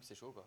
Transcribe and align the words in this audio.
que 0.00 0.06
c'est 0.06 0.14
chaud 0.14 0.32
quoi. 0.32 0.46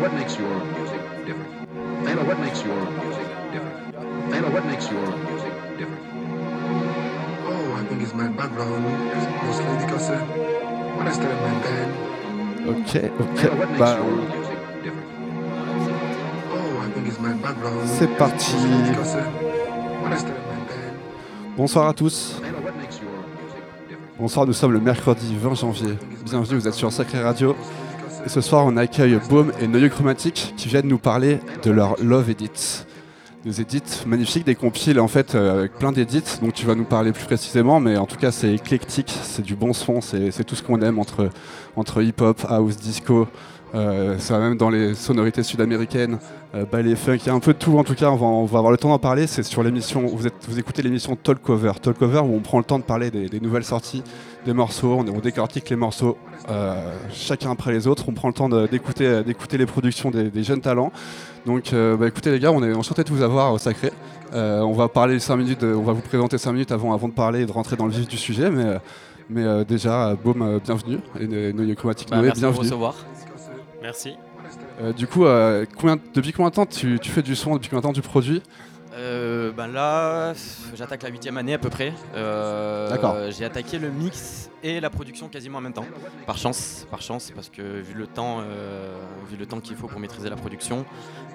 What 0.00 0.12
makes 0.14 0.38
your 0.38 0.48
music 0.78 1.00
different? 1.26 2.26
What 2.26 2.38
makes 2.38 2.62
your 2.64 2.76
music 3.02 3.26
different? 3.52 4.54
What 4.54 4.64
makes 4.66 4.90
your 4.90 5.06
music 5.28 5.52
different? 5.78 6.02
Oh, 7.46 7.74
I 7.76 7.84
think 7.88 8.02
it's 8.02 8.14
my 8.14 8.28
background, 8.28 8.84
mostly 9.44 9.76
because 9.84 10.10
uh, 10.10 10.18
when 10.96 11.06
I 11.06 11.12
started 11.12 11.40
my 11.40 11.54
band, 11.62 11.92
Ok, 12.66 13.10
ok. 13.20 13.34
Taylor, 13.36 13.56
what 13.56 13.68
makes 13.68 13.80
Bah, 13.80 13.96
your 13.96 14.16
music 14.34 14.58
different? 14.82 15.08
oh, 16.54 16.80
I 16.80 16.90
think 16.94 17.08
it's 17.08 17.20
my 17.20 17.32
background. 17.34 17.88
C'est 17.88 18.08
parti. 18.16 18.52
mostly 18.52 18.90
because 18.90 19.14
uh, 19.16 19.24
when 20.02 20.12
I 20.12 20.16
started 20.16 20.44
my 20.46 20.64
band, 20.68 20.96
bonsoir 21.56 21.88
à 21.88 21.92
tous. 21.94 22.40
Bonsoir, 24.16 24.46
nous 24.46 24.52
sommes 24.52 24.72
le 24.72 24.78
mercredi 24.78 25.34
20 25.36 25.54
janvier. 25.54 25.98
Bienvenue, 26.24 26.60
vous 26.60 26.68
êtes 26.68 26.74
sur 26.74 26.92
Sacré 26.92 27.20
Radio. 27.20 27.56
Et 28.24 28.28
ce 28.28 28.40
soir, 28.40 28.64
on 28.64 28.76
accueille 28.76 29.18
Baume 29.28 29.50
et 29.60 29.66
Noyeux 29.66 29.88
Chromatique 29.88 30.54
qui 30.56 30.68
viennent 30.68 30.86
nous 30.86 30.98
parler 30.98 31.40
de 31.64 31.72
leur 31.72 32.00
Love 32.00 32.30
Edit. 32.30 32.84
Des 33.44 33.60
edits 33.60 33.82
magnifiques, 34.06 34.44
des 34.46 34.54
compiles 34.54 35.00
en 35.00 35.08
fait 35.08 35.34
euh, 35.34 35.58
avec 35.58 35.72
plein 35.72 35.90
d'édits. 35.90 36.38
Donc 36.40 36.52
tu 36.52 36.64
vas 36.64 36.76
nous 36.76 36.84
parler 36.84 37.10
plus 37.10 37.24
précisément, 37.24 37.80
mais 37.80 37.96
en 37.96 38.06
tout 38.06 38.16
cas 38.16 38.30
c'est 38.30 38.54
éclectique, 38.54 39.12
c'est 39.24 39.42
du 39.42 39.56
bon 39.56 39.72
son, 39.72 40.00
c'est 40.00 40.44
tout 40.44 40.54
ce 40.54 40.62
qu'on 40.62 40.80
aime 40.80 41.00
entre 41.00 42.02
hip-hop, 42.02 42.46
house, 42.48 42.76
disco. 42.76 43.26
Euh, 43.74 44.18
ça 44.18 44.38
va 44.38 44.48
même 44.48 44.56
dans 44.56 44.70
les 44.70 44.94
sonorités 44.94 45.42
sud-américaines, 45.42 46.18
euh, 46.54 46.64
ballet 46.64 46.94
funk, 46.94 47.16
il 47.22 47.26
y 47.26 47.30
a 47.30 47.34
un 47.34 47.40
peu 47.40 47.52
de 47.54 47.58
tout 47.58 47.76
en 47.76 47.82
tout 47.82 47.94
cas, 47.96 48.08
on 48.10 48.14
va, 48.16 48.26
on 48.26 48.44
va 48.44 48.58
avoir 48.58 48.70
le 48.70 48.78
temps 48.78 48.90
d'en 48.90 49.00
parler, 49.00 49.26
c'est 49.26 49.42
sur 49.42 49.64
l'émission, 49.64 50.06
vous, 50.06 50.28
êtes, 50.28 50.34
vous 50.48 50.60
écoutez 50.60 50.80
l'émission 50.82 51.16
Talk 51.16 51.42
Cover, 51.42 51.72
Talk 51.82 51.98
Cover 51.98 52.20
où 52.20 52.36
on 52.36 52.40
prend 52.40 52.58
le 52.58 52.64
temps 52.64 52.78
de 52.78 52.84
parler 52.84 53.10
des, 53.10 53.28
des 53.28 53.40
nouvelles 53.40 53.64
sorties, 53.64 54.04
des 54.46 54.52
morceaux, 54.52 54.94
on, 55.00 55.08
on 55.08 55.18
décortique 55.18 55.68
les 55.70 55.76
morceaux 55.76 56.16
euh, 56.50 56.88
chacun 57.10 57.50
après 57.50 57.72
les 57.72 57.88
autres, 57.88 58.04
on 58.08 58.12
prend 58.12 58.28
le 58.28 58.34
temps 58.34 58.48
d'écouter 58.48 59.24
d'écouter 59.24 59.58
les 59.58 59.66
productions 59.66 60.12
des, 60.12 60.30
des 60.30 60.44
jeunes 60.44 60.60
talents. 60.60 60.92
Donc 61.44 61.72
euh, 61.72 61.96
bah, 61.96 62.06
écoutez 62.06 62.30
les 62.30 62.38
gars, 62.38 62.52
on 62.52 62.62
est 62.62 62.72
enchanté 62.74 63.02
de 63.02 63.10
vous 63.10 63.22
avoir 63.22 63.52
au 63.52 63.58
Sacré. 63.58 63.90
Euh, 64.34 64.60
on 64.60 64.72
va 64.74 64.86
parler 64.88 65.18
5 65.18 65.36
minutes, 65.36 65.60
de- 65.62 65.74
on 65.74 65.82
va 65.82 65.92
vous 65.94 66.00
présenter 66.02 66.38
5 66.38 66.52
minutes 66.52 66.70
avant, 66.70 66.92
avant 66.94 67.08
de 67.08 67.12
parler 67.14 67.40
et 67.42 67.46
de 67.46 67.52
rentrer 67.52 67.74
dans 67.76 67.86
le 67.86 67.92
vif 67.92 68.06
du 68.06 68.16
sujet, 68.16 68.50
mais, 68.50 68.78
mais 69.30 69.64
déjà, 69.64 70.14
Baume, 70.22 70.60
bienvenue, 70.64 70.98
et 71.20 71.52
Noyeux 71.52 71.74
Chromatique 71.74 72.08
Bah, 72.10 72.16
Noé, 72.16 72.26
merci 72.26 72.40
de 72.40 72.46
me 72.46 72.50
bienvenue. 72.52 72.68
recevoir. 72.68 72.94
Merci. 73.84 74.16
Euh, 74.80 74.94
du 74.94 75.06
coup, 75.06 75.26
euh, 75.26 75.66
combien, 75.78 75.98
depuis 76.14 76.32
combien 76.32 76.48
de 76.48 76.54
temps 76.54 76.64
tu, 76.64 76.98
tu 76.98 77.10
fais 77.10 77.20
du 77.20 77.36
son, 77.36 77.54
depuis 77.56 77.68
combien 77.68 77.82
de 77.82 77.86
temps 77.86 77.92
tu 77.92 78.00
produis 78.00 78.40
Euh, 78.94 79.52
ben 79.52 79.66
là, 79.66 80.32
j'attaque 80.74 81.02
la 81.02 81.10
huitième 81.10 81.36
année 81.36 81.52
à 81.52 81.58
peu 81.58 81.68
près. 81.68 81.92
Euh, 82.14 82.88
D'accord. 82.88 83.14
J'ai 83.30 83.44
attaqué 83.44 83.78
le 83.78 83.90
mix 83.90 84.48
et 84.62 84.80
la 84.80 84.88
production 84.88 85.28
quasiment 85.28 85.58
en 85.58 85.60
même 85.60 85.74
temps. 85.74 85.84
Par 86.26 86.38
chance, 86.38 86.86
par 86.90 87.02
chance, 87.02 87.30
parce 87.34 87.50
que 87.50 87.60
vu 87.60 87.92
le 87.92 88.06
temps, 88.06 88.38
euh, 88.40 88.96
vu 89.30 89.36
le 89.36 89.44
temps 89.44 89.60
qu'il 89.60 89.76
faut 89.76 89.86
pour 89.86 90.00
maîtriser 90.00 90.30
la 90.30 90.36
production. 90.36 90.86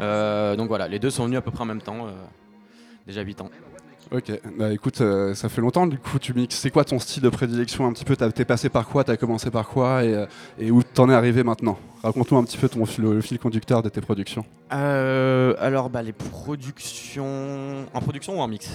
Euh, 0.01 0.55
donc 0.55 0.69
voilà, 0.69 0.87
les 0.87 0.97
deux 0.97 1.11
sont 1.11 1.25
venus 1.25 1.37
à 1.37 1.41
peu 1.43 1.51
près 1.51 1.61
en 1.61 1.67
même 1.67 1.83
temps. 1.83 2.07
euh, 2.07 2.11
déjà 3.05 3.21
8 3.21 3.41
ans. 3.41 3.49
Ok, 4.11 4.31
bah 4.57 4.71
écoute, 4.73 5.01
euh, 5.01 5.35
ça 5.35 5.49
fait 5.49 5.61
longtemps, 5.61 5.85
du 5.85 5.99
coup 5.99 6.17
tu 6.17 6.33
mixes, 6.33 6.55
c'est 6.55 6.71
quoi 6.71 6.83
ton 6.83 6.97
style 6.97 7.21
de 7.21 7.29
prédilection 7.29 7.85
un 7.85 7.93
petit 7.93 8.05
peu? 8.05 8.15
T'es 8.15 8.43
passé 8.43 8.67
par 8.67 8.87
quoi? 8.87 9.03
T'as 9.03 9.17
commencé 9.17 9.51
par 9.51 9.67
quoi? 9.69 10.03
Et, 10.03 10.15
euh, 10.15 10.25
et 10.57 10.71
où 10.71 10.81
t'en 10.81 11.11
es 11.11 11.13
arrivé 11.13 11.43
maintenant? 11.43 11.77
Raconte-nous 12.01 12.39
un 12.39 12.43
petit 12.43 12.57
peu 12.57 12.67
ton 12.67 12.83
fil, 12.87 13.03
le 13.03 13.21
fil 13.21 13.37
conducteur 13.37 13.83
de 13.83 13.89
tes 13.89 14.01
productions. 14.01 14.45
Euh, 14.73 15.53
alors 15.59 15.91
bah 15.91 16.01
les 16.01 16.13
productions 16.13 17.85
en 17.93 18.01
production 18.01 18.39
ou 18.39 18.41
en 18.41 18.47
mix? 18.47 18.71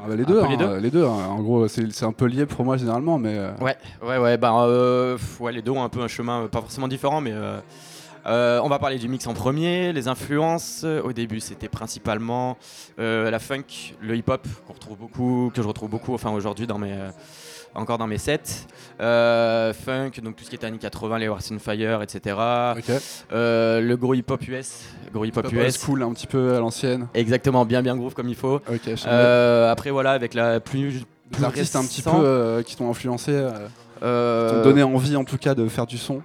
Ah 0.00 0.08
bah, 0.08 0.16
les 0.16 0.24
deux, 0.24 0.40
peu 0.40 0.46
hein, 0.46 0.48
les 0.50 0.56
deux. 0.56 0.76
les 0.78 0.90
deux. 0.90 1.04
hein. 1.04 1.28
En 1.30 1.40
gros, 1.42 1.68
c'est 1.68 2.02
un 2.02 2.12
peu 2.12 2.24
lié 2.26 2.44
pour 2.44 2.64
moi 2.64 2.76
généralement, 2.76 3.18
mais 3.18 3.38
Ouais, 3.60 3.76
ouais, 4.04 4.18
ouais, 4.18 4.36
bah, 4.36 4.52
euh, 4.66 5.16
ouais, 5.38 5.52
les 5.52 5.62
deux 5.62 5.70
ont 5.70 5.84
un 5.84 5.88
peu 5.90 6.00
un 6.00 6.08
chemin 6.08 6.48
pas 6.48 6.60
forcément 6.60 6.88
différent, 6.88 7.20
mais 7.20 7.32
euh, 8.26 8.60
on 8.62 8.68
va 8.68 8.78
parler 8.78 8.98
du 8.98 9.08
mix 9.08 9.26
en 9.26 9.34
premier. 9.34 9.92
Les 9.92 10.08
influences, 10.08 10.84
au 10.84 11.12
début, 11.12 11.40
c'était 11.40 11.68
principalement 11.68 12.56
euh, 12.98 13.30
la 13.30 13.38
funk, 13.38 13.94
le 14.00 14.16
hip-hop, 14.16 14.46
qu'on 14.66 14.72
retrouve 14.72 14.98
beaucoup, 14.98 15.50
que 15.54 15.62
je 15.62 15.66
retrouve 15.66 15.90
beaucoup, 15.90 16.14
enfin 16.14 16.30
aujourd'hui 16.30 16.66
dans 16.66 16.78
mes, 16.78 16.92
euh, 16.92 17.10
encore 17.74 17.98
dans 17.98 18.06
mes 18.06 18.18
sets. 18.18 18.66
Funk, 18.98 20.10
donc 20.22 20.36
tout 20.36 20.44
ce 20.44 20.50
qui 20.50 20.56
était 20.56 20.66
années 20.66 20.78
80, 20.78 21.18
les 21.18 21.28
Wars 21.28 21.40
in 21.50 21.58
Fire, 21.58 22.02
etc. 22.02 22.36
le 23.30 23.94
gros 23.96 24.14
hip-hop 24.14 24.46
US, 24.48 24.84
gros 25.12 25.24
hip-hop 25.24 25.50
US. 25.52 25.78
cool 25.78 26.02
un 26.02 26.12
petit 26.12 26.26
peu 26.26 26.54
à 26.54 26.60
l'ancienne. 26.60 27.08
Exactement, 27.14 27.64
bien, 27.64 27.82
bien 27.82 27.96
groove 27.96 28.14
comme 28.14 28.28
il 28.28 28.36
faut. 28.36 28.60
Après, 29.70 29.90
voilà, 29.90 30.12
avec 30.12 30.34
la 30.34 30.60
plus. 30.60 31.04
Plus 31.32 31.44
artistes 31.44 31.76
un 31.76 31.84
petit 31.84 32.02
peu 32.02 32.62
qui 32.66 32.76
t'ont 32.76 32.90
influencé, 32.90 33.32
qui 33.94 34.00
t'ont 34.00 34.62
donné 34.62 34.82
envie 34.82 35.16
en 35.16 35.24
tout 35.24 35.38
cas 35.38 35.54
de 35.54 35.66
faire 35.66 35.86
du 35.86 35.96
son. 35.96 36.20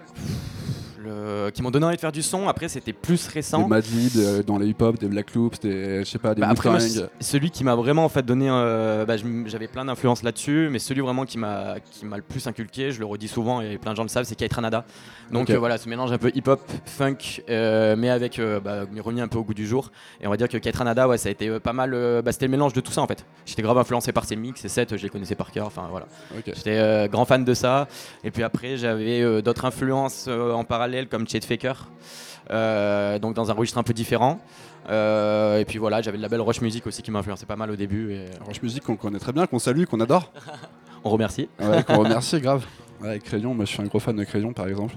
Le- 1.18 1.50
qui 1.52 1.62
m'ont 1.62 1.72
donné 1.72 1.86
envie 1.86 1.96
de 1.96 2.02
faire 2.02 2.12
du 2.12 2.22
son. 2.22 2.48
Après, 2.48 2.68
c'était 2.70 2.94
plus 2.94 3.28
Des 3.28 3.34
récent. 3.34 3.68
Madlib 3.68 4.12
euh, 4.18 4.44
dans 4.44 4.58
les 4.58 4.68
hip-hop, 4.68 4.98
des 5.00 5.08
Black 5.08 5.34
Loops, 5.34 5.60
des, 5.60 6.00
je 6.00 6.10
sais 6.10 6.20
pas, 6.20 6.34
des 6.36 6.42
Bah, 6.42 6.50
après, 6.50 6.70
moi, 6.70 6.80
celui 7.20 7.52
qui 7.52 7.64
m'a 7.64 7.76
vraiment 7.76 8.06
en 8.06 8.10
fait 8.10 8.24
donné, 8.26 8.48
euh, 8.50 9.06
bah, 9.06 9.16
j'avais 9.46 9.68
plein 9.68 9.86
d'influences 9.86 10.24
là-dessus, 10.24 10.70
mais 10.72 10.80
celui 10.80 11.02
vraiment 11.02 11.26
qui 11.26 11.38
m'a 11.38 11.76
qui 11.92 12.06
m'a 12.06 12.18
le 12.18 12.24
plus 12.24 12.46
inculqué, 12.48 12.92
je 12.92 13.00
le 13.00 13.06
redis 13.06 13.28
souvent 13.28 13.62
et 13.62 13.78
plein 13.78 13.92
de 13.92 13.98
gens 13.98 14.04
le 14.04 14.10
savent, 14.10 14.26
c'est 14.26 14.36
Kate 14.36 14.54
Ranada. 14.54 14.86
Donc 15.32 15.50
euh, 15.50 15.58
voilà, 15.60 15.78
ce 15.78 15.90
mélange 15.90 16.12
un 16.12 16.18
peu 16.18 16.32
hip-hop, 16.34 16.62
funk, 16.86 17.42
euh, 17.50 17.96
mais 17.98 18.10
avec 18.10 18.40
euh, 18.40 18.60
bah, 18.60 18.86
remis 19.04 19.22
un 19.22 19.28
peu 19.28 19.38
au 19.38 19.44
goût 19.44 19.54
du 19.54 19.68
jour. 19.68 19.92
Et 20.22 20.28
on 20.28 20.30
va 20.30 20.38
dire 20.38 20.48
que 20.48 20.58
Kate 20.58 20.76
Ranada, 20.76 21.08
ouais, 21.08 21.18
ça 21.18 21.30
a 21.30 21.32
été 21.32 21.50
euh, 21.50 21.60
pas 21.60 21.74
mal. 21.74 21.94
euh, 21.94 22.22
bah, 22.22 22.32
c'était 22.32 22.46
le 22.46 22.52
mélange 22.52 22.74
de 22.74 22.80
tout 22.82 22.92
ça 22.92 23.02
en 23.02 23.08
fait. 23.08 23.26
J'étais 23.46 23.62
grave 23.62 23.78
influencé 23.78 24.12
par 24.12 24.26
ses 24.26 24.36
mix, 24.36 24.62
ses 24.62 24.70
sets, 24.70 24.88
je 24.92 25.04
les 25.04 25.10
connaissais 25.10 25.36
par 25.36 25.52
cœur. 25.52 25.68
Enfin 25.68 25.88
voilà. 25.90 26.06
J'étais 26.46 26.78
euh, 26.78 27.08
grand 27.08 27.26
fan 27.26 27.44
de 27.44 27.54
ça. 27.54 27.88
Et 28.24 28.32
puis 28.32 28.44
après, 28.44 28.78
j'avais 28.78 29.22
euh, 29.22 29.42
d'autres 29.42 29.66
influences 29.66 30.26
euh, 30.28 30.52
en 30.54 30.64
parallèle, 30.64 31.07
comme 31.08 31.28
Chet 31.28 31.42
Faker, 31.42 31.88
euh, 32.52 33.20
donc 33.20 33.34
dans 33.34 33.52
un 33.52 33.54
registre 33.54 33.78
un 33.78 33.84
peu 33.84 33.94
différent. 33.94 34.40
Euh, 34.90 35.60
et 35.60 35.66
puis 35.66 35.80
voilà, 35.80 36.02
j'avais 36.02 36.18
le 36.18 36.22
label 36.22 36.42
Roche 36.42 36.62
Music 36.62 36.88
aussi 36.88 37.02
qui 37.02 37.12
m'a 37.12 37.20
influencé 37.20 37.46
pas 37.46 37.56
mal 37.56 37.72
au 37.72 37.76
début. 37.76 38.14
Et 38.14 38.20
euh, 38.20 38.28
Roche 38.46 38.62
Music 38.62 38.84
qu'on 38.84 38.96
connaît 38.96 39.20
très 39.20 39.34
bien, 39.34 39.46
qu'on 39.46 39.60
salue, 39.60 39.84
qu'on 39.86 40.00
adore. 40.00 40.32
on 41.04 41.10
remercie. 41.10 41.50
Ouais, 41.60 41.84
qu'on 41.84 41.98
remercie 42.04 42.40
grave. 42.40 42.66
Ouais, 43.02 43.20
Crayon, 43.20 43.54
moi 43.54 43.66
je 43.66 43.72
suis 43.72 43.82
un 43.82 43.86
gros 43.86 44.00
fan 44.00 44.16
de 44.16 44.24
Crayon 44.24 44.54
par 44.54 44.68
exemple. 44.68 44.96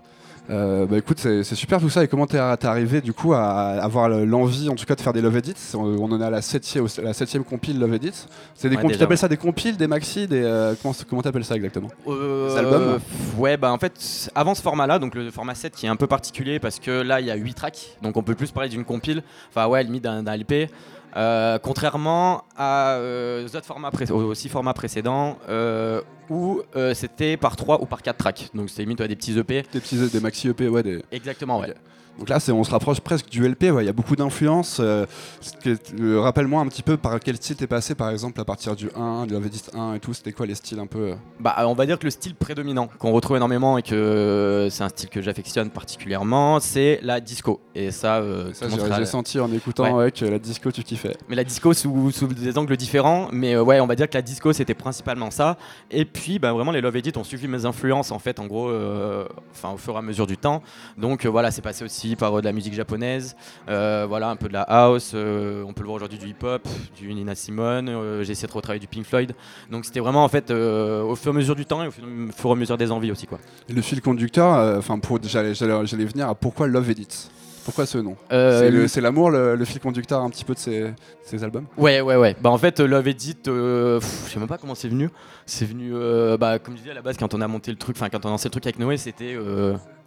Euh, 0.48 0.84
bah 0.86 0.98
écoute, 0.98 1.18
c'est 1.20 1.44
super 1.54 1.78
tout 1.80 1.90
ça. 1.90 2.02
Et 2.02 2.08
comment 2.08 2.26
t'es 2.26 2.38
arrivé 2.38 3.00
du 3.00 3.12
coup 3.12 3.34
à 3.34 3.42
avoir 3.82 4.08
le- 4.08 4.24
l'envie 4.24 4.68
en 4.68 4.74
tout 4.74 4.84
cas 4.84 4.96
de 4.96 5.00
faire 5.00 5.12
des 5.12 5.20
Love 5.22 5.36
Edits? 5.36 5.54
On 5.74 5.80
on 6.00 6.10
en 6.12 6.20
est 6.20 6.24
à 6.24 6.30
la 6.30 6.42
septième, 6.42 6.86
la 7.02 7.12
septième 7.12 7.44
compile 7.44 7.78
Love 7.78 7.94
Edits. 7.94 8.26
C'est 8.54 8.68
des 8.68 8.74
Ouais, 8.76 8.82
compiles, 8.82 8.98
t'appelles 8.98 9.18
ça 9.18 9.28
des 9.28 9.36
compiles, 9.36 9.76
des 9.76 9.86
maxi, 9.86 10.26
des 10.26 10.42
euh, 10.42 10.74
comment 10.82 10.94
comment 11.08 11.22
t'appelles 11.22 11.44
ça 11.44 11.54
exactement? 11.54 11.88
Euh, 12.08 12.48
Des 12.48 12.58
albums? 12.58 12.98
Ouais, 13.38 13.56
bah 13.56 13.72
en 13.72 13.78
fait, 13.78 13.92
avant 14.34 14.54
ce 14.56 14.62
format-là, 14.62 14.98
donc 14.98 15.14
le 15.14 15.30
format 15.30 15.54
7 15.54 15.74
qui 15.74 15.86
est 15.86 15.90
un 15.90 15.96
peu 15.96 16.06
particulier 16.08 16.58
parce 16.58 16.80
que 16.80 16.90
là, 17.02 17.20
il 17.20 17.26
y 17.26 17.30
a 17.30 17.36
8 17.36 17.54
tracks, 17.54 17.96
donc 18.02 18.16
on 18.16 18.22
peut 18.22 18.34
plus 18.34 18.50
parler 18.50 18.68
d'une 18.70 18.84
compile, 18.84 19.22
enfin 19.50 19.66
ouais, 19.68 19.84
limite 19.84 20.02
d'un 20.02 20.24
LP. 20.36 20.68
Euh, 21.16 21.58
contrairement 21.58 22.44
à, 22.56 22.92
euh, 22.92 23.44
aux 23.44 23.56
autres 23.56 23.66
formats 23.66 23.90
aux 24.10 24.34
six 24.34 24.48
formats 24.48 24.74
précédents 24.74 25.38
euh, 25.48 26.00
où 26.28 26.62
euh, 26.76 26.94
c'était 26.94 27.36
par 27.36 27.56
3 27.56 27.82
ou 27.82 27.86
par 27.86 28.02
4 28.02 28.16
tracks. 28.16 28.50
Donc 28.54 28.70
c'était 28.70 28.82
limite 28.82 29.00
ouais, 29.00 29.08
des 29.08 29.16
petits 29.16 29.38
EP. 29.38 29.64
Des 29.72 29.80
petits 29.80 29.96
des 30.08 30.20
maxi 30.20 30.48
EP, 30.48 30.68
ouais. 30.68 30.82
Des... 30.82 31.04
Exactement, 31.10 31.58
ouais. 31.60 31.74
Donc 32.20 32.28
là, 32.28 32.36
on 32.52 32.64
se 32.64 32.70
rapproche 32.70 33.00
presque 33.00 33.30
du 33.30 33.42
LP. 33.48 33.70
ouais, 33.70 33.82
Il 33.82 33.86
y 33.86 33.88
a 33.88 33.94
beaucoup 33.94 34.14
d'influences. 34.14 34.76
euh, 34.78 35.06
euh, 35.66 36.20
Rappelle-moi 36.20 36.60
un 36.60 36.66
petit 36.66 36.82
peu 36.82 36.98
par 36.98 37.18
quel 37.18 37.36
style 37.36 37.56
t'es 37.56 37.66
passé, 37.66 37.94
par 37.94 38.10
exemple, 38.10 38.38
à 38.38 38.44
partir 38.44 38.76
du 38.76 38.90
1, 38.94 39.24
du 39.26 39.32
Love 39.32 39.46
Edit 39.46 39.62
1 39.74 39.94
et 39.94 40.00
tout. 40.00 40.12
C'était 40.12 40.32
quoi 40.32 40.44
les 40.44 40.54
styles 40.54 40.80
un 40.80 40.86
peu 40.86 41.12
euh 41.12 41.14
Bah, 41.40 41.56
on 41.66 41.72
va 41.72 41.86
dire 41.86 41.98
que 41.98 42.04
le 42.04 42.10
style 42.10 42.34
prédominant 42.34 42.90
qu'on 42.98 43.12
retrouve 43.12 43.38
énormément 43.38 43.78
et 43.78 43.82
que 43.82 44.68
c'est 44.70 44.84
un 44.84 44.90
style 44.90 45.08
que 45.08 45.22
j'affectionne 45.22 45.70
particulièrement, 45.70 46.60
c'est 46.60 47.00
la 47.02 47.20
disco. 47.20 47.58
Et 47.74 47.90
ça, 47.90 48.16
euh, 48.16 48.52
Ça, 48.52 48.66
j'ai 48.98 49.06
senti 49.06 49.40
en 49.40 49.50
écoutant 49.50 49.84
Ouais. 49.84 49.92
ouais, 50.04 50.10
que 50.12 50.26
la 50.26 50.38
disco, 50.38 50.70
tu 50.70 50.82
kiffais. 50.82 51.16
Mais 51.30 51.36
la 51.36 51.44
disco 51.44 51.72
sous, 51.72 52.10
sous 52.10 52.26
des 52.26 52.58
angles 52.58 52.76
différents. 52.76 53.28
Mais 53.32 53.56
ouais, 53.56 53.80
on 53.80 53.86
va 53.86 53.94
dire 53.94 54.10
que 54.10 54.14
la 54.18 54.22
disco 54.22 54.52
c'était 54.52 54.74
principalement 54.74 55.30
ça. 55.30 55.56
Et 55.90 56.04
puis 56.04 56.38
bah, 56.38 56.52
vraiment 56.52 56.70
les 56.70 56.82
Love 56.82 56.96
Edit 56.96 57.12
ont 57.16 57.24
suivi 57.24 57.48
mes 57.48 57.64
influences 57.64 58.10
en 58.12 58.18
fait, 58.18 58.40
en 58.40 58.46
gros, 58.46 58.70
enfin 59.52 59.70
au 59.72 59.78
fur 59.78 59.94
et 59.94 59.98
à 59.98 60.02
mesure 60.02 60.26
du 60.26 60.36
temps. 60.36 60.62
Donc 60.98 61.24
voilà, 61.24 61.50
c'est 61.50 61.62
passé 61.62 61.82
aussi 61.82 62.09
par 62.16 62.36
euh, 62.36 62.40
de 62.40 62.46
la 62.46 62.52
musique 62.52 62.74
japonaise, 62.74 63.36
euh, 63.68 64.06
voilà 64.08 64.30
un 64.30 64.36
peu 64.36 64.48
de 64.48 64.52
la 64.52 64.62
house. 64.62 65.12
euh, 65.14 65.64
on 65.66 65.72
peut 65.72 65.82
le 65.82 65.86
voir 65.86 65.96
aujourd'hui 65.96 66.18
du 66.18 66.28
hip-hop, 66.28 66.66
du 66.98 67.12
Nina 67.14 67.34
Simone. 67.34 68.22
J'ai 68.22 68.32
essayé 68.32 68.48
de 68.48 68.52
retravailler 68.52 68.80
du 68.80 68.86
Pink 68.86 69.04
Floyd. 69.06 69.32
Donc 69.70 69.84
c'était 69.84 70.00
vraiment 70.00 70.24
en 70.24 70.28
fait 70.28 70.50
au 70.50 71.14
fur 71.16 71.32
et 71.32 71.34
à 71.34 71.38
mesure 71.38 71.54
du 71.56 71.66
temps 71.66 71.82
et 71.82 71.88
au 71.88 71.90
fur 71.90 72.04
et 72.48 72.52
à 72.52 72.54
mesure 72.54 72.76
des 72.76 72.90
envies 72.90 73.10
aussi 73.12 73.26
quoi. 73.26 73.38
Et 73.68 73.72
le 73.72 73.82
fil 73.82 74.00
conducteur, 74.00 74.76
enfin, 74.78 74.98
pour 74.98 75.18
j'allais 75.22 75.52
venir 76.04 76.28
à 76.28 76.34
pourquoi 76.34 76.66
Love 76.66 76.90
Edit 76.90 77.08
Pourquoi 77.64 77.86
ce 77.86 77.98
nom? 77.98 78.16
Euh, 78.32 78.60
C'est 78.86 78.98
le- 78.98 79.02
l'amour, 79.02 79.30
le, 79.30 79.54
le 79.54 79.64
fil 79.64 79.80
conducteur 79.80 80.20
un 80.20 80.30
petit 80.30 80.44
peu 80.44 80.54
de 80.54 80.58
ces, 80.58 80.92
ces 81.22 81.44
albums? 81.44 81.66
Ouais, 81.76 82.00
ouais, 82.00 82.16
ouais. 82.16 82.34
Bah 82.40 82.50
en 82.50 82.58
fait, 82.58 82.80
Love 82.80 83.08
Edit, 83.08 83.36
euh, 83.48 84.00
je 84.00 84.32
sais 84.32 84.38
même 84.38 84.48
pas 84.48 84.58
comment 84.58 84.74
c'est 84.74 84.88
venu. 84.88 85.10
C'est 85.46 85.66
venu, 85.66 85.90
euh, 85.94 86.36
bah 86.36 86.58
comme 86.58 86.74
je 86.74 86.80
disais 86.80 86.90
à 86.92 86.94
la 86.94 87.02
base, 87.02 87.16
quand 87.16 87.34
on 87.34 87.40
a 87.40 87.48
monté 87.48 87.70
le 87.70 87.76
truc, 87.76 87.96
enfin 87.96 88.08
quand 88.08 88.24
on 88.24 88.28
a 88.28 88.32
lancé 88.32 88.48
le 88.48 88.52
truc 88.52 88.66
avec 88.66 88.78
Noé, 88.78 88.96
c'était, 88.96 89.34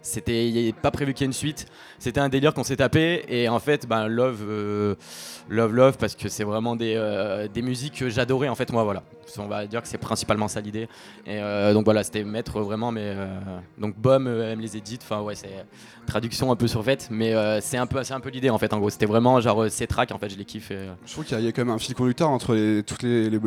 c'était 0.04 0.72
pas 0.82 0.90
prévu 0.90 1.14
qu'il 1.14 1.22
y 1.22 1.24
ait 1.24 1.26
une 1.26 1.32
suite. 1.32 1.66
C'était 1.98 2.20
un 2.20 2.28
délire 2.28 2.52
qu'on 2.52 2.64
s'est 2.64 2.76
tapé 2.76 3.24
et 3.28 3.48
en 3.48 3.58
fait, 3.58 3.86
ben, 3.88 4.06
Love, 4.06 4.44
euh, 4.46 4.94
Love, 5.48 5.72
Love, 5.74 5.96
parce 5.98 6.14
que 6.14 6.28
c'est 6.28 6.44
vraiment 6.44 6.76
des, 6.76 6.94
euh, 6.96 7.48
des 7.48 7.62
musiques 7.62 7.94
que 8.00 8.10
j'adorais 8.10 8.48
en 8.48 8.54
fait 8.54 8.70
moi 8.72 8.84
voilà. 8.84 9.02
On 9.38 9.46
va 9.46 9.66
dire 9.66 9.80
que 9.82 9.88
c'est 9.88 9.98
principalement 9.98 10.48
ça 10.48 10.60
l'idée. 10.60 10.82
Et 11.26 11.38
euh, 11.40 11.72
donc 11.72 11.86
voilà, 11.86 12.04
c'était 12.04 12.22
mettre 12.24 12.60
vraiment 12.60 12.92
mais 12.92 13.16
donc 13.78 13.96
Bom 13.96 14.26
aime 14.28 14.60
les 14.60 14.76
edits. 14.76 14.98
Enfin 15.02 15.22
ouais, 15.22 15.34
c'est 15.34 15.48
traduction 16.06 16.52
un 16.52 16.56
peu 16.56 16.68
surfaite, 16.68 17.08
mais 17.10 17.34
c'est 17.62 17.78
un 17.78 17.86
peu 17.86 18.00
un 18.10 18.20
peu 18.20 18.28
l'idée 18.28 18.50
en 18.50 18.58
fait. 18.58 18.72
En 18.74 18.78
gros, 18.78 18.90
c'était 18.90 19.06
vraiment 19.06 19.40
genre 19.40 19.70
ces 19.70 19.86
tracks 19.86 20.12
en 20.12 20.18
fait, 20.18 20.28
je 20.28 20.36
les 20.36 20.44
kiffe. 20.44 20.70
et, 20.70 20.88
Je 21.06 21.12
trouve 21.12 21.24
qu'il 21.24 21.40
y, 21.40 21.48
a- 21.48 21.52
quand 21.52 21.64
même 21.64 21.74
un 21.74 21.78
fil 21.78 21.94
conducteur 21.94 22.28
entre 22.28 22.54
les, 22.54 22.82
toutes 22.82 23.02
les, 23.02 23.30
les- 23.30 23.40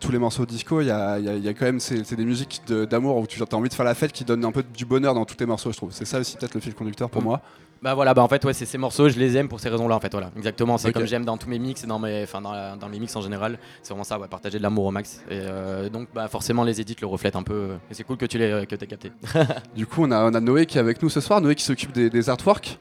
tous 0.00 0.10
les 0.12 0.18
morceaux 0.18 0.46
disco. 0.46 0.80
Il 0.80 0.86
y 0.86 0.90
a, 0.90 1.18
y 1.18 1.48
a- 1.48 1.54
quand 1.54 1.66
même 1.66 1.80
c'est 1.80 2.14
des 2.16 2.24
musiques 2.24 2.62
d'amour 2.66 3.18
où 3.18 3.26
tu 3.26 3.40
as 3.42 3.54
envie 3.54 3.68
de 3.68 3.74
faire 3.74 3.84
la 3.84 3.94
fête 3.94 4.12
qui 4.12 4.24
donnent 4.24 4.44
un 4.44 4.52
peu 4.52 4.62
du 4.62 4.86
bonheur 4.86 5.14
dans 5.14 5.24
tous 5.26 5.34
tes 5.36 5.46
morceaux, 5.46 5.72
trouve. 5.82 5.92
C'est 5.92 6.04
ça 6.04 6.20
aussi 6.20 6.36
peut-être 6.36 6.54
le 6.54 6.60
fil 6.60 6.74
conducteur 6.74 7.10
pour 7.10 7.22
Mm. 7.22 7.24
moi. 7.24 7.40
Bah 7.82 7.94
voilà, 7.94 8.14
bah 8.14 8.22
en 8.22 8.28
fait 8.28 8.44
ouais, 8.44 8.52
c'est 8.52 8.64
ces 8.64 8.78
morceaux, 8.78 9.08
je 9.08 9.18
les 9.18 9.36
aime 9.36 9.48
pour 9.48 9.58
ces 9.58 9.68
raisons-là 9.68 9.96
en 9.96 9.98
fait, 10.00 10.12
voilà. 10.12 10.30
Exactement, 10.36 10.78
c'est 10.78 10.92
comme 10.92 11.04
j'aime 11.04 11.24
dans 11.24 11.36
tous 11.36 11.48
mes 11.48 11.58
mix 11.58 11.82
et 11.82 11.88
dans 11.88 11.98
mes 11.98 12.22
enfin 12.22 12.40
dans, 12.40 12.88
mes 12.88 13.00
mix 13.00 13.16
en 13.16 13.22
général, 13.22 13.58
c'est 13.82 13.88
vraiment 13.88 14.04
ça, 14.04 14.20
ouais, 14.20 14.28
partager 14.28 14.58
de 14.58 14.62
l'amour 14.62 14.84
au 14.84 14.92
max. 14.92 15.20
Et 15.28 15.40
euh, 15.40 15.88
donc 15.88 16.06
bah 16.14 16.28
forcément 16.28 16.62
les 16.62 16.80
edits 16.80 16.94
le 17.00 17.08
reflètent 17.08 17.34
un 17.34 17.42
peu 17.42 17.54
euh, 17.54 17.76
et 17.90 17.94
c'est 17.94 18.04
cool 18.04 18.18
que 18.18 18.26
tu 18.26 18.38
l'aies 18.38 18.66
que 18.66 18.76
t'aies 18.76 18.86
capté. 18.86 19.10
Du 19.74 19.86
coup, 19.88 20.04
on 20.04 20.12
a, 20.12 20.22
on 20.30 20.32
a 20.32 20.40
Noé 20.40 20.66
qui 20.66 20.78
est 20.78 20.80
avec 20.80 21.02
nous 21.02 21.08
ce 21.10 21.20
soir. 21.20 21.40
Noé 21.40 21.56
qui 21.56 21.64
s'occupe 21.64 21.90
des, 21.90 22.08
des 22.08 22.30
artworks, 22.30 22.78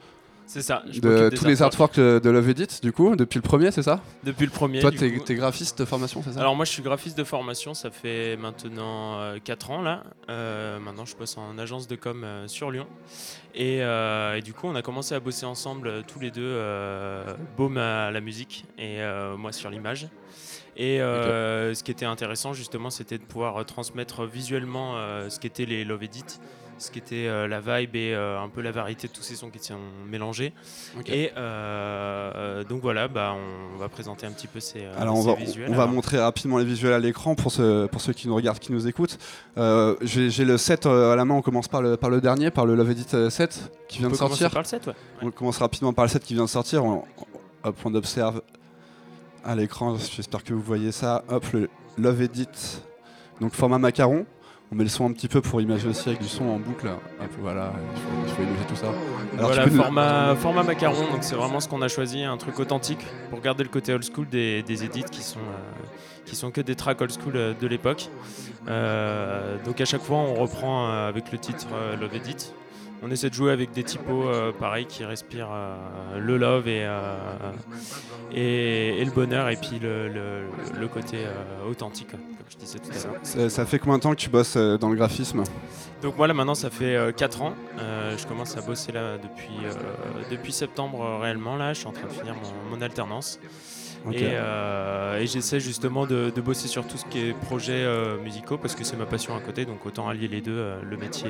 C'est 0.51 0.61
ça. 0.61 0.83
je 0.91 0.99
de 0.99 1.29
tous 1.33 1.45
les 1.45 1.61
artworks 1.61 1.95
de, 1.95 2.19
de 2.21 2.29
Love 2.29 2.49
Edit, 2.49 2.81
du 2.81 2.91
coup, 2.91 3.15
depuis 3.15 3.37
le 3.37 3.41
premier, 3.41 3.71
c'est 3.71 3.83
ça 3.83 4.01
Depuis 4.25 4.43
le 4.45 4.51
premier. 4.51 4.79
Toi, 4.81 4.91
t'es 4.91 5.17
t'es 5.25 5.35
graphiste 5.35 5.79
de 5.79 5.85
formation, 5.85 6.21
c'est 6.25 6.33
ça 6.33 6.41
Alors 6.41 6.57
moi 6.57 6.65
je 6.65 6.71
suis 6.71 6.81
graphiste 6.83 7.17
de 7.17 7.23
formation, 7.23 7.73
ça 7.73 7.89
fait 7.89 8.35
maintenant 8.35 9.17
4 9.43 9.71
ans 9.71 9.81
là. 9.81 10.03
Euh, 10.29 10.77
maintenant 10.79 11.05
je 11.05 11.15
bosse 11.15 11.37
en 11.37 11.57
agence 11.57 11.87
de 11.87 11.95
com 11.95 12.23
euh, 12.25 12.47
sur 12.49 12.69
Lyon. 12.69 12.87
Et, 13.55 13.81
euh, 13.81 14.35
et 14.35 14.41
du 14.41 14.53
coup 14.53 14.67
on 14.67 14.75
a 14.75 14.81
commencé 14.81 15.15
à 15.15 15.19
bosser 15.21 15.45
ensemble 15.45 15.87
euh, 15.87 16.01
tous 16.05 16.19
les 16.19 16.31
deux, 16.31 16.41
euh, 16.43 17.33
Baume 17.57 17.77
à 17.77 18.11
la 18.11 18.19
musique 18.21 18.65
et 18.77 19.01
euh, 19.01 19.37
moi 19.37 19.51
sur 19.53 19.69
l'image. 19.69 20.09
Et 20.77 21.01
euh, 21.01 21.73
ce 21.73 21.83
qui 21.83 21.91
était 21.91 22.05
intéressant 22.05 22.53
justement 22.53 22.89
c'était 22.89 23.17
de 23.17 23.23
pouvoir 23.23 23.57
euh, 23.57 23.63
transmettre 23.63 24.25
visuellement 24.25 24.93
euh, 24.95 25.29
ce 25.29 25.39
qu'étaient 25.39 25.65
les 25.65 25.83
Love 25.83 26.03
Edit, 26.03 26.39
ce 26.81 26.91
qu'était 26.91 27.27
euh, 27.27 27.47
la 27.47 27.59
vibe 27.61 27.95
et 27.95 28.13
euh, 28.13 28.39
un 28.41 28.49
peu 28.49 28.61
la 28.61 28.71
variété 28.71 29.07
de 29.07 29.13
tous 29.13 29.21
ces 29.21 29.35
sons 29.35 29.49
qui 29.49 29.59
sont 29.59 29.75
mélangés. 30.09 30.53
Et 31.07 31.31
euh, 31.37 32.63
donc 32.63 32.81
voilà, 32.81 33.07
bah, 33.07 33.35
on 33.73 33.77
va 33.77 33.87
présenter 33.89 34.25
un 34.25 34.31
petit 34.31 34.47
peu 34.47 34.59
ces, 34.59 34.85
on 34.99 35.21
va, 35.21 35.35
visuels. 35.35 35.69
on 35.69 35.75
va 35.75 35.85
montrer 35.85 36.19
rapidement 36.19 36.57
les 36.57 36.65
visuels 36.65 36.93
à 36.93 36.99
l'écran 36.99 37.35
pour, 37.35 37.51
ceux- 37.51 37.87
pour 37.91 38.01
ceux 38.01 38.13
qui 38.13 38.27
nous 38.27 38.35
regardent, 38.35 38.59
qui 38.59 38.71
nous 38.71 38.87
écoutent. 38.87 39.17
Euh, 39.57 39.95
J'ai 40.01 40.45
le 40.45 40.57
7 40.57 40.85
à 40.85 41.15
la 41.15 41.23
main, 41.25 41.35
on 41.35 41.41
commence 41.41 41.67
par 41.67 41.81
le, 41.81 41.97
par 41.97 42.09
le 42.09 42.19
dernier, 42.21 42.51
par 42.51 42.65
le 42.65 42.75
Love 42.75 42.91
Edit 42.91 43.05
euh, 43.13 43.29
7 43.29 43.71
qui 43.87 43.99
vient 43.99 44.07
on 44.07 44.11
de 44.11 44.15
sortir. 44.17 44.49
par 44.51 44.61
le 44.63 44.67
7, 44.67 44.87
ouais. 44.87 44.93
On 45.21 45.31
commence 45.31 45.57
rapidement 45.57 45.93
par 45.93 46.05
le 46.05 46.09
7 46.09 46.23
qui 46.23 46.33
vient 46.33 46.45
de 46.45 46.49
sortir. 46.49 46.83
On, 46.83 47.03
hop, 47.63 47.75
on 47.85 47.93
observe 47.95 48.41
à 49.43 49.55
l'écran, 49.55 49.97
j'espère 49.97 50.43
que 50.43 50.53
vous 50.53 50.61
voyez 50.61 50.91
ça. 50.91 51.23
Hop, 51.29 51.45
le 51.53 51.69
Love 51.97 52.21
Edit, 52.23 52.47
donc 53.39 53.53
format 53.53 53.77
macaron. 53.77 54.25
On 54.71 54.75
met 54.77 54.83
le 54.85 54.89
son 54.89 55.05
un 55.05 55.11
petit 55.11 55.27
peu 55.27 55.41
pour 55.41 55.59
imager 55.59 55.87
aussi 55.89 56.07
avec 56.07 56.21
du 56.21 56.29
son 56.29 56.45
en 56.45 56.57
boucle. 56.57 56.87
Hop, 56.87 57.29
voilà, 57.41 57.73
il 57.93 57.99
faut, 58.01 58.07
il 58.25 58.33
faut 58.33 58.41
imager 58.43 58.65
tout 58.69 58.75
ça. 58.77 58.87
Alors, 59.37 59.51
voilà, 59.51 59.65
nous- 59.65 60.35
format, 60.37 60.63
macaron, 60.63 61.11
donc 61.11 61.23
c'est 61.23 61.35
vraiment 61.35 61.59
ce 61.59 61.67
qu'on 61.67 61.81
a 61.81 61.89
choisi, 61.89 62.23
un 62.23 62.37
truc 62.37 62.57
authentique 62.57 63.05
pour 63.29 63.41
garder 63.41 63.63
le 63.63 63.69
côté 63.69 63.93
old 63.93 64.03
school 64.03 64.29
des, 64.29 64.63
des 64.63 64.85
edits 64.85 65.03
qui 65.11 65.21
sont, 65.23 65.39
euh, 65.39 65.85
qui 66.25 66.37
sont 66.37 66.51
que 66.51 66.61
des 66.61 66.75
tracks 66.75 67.01
old 67.01 67.11
school 67.11 67.33
euh, 67.35 67.53
de 67.59 67.67
l'époque. 67.67 68.07
Euh, 68.69 69.57
donc 69.65 69.81
à 69.81 69.85
chaque 69.85 70.03
fois, 70.03 70.17
on 70.17 70.35
reprend 70.35 70.87
avec 70.89 71.33
le 71.33 71.37
titre 71.37 71.67
Love 71.99 72.15
Edit. 72.15 72.53
On 73.03 73.09
essaie 73.09 73.29
de 73.29 73.33
jouer 73.33 73.51
avec 73.51 73.71
des 73.71 73.83
typos 73.83 74.27
euh, 74.27 74.51
pareils 74.51 74.85
qui 74.85 75.03
respirent 75.03 75.49
euh, 75.51 76.19
le 76.19 76.37
love 76.37 76.67
et, 76.67 76.83
euh, 76.85 77.17
et, 78.31 78.99
et 79.01 79.05
le 79.05 79.11
bonheur, 79.11 79.49
et 79.49 79.55
puis 79.55 79.79
le, 79.79 80.07
le- 80.07 80.43
le 80.79 80.87
côté 80.87 81.17
euh, 81.25 81.69
authentique, 81.69 82.11
comme 82.11 82.19
je 82.49 82.57
disais 82.57 82.79
tout 82.79 82.91
à 82.91 83.07
l'heure. 83.07 83.19
Ça, 83.23 83.49
ça 83.49 83.65
fait 83.65 83.79
combien 83.79 83.97
de 83.97 84.03
temps 84.03 84.11
que 84.11 84.19
tu 84.19 84.29
bosses 84.29 84.55
dans 84.55 84.89
le 84.89 84.95
graphisme? 84.95 85.43
Donc 86.01 86.17
moi 86.17 86.27
là 86.27 86.33
maintenant 86.33 86.55
ça 86.55 86.69
fait 86.71 87.13
4 87.15 87.41
ans, 87.43 87.53
je 87.77 88.25
commence 88.27 88.57
à 88.57 88.61
bosser 88.61 88.91
là 88.91 89.17
depuis, 89.17 89.55
depuis 90.31 90.51
septembre 90.51 91.19
réellement 91.21 91.55
là, 91.57 91.73
je 91.73 91.79
suis 91.79 91.87
en 91.87 91.91
train 91.91 92.07
de 92.07 92.11
finir 92.13 92.33
mon, 92.35 92.75
mon 92.75 92.81
alternance 92.81 93.39
Et, 94.11 94.29
euh, 94.33 95.19
et 95.19 95.27
j'essaie 95.27 95.59
justement 95.59 96.07
de, 96.07 96.31
de 96.35 96.41
bosser 96.41 96.67
sur 96.67 96.85
tout 96.87 96.97
ce 96.97 97.05
qui 97.05 97.19
est 97.19 97.33
projets 97.33 97.73
euh, 97.83 98.17
musicaux 98.23 98.57
parce 98.57 98.73
que 98.73 98.83
c'est 98.83 98.97
ma 98.97 99.05
passion 99.05 99.35
à 99.35 99.39
côté 99.39 99.63
donc 99.65 99.85
autant 99.85 100.09
allier 100.09 100.27
les 100.27 100.41
deux, 100.41 100.57
euh, 100.57 100.79
le 100.89 100.97
métier 100.97 101.29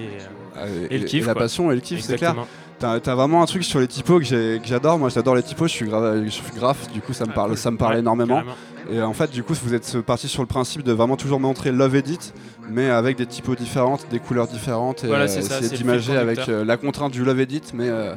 et, 0.89 0.95
et 0.95 0.97
le 0.99 1.05
kiff, 1.05 1.25
la 1.27 1.33
quoi. 1.33 1.41
passion 1.43 1.69
et 1.71 1.75
le 1.75 1.81
kiff, 1.81 1.99
c'est 2.01 2.15
clair. 2.15 2.35
T'as 2.79 2.99
t'as 2.99 3.13
vraiment 3.13 3.43
un 3.43 3.45
truc 3.45 3.63
sur 3.63 3.79
les 3.79 3.87
typos 3.87 4.19
que 4.19 4.59
j'adore. 4.63 4.97
Moi, 4.97 5.09
j'adore 5.09 5.35
les 5.35 5.43
typos. 5.43 5.67
Je 5.67 5.73
suis, 5.73 5.85
gra- 5.85 6.23
je 6.23 6.29
suis 6.29 6.43
graphe, 6.55 6.91
du 6.91 6.99
coup, 7.01 7.13
ça 7.13 7.25
me 7.25 7.31
Ah, 7.31 7.35
parle, 7.35 7.57
ça 7.57 7.69
me 7.69 7.77
parle 7.77 7.93
Ouais, 7.93 7.99
énormément. 7.99 8.35
carrément. 8.37 8.55
Et 8.91 9.01
en 9.03 9.13
fait, 9.13 9.29
du 9.29 9.43
coup, 9.43 9.53
vous 9.63 9.75
êtes 9.75 10.01
parti 10.01 10.27
sur 10.27 10.41
le 10.41 10.47
principe 10.47 10.81
de 10.81 10.91
vraiment 10.91 11.15
toujours 11.15 11.39
montrer 11.39 11.71
Love 11.71 11.95
Edit, 11.97 12.33
mais 12.69 12.89
avec 12.89 13.17
des 13.17 13.27
typos 13.27 13.55
différentes, 13.55 14.07
des 14.09 14.17
couleurs 14.19 14.47
différentes, 14.47 15.03
et 15.03 15.07
Voilà, 15.07 15.25
essayer 15.25 15.69
d'imager 15.77 16.17
avec 16.17 16.47
la 16.47 16.77
contrainte 16.77 17.11
du 17.11 17.23
Love 17.23 17.41
Edit, 17.41 17.61
mais 17.75 17.89
euh, 17.89 18.15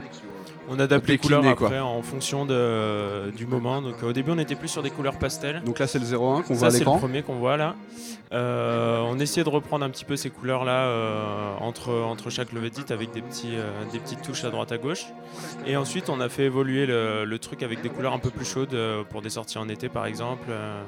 On 0.69 0.79
adapte 0.79 1.09
les 1.09 1.19
couleurs 1.19 1.43
quoi. 1.57 1.69
après 1.69 1.81
en 1.81 2.03
fonction 2.03 2.47
de, 2.47 3.31
du 3.31 3.47
moment. 3.47 3.83
Donc 3.83 4.03
au 4.03 4.13
début 4.13 4.31
on 4.33 4.39
était 4.39 4.55
plus 4.55 4.69
sur 4.69 4.83
des 4.83 4.91
couleurs 4.91 5.19
pastel. 5.19 5.63
donc 5.65 5.79
là, 5.79 5.87
c'est 5.87 5.99
le 5.99 6.07
01 6.07 6.43
qu'on 6.43 6.55
voit 6.55 6.71
c'est 6.71 6.79
le 6.81 6.85
premier 6.85 7.23
qu'on 7.23 7.35
voit 7.37 7.57
là. 7.57 7.75
Euh, 8.33 9.01
on 9.07 9.19
essayait 9.21 9.45
de 9.45 9.49
reprendre 9.51 9.85
un 9.85 9.91
petit 9.91 10.05
peu 10.05 10.17
ces 10.17 10.31
couleurs 10.31 10.65
là 10.65 10.89
entre, 11.61 11.93
entre 11.93 12.31
chaque 12.31 12.53
love 12.53 12.65
edit 12.65 12.93
avec 12.93 13.13
des, 13.13 13.23
petits, 13.23 13.55
euh, 13.55 13.71
des 13.93 13.99
petites 13.99 14.23
touches 14.23 14.45
à 14.45 14.51
droite 14.51 14.73
à 14.73 14.79
gauche. 14.79 15.05
Et 15.67 15.77
ensuite 15.77 16.09
on 16.09 16.21
a 16.21 16.29
fait 16.29 16.45
évoluer 16.45 16.87
le, 16.87 17.25
le 17.25 17.39
truc 17.39 17.63
avec 17.63 17.83
des 17.83 17.89
couleurs 17.91 18.13
un 18.13 18.19
peu 18.19 18.31
plus 18.31 18.45
chaudes 18.45 18.75
euh, 18.75 19.03
pour 19.05 19.23
des 19.23 19.31
sorties 19.31 19.59
en 19.59 19.69
été 19.69 19.89
par 19.89 20.07
exemple. 20.07 20.47
Euh, 20.49 20.83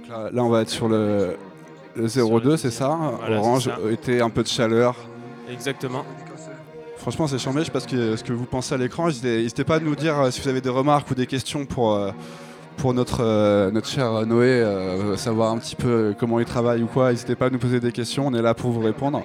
Donc 0.00 0.08
là, 0.08 0.30
là, 0.32 0.44
on 0.44 0.48
va 0.48 0.62
être 0.62 0.70
sur 0.70 0.88
le, 0.88 1.36
le 1.96 2.40
02, 2.40 2.56
c'est 2.56 2.70
ça 2.70 2.98
Voilà, 3.20 3.38
Orange, 3.38 3.64
ça. 3.64 3.78
été 3.90 4.20
un 4.20 4.30
peu 4.30 4.42
de 4.42 4.48
chaleur. 4.48 4.94
exactement. 5.50 6.04
Franchement, 6.98 7.26
c'est 7.26 7.38
charmé. 7.38 7.60
Je 7.60 7.66
sais 7.66 7.70
pas 7.70 7.80
ce 7.80 7.86
que, 7.88 8.16
ce 8.16 8.24
que 8.24 8.32
vous 8.32 8.46
pensez 8.46 8.74
à 8.74 8.78
l'écran. 8.78 9.08
N'hésitez 9.08 9.64
pas 9.64 9.76
à 9.76 9.80
nous 9.80 9.94
dire 9.94 10.18
euh, 10.18 10.30
si 10.30 10.40
vous 10.40 10.48
avez 10.48 10.62
des 10.62 10.70
remarques 10.70 11.10
ou 11.10 11.14
des 11.14 11.26
questions 11.26 11.66
pour, 11.66 11.92
euh, 11.94 12.12
pour 12.78 12.94
notre, 12.94 13.18
euh, 13.22 13.70
notre 13.70 13.88
cher 13.88 14.24
Noé, 14.26 14.64
savoir 15.16 15.52
un 15.52 15.58
petit 15.58 15.76
peu 15.76 16.14
comment 16.18 16.40
il 16.40 16.46
travaille 16.46 16.82
ou 16.82 16.86
quoi. 16.86 17.10
N'hésitez 17.10 17.34
pas 17.34 17.46
à 17.46 17.50
nous 17.50 17.58
poser 17.58 17.78
des 17.78 17.92
questions. 17.92 18.26
On 18.28 18.32
est 18.34 18.40
là 18.42 18.54
pour 18.54 18.70
vous 18.70 18.80
répondre. 18.80 19.22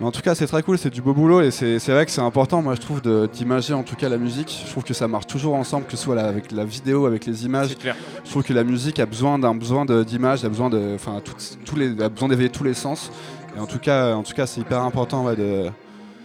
Mais 0.00 0.06
en 0.06 0.10
tout 0.12 0.22
cas, 0.22 0.34
c'est 0.34 0.46
très 0.46 0.62
cool. 0.62 0.78
C'est 0.78 0.88
du 0.90 1.02
beau 1.02 1.12
boulot 1.12 1.42
et 1.42 1.50
c'est 1.50 1.76
vrai 1.88 2.06
que 2.06 2.10
c'est 2.10 2.22
important, 2.22 2.62
moi, 2.62 2.74
je 2.74 2.80
trouve, 2.80 3.02
d'imager 3.28 3.74
en 3.74 3.82
tout 3.82 3.96
cas 3.96 4.08
la 4.08 4.16
musique. 4.16 4.62
Je 4.66 4.70
trouve 4.70 4.82
que 4.82 4.94
ça 4.94 5.06
marche 5.08 5.26
toujours 5.26 5.54
ensemble, 5.54 5.84
que 5.84 5.92
ce 5.92 5.98
soit 6.02 6.18
avec 6.20 6.52
la 6.52 6.64
vidéo, 6.64 7.04
avec 7.06 7.26
les 7.26 7.44
images. 7.44 7.76
Clair. 7.76 7.94
Je 8.24 8.30
trouve 8.30 8.42
que 8.42 8.54
la 8.54 8.64
musique 8.64 8.98
a 8.98 9.04
besoin 9.06 9.38
d'un 9.38 9.54
besoin 9.54 9.84
d'image, 9.84 10.42
a 10.44 10.48
besoin 10.48 10.70
de, 10.70 10.92
enfin, 10.94 11.20
tout- 11.22 11.34
tous 11.66 11.76
les, 11.76 12.00
a 12.02 12.08
besoin 12.08 12.28
d'éveiller 12.28 12.48
tous 12.48 12.64
les 12.64 12.72
sens. 12.74 13.10
Et 13.56 13.60
en 13.60 13.66
tout 13.66 13.78
cas, 13.78 14.14
en 14.14 14.22
tout 14.22 14.32
cas, 14.32 14.46
c'est 14.46 14.60
hyper 14.62 14.80
important 14.82 15.24
ouais, 15.26 15.36
de, 15.36 15.64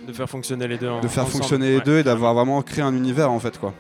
De 0.08 0.14
faire 0.14 0.30
fonctionner 0.30 0.68
les 0.70 0.78
deux. 0.78 0.88
de 1.02 1.08
faire 1.10 1.24
ensemble. 1.24 1.40
fonctionner 1.40 1.70
les 1.72 1.78
Ouais. 1.78 1.84
deux 1.84 1.98
et 2.00 2.04
d'avoir 2.04 2.34
vraiment 2.34 2.62
créé 2.62 2.84
un 2.84 2.96
univers 2.96 3.30
en 3.32 3.40
fait 3.40 3.58
quoi. 3.60 3.74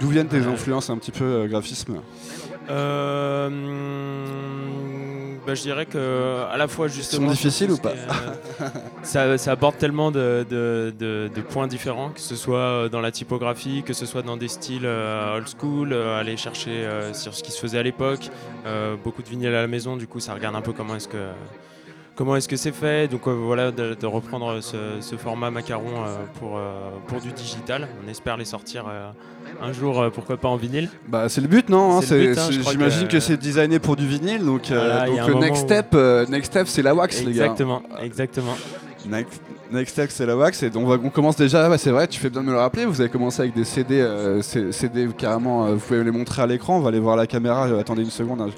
D'où 0.00 0.08
viennent 0.08 0.26
tes 0.28 0.40
influences 0.44 0.90
un 0.90 0.98
petit 0.98 1.10
peu 1.12 1.24
euh, 1.24 1.46
graphisme? 1.46 2.00
Euh, 2.68 3.48
bah, 5.46 5.54
je 5.54 5.62
dirais 5.62 5.86
que 5.86 6.42
à 6.50 6.56
la 6.56 6.66
fois 6.68 6.88
justement. 6.88 7.30
difficiles 7.30 7.70
sur 7.70 7.80
tout 7.80 7.86
ou 7.88 7.90
euh, 7.90 8.68
ça, 9.02 9.38
ça 9.38 9.52
aborde 9.52 9.78
tellement 9.78 10.10
de, 10.10 10.44
de- 10.50 10.92
de- 10.98 11.30
de 11.34 11.40
points 11.40 11.66
différents, 11.66 12.10
que 12.10 12.20
ce 12.20 12.34
soit 12.36 12.58
euh, 12.58 12.88
dans 12.88 13.00
la 13.00 13.10
typographie, 13.12 13.82
que 13.84 13.92
ce 13.92 14.06
soit 14.06 14.22
dans 14.22 14.36
des 14.36 14.48
styles 14.48 14.84
euh, 14.86 15.36
old 15.36 15.46
school, 15.48 15.92
euh, 15.92 16.18
aller 16.20 16.36
chercher 16.36 16.70
euh, 16.84 17.14
sur 17.14 17.34
ce 17.34 17.42
qui 17.42 17.52
se 17.52 17.60
faisait 17.60 17.78
à 17.78 17.82
l'époque. 17.82 18.30
Euh, 18.66 18.96
beaucoup 19.02 19.22
de 19.22 19.28
vinyles 19.28 19.48
à 19.54 19.60
la 19.62 19.66
maison, 19.68 19.96
du 19.96 20.06
coup, 20.06 20.20
ça 20.20 20.34
regarde 20.34 20.56
un 20.56 20.62
peu 20.62 20.72
comment 20.72 20.96
est-ce 20.96 21.08
que 21.08 21.16
comment 22.16 22.34
est-ce 22.34 22.48
que 22.48 22.56
c'est 22.56 22.72
fait. 22.74 23.08
Donc 23.08 23.28
euh, 23.28 23.30
voilà, 23.30 23.70
de, 23.70 23.94
de 23.94 24.06
reprendre 24.06 24.60
ce, 24.60 24.76
ce 25.00 25.14
format 25.16 25.50
macaron 25.52 25.84
euh, 26.04 26.16
pour, 26.40 26.56
euh, 26.56 26.90
pour 27.06 27.20
du 27.20 27.30
digital. 27.30 27.86
On 28.04 28.10
espère 28.10 28.36
les 28.36 28.44
sortir 28.44 28.86
un 29.62 29.72
jour, 29.72 30.04
pourquoi 30.12 30.36
pas 30.36 30.48
en 30.48 30.56
vinyle. 30.56 30.88
Bah 31.08 31.28
c'est 31.28 31.40
le 31.40 31.46
but 31.48 31.68
non 31.68 31.98
hein, 31.98 32.00
hein, 32.02 32.50
J'imagine 32.70 33.06
que, 33.06 33.12
que- 33.12 33.20
c'est 33.20 33.36
designé 33.36 33.78
pour 33.78 33.94
du 33.96 34.06
vinyle 34.06 34.44
donc, 34.44 34.62
Voilà, 34.68 35.06
le 35.06 35.34
next 35.34 35.62
step, 35.62 35.94
next 36.28 36.50
step 36.52 36.66
c'est 36.66 36.82
la 36.82 36.94
wax 36.94 37.22
les 37.22 37.32
gars. 37.32 37.44
Exactement, 37.44 37.82
exactement. 38.02 38.56
Next, 39.08 39.40
next 39.70 39.92
step 39.92 40.10
c'est 40.10 40.26
la 40.26 40.36
wax 40.36 40.62
et 40.64 40.70
on, 40.74 40.84
va, 40.84 40.96
on 41.02 41.10
commence 41.10 41.36
déjà, 41.36 41.76
c'est 41.78 41.90
vrai, 41.90 42.08
tu 42.08 42.18
fais 42.18 42.28
bien 42.28 42.40
de 42.40 42.46
me 42.46 42.52
le 42.52 42.58
rappeler, 42.58 42.86
vous 42.86 43.00
avez 43.00 43.10
commencé 43.10 43.40
avec 43.42 43.54
des 43.54 43.62
CD, 43.64 44.00
euh, 44.00 44.42
CD 44.42 45.08
carrément, 45.16 45.66
euh, 45.66 45.74
vous 45.74 45.78
pouvez 45.80 46.02
les 46.02 46.10
montrer 46.10 46.42
à 46.42 46.46
l'écran, 46.46 46.78
on 46.78 46.80
va 46.80 46.88
aller 46.88 46.98
voir 46.98 47.14
la 47.16 47.26
caméra, 47.28 47.68
euh, 47.68 47.78
attendez 47.78 48.02
une 48.02 48.10
seconde. 48.10 48.40
hein, 48.40 48.50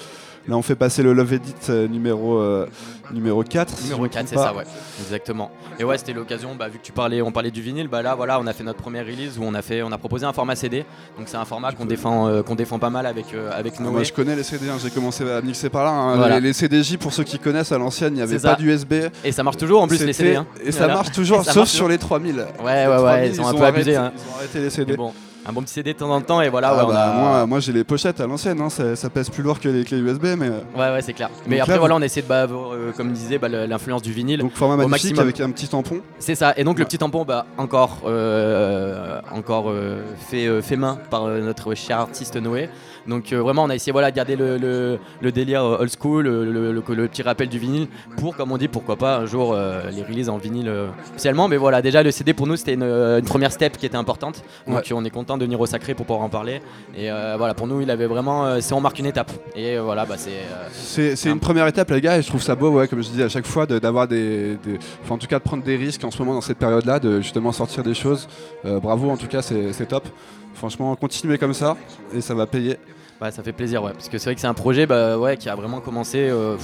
Là, 0.49 0.57
on 0.57 0.63
fait 0.63 0.77
passer 0.77 1.03
le 1.03 1.13
Love 1.13 1.35
Edit 1.35 1.55
euh, 1.69 1.87
numéro, 1.89 2.39
euh, 2.39 2.67
numéro 3.13 3.43
4. 3.45 3.69
si 3.71 3.77
je 3.77 3.83
Numéro 3.85 4.03
me 4.05 4.09
4, 4.09 4.25
trompe 4.25 4.29
c'est 4.39 4.45
ça, 4.45 4.55
ouais. 4.55 4.65
Exactement. 4.99 5.51
Et 5.79 5.85
ouais, 5.85 5.99
c'était 5.99 6.15
l'occasion, 6.15 6.55
bah, 6.59 6.69
vu 6.69 6.79
que 6.79 6.83
tu 6.85 6.91
parlais, 6.93 7.21
on 7.21 7.31
parlait 7.31 7.51
du 7.51 7.61
vinyle, 7.61 7.87
bah 7.87 8.01
là, 8.01 8.15
voilà, 8.15 8.41
on 8.41 8.47
a 8.47 8.53
fait 8.55 8.65
notre 8.65 8.81
première 8.81 9.05
release 9.05 9.37
où 9.39 9.43
on 9.45 9.53
a, 9.53 9.61
fait, 9.61 9.83
on 9.83 9.93
a 9.93 9.99
proposé 9.99 10.25
un 10.25 10.33
format 10.33 10.57
CD. 10.57 10.87
Donc 11.19 11.27
c'est 11.29 11.37
un 11.37 11.45
format 11.45 11.73
qu'on 11.73 11.85
défend, 11.85 12.29
euh, 12.29 12.43
qu'on 12.43 12.55
défend 12.55 12.79
pas 12.79 12.89
mal 12.89 13.05
avec, 13.05 13.27
euh, 13.35 13.51
avec 13.53 13.75
Ah, 13.79 13.83
Noé. 13.83 13.93
moi 13.93 14.03
je 14.05 14.13
connais 14.15 14.35
les 14.35 14.43
CD, 14.43 14.71
hein, 14.71 14.79
j'ai 14.83 14.89
commencé 14.91 15.29
à 15.31 15.43
mixer 15.43 15.69
par 15.69 15.85
là. 15.85 15.91
hein. 15.91 16.17
Voilà. 16.17 16.41
Les, 16.41 16.47
les 16.49 16.53
CDJ, 16.55 16.97
pour 16.97 17.13
ceux 17.13 17.25
qui 17.25 17.39
connaissent 17.39 17.73
à 17.73 17.79
l'ancienne, 17.79 18.15
il 18.15 18.17
n'y 18.17 18.23
avait 18.23 18.39
pas 18.39 18.55
d'USB. 18.55 18.95
Et 19.25 19.33
ça 19.33 19.43
marche 19.43 19.59
toujours 19.59 19.83
en 19.83 19.87
plus 19.87 20.03
les 20.03 20.15
CD. 20.15 20.37
hein. 20.37 20.47
Et 20.65 20.73
ça 20.73 20.79
Voilà. 20.79 20.95
marche 20.95 21.13
toujours, 21.13 21.41
Et 21.43 21.45
ça 21.45 21.53
sauf 21.53 21.69
sur 21.69 21.89
les 21.89 21.99
3000. 21.99 22.37
Ouais, 22.37 22.85
Les 22.85 22.91
ouais, 22.91 22.97
ouais, 22.97 22.97
3000, 22.97 23.33
ils 23.35 23.41
ont 23.43 23.49
un 23.49 23.55
peu 23.55 23.65
abusé. 23.65 23.97
hein. 23.97 24.13
Ils 24.17 24.21
ont 24.33 24.37
arrêté 24.39 24.61
les 24.61 24.71
CD. 24.71 24.97
Bon, 24.97 25.13
un 25.49 25.53
bon 25.53 25.63
petit 25.63 25.73
CD 25.75 25.95
de 25.95 25.99
temps 25.99 26.11
en 26.11 26.21
temps 26.21 26.43
et 26.43 26.51
voilà, 26.51 26.69
Ah 26.69 26.77
ouais, 26.77 26.83
on 26.85 26.89
bah, 26.89 27.03
a- 27.05 27.13
moi, 27.15 27.47
moi 27.47 27.61
j'ai 27.61 27.73
les 27.73 27.83
pochettes 27.83 28.21
à 28.21 28.27
l'ancienne, 28.27 28.61
hein, 28.61 28.69
ça, 28.69 28.95
ça 28.97 29.09
pèse 29.09 29.31
plus 29.31 29.43
lourd 29.43 29.59
que 29.61 29.69
les 29.71 29.83
clés 29.85 29.97
USB, 29.99 30.27
mais 30.39 30.49
euh, 30.49 30.61
Ouais, 30.77 30.93
ouais, 30.93 31.01
c'est 31.01 31.15
clair. 31.15 31.31
Mais 31.47 31.59
après, 31.61 31.73
là, 31.75 31.79
voilà, 31.79 31.97
on 31.97 32.03
essaie 32.03 32.21
de, 32.23 32.27
bah, 32.27 32.47
euh, 32.51 32.93
comme 32.93 33.13
disait, 33.13 33.39
bah, 33.39 33.49
l'influence 33.49 34.03
du 34.03 34.13
vinyle. 34.13 34.41
donc 34.41 34.53
format 34.53 34.85
Au 34.85 34.89
maximum. 34.89 35.21
avec 35.21 35.41
un 35.41 35.51
petit 35.51 35.67
tampon. 35.69 36.01
C'est 36.19 36.35
ça. 36.35 36.53
Et 36.59 36.65
donc 36.65 36.75
Ouais. 36.77 36.81
le 36.81 36.85
petit 36.85 36.99
tampon, 36.99 37.25
bah, 37.25 37.47
encore, 37.57 38.03
euh, 38.07 39.21
encore 39.35 39.71
euh, 39.71 40.03
fait, 40.29 40.61
fait 40.63 40.77
main 40.77 40.99
par 41.11 41.27
notre 41.29 41.75
cher 41.75 41.99
artiste 42.01 42.37
Noé. 42.37 42.69
Donc 43.09 43.33
euh, 43.33 43.41
vraiment, 43.41 43.65
on 43.65 43.71
a 43.71 43.75
essayé 43.75 43.91
voilà, 43.93 44.11
de 44.11 44.17
garder 44.17 44.37
le, 44.37 44.59
le- 44.59 44.99
le 45.21 45.33
délire 45.33 45.65
euh, 45.65 45.79
old 45.81 45.91
school, 46.01 46.27
le, 46.29 47.09
petit 47.09 47.23
rappel 47.23 47.49
du 47.49 47.59
vinyle, 47.59 47.89
pour, 48.19 48.37
comme 48.37 48.53
on 48.53 48.59
dit, 48.59 48.69
pourquoi 48.69 48.97
pas 48.97 49.17
un 49.17 49.27
jour 49.27 49.53
euh, 49.55 49.91
les 49.91 50.03
releases 50.03 50.29
en 50.29 50.37
vinyle 50.39 50.71
officiellement. 51.13 51.49
Mais 51.49 51.57
voilà, 51.57 51.81
déjà 51.83 52.03
le 52.03 52.11
CD 52.11 52.35
pour 52.35 52.47
nous, 52.47 52.57
c'était 52.57 52.75
une, 52.75 52.83
une 52.83 53.25
première 53.25 53.51
step 53.53 53.77
qui 53.79 53.87
était 53.87 53.97
importante. 53.97 54.43
Donc 54.67 54.85
on 54.93 55.05
est 55.05 55.11
content 55.11 55.39
de 55.39 55.45
venir 55.45 55.61
au 55.61 55.67
Sacré 55.67 55.95
pour 55.95 56.07
pouvoir 56.07 56.25
en 56.25 56.29
parler. 56.29 56.61
Et 56.97 57.11
euh, 57.11 57.35
voilà, 57.39 57.55
pour 57.55 57.67
nous, 57.67 57.81
il 57.81 57.91
avait 57.91 58.07
vraiment, 58.07 58.61
c'est 58.61 58.75
on 58.75 58.81
marque 58.81 58.99
une 58.99 59.07
étape. 59.07 59.33
Et 59.57 59.79
voilà, 59.79 60.05
bah, 60.05 60.17
c'est 60.17 61.15
C'est 61.17 61.31
une 61.31 61.41
première 61.41 61.67
étape, 61.67 61.91
les 61.91 62.01
gars, 62.01 62.19
et 62.19 62.23
je 62.23 62.29
trouve 62.29 62.43
ça 62.43 62.55
beau, 62.55 62.71
ouais, 62.71 62.89
comme 62.89 63.03
je 63.03 63.09
dis 63.09 63.23
à 63.23 63.29
chaque 63.29 63.47
fois, 63.47 63.67
de- 63.67 63.79
d'avoir 63.79 64.07
des, 64.07 64.57
des- 64.65 64.79
Enfin, 65.03 65.15
en 65.15 65.19
tout 65.19 65.27
cas, 65.27 65.39
de 65.39 65.45
prendre 65.45 65.63
des 65.63 65.77
risques 65.77 66.05
en 66.05 66.11
ce 66.11 66.19
moment 66.19 66.35
dans 66.35 66.41
cette 66.41 66.59
période-là, 66.59 66.99
de 67.01 67.21
justement 67.21 67.53
sortir 67.53 67.83
des 67.83 67.95
choses. 67.95 68.29
Bravo, 68.65 69.11
en 69.11 69.17
tout 69.17 69.27
cas, 69.29 69.41
c'est 69.43 69.73
c'est 69.73 69.87
top. 69.87 70.07
Franchement, 70.55 70.95
continuez 70.97 71.39
comme 71.39 71.55
ça, 71.55 71.77
et 72.15 72.21
ça 72.21 72.35
va 72.35 72.47
payer. 72.47 72.77
Ouais, 73.21 73.33
ça 73.33 73.43
fait 73.43 73.53
plaisir, 73.53 73.83
ouais, 73.83 73.93
parce 73.93 74.09
que 74.09 74.17
c'est 74.17 74.27
vrai 74.27 74.35
que 74.37 74.41
c'est 74.41 74.47
un 74.47 74.55
projet 74.55 74.87
bah, 74.87 75.17
qui 75.37 75.49
a 75.49 75.57
vraiment 75.57 75.81
commencé. 75.81 76.29
euh, 76.31 76.57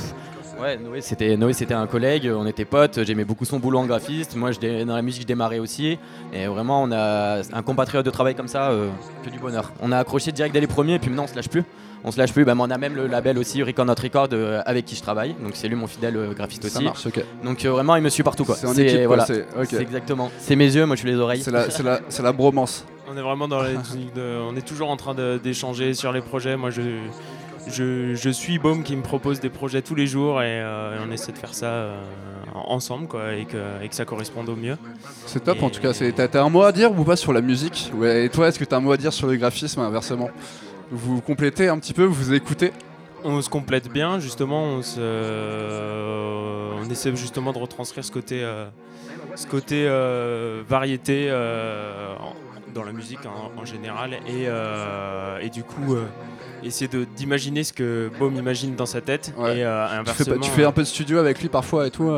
ouais, 0.60 0.78
Noé, 0.78 1.00
c'était 1.00 1.36
Noé, 1.36 1.52
c'était 1.52 1.74
un 1.74 1.88
collègue, 1.88 2.30
on 2.32 2.46
était 2.46 2.64
potes. 2.64 3.02
J'aimais 3.02 3.24
beaucoup 3.24 3.44
son 3.44 3.58
boulot 3.58 3.80
en 3.80 3.86
graphiste. 3.86 4.36
Moi, 4.36 4.52
je 4.52 4.84
dans 4.84 4.94
la 4.94 5.02
musique, 5.02 5.22
je 5.22 5.26
démarrais 5.26 5.58
aussi. 5.58 5.98
Et 6.32 6.46
vraiment, 6.46 6.84
on 6.84 6.92
a 6.92 7.40
un 7.52 7.62
compatriote 7.62 8.06
de 8.06 8.10
travail 8.10 8.36
comme 8.36 8.46
ça, 8.46 8.70
euh, 8.70 8.88
que 9.24 9.30
du 9.30 9.40
bonheur. 9.40 9.72
On 9.82 9.90
a 9.90 9.98
accroché 9.98 10.30
direct 10.30 10.54
dès 10.54 10.60
les 10.60 10.68
premiers, 10.68 10.94
et 10.94 10.98
puis 11.00 11.10
maintenant, 11.10 11.24
on 11.24 11.26
se 11.26 11.34
lâche 11.34 11.48
plus. 11.48 11.64
On 12.04 12.10
se 12.10 12.18
lâche 12.18 12.32
plus. 12.32 12.44
Bah, 12.44 12.54
mais 12.54 12.62
on 12.62 12.70
a 12.70 12.78
même 12.78 12.94
le 12.94 13.06
label 13.06 13.38
aussi, 13.38 13.62
Record 13.62 13.86
Not 13.86 13.94
Record, 14.02 14.28
euh, 14.32 14.60
avec 14.66 14.84
qui 14.84 14.94
je 14.94 15.02
travaille. 15.02 15.34
Donc, 15.42 15.52
c'est 15.54 15.68
lui 15.68 15.74
mon 15.76 15.86
fidèle 15.86 16.16
euh, 16.16 16.32
graphiste 16.34 16.68
Ça 16.68 16.76
aussi. 16.78 16.84
marche, 16.84 17.06
ok. 17.06 17.24
Donc, 17.42 17.64
euh, 17.64 17.70
vraiment, 17.70 17.96
il 17.96 18.02
me 18.02 18.10
suit 18.10 18.22
partout, 18.22 18.44
quoi. 18.44 18.56
C'est 18.56 18.66
en 18.66 18.74
équipe, 18.74 19.00
voilà. 19.06 19.26
c'est 19.26 19.46
exactement. 19.80 20.30
C'est 20.38 20.56
mes 20.56 20.74
yeux, 20.74 20.84
moi, 20.86 20.96
je 20.96 21.00
suis 21.00 21.08
les 21.10 21.16
oreilles. 21.16 21.42
C'est 21.42 22.22
la, 22.22 22.32
bromance. 22.32 22.84
On 23.10 23.16
est 23.16 23.22
vraiment 23.22 23.48
dans 23.48 23.60
la 23.62 23.74
dynamique 23.74 24.14
de- 24.14 24.38
On 24.48 24.56
est 24.56 24.66
toujours 24.66 24.90
en 24.90 24.96
train 24.96 25.14
d'échanger 25.42 25.94
sur 25.94 26.12
les 26.12 26.20
projets. 26.20 26.56
Moi, 26.56 26.70
je, 26.70 26.82
je, 27.68 28.14
je 28.14 28.30
suis 28.30 28.58
Baume 28.58 28.82
qui 28.82 28.96
me 28.96 29.02
propose 29.02 29.40
des 29.40 29.50
projets 29.50 29.82
tous 29.82 29.94
les 29.94 30.06
jours 30.06 30.42
et, 30.42 30.46
euh, 30.62 30.96
et 30.96 30.98
on 31.06 31.10
essaie 31.12 31.32
de 31.32 31.38
faire 31.38 31.54
ça 31.54 31.66
euh, 31.66 31.96
ensemble 32.54 33.06
quoi, 33.08 33.34
et, 33.34 33.44
que, 33.44 33.56
et 33.82 33.88
que 33.88 33.94
ça 33.94 34.04
corresponde 34.04 34.48
au 34.48 34.56
mieux. 34.56 34.76
C'est 35.26 35.44
top, 35.44 35.62
en 35.62 35.70
tout 35.70 35.80
cas. 35.80 35.92
t'as 35.92 36.42
un 36.42 36.48
mot 36.48 36.62
à 36.62 36.72
dire 36.72 36.92
ou 36.98 37.04
pas 37.04 37.16
sur 37.16 37.32
la 37.32 37.40
musique? 37.40 37.90
Ouais, 37.94 38.24
Et 38.26 38.28
toi, 38.28 38.48
est-ce 38.48 38.58
que 38.58 38.64
t'as 38.64 38.76
un 38.76 38.80
mot 38.80 38.92
à 38.92 38.96
dire 38.96 39.12
sur 39.12 39.26
le 39.26 39.36
graphisme, 39.36 39.80
inversement? 39.80 40.30
Vous 40.94 41.20
complétez 41.20 41.68
un 41.68 41.78
petit 41.78 41.92
peu, 41.92 42.04
vous 42.04 42.32
écoutez 42.32 42.72
On 43.24 43.40
se 43.42 43.48
complète 43.50 43.88
bien, 43.90 44.18
justement. 44.20 44.62
On, 44.64 44.82
se, 44.82 45.00
on 45.00 46.90
essaie 46.90 47.14
justement 47.16 47.52
de 47.52 47.58
retranscrire 47.58 48.04
ce 48.04 48.12
côté, 48.12 48.42
euh, 48.42 48.66
ce 49.34 49.46
côté 49.46 49.84
euh, 49.86 50.62
variété 50.68 51.26
euh, 51.30 52.14
en- 52.20 52.34
dans 52.74 52.84
la 52.84 52.92
musique 52.92 53.20
en, 53.26 53.60
en 53.60 53.64
général 53.64 54.14
et, 54.26 54.46
euh, 54.48 55.38
et 55.40 55.48
du 55.48 55.62
coup 55.62 55.94
euh, 55.94 56.04
essayer 56.64 56.90
d'imaginer 57.16 57.62
ce 57.62 57.72
que 57.72 58.10
Baume 58.18 58.34
imagine 58.36 58.74
dans 58.74 58.86
sa 58.86 59.00
tête 59.00 59.32
Ouais. 59.38 59.58
et 59.58 59.64
euh, 59.64 59.86
tu 59.86 59.90
fais, 59.94 59.98
inversement. 59.98 60.40
tu 60.40 60.50
fais 60.50 60.64
un 60.64 60.72
peu 60.72 60.82
de 60.82 60.86
studio 60.86 61.18
avec 61.18 61.40
lui 61.40 61.48
parfois 61.48 61.86
et 61.86 61.90
tout 61.92 62.10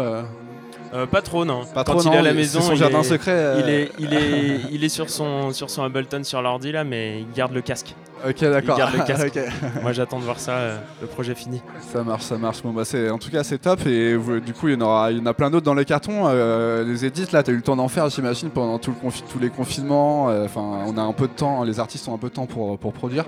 euh, 0.97 1.07
pas 1.07 1.23
trop 1.23 1.45
non. 1.45 1.65
Pas 1.75 1.85
Quand 1.85 1.93
trop, 1.93 2.03
il 2.03 2.07
non 2.07 2.13
est 2.15 2.19
à 2.19 2.23
la 2.23 2.33
maison, 2.33 2.61
son 2.61 2.73
il 2.73 2.79
jardin 2.79 3.01
est- 3.01 3.05
secret. 3.05 3.33
euh, 3.33 3.61
Il 3.63 3.69
est, 3.71 3.93
il, 3.99 4.15
est, 4.15 4.61
il 4.73 4.85
est 4.85 4.89
sur 4.89 5.11
son, 5.11 5.53
sur 5.53 5.71
son 5.71 5.83
Ableton 5.85 6.23
sur 6.25 6.43
l'ordi 6.43 6.73
là, 6.73 6.85
mais 6.85 7.21
il 7.21 7.33
garde 7.35 7.53
le 7.53 7.61
casque. 7.61 7.95
Ok, 8.27 8.41
d'accord. 8.41 8.77
Il 8.77 8.79
garde 8.79 8.95
le 8.97 9.03
casque. 9.05 9.39
Moi 9.83 9.93
j'attends 9.93 10.19
de 10.19 10.25
voir 10.25 10.41
ça, 10.41 10.53
euh, 10.53 10.79
le 11.03 11.07
projet 11.07 11.35
fini. 11.35 11.61
Ça 11.93 12.03
marche, 12.03 12.23
ça 12.25 12.39
marche. 12.39 12.63
Bon, 12.63 12.73
bah, 12.73 12.85
c'est, 12.85 13.11
en 13.11 13.19
tout 13.19 13.31
cas, 13.31 13.45
c'est 13.45 13.59
top. 13.59 13.87
Et 13.87 14.17
vous- 14.17 14.41
du 14.41 14.53
coup, 14.55 14.69
il 14.69 14.75
y, 14.75 14.77
en 14.77 14.81
aura, 14.81 15.13
il 15.13 15.19
y 15.19 15.21
en 15.21 15.27
a 15.27 15.35
plein 15.35 15.51
d'autres 15.51 15.67
dans 15.67 15.75
les 15.75 15.85
cartons. 15.85 16.25
Euh, 16.27 16.83
les 16.85 17.05
édits, 17.05 17.27
là, 17.33 17.43
tu 17.43 17.51
as 17.51 17.55
eu 17.55 17.57
le 17.57 17.63
temps 17.63 17.77
d'en 17.77 17.89
faire, 17.89 18.09
j'imagine, 18.09 18.49
pendant 18.51 18.79
tout 18.79 18.91
le 18.93 19.09
confi- 19.11 19.23
tous 19.31 19.39
les 19.39 19.51
confinements. 19.51 20.31
Euh, 20.31 20.45
Enfin, 20.47 20.63
on 20.87 20.97
a 20.97 21.03
un 21.03 21.13
peu 21.13 21.27
de 21.29 21.33
temps, 21.33 21.63
les 21.65 21.79
artistes 21.79 22.09
ont 22.09 22.15
un 22.15 22.19
peu 22.19 22.29
de 22.29 22.35
temps 22.35 22.47
pour, 22.47 22.79
pour 22.79 22.93
produire. 22.93 23.25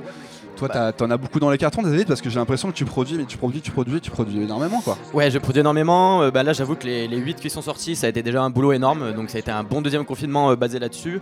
Toi, 0.59 0.93
t'en 0.93 1.11
as 1.11 1.17
beaucoup 1.17 1.39
dans 1.39 1.51
les 1.51 1.59
cartons 1.59 1.83
des 1.83 1.95
édits 1.95 2.05
parce 2.05 2.21
que 2.21 2.29
j'ai 2.29 2.39
l'impression 2.39 2.69
que 2.69 2.75
tu 2.75 2.85
produis, 2.85 3.17
mais 3.17 3.25
tu 3.27 3.39
produis, 3.39 3.61
tu 3.61 3.71
produis, 3.71 4.01
tu 4.01 4.11
produis 4.11 4.43
énormément, 4.43 4.81
quoi. 4.81 4.99
Ouais, 5.15 5.31
je 5.31 5.39
produis 5.39 5.61
énormément. 5.61 6.23
Euh, 6.23 6.31
bah 6.33 6.43
là, 6.43 6.53
j'avoue 6.53 6.75
que 6.75 6.85
les, 6.85 7.07
les 7.07 7.17
8 7.17 7.37
qui 7.37 7.49
sont 7.49 7.63
sortis, 7.63 7.95
ça 7.95 8.07
a 8.07 8.11
été 8.11 8.25
déjà 8.25 8.43
un 8.43 8.51
boulot 8.51 8.73
énorme. 8.73 9.13
Donc, 9.13 9.31
ça 9.31 9.37
a 9.37 9.39
été 9.39 9.53
un 9.53 9.63
bon 9.63 9.83
deuxième 9.83 10.05
confinement 10.05 10.51
euh, 10.51 10.57
basé 10.57 10.81
là-dessus. 10.81 11.21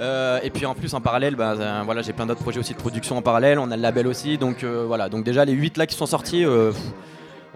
Euh, 0.00 0.38
et 0.44 0.50
puis, 0.50 0.66
en 0.66 0.74
plus, 0.74 0.94
en 0.94 1.00
parallèle, 1.00 1.34
bah, 1.34 1.82
voilà, 1.84 2.02
j'ai 2.02 2.12
plein 2.12 2.26
d'autres 2.26 2.42
projets 2.42 2.60
aussi 2.60 2.74
de 2.74 2.78
production 2.78 3.16
en 3.16 3.22
parallèle. 3.22 3.58
On 3.58 3.72
a 3.72 3.76
le 3.76 3.82
label 3.82 4.06
aussi. 4.06 4.38
Donc, 4.38 4.64
voilà. 4.64 5.08
Donc, 5.08 5.24
déjà, 5.24 5.44
les 5.44 5.52
8 5.52 5.78
là 5.78 5.86
qui 5.86 5.96
sont 5.96 6.06
sortis. 6.06 6.44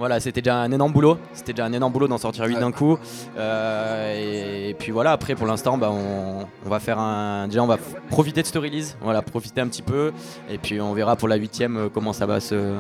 Voilà, 0.01 0.19
c'était 0.19 0.41
déjà 0.41 0.57
un 0.57 0.73
énorme 0.73 0.93
boulot. 0.93 1.17
C'était 1.35 1.53
déjà 1.53 1.67
un 1.67 1.73
énorme 1.73 1.93
boulot 1.93 2.09
d'en 2.09 2.19
sortir 2.19 2.45
8 2.47 2.55
Ouais. 2.55 2.61
d'un 2.61 2.73
coup. 2.73 2.99
Euh, 3.39 4.15
et, 4.17 4.71
et 4.71 4.75
puis 4.75 4.91
voilà, 4.91 5.13
après 5.13 5.37
pour 5.37 5.47
l'instant, 5.47 5.79
bah, 5.79 5.91
on, 5.93 6.47
on 6.67 6.69
va 6.69 6.81
faire 6.81 6.99
un. 6.99 7.47
Déjà, 7.47 7.63
on 7.63 7.67
va 7.69 7.79
profiter 8.11 8.41
de 8.43 8.47
cette 8.47 8.57
release. 8.57 8.97
Voilà, 9.01 9.23
profiter 9.23 9.61
un 9.61 9.69
petit 9.69 9.83
peu. 9.83 10.11
Et 10.51 10.59
puis 10.59 10.81
on 10.81 10.93
verra 10.95 11.15
pour 11.15 11.29
la 11.29 11.37
huitième 11.37 11.77
euh, 11.77 11.89
comment 11.93 12.13
ça 12.13 12.27
va 12.27 12.41
se. 12.41 12.75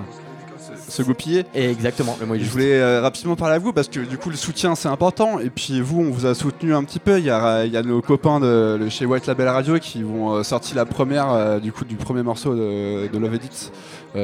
Se 0.89 1.03
goupiller. 1.03 1.45
Et 1.55 1.71
exactement, 1.71 2.17
le 2.21 2.27
mot 2.27 2.35
Je 2.37 2.45
voulais 2.51 2.75
euh, 2.81 3.01
rapidement 3.01 3.35
parler 3.37 3.55
à 3.55 3.59
vous 3.59 3.73
parce 3.73 3.89
que 3.89 4.01
du 4.01 4.19
coup 4.19 4.29
le 4.29 4.37
soutien 4.37 4.75
c'est 4.75 4.89
important 4.89 5.39
et 5.39 5.49
puis 5.51 5.81
vous 5.81 6.01
on 6.01 6.11
vous 6.11 6.27
a 6.27 6.35
soutenu 6.35 6.75
un 6.75 6.85
petit 6.85 6.99
peu. 6.99 7.19
Il 7.19 7.25
y 7.25 7.31
a, 7.31 7.65
il 7.65 7.73
y 7.73 7.77
a 7.77 7.83
nos 7.83 8.01
copains 8.03 8.41
de, 8.41 8.79
de 8.81 8.89
chez 8.89 9.07
White 9.07 9.27
Label 9.27 9.49
Radio 9.49 9.79
qui 9.79 10.03
vont 10.03 10.33
euh, 10.35 10.43
sortir 10.43 10.77
la 10.77 10.85
première 10.87 11.31
euh, 11.31 11.59
du 11.61 11.73
coup 11.73 11.85
du 11.85 11.97
premier 11.97 12.23
morceau 12.23 12.55
de, 12.55 13.09
de 13.09 13.19
Love 13.19 13.35
Edit 13.35 13.71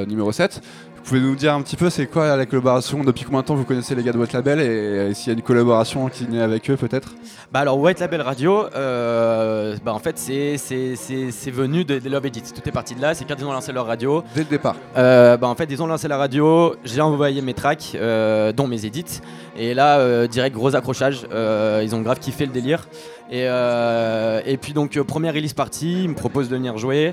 numéro 0.08 0.30
7. 0.32 0.60
Vous 1.06 1.10
pouvez 1.10 1.20
nous 1.20 1.36
dire 1.36 1.54
un 1.54 1.62
petit 1.62 1.76
peu 1.76 1.88
c'est 1.88 2.08
quoi 2.08 2.36
la 2.36 2.46
collaboration 2.46 3.04
Depuis 3.04 3.24
combien 3.24 3.40
de 3.40 3.46
temps 3.46 3.54
vous 3.54 3.62
connaissez 3.64 3.94
les 3.94 4.02
gars 4.02 4.10
de 4.10 4.18
White 4.18 4.32
Label 4.32 4.58
et, 4.60 5.10
et 5.10 5.14
s'il 5.14 5.28
y 5.28 5.30
a 5.30 5.34
une 5.38 5.42
collaboration 5.44 6.08
qui 6.08 6.26
naît 6.26 6.42
avec 6.42 6.68
eux 6.68 6.74
peut-être 6.76 7.14
Bah 7.52 7.60
alors 7.60 7.78
White 7.78 8.00
Label 8.00 8.22
Radio, 8.22 8.64
euh, 8.74 9.76
bah 9.84 9.94
en 9.94 10.00
fait 10.00 10.18
c'est 10.18 10.56
c'est- 10.58 10.96
c'est- 10.96 11.30
c'est 11.30 11.52
venu 11.52 11.84
de, 11.84 12.00
de 12.00 12.08
Love 12.10 12.26
Edit. 12.26 12.42
Tout 12.52 12.68
est 12.68 12.72
parti 12.72 12.96
de 12.96 13.00
là. 13.02 13.14
C'est 13.14 13.24
quand 13.24 13.36
ils 13.38 13.44
ont 13.44 13.52
lancé 13.52 13.70
leur 13.70 13.86
radio. 13.86 14.24
Dès 14.34 14.40
le 14.40 14.48
départ. 14.48 14.74
Euh, 14.96 15.36
bah 15.36 15.46
en 15.46 15.54
fait 15.54 15.68
ils 15.70 15.80
ont 15.80 15.86
lancé 15.86 16.08
la 16.08 16.16
radio. 16.16 16.74
J'ai 16.84 17.00
envoyé 17.00 17.40
mes 17.40 17.54
tracks, 17.54 17.92
euh, 17.94 18.50
dont 18.50 18.66
mes 18.66 18.84
edits. 18.84 19.20
Et 19.58 19.74
là 19.74 19.98
euh, 19.98 20.26
direct 20.26 20.54
gros 20.54 20.74
accrochage. 20.76 21.26
Euh, 21.32 21.80
ils 21.84 21.94
ont 21.94 22.02
grave 22.02 22.18
kiffé 22.18 22.46
le 22.46 22.52
délire. 22.52 22.86
Et, 23.28 23.42
euh, 23.48 24.40
et 24.46 24.56
puis 24.56 24.72
donc 24.72 24.96
première 25.02 25.34
release 25.34 25.52
party, 25.52 26.04
ils 26.04 26.08
me 26.10 26.14
proposent 26.14 26.48
de 26.48 26.54
venir 26.54 26.78
jouer 26.78 27.12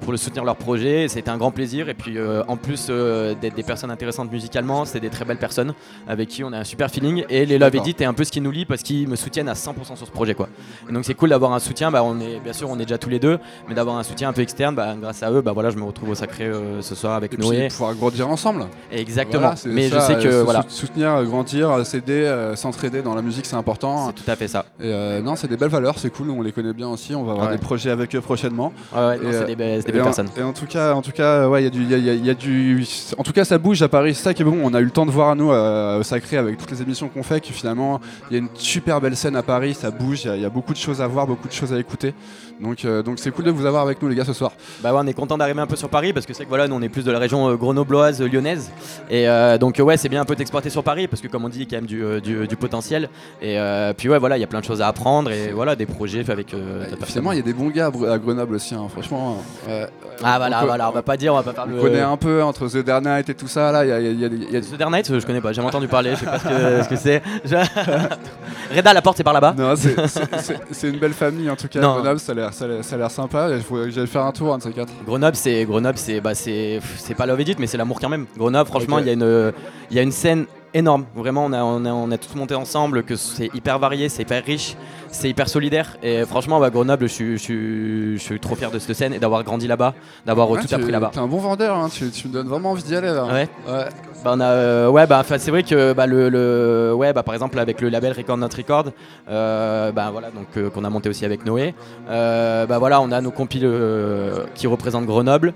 pour 0.00 0.12
le 0.12 0.18
soutenir 0.18 0.44
leur 0.44 0.54
projet. 0.56 1.08
C'était 1.08 1.30
un 1.30 1.36
grand 1.36 1.50
plaisir. 1.50 1.88
Et 1.88 1.94
puis 1.94 2.16
en 2.46 2.56
plus 2.56 2.86
d'être 2.88 3.54
des 3.54 3.62
personnes 3.64 3.90
intéressantes 3.90 4.30
musicalement, 4.30 4.84
c'est 4.84 5.00
des 5.00 5.08
très 5.10 5.24
belles 5.24 5.38
personnes 5.38 5.74
avec 6.06 6.28
qui 6.28 6.44
on 6.44 6.52
a 6.52 6.58
un 6.58 6.64
super 6.64 6.90
feeling. 6.90 7.24
Et 7.28 7.44
les 7.46 7.58
Love. 7.58 7.74
Edit 7.76 7.96
est 8.00 8.04
un 8.04 8.14
peu 8.14 8.22
ce 8.24 8.30
qui 8.30 8.40
nous 8.40 8.50
lie 8.52 8.64
parce 8.66 8.82
qu'ils 8.82 9.08
me 9.08 9.16
soutiennent 9.16 9.48
à 9.48 9.54
100% 9.54 9.96
sur 9.96 10.06
ce 10.06 10.10
projet 10.12 10.34
quoi. 10.34 10.48
Et 10.88 10.92
donc 10.92 11.04
c'est 11.04 11.14
cool 11.14 11.30
d'avoir 11.30 11.52
un 11.52 11.58
soutien. 11.58 11.90
Bah, 11.90 12.04
on 12.04 12.20
est 12.20 12.38
bien 12.38 12.52
sûr 12.52 12.68
on 12.70 12.76
est 12.78 12.84
déjà 12.84 12.98
tous 12.98 13.08
les 13.10 13.18
deux, 13.18 13.38
mais 13.68 13.74
d'avoir 13.74 13.96
un 13.96 14.02
soutien 14.04 14.28
un 14.28 14.32
peu 14.32 14.42
externe, 14.42 14.74
bah, 14.76 14.94
grâce 15.00 15.22
à 15.24 15.30
eux, 15.32 15.40
bah 15.40 15.52
voilà 15.52 15.70
je 15.70 15.76
me 15.76 15.84
retrouve 15.84 16.10
au 16.10 16.14
sacré 16.14 16.44
euh, 16.44 16.82
ce 16.82 16.94
soir 16.94 17.14
avec 17.14 17.32
Et 17.34 17.36
puis 17.36 17.46
Noé. 17.46 17.68
pouvoir 17.68 17.94
grandir 17.94 18.28
ensemble. 18.28 18.66
Exactement. 18.92 19.52
Voilà, 19.54 19.54
mais 19.66 19.88
ça, 19.88 19.98
je 20.00 20.04
sais 20.04 20.14
que 20.28 20.42
voilà. 20.42 20.62
sou- 20.68 20.86
soutenir, 20.86 21.24
grandir, 21.24 21.45
euh, 21.54 21.84
s'aider, 21.84 22.12
euh, 22.24 22.56
s'entraider 22.56 23.02
dans 23.02 23.14
la 23.14 23.22
musique 23.22 23.46
c'est 23.46 23.56
important. 23.56 24.08
C'est 24.08 24.24
tout 24.24 24.30
à 24.30 24.36
fait 24.36 24.48
ça. 24.48 24.66
Et 24.80 24.84
euh, 24.92 25.20
non, 25.22 25.36
c'est 25.36 25.48
des 25.48 25.56
belles 25.56 25.68
valeurs, 25.70 25.98
c'est 25.98 26.10
cool, 26.10 26.30
on 26.30 26.42
les 26.42 26.52
connaît 26.52 26.72
bien 26.72 26.88
aussi, 26.88 27.14
on 27.14 27.24
va 27.24 27.32
avoir 27.32 27.46
Ouais. 27.48 27.52
des 27.56 27.60
projets 27.60 27.90
avec 27.90 28.14
eux 28.14 28.20
prochainement. 28.20 28.72
Ouais, 28.94 29.00
ouais, 29.00 29.18
Et, 29.28 29.32
c'est 29.32 29.44
des, 29.46 29.56
belles- 29.56 29.82
des 29.82 30.00
en, 30.00 30.04
personnes. 30.04 30.28
et 30.36 30.42
en 30.42 30.52
tout 30.52 30.66
cas, 30.66 30.94
en 30.94 31.02
tout 31.02 31.12
cas, 31.12 31.48
ouais, 31.48 31.62
il 31.62 31.64
y 31.64 31.66
a 31.66 31.70
du, 31.70 31.82
il 31.82 31.90
y 31.90 31.94
a- 31.94 31.98
il 31.98 32.04
y 32.04 32.10
a- 32.10 32.14
il 32.14 32.26
y 32.26 32.30
a 32.30 32.34
du, 32.34 32.84
en 33.18 33.22
tout 33.22 33.32
cas, 33.32 33.44
ça 33.44 33.58
bouge 33.58 33.82
à 33.82 33.88
Paris. 33.88 34.14
C'est 34.14 34.24
ça 34.24 34.34
qui 34.34 34.42
est 34.42 34.44
bon. 34.44 34.58
On 34.62 34.74
a 34.74 34.80
eu 34.80 34.84
le 34.84 34.90
temps 34.90 35.06
de 35.06 35.10
voir 35.10 35.30
à 35.30 35.34
nous 35.34 35.50
au 35.50 36.02
Sacré 36.02 36.36
avec 36.36 36.58
toutes 36.58 36.70
les 36.70 36.82
émissions 36.82 37.08
qu'on 37.08 37.22
fait, 37.22 37.40
que 37.40 37.52
finalement, 37.52 38.00
il 38.30 38.34
y 38.34 38.36
a 38.36 38.38
une 38.40 38.48
super 38.54 39.00
belle 39.00 39.16
scène 39.16 39.36
à 39.36 39.42
Paris. 39.42 39.74
Ça 39.74 39.90
bouge. 39.90 40.24
Il 40.24 40.28
y 40.28 40.30
a- 40.30 40.36
il 40.36 40.42
y, 40.42 40.44
a 40.44 40.50
beaucoup 40.50 40.72
de 40.72 40.78
choses 40.78 41.00
à 41.00 41.06
voir, 41.06 41.26
beaucoup 41.26 41.48
de 41.48 41.52
choses 41.52 41.72
à 41.72 41.78
écouter. 41.78 42.14
Donc, 42.60 42.84
euh, 42.84 43.02
donc 43.02 43.18
c'est 43.18 43.30
cool 43.30 43.44
de 43.44 43.50
vous 43.50 43.66
avoir 43.66 43.82
avec 43.82 44.00
nous, 44.00 44.08
les 44.08 44.14
gars, 44.14 44.24
ce 44.24 44.32
soir. 44.32 44.52
Bah 44.82 44.92
ouais, 44.92 45.00
on 45.02 45.06
est 45.06 45.12
content 45.12 45.36
d'arriver 45.36 45.60
un 45.60 45.66
peu 45.66 45.76
sur 45.76 45.88
Paris 45.90 46.12
parce 46.12 46.24
que 46.26 46.32
c'est 46.32 46.44
que 46.44 46.48
voilà, 46.48 46.66
nous 46.68 46.74
on 46.74 46.80
est 46.82 46.88
plus 46.88 47.04
de 47.04 47.10
la 47.12 47.18
région 47.18 47.48
euh, 47.50 47.56
grenobloise, 47.56 48.22
euh, 48.22 48.28
lyonnaise. 48.28 48.70
Et 49.10 49.26
donc 49.60 49.76
ouais, 49.78 49.96
c'est 49.96 50.08
bien 50.08 50.22
un 50.22 50.24
peu 50.24 50.34
d'exporter 50.36 50.70
sur 50.70 50.82
Paris 50.82 51.06
parce 51.06 51.20
que 51.22 51.28
comme 51.28 51.44
on 51.44 51.48
dit, 51.48 51.58
il 51.58 51.72
y 51.72 51.74
a 51.74 51.78
quand 51.78 51.82
même 51.82 51.86
du, 51.86 52.20
du- 52.22 52.46
du 52.48 52.56
potentiel. 52.56 53.08
Et 53.42 53.58
puis 53.96 54.08
ouais, 54.08 54.18
voilà, 54.18 54.36
il 54.36 54.40
y 54.40 54.44
a 54.44 54.46
plein 54.46 54.60
de 54.60 54.64
choses 54.64 54.80
à 54.82 54.88
apprendre. 54.88 55.30
et 55.30 55.50
voilà 55.52 55.76
des 55.76 55.86
projets 55.86 56.24
avec 56.30 56.48
ta 56.48 56.56
personne. 56.56 57.06
Finalement, 57.06 57.32
il 57.32 57.38
y 57.38 57.40
a 57.40 57.44
des 57.44 57.52
bons 57.52 57.68
gars 57.70 57.86
à 58.10 58.18
Grenoble 58.18 58.54
aussi, 58.56 58.74
hein, 58.74 58.86
franchement. 58.90 59.38
ouais. 59.68 59.86
Ah 60.24 60.38
voilà, 60.38 60.60
peut- 60.60 60.66
voilà, 60.66 60.88
on 60.88 60.92
va 60.92 61.02
pas 61.02 61.16
dire, 61.18 61.34
on 61.34 61.36
va 61.36 61.42
pas 61.42 61.52
faire 61.52 61.66
On 61.70 61.80
connaît 61.80 62.00
un 62.00 62.16
peu 62.16 62.42
entre 62.42 62.68
The 62.68 62.78
Dark 62.78 63.04
Knight 63.04 63.28
et 63.28 63.34
tout 63.34 63.48
ça, 63.48 63.70
là, 63.70 63.84
il 63.84 63.88
y 63.88 63.92
a, 63.92 64.00
y 64.00 64.24
a- 64.24 64.28
y 64.52 64.56
a 64.56 64.60
The 64.62 64.76
Dark 64.78 64.90
Knight, 64.90 65.18
je 65.20 65.26
connais 65.26 65.42
pas, 65.42 65.52
j'ai 65.52 65.60
entendu 65.60 65.88
parler, 65.88 66.12
je 66.14 66.20
sais 66.20 66.24
pas 66.24 66.38
ce 66.38 66.44
que 66.48 66.82
ce 66.84 66.88
que 66.88 66.96
c'est. 66.96 67.22
Reda, 68.74 68.92
la 68.94 69.02
porte 69.02 69.16
c'est 69.18 69.24
par 69.24 69.32
là-bas. 69.34 69.54
Non, 69.56 69.74
c'est- 69.76 70.88
une 70.88 70.98
belle 70.98 71.12
famille 71.12 71.50
en 71.50 71.56
tout 71.56 71.68
cas. 71.68 71.80
Grenoble, 71.80 72.18
ça 72.20 72.32
a 72.32 72.45
l'air- 72.66 72.84
ça 72.84 72.94
a 72.94 72.98
l'air 72.98 73.10
sympa. 73.10 73.48
J'aille 73.88 74.06
faire 74.06 74.22
un 74.24 74.32
tour, 74.32 74.54
un 74.54 74.58
de 74.58 74.62
ces 74.62 74.70
quatre. 74.72 74.92
Grenoble, 75.06 75.36
c'est 75.36 75.64
Grenoble, 75.64 75.98
c'est 75.98 76.20
bah 76.20 76.34
c'est 76.34 76.80
pas 77.16 77.26
Love 77.26 77.40
Edit, 77.40 77.56
mais 77.58 77.66
c'est 77.66 77.76
l'amour 77.78 77.98
quand 78.00 78.08
même. 78.08 78.26
Grenoble, 78.36 78.68
franchement, 78.68 78.96
Ok. 78.96 79.02
il 79.02 79.06
y 79.06 79.10
a 79.10 79.12
une 79.14 79.52
il 79.90 79.96
y 79.96 80.00
a 80.00 80.02
une 80.02 80.12
scène 80.12 80.46
énorme. 80.76 81.06
Vraiment, 81.14 81.44
on 81.46 81.52
a 81.52 81.62
on 81.62 81.84
a 81.84 81.90
on 81.92 82.10
a 82.10 82.18
tous 82.18 82.34
monté 82.36 82.54
ensemble, 82.54 83.02
que 83.02 83.16
c'est 83.16 83.50
hyper 83.54 83.78
varié, 83.78 84.08
c'est 84.08 84.22
hyper 84.22 84.44
riche, 84.44 84.76
c'est 85.10 85.28
hyper 85.28 85.48
solidaire. 85.48 85.96
Et 86.02 86.24
franchement, 86.24 86.60
bah, 86.60 86.70
Grenoble, 86.70 87.08
je 87.08 87.12
suis 87.12 87.32
je 87.38 87.42
suis 87.42 88.18
je 88.18 88.22
suis 88.22 88.40
trop 88.40 88.54
fier 88.54 88.70
de 88.70 88.78
cette 88.78 88.94
scène 88.96 89.12
et 89.14 89.18
d'avoir 89.18 89.42
grandi 89.44 89.66
là-bas, 89.66 89.94
d'avoir 90.24 90.50
Ouais, 90.50 90.60
tout 90.60 90.74
appris 90.74 90.90
là-bas. 90.92 91.10
T'es 91.12 91.18
un 91.18 91.26
bon 91.26 91.38
vendeur, 91.38 91.76
hein, 91.76 91.88
tu, 91.92 92.10
tu 92.10 92.28
me 92.28 92.32
donnes 92.32 92.48
vraiment 92.48 92.70
envie 92.72 92.82
d'y 92.82 92.94
aller 92.94 93.08
là. 93.08 93.24
Ouais. 93.26 93.48
Ouais. 93.68 93.84
Bah 94.24 94.32
on 94.34 94.40
a 94.40 94.46
euh, 94.46 94.88
ouais 94.88 95.06
bah 95.06 95.22
c'est 95.26 95.50
vrai 95.50 95.62
que 95.62 95.92
bah 95.92 96.06
le, 96.06 96.30
le- 96.30 96.92
ouais 96.96 97.12
bah 97.12 97.22
par 97.22 97.34
exemple 97.34 97.58
avec 97.60 97.80
le 97.82 97.90
label 97.90 98.12
Record 98.12 98.38
Not 98.38 98.48
Record 98.56 98.86
euh, 99.28 99.92
bah 99.92 100.08
voilà 100.10 100.30
donc 100.30 100.46
euh, 100.56 100.70
qu'on 100.70 100.84
a 100.84 100.90
monté 100.90 101.08
aussi 101.10 101.24
avec 101.26 101.44
Noé 101.44 101.74
bah 102.08 102.78
voilà 102.78 103.00
on 103.02 103.12
a 103.12 103.20
nos 103.20 103.30
compiles 103.30 103.70
qui 104.54 104.66
représentent 104.66 105.06
Grenoble 105.06 105.52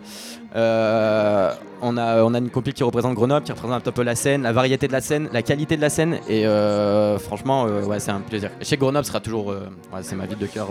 Euh, 0.57 1.55
on 1.81 1.97
a 1.97 2.39
une 2.39 2.51
compile 2.51 2.75
qui 2.75 2.83
représente 2.83 3.15
Grenoble 3.15 3.45
qui 3.45 3.53
représente 3.53 3.87
un 3.87 3.93
peu 3.93 4.03
la 4.03 4.17
scène 4.17 4.43
la 4.43 4.53
variété 4.53 4.89
de 4.89 4.93
la 4.93 5.01
scène 5.01 5.29
la 5.33 5.43
qualité 5.43 5.77
de 5.77 5.81
la 5.81 5.91
scène 5.91 6.19
et 6.29 6.45
euh, 6.45 7.19
franchement 7.19 7.67
euh, 7.67 7.85
ouais 7.85 8.01
c'est 8.01 8.11
un 8.11 8.21
plaisir 8.21 8.51
chez 8.61 8.77
Grenoble 8.77 9.05
sera 9.05 9.21
toujours 9.21 9.55
c'est 10.03 10.17
ma 10.17 10.27
ville 10.27 10.39
de 10.39 10.47
cœur. 10.47 10.69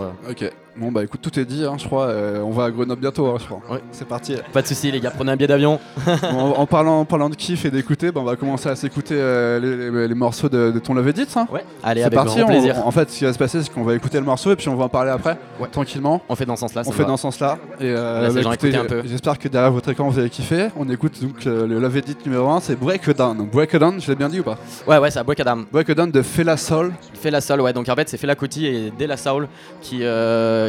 Bon 0.80 0.90
bah 0.90 1.04
écoute, 1.04 1.20
tout 1.20 1.38
est 1.38 1.44
dit, 1.44 1.64
hein, 1.64 1.74
je 1.78 1.84
crois. 1.84 2.06
Euh, 2.06 2.40
on 2.40 2.50
va 2.52 2.64
à 2.64 2.70
Grenoble 2.70 3.00
bientôt, 3.02 3.26
hein, 3.26 3.36
je 3.38 3.44
crois. 3.44 3.60
Ouais. 3.70 3.82
C'est 3.92 4.08
parti. 4.08 4.34
pas 4.52 4.62
de 4.62 4.66
soucis 4.66 4.90
les 4.90 4.98
gars 5.00 5.10
prenez 5.10 5.30
un 5.30 5.36
billet 5.36 5.46
d'avion 5.46 5.78
Bon, 6.06 6.12
en, 6.38 6.58
en 6.60 6.66
parlant, 6.66 7.00
en 7.00 7.04
parlant 7.04 7.28
de 7.28 7.34
kiff 7.34 7.66
et 7.66 7.70
d'écouter, 7.70 8.10
bah, 8.10 8.20
on 8.22 8.24
va 8.24 8.36
commencer 8.36 8.68
à 8.70 8.76
s'écouter 8.76 9.14
euh, 9.18 9.60
les, 9.60 9.90
les- 9.90 10.08
les 10.08 10.14
morceaux 10.14 10.48
de, 10.48 10.70
de 10.70 10.78
ton 10.78 10.94
Love 10.94 11.08
Edit. 11.08 11.26
Hein. 11.36 11.46
ouais 11.52 11.64
allez 11.82 12.02
C'est 12.02 12.10
parti. 12.10 12.36
grand 12.38 12.44
on- 12.46 12.48
plaisir 12.48 12.86
en 12.86 12.90
fait, 12.90 13.10
ce 13.10 13.18
qui 13.18 13.24
va 13.24 13.32
se 13.34 13.38
passer, 13.38 13.62
c'est 13.62 13.70
qu'on 13.72 13.84
va 13.84 13.94
écouter 13.94 14.18
le 14.18 14.24
morceau 14.24 14.50
et 14.52 14.56
puis 14.56 14.68
on 14.70 14.76
va 14.76 14.84
en 14.84 14.88
parler 14.88 15.10
après, 15.10 15.36
Ouais. 15.60 15.68
tranquillement. 15.70 16.22
on 16.30 16.34
fait 16.34 16.46
dans 16.46 16.56
ce 16.56 16.60
sens 16.60 16.74
là 16.74 16.82
On 16.86 16.92
fait 16.92 17.04
dans 17.04 17.16
ce 17.18 17.22
sens-là. 17.22 17.58
Et 17.78 17.84
euh, 17.84 18.30
bah, 18.32 18.40
écoutez, 18.40 18.74
un 18.74 18.84
peu. 18.86 19.02
J'espère 19.04 19.38
que 19.38 19.48
derrière 19.48 19.70
votre 19.72 19.88
écran 19.90 20.08
vous 20.08 20.18
avez 20.18 20.30
kiffé. 20.30 20.68
On 20.78 20.88
écoute 20.88 21.20
donc 21.22 21.46
euh, 21.46 21.66
le 21.66 21.78
Love 21.78 21.98
Edit 21.98 22.16
numéro 22.24 22.48
1, 22.48 22.60
c'est 22.60 22.76
Break 22.78 23.08
Down. 23.10 23.46
Break 23.52 23.76
Down, 23.76 24.00
je 24.00 24.08
l'ai 24.08 24.16
bien 24.16 24.28
dit 24.30 24.40
ou 24.40 24.44
pas? 24.44 24.56
Ouais 24.86 24.96
ouais 24.96 25.10
c'est 25.10 25.18
à 25.18 25.24
Bois-Cadam 25.24 25.66
Break 25.70 25.90
Down 25.90 26.10
de 26.10 26.22
Fela 26.22 26.56
Soul. 26.56 26.92
Fait 27.12 27.30
la 27.30 27.42
Soul, 27.42 27.60
ouais. 27.60 27.74
Donc 27.74 27.86
en 27.88 27.94
fait, 27.94 28.08
c'est 28.08 28.16
Fait 28.16 28.26
la 28.26 28.34
Coty 28.34 28.66
et 28.66 28.92
De 28.98 29.04
La 29.04 29.18
Soul 29.18 29.46
qui, 29.82 30.00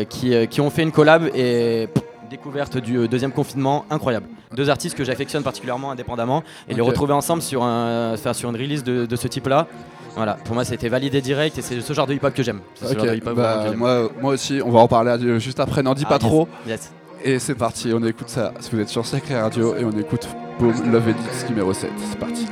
qui, 0.06 0.34
euh, 0.34 0.46
qui 0.46 0.62
ont 0.62 0.70
fait 0.70 0.84
une 0.84 0.92
collab 0.92 1.30
et 1.36 1.88
pff, 1.94 2.04
découverte 2.30 2.78
du 2.78 2.98
euh, 2.98 3.08
deuxième 3.08 3.32
confinement 3.32 3.86
incroyable. 3.90 4.28
Deux 4.56 4.70
artistes 4.70 4.98
que 4.98 5.04
j'affectionne 5.04 5.44
particulièrement 5.44 5.92
indépendamment 5.92 6.44
et 6.68 6.74
les 6.74 6.82
retrouver 6.82 7.14
ensemble 7.14 7.42
sur, 7.42 7.64
un, 7.64 8.14
enfin, 8.14 8.34
sur 8.34 8.50
une 8.50 8.56
release 8.56 8.84
de, 8.84 9.06
de 9.06 9.16
ce 9.16 9.28
type-là. 9.28 9.68
Voilà, 10.16 10.34
pour 10.44 10.56
moi, 10.56 10.66
ça 10.66 10.74
a 10.74 10.76
été 10.76 10.90
validé 10.90 11.22
direct 11.22 11.58
et 11.58 11.62
c'est 11.62 11.80
ce 11.80 11.94
genre 11.94 12.06
de 12.08 12.14
hip-hop 12.14 12.34
que 12.34 12.44
j'aime. 12.44 12.60
Bah, 13.36 13.66
moi, 13.76 14.10
moi 14.22 14.34
aussi, 14.34 14.62
on 14.64 14.70
va 14.70 14.80
en 14.80 14.88
parler 14.88 15.40
juste 15.40 15.60
après, 15.60 15.84
n'en 15.84 15.94
dis 15.94 16.04
Ah, 16.06 16.10
pas 16.10 16.16
yes, 16.16 16.24
trop. 16.24 16.48
Yes. 16.68 16.92
Et 17.24 17.40
c'est 17.40 17.56
parti, 17.56 17.92
on 17.94 18.04
écoute 18.04 18.30
ça. 18.30 18.52
Que 18.58 18.76
vous 18.76 18.82
êtes 18.82 18.90
sur 18.90 19.06
Sacré 19.06 19.40
Radio 19.40 19.76
et 19.76 19.86
on 19.86 19.92
écoute 19.92 20.28
Boom 20.60 20.92
Love 20.92 21.10
Edit 21.10 21.50
numéro 21.50 21.74
7. 21.74 21.92
C'est 21.98 22.20
parti. 22.20 22.48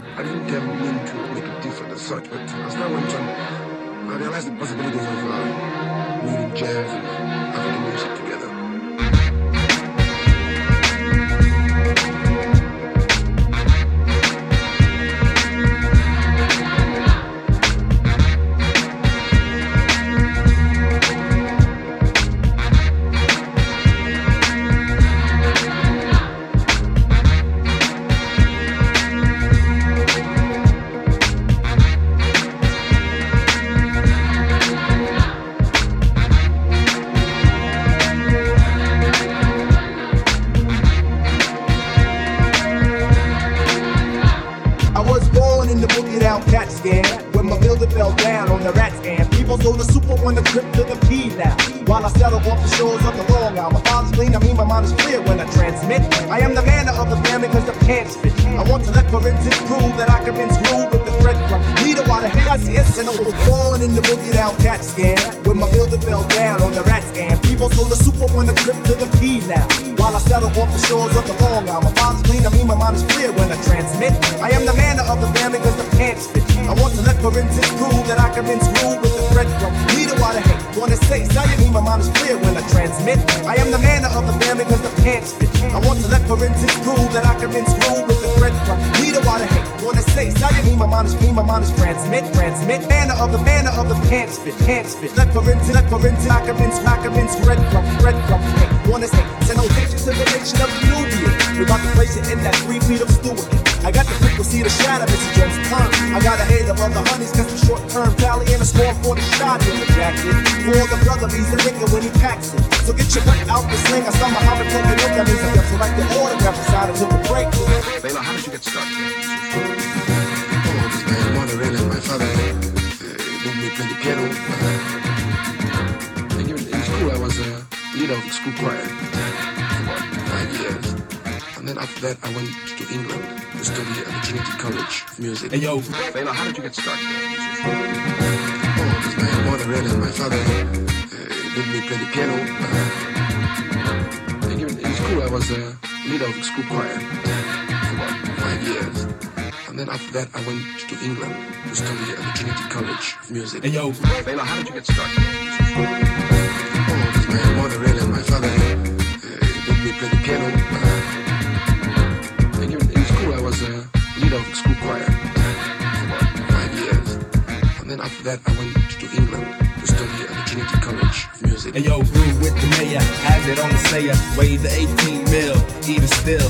After 150.10 150.26
that, 150.26 150.44
I 150.44 150.48
went 150.48 150.80
to 150.90 151.06
England 151.06 151.36
to 151.68 151.76
study 151.76 152.12
at 152.12 152.18
the 152.18 152.32
Trinity 152.36 152.64
College 152.70 153.16
of 153.22 153.32
Music. 153.32 153.64
Hey, 153.64 153.70
yo. 153.70 153.92
Layla, 153.92 154.40
how 154.40 154.58
did 154.58 154.68
you 154.68 154.74
get 154.74 154.86
started? 154.86 156.19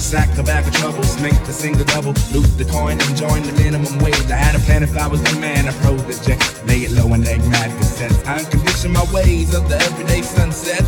Sack 0.10 0.34
the 0.34 0.42
bag 0.42 0.66
of 0.66 0.74
troubles, 0.74 1.22
make 1.22 1.38
the 1.46 1.54
single 1.54 1.86
double, 1.86 2.18
loot 2.34 2.50
the 2.58 2.66
coin 2.66 2.98
and 2.98 3.14
join 3.14 3.44
the 3.46 3.54
minimum 3.62 3.94
wage. 4.02 4.26
I 4.34 4.42
had 4.42 4.56
a 4.58 4.60
plan 4.66 4.82
if 4.82 4.98
I 4.98 5.06
was 5.06 5.22
the 5.22 5.40
man, 5.40 5.70
I 5.70 5.74
pro 5.86 5.94
the 5.98 6.18
jet, 6.26 6.42
lay 6.66 6.82
it 6.82 6.92
low 6.98 7.14
and 7.14 7.22
egg 7.28 7.46
mad 7.46 7.70
consent. 7.78 8.18
I 8.26 8.42
uncondition 8.42 8.90
my 8.90 9.06
ways 9.14 9.54
of 9.54 9.70
the 9.70 9.78
everyday 9.78 10.24
sunset. 10.24 10.82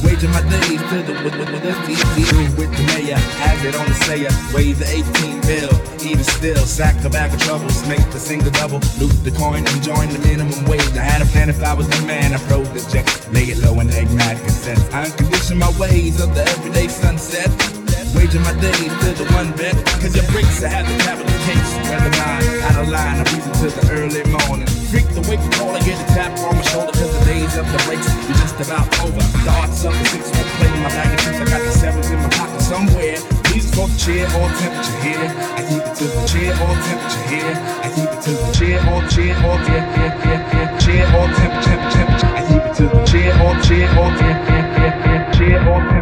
Waging 0.00 0.32
my 0.32 0.40
days 0.48 0.80
to 0.80 0.96
the 1.04 1.12
with 1.20 1.36
with 1.36 1.52
with 1.52 1.60
FTC 1.60 2.56
with 2.56 2.72
the 2.72 2.84
mayor, 2.96 3.20
has 3.44 3.60
it 3.68 3.76
on 3.76 3.84
the 3.84 3.98
sayer, 4.08 4.32
weigh 4.56 4.72
the 4.72 4.88
18 4.88 5.44
mil, 5.44 5.72
even 6.00 6.24
still, 6.24 6.64
sack 6.64 6.96
the 7.04 7.10
bag 7.10 7.34
of 7.36 7.40
troubles, 7.44 7.86
make 7.86 8.04
the 8.16 8.20
single 8.20 8.52
double, 8.52 8.80
loot 8.96 9.12
the 9.28 9.32
coin 9.36 9.60
and 9.60 9.76
join 9.84 10.08
the 10.08 10.20
minimum 10.24 10.64
wage. 10.64 10.96
I 10.96 11.04
had 11.04 11.20
a 11.20 11.28
plan 11.36 11.50
if 11.50 11.62
I 11.62 11.74
was 11.74 11.88
the 11.88 12.00
man, 12.06 12.32
I 12.32 12.40
pro 12.48 12.64
the 12.64 12.80
jet, 12.88 13.04
lay 13.28 13.44
it 13.52 13.60
low 13.60 13.76
and 13.80 13.92
egg 13.92 14.08
mad 14.16 14.40
consent. 14.40 14.80
I 14.88 15.04
uncondition 15.04 15.58
my 15.60 15.72
ways 15.76 16.16
of 16.24 16.34
the 16.34 16.48
everyday 16.48 16.88
sunset. 16.88 17.73
Waging 18.14 18.42
my 18.42 18.54
days 18.62 18.94
to 19.02 19.10
the 19.18 19.26
one 19.34 19.50
bet, 19.58 19.74
cause 20.00 20.14
your 20.14 20.24
breaks 20.30 20.62
I 20.62 20.68
have 20.70 20.86
the 20.86 20.96
capital 21.02 21.34
case. 21.44 21.70
Whether 21.90 22.14
nine, 22.14 22.46
out 22.62 22.78
of 22.78 22.88
line, 22.88 23.18
I 23.20 23.24
reason 23.34 23.52
to 23.58 23.68
the 23.74 23.84
early 23.90 24.22
morning. 24.30 24.70
Freak 24.88 25.10
the 25.12 25.22
wake 25.26 25.42
call, 25.58 25.74
I 25.74 25.82
get 25.82 25.98
a 25.98 26.06
tap 26.14 26.30
on 26.38 26.54
my 26.54 26.62
shoulder, 26.62 26.94
cause 26.94 27.10
the 27.10 27.24
days 27.26 27.58
of 27.58 27.66
the 27.66 27.78
breaks 27.84 28.06
are 28.06 28.38
just 28.38 28.58
about 28.62 28.86
over. 29.02 29.18
Odds 29.50 29.84
of 29.84 29.92
the 29.92 30.04
six 30.14 30.30
will 30.30 30.46
play 30.56 30.70
my 30.78 30.88
bag 30.94 31.10
of 31.10 31.20
chips, 31.26 31.40
I 31.42 31.46
got 31.50 31.62
the 31.66 31.72
sevens 31.74 32.08
in 32.10 32.18
my 32.22 32.30
pocket 32.30 32.62
somewhere. 32.62 33.18
Please 33.50 33.66
for 33.74 33.90
the 33.90 33.98
chair 33.98 34.24
or 34.38 34.46
temperature 34.62 34.98
here. 35.02 35.26
I 35.58 35.60
keep 35.66 35.82
it 35.82 35.94
to 35.98 36.06
the 36.06 36.22
chair 36.30 36.50
or 36.54 36.74
temperature 36.86 37.24
here. 37.28 37.54
I 37.82 37.88
keep 37.92 38.10
it 38.14 38.20
to 38.24 38.32
the 38.34 38.48
chair 38.54 38.78
or 38.94 39.00
chair 39.10 39.34
or 39.42 39.56
chair, 39.66 39.82
chair, 39.94 40.10
chair, 40.22 40.40
chair, 40.50 40.68
chair 40.78 41.04
or 41.18 41.26
temperature, 41.34 41.78
temperature. 41.92 42.30
I 42.30 42.42
keep 42.46 42.62
it 42.62 42.74
to 42.78 42.84
the 42.94 43.00
chair 43.10 43.30
or 43.42 43.54
chair 43.66 43.86
or 43.98 44.10
chair, 44.18 44.34
chair, 44.46 44.64
chair, 44.74 44.92
chair, 45.02 45.20
chair 45.34 45.58
or 45.66 45.93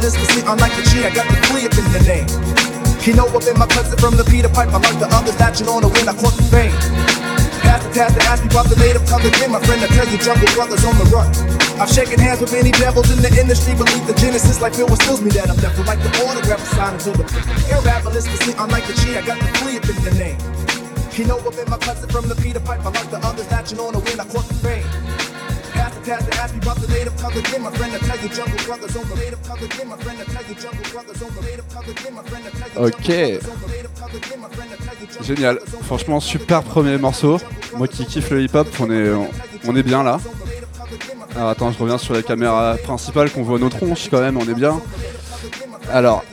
to 0.00 0.10
see, 0.10 0.42
unlike 0.46 0.74
the 0.78 0.84
G, 0.90 1.02
I 1.02 1.10
got 1.10 1.26
the 1.26 1.38
flip 1.50 1.74
in 1.74 1.86
the 1.90 2.02
name. 2.06 2.28
You 3.02 3.14
know 3.14 3.26
I've 3.26 3.40
been 3.40 3.58
my 3.58 3.66
cousin 3.66 3.96
from 3.98 4.14
the 4.14 4.24
Peter 4.24 4.48
Pipe, 4.48 4.68
I 4.68 4.78
like 4.78 4.98
the 5.00 5.08
others 5.10 5.34
that 5.36 5.58
you 5.58 5.66
know 5.66 5.80
to 5.80 5.88
win, 5.88 6.06
I 6.06 6.14
caught 6.14 6.36
the 6.36 6.44
fame. 6.52 6.74
Pass 7.64 7.82
the 7.82 7.90
task 7.90 8.14
to 8.14 8.22
ask 8.28 8.40
me 8.44 8.50
about 8.52 8.68
the 8.68 8.76
native 8.76 9.04
tongue 9.08 9.24
again, 9.24 9.50
my 9.50 9.60
friend, 9.64 9.82
I 9.82 9.88
tell 9.90 10.06
you, 10.06 10.18
jungle 10.18 10.46
brothers 10.54 10.84
on 10.84 10.94
the 10.98 11.06
run. 11.10 11.26
I've 11.80 11.90
shaken 11.90 12.18
hands 12.20 12.40
with 12.40 12.52
many 12.52 12.70
devils 12.70 13.10
in 13.10 13.18
the 13.22 13.32
industry, 13.32 13.74
believe 13.74 14.06
the 14.06 14.14
genesis 14.14 14.60
like 14.60 14.74
Phil 14.74 14.88
stills 15.02 15.22
me 15.22 15.30
that 15.34 15.50
I'm 15.50 15.56
deaf, 15.58 15.74
like 15.86 16.02
the 16.02 16.12
autograph 16.22 16.62
sign 16.74 16.94
until 16.94 17.14
the 17.18 17.26
air 17.72 17.80
to 17.82 18.20
see, 18.22 18.54
unlike 18.58 18.86
the 18.86 18.94
G, 19.02 19.16
I 19.16 19.22
got 19.24 19.38
the 19.40 19.48
flip 19.58 19.84
in 19.88 19.98
the 20.04 20.14
name. 20.14 20.38
You 21.16 21.24
know 21.26 21.38
I've 21.42 21.56
been 21.56 21.70
my 21.70 21.78
cousin 21.78 22.08
from 22.10 22.28
the 22.28 22.36
Peter 22.36 22.60
Pipe, 22.60 22.84
I 22.86 22.90
like 22.94 23.10
the 23.10 23.18
others 23.24 23.48
that 23.48 23.70
you 23.70 23.76
know 23.76 23.90
to 23.90 23.98
win, 23.98 24.20
I 24.20 24.26
caught 24.28 24.46
the 24.46 24.58
fame. 24.62 24.97
Pass 26.08 26.24
the 26.24 26.30
task 26.30 26.34
to 26.34 26.40
ask 26.40 26.54
me 26.54 26.60
about 26.62 26.76
the 26.78 26.88
native 26.88 27.16
tongue 27.18 27.36
again, 27.36 27.62
my 27.62 27.70
friend, 27.70 27.94
I 27.94 27.98
tell 27.98 28.16
you, 28.16 28.28
jungle 28.30 28.64
brothers 28.64 28.96
on 28.96 29.08
the 29.10 29.16
native 29.16 29.42
tongue 29.42 29.62
again, 29.62 29.88
my 29.88 29.96
friend, 29.98 30.18
I 30.18 30.24
tell 30.24 30.44
you, 30.48 30.54
jungle 30.54 30.90
brothers 30.90 31.22
on 31.22 31.34
the 31.34 31.42
native 31.42 31.68
tongue 31.68 31.90
again, 31.90 32.14
my 32.14 32.22
friend, 32.22 32.44
I 32.46 32.50
tell 32.50 32.70
you, 32.72 32.88
Ok. 32.88 33.10
Génial. 35.20 35.58
Franchement, 35.82 36.20
super 36.20 36.62
premier 36.62 36.96
morceau. 36.96 37.38
Moi 37.76 37.88
qui 37.88 38.06
kiffe 38.06 38.30
le 38.30 38.40
hip-hop, 38.42 38.68
on 38.80 38.90
est, 38.90 39.12
on, 39.66 39.76
est 39.76 39.82
bien 39.82 40.02
là. 40.02 40.18
Alors 41.36 41.50
attends, 41.50 41.72
je 41.72 41.78
reviens 41.78 41.98
sur 41.98 42.14
la 42.14 42.22
caméra 42.22 42.76
principale 42.82 43.30
qu'on 43.30 43.42
voit 43.42 43.58
nos 43.58 43.68
tronches 43.68 44.08
quand 44.08 44.20
même, 44.20 44.38
on 44.38 44.48
est 44.48 44.54
bien. 44.54 44.80
Alors, 45.92 46.24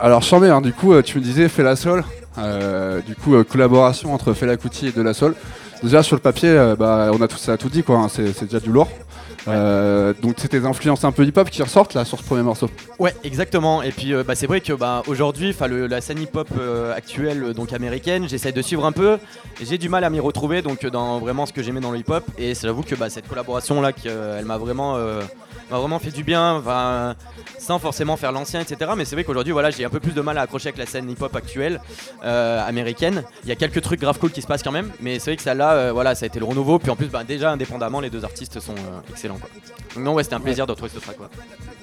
alors 0.00 0.22
chambé, 0.22 0.48
hein, 0.48 0.62
du 0.62 0.72
coup, 0.72 0.94
euh, 0.94 1.02
tu 1.02 1.18
me 1.18 1.22
disais 1.22 1.50
Fela 1.50 1.76
Sol. 1.76 2.02
Euh, 2.38 3.02
du 3.02 3.14
coup, 3.14 3.34
euh, 3.34 3.44
collaboration 3.44 4.14
entre 4.14 4.32
Fela 4.32 4.56
Kuti 4.56 4.86
et 4.86 4.92
De 4.92 5.02
La 5.02 5.12
Soul. 5.12 5.34
Déjà 5.84 6.02
sur 6.02 6.16
le 6.16 6.22
papier, 6.22 6.48
euh, 6.48 6.76
bah, 6.76 7.10
on 7.12 7.20
a 7.20 7.28
tout 7.28 7.36
ça 7.36 7.58
tout 7.58 7.68
dit 7.68 7.82
quoi. 7.82 7.98
hein, 7.98 8.08
c'est 8.08 8.44
déjà 8.44 8.58
du 8.58 8.70
lourd. 8.70 8.88
Euh, 9.48 10.14
donc 10.22 10.36
c'est 10.38 10.48
tes 10.48 10.64
influences 10.64 11.04
un 11.04 11.12
peu 11.12 11.24
hip-hop 11.24 11.50
qui 11.50 11.62
ressortent 11.62 11.94
là 11.94 12.04
sur 12.04 12.18
ce 12.18 12.24
premier 12.24 12.42
morceau. 12.42 12.70
Ouais, 12.98 13.14
exactement. 13.24 13.82
Et 13.82 13.90
puis 13.90 14.14
euh, 14.14 14.24
bah, 14.24 14.34
c'est 14.34 14.46
vrai 14.46 14.60
que 14.60 14.72
bah, 14.72 15.02
aujourd'hui, 15.06 15.54
la 15.60 16.00
scène 16.00 16.20
hip-hop 16.20 16.48
euh, 16.58 16.94
actuelle, 16.94 17.52
donc 17.54 17.72
américaine, 17.72 18.28
j'essaie 18.28 18.52
de 18.52 18.62
suivre 18.62 18.84
un 18.84 18.92
peu. 18.92 19.18
J'ai 19.62 19.78
du 19.78 19.88
mal 19.88 20.04
à 20.04 20.10
m'y 20.10 20.20
retrouver 20.20 20.62
donc 20.62 20.86
dans 20.86 21.18
vraiment 21.18 21.46
ce 21.46 21.52
que 21.52 21.62
j'aimais 21.62 21.80
dans 21.80 21.90
le 21.90 21.98
hip-hop. 21.98 22.24
Et 22.38 22.54
j'avoue 22.54 22.82
que 22.82 22.94
bah, 22.94 23.10
cette 23.10 23.28
collaboration 23.28 23.80
là, 23.80 23.92
elle 24.04 24.44
m'a 24.44 24.58
vraiment, 24.58 24.98
vraiment 25.70 25.98
fait 25.98 26.10
du 26.10 26.24
bien. 26.24 26.62
sans 27.58 27.78
forcément 27.78 28.16
faire 28.16 28.32
l'ancien, 28.32 28.60
etc. 28.60 28.92
Mais 28.96 29.04
c'est 29.04 29.16
vrai 29.16 29.24
qu'aujourd'hui, 29.24 29.52
voilà, 29.52 29.70
j'ai 29.70 29.84
un 29.84 29.90
peu 29.90 30.00
plus 30.00 30.12
de 30.12 30.20
mal 30.20 30.38
à 30.38 30.42
accrocher 30.42 30.68
avec 30.68 30.78
la 30.78 30.86
scène 30.86 31.10
hip-hop 31.10 31.34
actuelle 31.36 31.80
américaine. 32.22 33.22
Il 33.44 33.48
y 33.48 33.52
a 33.52 33.56
quelques 33.56 33.82
trucs 33.82 34.00
grave 34.00 34.18
cool 34.18 34.30
qui 34.30 34.42
se 34.42 34.46
passent 34.46 34.62
quand 34.62 34.72
même, 34.72 34.90
mais 35.00 35.18
c'est 35.18 35.30
vrai 35.30 35.36
que 35.36 35.42
celle-là, 35.42 35.92
voilà, 35.92 36.14
ça 36.14 36.24
a 36.24 36.26
été 36.26 36.38
le 36.38 36.46
renouveau. 36.46 36.78
Puis 36.78 36.90
en 36.90 36.96
plus, 36.96 37.08
bah, 37.08 37.24
déjà 37.24 37.52
indépendamment, 37.52 38.00
les 38.00 38.10
deux 38.10 38.24
artistes 38.24 38.60
sont 38.60 38.74
euh, 38.74 39.00
Quoi. 39.38 40.02
Non, 40.02 40.14
ouais, 40.14 40.22
c'était 40.24 40.34
un 40.34 40.40
plaisir 40.40 40.66
de 40.66 40.72
retrouver 40.72 40.90
ce 40.94 40.98
track. 41.00 41.16
Quoi. 41.16 41.30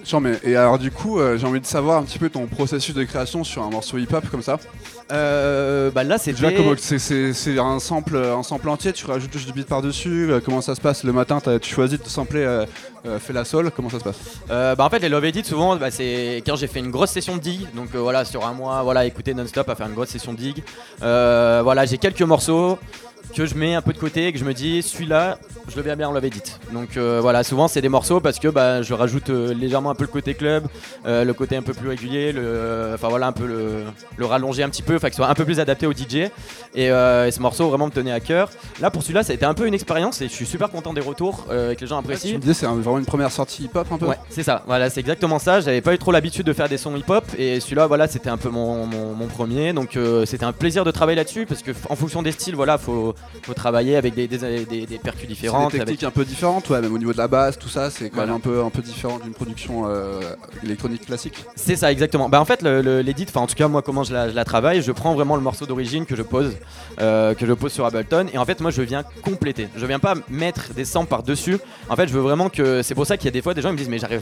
Chambé. 0.03 0.33
Et 0.43 0.55
alors 0.55 0.79
du 0.79 0.91
coup, 0.91 1.19
euh, 1.19 1.37
j'ai 1.37 1.45
envie 1.47 1.61
de 1.61 1.65
savoir 1.65 1.97
un 1.99 2.03
petit 2.03 2.17
peu 2.19 2.29
ton 2.29 2.45
processus 2.47 2.93
de 2.95 3.03
création 3.03 3.43
sur 3.43 3.61
un 3.63 3.69
morceau 3.69 3.97
hip-hop 3.97 4.25
comme 4.29 4.41
ça. 4.41 4.57
Euh, 5.11 5.91
bah 5.91 6.03
là, 6.03 6.17
Déjà, 6.17 6.51
comment 6.51 6.73
c'est 6.77 6.99
c'est- 6.99 7.33
c'est 7.33 7.59
un 7.59 7.79
sample, 7.79 8.17
un 8.17 8.43
sample 8.43 8.69
entier, 8.69 8.93
tu 8.93 9.05
rajoutes 9.05 9.31
juste 9.33 9.45
du 9.47 9.53
beat 9.53 9.67
par-dessus. 9.67 10.31
euh, 10.31 10.39
comment 10.43 10.61
ça 10.61 10.73
se 10.75 10.81
passe 10.81 11.03
le 11.03 11.13
matin 11.13 11.39
Tu 11.61 11.73
choisis 11.73 12.01
de 12.01 12.07
sampler 12.07 12.41
euh, 12.43 12.65
Fela 13.19 13.45
Sol. 13.45 13.71
Comment 13.75 13.89
ça 13.89 13.99
se 13.99 14.03
passe? 14.03 14.17
Bah 14.49 14.75
en 14.79 14.89
fait 14.89 14.99
les 14.99 15.09
Love 15.09 15.25
Edit 15.25 15.43
souvent 15.45 15.75
bah, 15.75 15.91
c'est 15.91 16.41
quand 16.45 16.55
j'ai 16.55 16.67
fait 16.67 16.79
une 16.79 16.91
grosse 16.91 17.11
session 17.11 17.35
de 17.35 17.41
dig 17.41 17.67
donc 17.75 17.89
voilà 17.95 18.25
sur 18.25 18.45
un 18.45 18.53
mois 18.53 18.83
voilà 18.83 19.05
écouter 19.05 19.33
non-stop 19.33 19.67
à 19.69 19.75
faire 19.75 19.87
une 19.87 19.93
grosse 19.93 20.09
session 20.09 20.33
de 20.33 20.37
dig 20.37 20.63
voilà 20.99 21.85
j'ai 21.85 21.97
quelques 21.97 22.21
morceaux 22.21 22.77
que 23.35 23.45
je 23.45 23.55
mets 23.55 23.75
un 23.75 23.81
peu 23.81 23.93
de 23.93 23.97
côté 23.97 24.27
et 24.27 24.33
que 24.33 24.39
je 24.39 24.45
me 24.45 24.53
dis 24.53 24.81
celui-là 24.81 25.37
je 25.69 25.75
le 25.75 25.81
verrai 25.83 25.95
bien 25.95 26.09
en 26.09 26.11
Love 26.11 26.25
Edit 26.25 26.43
donc 26.73 26.97
euh, 26.97 27.19
voilà 27.21 27.43
souvent 27.43 27.67
c'est 27.67 27.81
des 27.81 27.89
morceaux 27.89 28.19
parce 28.19 28.39
que 28.39 28.47
bah, 28.49 28.81
je 28.81 28.93
rajoute 28.93 29.29
euh, 29.29 29.53
légèrement 29.53 29.89
un 29.91 29.95
peu 29.95 30.03
le 30.03 30.09
côté 30.09 30.33
club 30.33 30.65
euh, 31.05 31.23
le 31.23 31.33
côté 31.33 31.55
un 31.55 31.61
peu 31.61 31.73
plus 31.73 31.87
régulier 31.87 32.31
le 32.31 32.91
enfin 32.95 33.07
voilà 33.09 33.27
un 33.27 33.31
peu 33.31 33.45
le, 33.45 33.83
le 34.17 34.25
rallonger 34.25 34.63
un 34.63 34.69
petit 34.69 34.81
peu 34.81 34.95
enfin 34.95 35.07
que 35.09 35.13
ce 35.15 35.21
soit 35.21 35.29
un 35.29 35.33
peu 35.33 35.45
plus 35.45 35.59
adapté 35.59 35.87
au 35.87 35.93
DJ 35.93 36.29
et, 36.75 36.85
et 36.85 36.89
ce 37.31 37.39
morceau 37.39 37.69
vraiment 37.69 37.85
me 37.87 37.91
tenait 37.91 38.11
à 38.11 38.19
cœur 38.19 38.49
là 38.81 38.89
pour 38.91 39.01
celui-là 39.03 39.23
ça 39.23 39.31
a 39.31 39.35
été 39.35 39.45
un 39.45 39.53
peu 39.53 39.65
une 39.67 39.73
expérience 39.73 40.21
et 40.21 40.27
je 40.27 40.33
suis 40.33 40.45
super 40.45 40.69
content 40.69 40.93
des 40.93 41.01
retours 41.01 41.45
que 41.47 41.75
les 41.79 41.87
gens 41.87 41.99
apprécient 41.99 42.37
disais 42.39 42.53
c'est 42.53 42.65
vraiment 42.65 42.97
une 42.99 43.05
première 43.05 43.31
sortie 43.31 43.63
hip-hop 43.63 43.87
un 43.91 43.97
peu. 43.97 44.05
Ouais, 44.07 44.15
c'est 44.29 44.43
ça. 44.43 44.63
Voilà, 44.65 44.89
c'est 44.89 44.99
exactement 44.99 45.39
ça. 45.39 45.59
J'avais 45.61 45.81
pas 45.81 45.93
eu 45.93 45.97
trop 45.97 46.11
l'habitude 46.11 46.45
de 46.45 46.53
faire 46.53 46.67
des 46.69 46.77
sons 46.77 46.95
hip-hop 46.95 47.23
et 47.37 47.59
celui-là, 47.59 47.87
voilà, 47.87 48.07
c'était 48.07 48.29
un 48.29 48.37
peu 48.37 48.49
mon, 48.49 48.85
mon- 48.85 49.13
mon 49.13 49.27
premier. 49.27 49.73
Donc 49.73 49.97
c'était 50.25 50.43
un 50.45 50.51
plaisir 50.53 50.83
de 50.85 50.91
travailler 50.91 51.15
là-dessus 51.17 51.45
parce 51.45 51.61
que 51.61 51.71
en 51.89 51.95
fonction 51.95 52.21
des 52.21 52.31
styles, 52.31 52.55
voilà, 52.55 52.77
faut, 52.77 53.13
faut 53.43 53.53
travailler 53.53 53.95
avec 53.95 54.13
des, 54.13 54.27
des, 54.27 54.65
des, 54.65 54.85
des 54.85 54.97
percus 54.97 55.23
des 55.23 55.27
différentes. 55.29 55.73
avec- 55.73 55.85
techniques 55.85 56.03
un 56.03 56.11
peu 56.11 56.25
différentes, 56.25 56.69
ouais, 56.69 56.81
même 56.81 56.93
au 56.93 56.97
niveau 56.97 57.13
de 57.13 57.17
la 57.17 57.27
basse, 57.27 57.57
tout 57.57 57.69
ça, 57.69 57.89
c'est 57.89 58.09
quand 58.09 58.15
Voilà. 58.17 58.27
même 58.33 58.37
un 58.37 58.39
peu, 58.39 58.63
un 58.63 58.69
peu 58.69 58.81
différent 58.81 59.19
d'une 59.19 59.33
production 59.33 59.83
euh, 59.87 60.19
électronique 60.63 61.05
classique. 61.05 61.43
C'est 61.55 61.75
ça, 61.75 61.91
exactement. 61.91 62.29
Bah 62.29 62.39
en 62.41 62.45
fait, 62.45 62.61
l'édit, 62.61 63.25
enfin 63.27 63.41
en 63.41 63.47
tout 63.47 63.55
cas 63.55 63.67
moi, 63.67 63.81
comment 63.81 64.03
je 64.03 64.13
la, 64.13 64.29
je 64.29 64.35
la 64.35 64.45
travaille, 64.45 64.81
je 64.81 64.91
prends 64.91 65.13
vraiment 65.15 65.35
le 65.35 65.41
morceau 65.41 65.65
d'origine 65.65 66.05
que 66.05 66.15
je 66.15 66.21
pose, 66.23 66.53
euh, 66.99 67.33
que 67.33 67.45
je 67.45 67.53
pose 67.53 67.71
sur 67.71 67.85
Ableton, 67.85 68.27
et 68.33 68.37
en 68.37 68.45
fait 68.45 68.59
moi 68.61 68.71
je 68.71 68.81
viens 68.81 69.03
compléter. 69.23 69.67
Je 69.75 69.85
viens 69.85 69.99
pas 69.99 70.13
mettre 70.29 70.73
des 70.73 70.85
samples 70.85 71.09
par 71.09 71.23
dessus. 71.23 71.57
En 71.89 71.95
fait, 71.95 72.07
je 72.07 72.13
veux 72.13 72.21
vraiment 72.21 72.49
que. 72.49 72.81
C'est 72.83 72.95
pour 72.95 73.05
ça 73.05 73.17
qu'il 73.17 73.25
y 73.25 73.29
a 73.29 73.31
des 73.31 73.41
fois 73.41 73.53
des 73.53 73.61
gens 73.61 73.69
qui 73.69 73.73
me 73.73 73.77
disent 73.79 73.89
mais 73.89 73.99
j'arrive 73.99 74.21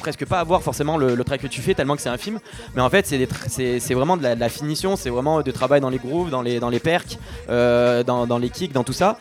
presque 0.00 0.24
pas 0.26 0.40
à 0.40 0.44
voir 0.44 0.62
forcément 0.62 0.96
le, 0.96 1.14
le 1.14 1.24
track 1.24 1.42
que 1.42 1.46
tu 1.46 1.60
fais 1.60 1.74
tellement 1.74 1.96
que 1.96 2.02
c'est 2.02 2.08
un 2.08 2.18
film. 2.18 2.38
Mais 2.74 2.82
en 2.82 2.90
fait 2.90 3.06
c'est 3.06 3.94
vraiment 3.94 4.16
de 4.16 4.22
la, 4.22 4.48
finition 4.48 4.96
c'est 4.96 5.10
vraiment 5.10 5.42
de 5.42 5.50
travail 5.50 5.80
dans 5.80 5.90
les 5.90 5.98
grooves 5.98 6.30
dans 6.30 6.42
les 6.42 6.60
dans 6.60 6.70
les 6.70 6.78
percs 6.80 7.18
euh, 7.48 8.02
dans, 8.02 8.26
dans 8.26 8.38
les 8.38 8.50
kicks 8.50 8.72
dans 8.72 8.84
tout 8.84 8.92
ça 8.92 9.18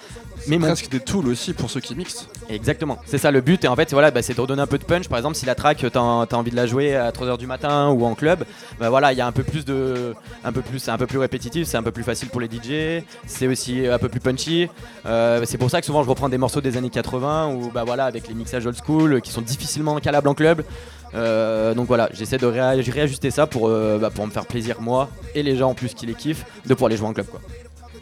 mais 0.48 0.58
mon 0.58 0.68
Presque 0.68 0.90
des 0.90 1.00
tools 1.00 1.28
aussi 1.28 1.54
pour 1.54 1.70
ceux 1.70 1.80
qui 1.80 1.96
mixent. 1.96 2.28
Exactement, 2.50 2.98
c'est 3.06 3.18
ça 3.18 3.32
le 3.32 3.42
but. 3.42 3.64
Et 3.64 3.68
en 3.68 3.76
fait, 3.76 3.92
voilà, 3.92 4.12
bah, 4.12 4.22
c'est 4.22 4.34
de 4.36 4.42
redonner 4.42 4.62
un 4.62 4.68
peu 4.68 4.78
de 4.78 4.84
punch. 4.84 5.08
Par 5.08 5.18
exemple, 5.18 5.36
si 5.36 5.46
la 5.46 5.56
track, 5.56 5.86
t'as 5.92 6.00
as 6.00 6.36
envie 6.36 6.52
de 6.52 6.56
la 6.56 6.66
jouer 6.68 6.96
à 6.96 7.12
3h 7.12 7.38
du 7.38 7.48
matin 7.48 7.90
ou 7.90 8.06
en 8.06 8.16
club, 8.16 8.46
bah 8.80 8.90
voilà, 8.90 9.12
il 9.14 9.18
y 9.18 9.22
a 9.22 9.28
un 9.28 9.32
peu 9.32 9.44
plus 9.44 9.66
de. 9.66 10.14
Un 10.44 10.52
peu 10.52 10.62
plus, 10.62 10.80
c'est 10.80 10.92
un 10.92 10.98
peu 10.98 11.08
plus 11.08 11.18
répétitif, 11.20 11.68
c'est 11.68 11.78
un 11.78 11.84
peu 11.84 11.92
plus 11.92 12.04
facile 12.04 12.30
pour 12.30 12.42
les 12.42 12.48
DJ, 12.48 13.04
c'est 13.26 13.48
aussi 13.48 13.88
un 13.88 13.98
peu 13.98 14.10
plus 14.10 14.20
punchy. 14.20 14.68
Euh, 15.06 15.42
c'est 15.46 15.58
pour 15.58 15.70
ça 15.70 15.80
que 15.80 15.86
souvent 15.86 16.04
je 16.04 16.10
reprends 16.10 16.30
des 16.30 16.38
morceaux 16.38 16.62
des 16.62 16.78
années 16.78 16.90
80 16.90 17.50
ou 17.54 17.72
bah 17.72 17.84
voilà, 17.86 18.06
avec 18.06 18.28
les 18.28 18.34
mixages 18.34 18.66
old 18.66 18.78
school 18.86 19.22
qui 19.22 19.32
sont 19.32 19.42
difficilement 19.42 20.00
calables 20.00 20.28
en 20.28 20.34
club. 20.34 20.64
Euh, 21.14 21.74
donc 21.74 21.88
voilà, 21.88 22.10
j'essaie 22.14 22.38
de 22.38 22.46
réa- 22.48 22.92
réajuster 22.92 23.32
ça 23.32 23.48
pour, 23.48 23.68
euh, 23.70 23.98
bah, 24.00 24.10
pour 24.10 24.26
me 24.28 24.32
faire 24.32 24.46
plaisir 24.46 24.82
moi 24.82 25.10
et 25.34 25.44
les 25.44 25.56
gens 25.56 25.70
en 25.70 25.74
plus 25.74 25.94
qui 25.94 26.06
les 26.06 26.14
kiffent 26.14 26.46
de 26.66 26.74
pouvoir 26.74 26.90
les 26.90 26.98
jouer 26.98 27.08
en 27.08 27.14
club 27.14 27.28
quoi. 27.28 27.40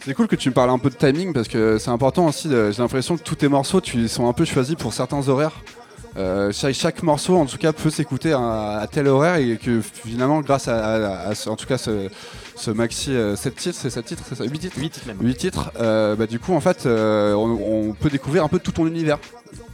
C'est 0.06 0.14
cool 0.14 0.28
que 0.28 0.36
tu 0.36 0.50
me 0.50 0.54
parles 0.54 0.70
un 0.70 0.80
peu 0.80 0.90
de 0.90 0.96
timing 0.96 1.32
parce 1.34 1.48
que 1.48 1.78
c'est 1.78 1.90
important 1.90 2.28
aussi. 2.28 2.48
de- 2.50 2.72
J'ai 2.72 2.82
l'impression 2.82 3.16
que 3.18 3.24
tous 3.24 3.36
tes 3.36 3.48
morceaux, 3.48 3.80
tu 3.80 3.98
ils 3.98 4.10
sont 4.10 4.28
un 4.28 4.34
peu 4.34 4.44
choisis 4.46 4.76
pour 4.76 4.94
certains 4.94 5.28
horaires. 5.30 5.54
Euh, 6.16 6.52
chaque, 6.52 6.76
chaque 6.76 7.02
morceau, 7.04 7.38
en 7.38 7.46
tout 7.46 7.58
cas, 7.58 7.72
peut 7.74 7.90
s'écouter 7.90 8.34
à, 8.34 8.80
à 8.82 8.88
tel 8.88 9.08
horaire 9.08 9.36
et 9.38 9.58
que 9.58 9.82
finalement, 9.82 10.42
grâce 10.42 10.68
à, 10.68 10.78
à- 10.78 11.28
à 11.30 11.36
ce- 11.36 11.50
en 11.50 11.56
tout 11.56 11.66
cas, 11.66 11.78
ce, 11.78 12.10
ce 12.56 12.70
maxi 12.70 13.16
7 13.36 13.56
titres, 13.56 13.80
c'est 13.82 13.90
7 13.90 14.06
titres, 14.06 14.24
c'est 14.28 14.36
ça? 14.36 14.44
8 14.44 14.60
titres? 14.60 14.78
8 14.78 15.02
même. 15.08 15.18
8 15.22 15.36
titres, 15.36 15.72
euh, 15.80 16.16
bah, 16.16 16.28
du 16.28 16.38
coup, 16.40 16.54
en 16.54 16.60
fait, 16.60 16.86
euh, 16.86 17.34
on, 17.34 17.90
on 17.90 17.94
peut 17.94 18.10
découvrir 18.10 18.44
un 18.44 18.48
peu 18.50 18.60
tout 18.60 18.72
ton 18.74 18.86
univers. 18.86 19.18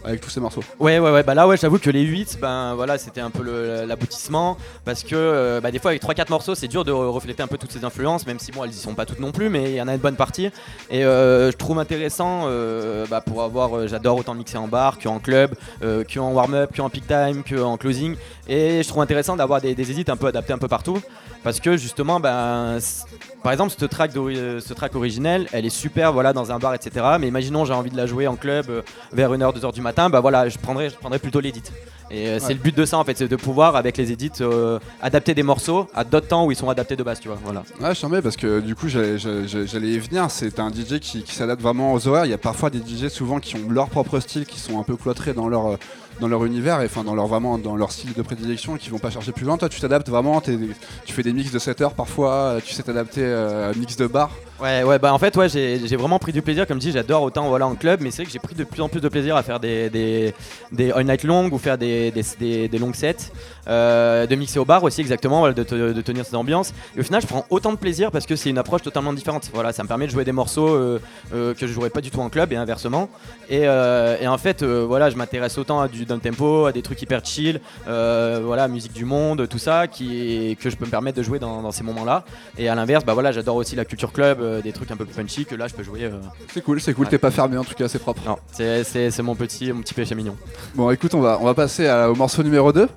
Avec 0.04 0.22
tous 0.22 0.30
ces 0.30 0.40
morceaux. 0.40 0.64
Ouais, 0.80 1.00
ouais, 1.00 1.12
ouais. 1.12 1.24
Bah 1.24 1.34
là, 1.34 1.48
ouais, 1.48 1.58
j'avoue 1.58 1.78
que 1.80 1.90
les 1.90 2.02
8, 2.04 2.38
ben 2.42 2.74
voilà, 2.76 2.98
c'était 2.98 3.22
un 3.22 3.30
peu 3.30 3.44
l'aboutissement. 3.86 4.58
Parce 4.86 5.04
que 5.04 5.16
euh, 5.16 5.60
bah, 5.62 5.72
des 5.72 5.80
fois, 5.80 5.92
avec 5.92 6.02
3-4 6.04 6.30
morceaux, 6.30 6.56
c'est 6.56 6.68
dur 6.68 6.86
de 6.86 6.92
refléter 6.92 7.44
un 7.44 7.48
peu 7.48 7.58
toutes 7.58 7.72
ces 7.72 7.84
influences, 7.84 8.26
même 8.26 8.40
si 8.40 8.52
bon, 8.52 8.64
elles 8.64 8.72
y 8.72 8.74
sont 8.74 8.96
pas 8.96 9.06
toutes 9.06 9.20
non 9.20 9.32
plus, 9.32 9.50
mais 9.50 9.72
il 9.72 9.76
y 9.76 9.82
en 9.82 9.88
a 9.88 9.94
une 9.94 10.00
bonne 10.02 10.16
partie. 10.16 10.50
Et 10.90 11.04
euh, 11.06 11.52
je 11.52 11.58
trouve 11.58 11.80
intéressant 11.80 12.44
euh, 12.48 13.06
bah, 13.10 13.22
pour 13.22 13.44
avoir. 13.44 13.88
J'adore 13.88 14.18
autant 14.18 14.34
mixer 14.36 14.58
en 14.58 14.68
bar 14.68 14.98
qu'en 15.00 15.20
club, 15.20 15.56
qu'en 15.82 16.32
warm-up, 16.32 16.72
qu'en 16.76 16.90
peak 16.90 17.06
time, 17.08 17.44
qu'en 17.44 17.78
closing. 17.78 18.16
Et 18.48 18.82
je 18.84 18.88
trouve 18.88 19.02
intéressant 19.04 19.36
d'avoir 19.36 19.62
des, 19.62 19.76
des 19.76 19.92
edits 19.92 20.06
un 20.10 20.18
peu 20.18 20.28
adaptés 20.28 20.54
un 20.54 20.58
peu 20.58 20.68
partout. 20.68 21.00
Parce 21.44 21.60
que 21.60 21.78
justement, 21.78 22.20
ben, 22.20 22.80
c- 22.80 23.04
par 23.44 23.52
exemple, 23.52 23.74
cette 23.78 23.90
track, 23.90 24.12
euh, 24.16 24.60
ce 24.60 24.74
track 24.74 24.96
originel, 24.96 25.48
elle 25.54 25.66
est 25.66 25.70
super 25.70 26.12
voilà, 26.12 26.34
dans 26.34 26.52
un 26.52 26.60
bar, 26.60 26.74
etc. 26.74 27.06
Mais 27.20 27.28
imaginons, 27.28 27.66
j'ai 27.66 27.74
envie 27.74 27.90
de 27.90 27.98
la 27.98 28.06
jouer 28.06 28.28
en 28.28 28.36
club 28.36 28.66
euh, 28.70 28.82
vers 29.14 29.32
1h, 29.32 29.58
2h 29.58 29.74
du 29.74 29.82
matin, 29.82 30.10
bah 30.10 30.20
voilà, 30.20 30.50
je 30.50 30.58
prendrais, 30.58 30.90
je 30.90 30.96
prendrais 30.96 31.20
plutôt 31.20 31.40
l'édit. 31.40 31.64
Et 32.12 32.28
euh, 32.28 32.40
c'est 32.40 32.54
le 32.54 32.60
but 32.60 32.76
de 32.76 32.86
ça 32.86 32.98
en 32.98 33.04
fait, 33.04 33.18
c'est 33.18 33.28
de 33.28 33.36
pouvoir 33.36 33.76
avec 33.76 33.96
les 33.98 34.12
edits 34.12 34.32
euh, 34.42 34.80
adapter 35.02 35.36
des 35.36 35.44
morceaux 35.44 35.88
à 35.94 36.04
d'autres 36.04 36.28
temps 36.28 36.46
où 36.46 36.52
ils 36.52 36.56
sont 36.58 36.70
adaptés 36.70 36.96
de 36.96 37.04
base, 37.04 37.20
tu 37.20 37.28
vois. 37.28 37.38
Voilà. 37.44 37.64
Ouais, 37.80 37.94
je 37.94 38.02
t'en 38.02 38.10
mets 38.10 38.22
parce 38.22 38.36
que 38.36 38.60
du 38.60 38.76
coup, 38.76 38.88
j'allais 38.88 39.90
y 39.90 40.00
venir. 40.00 40.30
C'est 40.32 40.60
un 40.60 40.70
DJ 40.70 41.00
qui, 41.00 41.24
qui 41.24 41.36
s'adapte 41.36 41.62
vraiment 41.62 41.94
aux 41.94 42.08
horaires. 42.08 42.26
Il 42.26 42.32
y 42.32 42.34
a 42.34 42.40
parfois 42.40 42.70
des 42.70 42.80
DJ 42.80 43.10
souvent 43.10 43.40
qui 43.40 43.56
ont 43.56 43.70
leur 43.70 43.90
propre 43.90 44.20
style, 44.20 44.46
qui 44.46 44.60
sont 44.60 44.80
un 44.80 44.84
peu 44.84 44.96
cloîtrés 44.96 45.34
dans 45.34 45.48
leur, 45.48 45.78
dans 46.20 46.28
leur 46.28 46.46
univers 46.46 46.82
et 46.82 46.86
enfin 46.86 47.04
dans 47.04 47.16
leur, 47.16 47.28
vraiment, 47.28 47.58
dans 47.58 47.76
leur 47.76 47.92
style 47.92 48.14
de 48.14 48.22
prédilection 48.22 48.78
qui 48.78 48.90
vont 48.90 49.00
pas 49.00 49.10
chercher 49.10 49.32
plus 49.32 49.46
loin. 49.46 49.58
Toi, 49.58 49.70
tu 49.70 49.80
t'adaptes 49.80 50.10
vraiment. 50.10 50.42
Tu 50.42 51.14
fais 51.14 51.24
des 51.24 51.34
mix 51.34 51.52
de 51.52 51.60
7 51.60 51.82
heures 51.82 51.94
parfois. 51.94 52.34
euh, 52.34 52.60
Tu 52.64 52.74
sais 52.74 52.84
t'adapter 52.84 53.22
euh, 53.24 53.68
à 53.68 53.70
un 53.72 53.74
mix 53.80 53.96
de 53.96 54.08
bar. 54.08 54.32
Ouais, 54.62 54.84
ouais, 54.84 55.00
bah 55.00 55.14
en 55.14 55.18
fait, 55.18 55.38
ouais, 55.38 55.48
j'ai 55.48 55.96
vraiment 55.96 56.20
pris 56.20 56.34
du 56.34 56.42
plaisir, 56.42 56.68
comme 56.68 56.80
dit, 56.80 56.92
j'adore 56.92 57.22
autant 57.24 57.48
voilà, 57.48 57.66
en 57.66 57.76
club, 57.76 58.02
mais 58.02 58.12
c'est 58.12 58.18
vrai 58.18 58.26
que 58.26 58.32
j'ai 58.32 58.40
pris 58.40 58.56
de 58.56 58.66
plus 58.66 58.82
en 58.82 58.90
plus 58.90 59.00
de 59.00 59.08
plaisir 59.08 59.38
à 59.38 59.44
faire 59.44 59.58
des, 59.58 59.90
des, 59.90 60.34
des 60.74 60.92
all 60.92 61.06
night 61.06 61.24
long 61.24 61.50
ou 61.50 61.58
faire 61.58 61.78
des, 61.78 62.12
des, 62.12 62.68
des, 62.68 62.78
longues 62.78 62.96
sets, 62.96 63.32
euh, 63.70 64.28
de 64.28 64.36
mixer 64.36 64.60
au 64.60 64.66
bar 64.66 64.84
aussi, 64.84 65.00
exactement, 65.00 65.50
de, 65.50 65.54
de 65.54 66.02
tenir 66.02 66.26
cette 66.26 66.36
ambiance. 66.36 66.74
Et 66.98 67.00
au 67.00 67.04
final, 67.04 67.22
je 67.22 67.28
prends 67.28 67.46
autant 67.50 67.72
de 67.72 67.78
plaisir 67.78 68.12
parce 68.12 68.26
que 68.26 68.36
c'est 68.36 68.50
une 68.50 68.58
approche 68.58 68.82
totalement 68.82 69.14
différente. 69.14 69.50
Voilà, 69.54 69.72
ça 69.72 69.82
me 69.84 69.88
permet 69.88 70.08
de 70.08 70.12
jouer 70.12 70.26
des 70.26 70.34
morceaux 70.34 70.68
euh, 70.68 71.00
euh, 71.34 71.54
que 71.54 71.66
je 71.66 71.72
jouerais 71.72 71.90
pas 71.90 72.02
du 72.02 72.12
tout 72.12 72.20
en 72.20 72.28
club 72.28 72.52
et 72.52 72.58
inversement. 72.58 73.08
Et, 73.50 73.62
et 73.62 74.28
en 74.28 74.38
fait, 74.38 74.62
voilà, 74.64 75.10
je 75.10 75.16
m'intéresse 75.16 75.58
autant 75.58 75.80
à 75.80 75.88
du 75.88 76.06
down 76.06 76.20
tempo, 76.20 76.66
à 76.66 76.74
des 76.74 76.82
trucs 76.82 77.02
hyper 77.02 77.24
chill, 77.24 77.62
voilà, 77.86 78.68
musique 78.68 78.92
du 78.94 79.06
monde, 79.06 79.48
tout 79.48 79.58
ça, 79.58 79.88
qui, 79.88 80.58
que 80.60 80.70
je 80.70 80.76
peux 80.76 80.86
me 80.86 80.92
permettre 80.92 81.18
de 81.18 81.24
jouer 81.24 81.40
dans, 81.40 81.62
dans 81.62 81.72
ces 81.72 81.84
moments-là. 81.84 82.26
Et 82.58 82.68
à 82.68 82.76
l'inverse, 82.76 83.06
bah 83.06 83.14
voilà, 83.14 83.32
j'adore 83.32 83.56
aussi 83.56 83.78
la 83.78 83.86
culture 83.86 84.12
club, 84.12 84.40
euh, 84.50 84.62
des 84.62 84.72
trucs 84.74 84.92
un 84.92 84.98
peu 84.98 85.06
plus 85.06 85.14
punchy 85.16 85.46
que 85.46 85.56
là 85.56 85.68
je 85.68 85.74
peux 85.76 85.84
jouer. 85.84 86.04
euh, 86.04 86.20
C'est 86.54 86.64
cool, 86.64 86.82
c'est 86.82 86.94
cool. 86.94 87.06
Ouais. 87.06 87.10
T'es 87.12 87.18
pas 87.18 87.32
fermé 87.32 87.58
en 87.58 87.64
tout 87.64 87.76
cas, 87.76 87.88
c'est 87.88 88.00
propre. 88.00 88.22
Non, 88.26 88.38
c'est, 88.52 88.84
c'est, 88.84 89.12
c'est 89.12 89.24
mon 89.24 89.36
petit, 89.36 89.72
mon 89.72 89.82
petit 89.82 89.94
péché 89.94 90.16
mignon. 90.16 90.36
Bon, 90.76 90.90
écoute, 90.92 91.14
on 91.14 91.22
va, 91.22 91.38
on 91.42 91.46
va 91.46 91.54
passer 91.54 91.88
à- 91.88 92.10
au 92.12 92.16
morceau 92.16 92.44
numéro 92.44 92.72
2. 92.74 92.88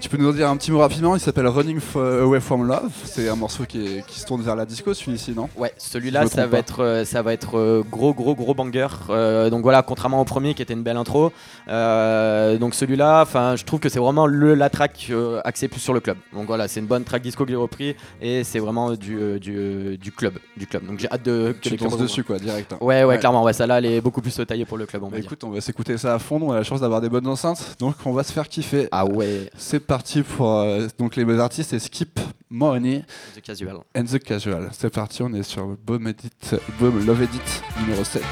Tu 0.00 0.08
peux 0.08 0.16
nous 0.16 0.28
en 0.30 0.32
dire 0.32 0.48
un 0.48 0.56
petit 0.56 0.72
mot 0.72 0.78
rapidement 0.78 1.14
Il 1.14 1.20
s'appelle 1.20 1.46
Running 1.46 1.78
Away 1.94 2.40
from 2.40 2.66
Love. 2.66 2.90
C'est 3.04 3.28
un 3.28 3.36
morceau 3.36 3.64
qui, 3.64 3.84
est- 3.98 4.06
qui 4.06 4.18
se 4.18 4.26
tourne 4.26 4.40
vers 4.40 4.56
la 4.56 4.64
disco, 4.64 4.94
celui-ci, 4.94 5.32
non? 5.32 5.48
Ouais, 5.56 5.72
celui-là, 5.76 6.26
ça 6.26 6.46
va, 6.46 6.58
être, 6.58 6.82
euh, 6.82 7.04
ça 7.04 7.20
va 7.22 7.32
être 7.34 7.58
euh, 7.58 7.82
gros, 7.88 8.14
gros, 8.14 8.34
gros 8.34 8.54
banger. 8.54 8.88
Euh, 9.10 9.50
donc 9.50 9.62
voilà, 9.62 9.82
contrairement 9.82 10.20
au 10.22 10.24
premier 10.24 10.54
qui 10.54 10.62
était 10.62 10.72
une 10.72 10.82
belle 10.82 10.96
intro. 10.96 11.32
euh, 11.68 12.56
donc 12.56 12.74
celui-là, 12.74 13.24
je 13.56 13.62
trouve 13.64 13.78
que 13.78 13.88
c'est 13.90 13.98
vraiment 13.98 14.26
le, 14.26 14.54
la 14.54 14.70
track 14.70 15.08
euh, 15.10 15.40
axée 15.44 15.68
plus 15.68 15.80
sur 15.80 15.92
le 15.92 16.00
club. 16.00 16.16
Donc 16.32 16.46
voilà, 16.46 16.66
c'est 16.66 16.80
une 16.80 16.86
bonne 16.86 17.04
track 17.04 17.22
disco 17.22 17.44
que 17.44 17.50
j'ai 17.50 17.56
repris 17.56 17.94
et 18.22 18.42
c'est 18.42 18.58
vraiment 18.60 18.92
du, 18.94 19.38
du, 19.38 19.98
du 19.98 20.12
club, 20.12 20.38
du 20.56 20.66
club. 20.66 20.86
Donc 20.86 20.98
j'ai 20.98 21.10
hâte 21.10 21.24
de 21.24 21.54
que 21.62 21.68
Tu 21.68 21.76
clubs 21.76 21.98
dessus, 22.00 22.24
quoi, 22.24 22.38
direct. 22.38 22.72
hein. 22.72 22.78
Ouais, 22.80 23.00
ouais, 23.00 23.04
Ouais. 23.04 23.18
clairement, 23.18 23.42
ouais, 23.44 23.52
ça 23.52 23.66
là, 23.66 23.78
elle 23.78 23.86
est 23.86 24.00
beaucoup 24.00 24.22
plus 24.22 24.34
taillée 24.46 24.64
pour 24.64 24.78
le 24.78 24.86
club, 24.86 25.02
on 25.04 25.08
Bah 25.10 25.16
dire. 25.18 25.26
écoute, 25.26 25.44
on 25.44 25.50
va 25.50 25.60
s'écouter 25.60 25.98
ça 25.98 26.14
à 26.14 26.18
fond. 26.18 26.40
On 26.42 26.52
a 26.52 26.56
la 26.56 26.62
chance 26.64 26.80
d'avoir 26.80 27.00
des 27.02 27.08
bonnes 27.10 27.26
enceintes, 27.28 27.76
donc 27.78 27.94
on 28.06 28.12
va 28.12 28.24
se 28.24 28.32
faire 28.32 28.48
kiffer. 28.48 28.88
Ah 28.90 29.04
ouais, 29.04 29.50
C'est 29.74 29.80
parti 29.80 30.22
pour 30.22 30.60
euh, 30.60 30.86
donc 31.00 31.16
les 31.16 31.40
artistes 31.40 31.70
c'est 31.70 31.80
Skip 31.80 32.20
Money 32.48 33.04
The 33.34 33.40
Casual. 33.40 33.78
and 33.96 34.04
the 34.04 34.20
Casual. 34.20 34.68
C'est 34.70 34.88
parti, 34.88 35.20
on 35.24 35.32
est 35.34 35.42
sur 35.42 35.66
Boom 35.66 36.06
Edit, 36.06 36.30
Boom 36.78 37.04
Love 37.04 37.22
Edit 37.22 37.40
numéro 37.80 38.04
7 38.04 38.22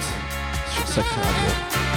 sur 0.72 0.86
Sacré 0.86 1.20
Radio. 1.20 1.91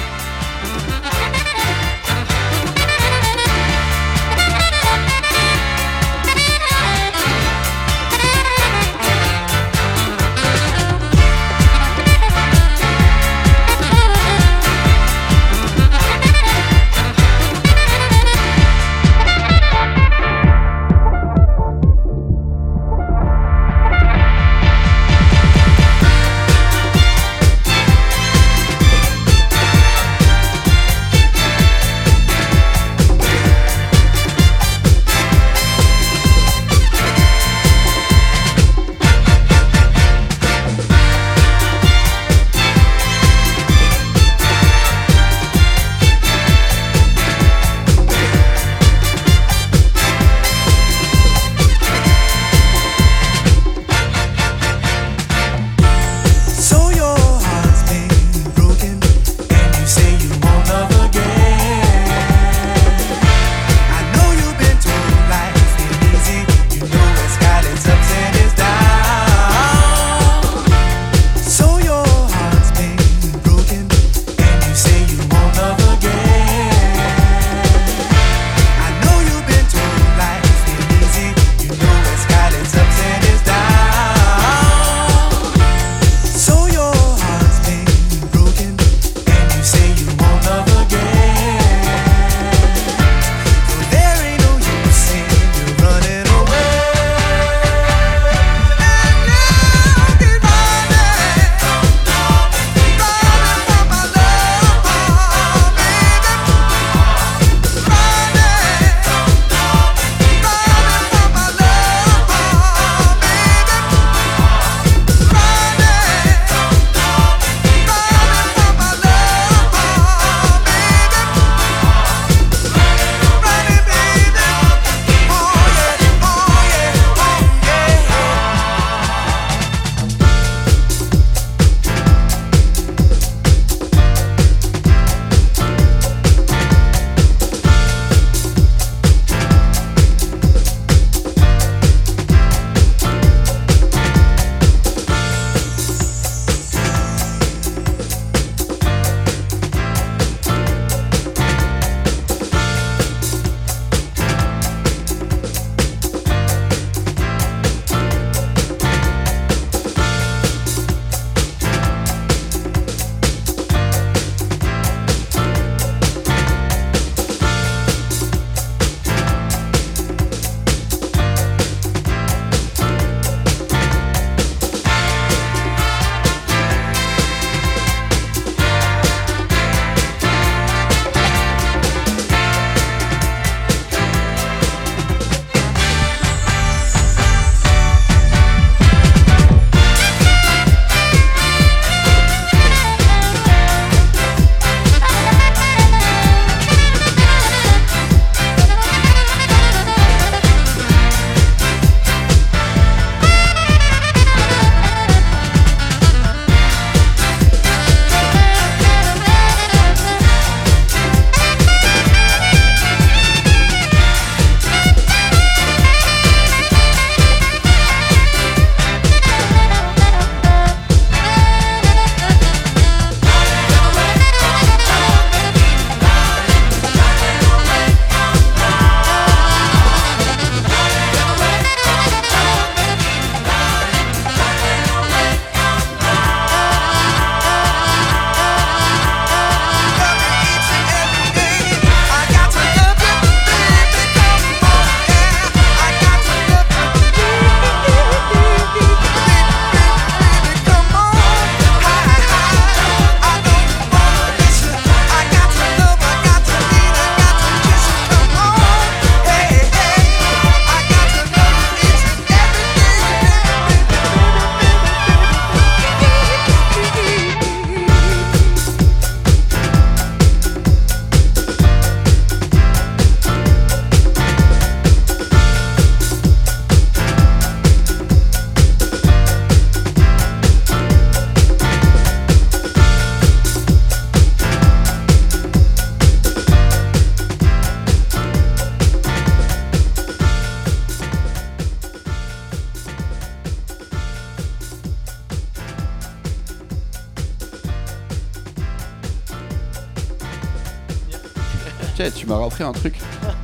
Un 302.66 302.74
truc. 302.74 302.96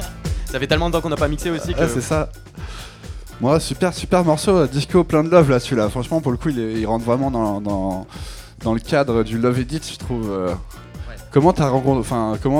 Ça 0.45 0.60
fait 0.60 0.67
tellement 0.67 0.89
de 0.89 0.93
temps 0.93 1.01
qu'on 1.01 1.10
n'a 1.10 1.15
pas 1.15 1.27
mixé 1.29 1.49
aussi 1.49 1.73
que. 1.73 1.79
Ouais, 1.79 1.88
c'est 1.88 2.01
ça. 2.01 2.29
Moi, 3.39 3.60
super, 3.60 3.93
super 3.93 4.23
morceau, 4.25 4.55
euh, 4.57 4.67
disco 4.67 5.03
plein 5.03 5.23
de 5.23 5.29
love 5.29 5.49
là, 5.49 5.60
celui-là. 5.60 5.89
Franchement, 5.89 6.19
pour 6.21 6.31
le 6.31 6.38
coup, 6.38 6.49
il, 6.49 6.60
est- 6.60 6.73
il 6.81 6.86
rentre 6.86 7.05
vraiment 7.05 7.31
dans, 7.31 7.62
dans, 7.62 8.05
dans 8.63 8.73
le 8.73 8.79
cadre 8.81 9.23
du 9.23 9.38
love 9.38 9.60
edit, 9.60 9.81
je 9.93 9.97
trouve. 9.97 10.29
Comment 11.31 11.53
t'as 11.53 11.71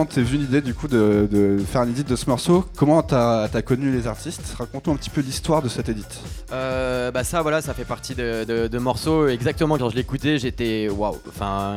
t'es 0.06 0.22
venu 0.22 0.38
l'idée 0.38 0.62
du 0.62 0.74
coup 0.74 0.88
de, 0.88 1.58
faire 1.68 1.82
un 1.82 1.90
edit 1.90 2.06
de 2.06 2.16
ce 2.16 2.30
morceau? 2.30 2.64
Comment 2.78 3.04
t'as 3.04 3.50
as 3.54 3.62
connu 3.62 3.92
les 3.92 4.08
artistes? 4.08 4.56
Raconte-nous 4.58 4.94
un 4.94 4.96
petit 4.96 5.10
peu 5.10 5.20
l'histoire 5.20 5.62
de 5.62 5.68
cet 5.68 5.90
edit. 5.90 6.06
Euh, 6.54 7.12
bah 7.12 7.26
ça 7.26 7.42
voilà 7.42 7.62
ça 7.62 7.74
fait 7.74 7.84
partie 7.84 8.16
de, 8.16 8.78
morceaux 8.78 9.28
exactement 9.28 9.78
quand 9.78 9.90
je 9.90 9.96
l'écoutais 9.98 10.38
j'étais 10.38 10.88
waouh 10.90 11.18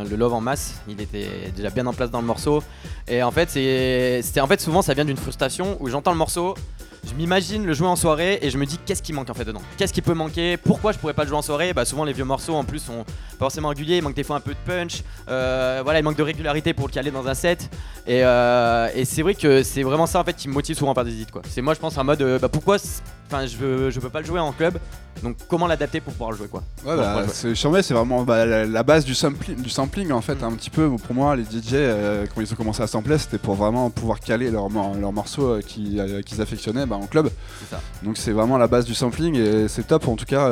le 0.09 0.14
love 0.14 0.35
en 0.35 0.40
masse. 0.40 0.83
Il 0.88 1.00
était 1.00 1.50
déjà 1.57 1.70
bien 1.70 1.85
en 1.87 1.92
place 1.92 2.12
dans 2.12 2.20
le 2.20 2.28
morceau. 2.28 2.62
Et 3.09 3.24
en 3.24 3.33
fait 3.33 3.50
c'était 3.50 4.40
en 4.40 4.46
fait 4.46 4.61
souvent 4.61 4.80
ça 4.80 4.94
vient 4.94 5.04
d'une 5.04 5.16
frustration 5.16 5.76
où 5.80 5.88
j'entends 5.88 6.12
le 6.12 6.18
morceau 6.18 6.54
je 7.07 7.14
m'imagine 7.14 7.66
le 7.66 7.74
jouer 7.74 7.88
en 7.88 7.96
soirée 7.96 8.38
et 8.40 8.50
je 8.50 8.57
me 8.57 8.64
dis 8.64 8.78
qu'est-ce 8.78 9.02
qui 9.02 9.12
manque 9.12 9.28
en 9.28 9.35
fait 9.35 9.44
dedans? 9.44 9.61
Qu'est-ce 9.76 9.92
qui 9.92 10.00
peut 10.00 10.14
manquer? 10.14 10.57
Pourquoi 10.57 10.92
je 10.92 10.98
pourrais 10.98 11.12
pas 11.12 11.24
le 11.24 11.28
jouer 11.28 11.38
en 11.38 11.42
soirée? 11.42 11.72
Bah 11.74 11.85
souvent 11.85 12.04
les 12.04 12.12
vieux 12.12 12.24
morceaux 12.24 12.54
en 12.54 12.64
plus 12.64 12.88
pas 12.88 12.94
forcément 13.44 13.68
réguliers, 13.68 13.98
il 13.98 14.02
manque 14.02 14.14
des 14.16 14.24
fois 14.24 14.37
un 14.37 14.40
peu 14.40 14.52
de 14.52 14.59
punch, 14.66 15.02
euh, 15.28 15.80
voilà 15.85 15.98
il 16.00 16.02
manque 16.02 16.16
de 16.16 16.22
régularité 16.22 16.72
pour 16.74 16.87
le 16.88 16.92
caler 16.92 17.11
dans 17.11 17.26
un 17.28 17.35
set 17.35 17.68
et, 18.07 18.24
euh, 18.24 18.88
et 18.94 19.04
c'est 19.04 19.22
vrai 19.22 19.35
que 19.35 19.62
c'est 19.62 19.83
vraiment 19.83 20.07
ça 20.07 20.20
en 20.20 20.24
fait 20.24 20.35
qui 20.35 20.48
me 20.48 20.54
motive 20.54 20.76
souvent 20.76 20.92
à 20.92 20.94
faire 20.94 21.04
des 21.04 21.12
edits 21.12 21.26
quoi. 21.33 21.42
C'est 21.48 21.61
moi 21.62 21.74
je 21.74 21.80
pense 21.80 21.96
en 21.98 22.04
mode 22.04 22.22
euh, 22.22 22.38
bah 22.38 22.48
pourquoi 22.48 22.76
enfin 23.26 23.46
je 23.46 23.57
veux 23.57 23.90
je 23.90 24.00
peux 24.00 24.09
pas 24.11 24.20
le 24.20 24.26
jouer 24.26 24.40
en 24.40 24.52
club 24.52 24.78
donc 25.22 25.37
comment 25.48 25.66
l'adapter 25.66 26.00
pour 26.00 26.12
pouvoir 26.12 26.33
le 26.33 26.37
jouer 26.37 26.48
quoi. 26.48 26.62
Ouais, 26.85 26.96
bah, 26.96 27.24
c'est 27.33 27.54
c'est 27.54 27.94
vraiment 27.94 28.22
bah, 28.24 28.44
la, 28.44 28.66
la 28.66 28.83
base 28.83 29.04
du 29.04 29.14
sampling, 29.14 29.57
du 29.62 29.70
sampling 29.70 30.11
en 30.12 30.20
fait, 30.20 30.42
un 30.42 30.52
petit 30.52 30.68
peu. 30.70 30.90
Pour 30.90 31.14
moi, 31.14 31.35
les 31.37 31.44
DJ, 31.44 31.76
quand 32.35 32.40
ils 32.42 32.52
ont 32.52 32.57
commencé 32.57 32.83
à 32.83 32.87
sampler, 32.87 33.16
c'était 33.16 33.38
pour 33.38 33.54
vraiment 33.54 33.88
pouvoir 33.90 34.20
caler 34.20 34.50
leurs 34.50 34.68
leurs 34.68 35.12
morceaux 35.12 35.61
qui- 35.66 35.98
qu'ils 36.26 36.42
affectionnaient 36.42 36.85
bah, 36.85 36.96
en 36.96 37.07
club. 37.07 37.30
Ça. 37.70 37.80
Donc 38.02 38.18
c'est 38.18 38.33
vraiment 38.33 38.59
la 38.59 38.66
base 38.66 38.85
du 38.85 38.94
sampling 38.94 39.37
et 39.37 39.68
c'est 39.68 39.87
top. 39.87 40.09
En 40.09 40.16
tout 40.16 40.26
cas, 40.26 40.50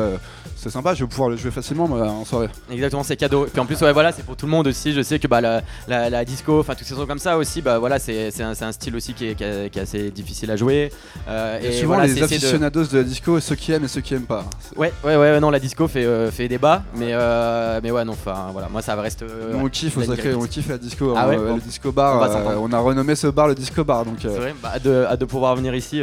c'est 0.62 0.70
sympa. 0.70 0.94
Je 0.94 1.04
vais 1.04 1.08
pouvoir 1.08 1.28
le 1.28 1.36
jouer 1.36 1.50
facilement 1.50 1.88
moi, 1.88 2.06
en 2.08 2.24
soirée. 2.24 2.48
Exactement, 2.70 3.02
c'est 3.02 3.16
cadeau. 3.16 3.46
Et 3.46 3.50
puis 3.50 3.60
en 3.60 3.66
plus, 3.66 3.80
ouais, 3.80 3.92
voilà, 3.92 4.12
c'est 4.12 4.22
pour 4.24 4.36
tout 4.36 4.46
le 4.46 4.52
monde 4.52 4.66
aussi. 4.68 4.92
Je 4.92 5.02
sais 5.02 5.18
que 5.18 5.26
bah, 5.26 5.40
la, 5.40 5.62
la- 5.88 6.08
la 6.10 6.24
disco, 6.24 6.60
enfin, 6.60 6.74
tous 6.74 6.84
ces 6.84 6.94
sons 6.94 7.06
comme 7.06 7.18
ça 7.18 7.36
aussi, 7.36 7.62
bah 7.62 7.78
voilà, 7.78 7.98
c'est 7.98 8.30
c'est 8.30 8.42
un, 8.42 8.52
un 8.60 8.72
style 8.72 8.94
aussi 8.96 9.14
qui 9.14 9.28
est, 9.28 9.34
qui 9.34 9.44
est- 9.44 9.76
assez 9.78 10.10
difficile 10.10 10.50
à 10.50 10.56
jouer. 10.56 10.92
Euh, 11.28 11.58
Et, 11.62 11.66
et 11.68 11.72
souvent, 11.80 11.94
voilà, 11.94 12.06
les 12.06 12.14
de- 12.14 12.24
aficionados 12.24 12.84
de... 12.84 12.98
la 12.98 13.02
disco, 13.04 13.40
ceux 13.40 13.54
qui 13.56 13.72
aiment 13.72 13.84
et 13.84 13.88
ceux 13.88 14.00
qui 14.00 14.14
aiment 14.14 14.22
pas. 14.26 14.44
Ouais, 14.76 14.92
ouais, 15.04 15.16
ouais, 15.16 15.40
non, 15.40 15.50
la 15.50 15.58
disco 15.58 15.88
fait, 15.88 16.04
euh, 16.04 16.30
fait 16.30 16.46
débat, 16.48 16.82
mais, 16.94 17.08
euh, 17.12 17.80
mais 17.82 17.90
ouais, 17.90 18.04
non, 18.04 18.12
enfin, 18.12 18.48
voilà, 18.52 18.68
moi 18.68 18.82
ça 18.82 18.94
reste. 18.94 19.24
on 19.54 19.68
kiffe, 19.68 19.96
au 19.96 20.02
sacré, 20.04 20.34
on 20.34 20.46
kiffe 20.46 20.68
la 20.68 20.78
disco. 20.78 21.14
Ah 21.16 21.28
ouais, 21.28 21.36
euh, 21.36 21.48
bon. 21.48 21.54
le 21.56 21.60
disco 21.60 21.90
bar. 21.90 22.20
On 22.20 22.26
s'entendre. 22.32 22.60
on 22.62 22.72
a 22.72 22.78
renommé 22.78 23.14
ce 23.16 23.26
bar 23.26 23.48
le 23.48 23.54
disco 23.54 23.82
bar. 23.84 24.04
Donc, 24.04 24.18
C'est 24.20 24.28
vrai, 24.28 24.54
bah, 24.62 24.78
de, 24.78 25.04
hâte 25.08 25.20
de 25.20 25.24
pouvoir 25.24 25.56
venir 25.56 25.74
ici. 25.74 26.00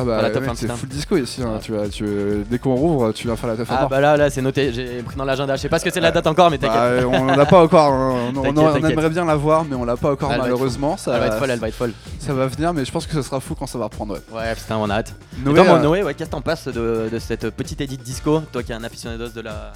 Ah 0.00 0.30
bah, 0.30 0.30
c'est 0.54 0.68
full 0.70 0.88
disco 0.88 1.16
ici. 1.16 1.42
hein, 1.42 1.54
Ouais. 1.54 1.58
tu 1.60 1.72
vas, 1.72 1.88
tu, 1.88 2.04
dès 2.48 2.58
qu'on 2.58 2.74
rouvre, 2.74 3.12
tu 3.12 3.28
vas 3.28 3.36
faire 3.36 3.48
la 3.50 3.56
teuf 3.56 3.70
à 3.70 3.80
Ah 3.82 3.86
bah 3.88 4.00
là, 4.00 4.16
là, 4.16 4.30
c'est 4.30 4.42
noté, 4.42 4.72
j'ai 4.72 5.02
pris 5.02 5.16
dans 5.16 5.24
l'agenda. 5.24 5.56
Je 5.56 5.60
sais 5.62 5.68
pas 5.68 5.78
ce 5.78 5.84
que 5.84 5.90
c'est 5.90 6.00
la 6.00 6.10
date 6.12 6.26
encore, 6.26 6.50
mais 6.50 6.58
Bah, 6.58 6.68
t'inquiète. 6.68 7.04
on 7.06 7.26
l'a 7.26 7.46
pas 7.46 7.62
encore. 7.62 7.92
hein. 7.92 8.32
On, 8.36 8.44
aimerait 8.44 9.10
bien 9.10 9.24
la 9.24 9.36
voir, 9.36 9.64
mais 9.64 9.76
on 9.76 9.84
l'a 9.84 9.96
pas 9.96 10.12
encore 10.12 10.30
Elle 10.32 10.38
va 10.38 10.44
être 10.46 10.52
malheureusement. 10.52 10.96
Ça, 10.96 11.14
elle 11.14 11.20
va 11.20 11.26
être 11.26 11.38
folle, 11.38 11.50
elle 11.50 11.58
va 11.58 11.68
être 11.68 11.74
folle. 11.74 11.92
ça 12.18 12.32
va 12.34 12.46
venir, 12.46 12.72
mais 12.74 12.84
je 12.84 12.92
pense 12.92 13.06
que 13.06 13.14
ce 13.14 13.22
sera 13.22 13.40
fou 13.40 13.54
quand 13.54 13.66
ça 13.66 13.78
va 13.78 13.84
reprendre. 13.84 14.14
Ouais. 14.32 14.38
Ouais, 14.40 14.54
putain, 14.54 14.76
on 14.78 14.88
a 14.90 14.94
hâte. 14.94 15.14
Et 15.38 15.44
Noé, 15.44 15.54
toi, 15.64 15.74
euh, 15.76 15.82
Noé, 15.82 16.02
ouais, 16.02 16.14
qu'est-ce 16.14 16.30
que 16.30 16.34
t'en 16.34 16.40
passes 16.40 16.66
de, 16.68 17.08
de 17.12 17.18
cette 17.18 17.50
petite 17.50 17.80
edit 17.80 17.96
disco 17.98 18.40
Toi 18.52 18.62
qui 18.62 18.72
es 18.72 18.74
un 18.74 18.84
aficionados 18.84 19.28
de 19.28 19.40
la. 19.40 19.72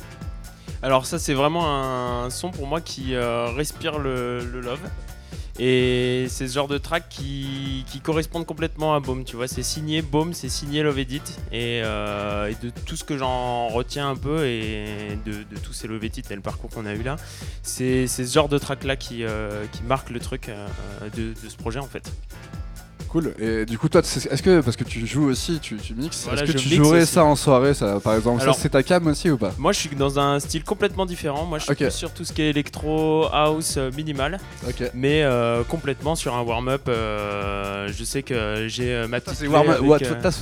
Alors 0.83 1.07
ça 1.07 1.19
c'est 1.19 1.33
vraiment 1.33 1.65
un 2.25 2.29
son 2.29 2.51
pour 2.51 2.67
moi 2.67 2.81
qui 2.83 3.15
euh, 3.15 3.47
respire 3.57 3.99
le, 3.99 4.41
le 4.45 4.61
love. 4.61 4.79
Et 5.59 6.27
c'est 6.29 6.49
ce 6.49 6.55
genre 6.55 6.67
de 6.67 6.79
track 6.79 7.09
qui, 7.09 7.85
qui 7.89 8.01
correspondent 8.01 8.47
complètement 8.47 8.95
à 8.95 9.01
Baume, 9.01 9.25
tu 9.25 9.37
vois, 9.37 9.47
c'est 9.47 9.63
signé 9.63 10.03
Baume, 10.03 10.35
c'est 10.35 10.49
signé 10.49 10.83
Love 10.83 10.99
Edit, 10.99 11.23
et, 11.53 11.81
euh, 11.85 12.53
de 12.61 12.71
tout 12.85 12.97
ce 12.97 13.05
que 13.05 13.17
j'en 13.17 13.69
retiens 13.69 14.11
un 14.11 14.17
peu, 14.17 14.47
et 14.47 15.17
de, 15.25 15.45
tous 15.63 15.73
ces 15.73 15.87
Love 15.87 16.05
Edit 16.05 16.25
et 16.29 16.35
le 16.35 16.41
parcours 16.41 16.71
qu'on 16.71 16.87
a 16.87 16.95
eu 16.95 17.03
là, 17.03 17.17
c'est 17.63 18.09
c'est 18.09 18.27
ce 18.27 18.35
genre 18.35 18.49
de 18.49 18.59
track 18.59 18.83
là 18.83 18.97
qui, 18.97 19.23
euh, 19.23 19.67
qui 19.71 19.83
marque 19.85 20.11
le 20.11 20.19
truc 20.19 20.49
euh, 20.49 20.67
de, 21.17 21.35
de 21.41 21.49
ce 21.49 21.57
projet 21.57 21.79
en 21.79 21.87
fait. 21.87 22.11
Cool. 23.15 23.33
Et 23.39 23.65
du 23.65 23.79
coup, 23.79 23.89
toi, 23.89 24.01
est-ce 24.01 24.43
que 24.43 24.61
parce 24.61 24.75
que 24.77 24.83
tu 24.83 25.07
joues 25.07 25.29
aussi, 25.29 25.61
tu, 25.61 25.77
tu 25.77 25.95
mixes, 25.95 26.25
Voilà, 26.25 26.43
est-ce 26.43 26.51
que 26.53 26.59
tu 26.59 26.69
jouerais 26.69 27.03
aussi. 27.03 27.13
ça 27.13 27.25
en 27.25 27.37
soirée, 27.37 27.73
ça, 27.73 28.01
par 28.03 28.17
exemple? 28.17 28.43
Alors- 28.43 28.57
Ça, 28.57 28.61
c'est 28.63 28.71
ta 28.71 28.83
cam 28.83 29.07
aussi 29.07 29.31
ou 29.31 29.39
pas? 29.39 29.53
Moi 29.57 29.71
je 29.73 29.79
suis 29.79 29.95
dans 29.95 30.19
un 30.19 30.41
style 30.41 30.65
complètement 30.65 31.07
différent, 31.07 31.45
moi 31.47 31.59
je 31.61 31.65
suis 31.67 31.75
plus 31.77 31.91
sur 31.93 32.11
tout 32.11 32.25
ce 32.25 32.33
qui 32.33 32.43
est 32.43 32.51
électro, 32.51 33.27
house, 33.33 33.77
euh, 33.77 33.93
minimal. 33.97 34.41
Mais 34.95 35.23
euh, 35.23 35.63
complètement 35.63 36.17
sur 36.17 36.35
un 36.35 36.43
warm-up. 36.43 36.83
euh, 36.89 37.87
je 37.97 38.03
sais 38.03 38.25
que 38.25 38.67
j'ai 38.67 39.07
ma 39.09 39.21
petite. 39.21 39.47
warm 39.49 39.71
avec, 39.71 39.83
ouais, 39.83 39.99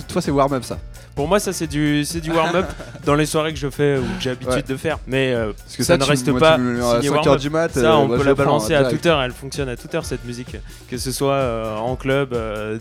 toi, 0.08 0.22
c'est 0.22 0.30
warm 0.30 0.54
up 0.54 0.64
ça. 0.64 0.78
pour 1.14 1.28
moi, 1.28 1.38
ça 1.40 1.52
c'est 1.52 1.66
du, 1.66 2.04
du 2.22 2.30
warm-up 2.32 2.66
dans 3.04 3.14
les 3.16 3.26
soirées 3.26 3.52
que 3.52 3.58
je 3.58 3.68
fais 3.68 3.98
ou 3.98 4.02
que 4.02 4.08
j'ai 4.20 4.30
habitude 4.30 4.50
Ouais. 4.54 4.62
de 4.62 4.76
faire. 4.78 4.98
Mais 5.06 5.35
euh, 5.35 5.52
Parce 5.52 5.76
que 5.76 5.82
ça, 5.82 5.88
ça, 5.94 5.98
ne 5.98 6.04
tu- 6.04 6.11
reste 6.11 6.28
moi, 6.28 6.40
pas 6.40 6.54
à 6.54 6.56
signé 6.56 6.80
5 6.80 7.11
warm-up. 7.11 7.26
heures 7.26 7.37
du 7.38 7.50
mat. 7.50 7.72
Ça, 7.74 7.96
on 7.98 8.08
peut 8.08 8.22
la 8.24 8.35
balancer 8.35 8.74
à 8.74 8.85
toute 8.85 9.04
heure. 9.04 9.20
Elle 9.20 9.32
fonctionne 9.32 9.68
à 9.68 9.76
toute 9.76 9.94
heure 9.94 10.06
cette 10.06 10.24
musique, 10.24 10.56
que 10.88 10.96
ce 10.96 11.12
soit 11.12 11.76
en 11.78 11.96
club, 11.96 12.32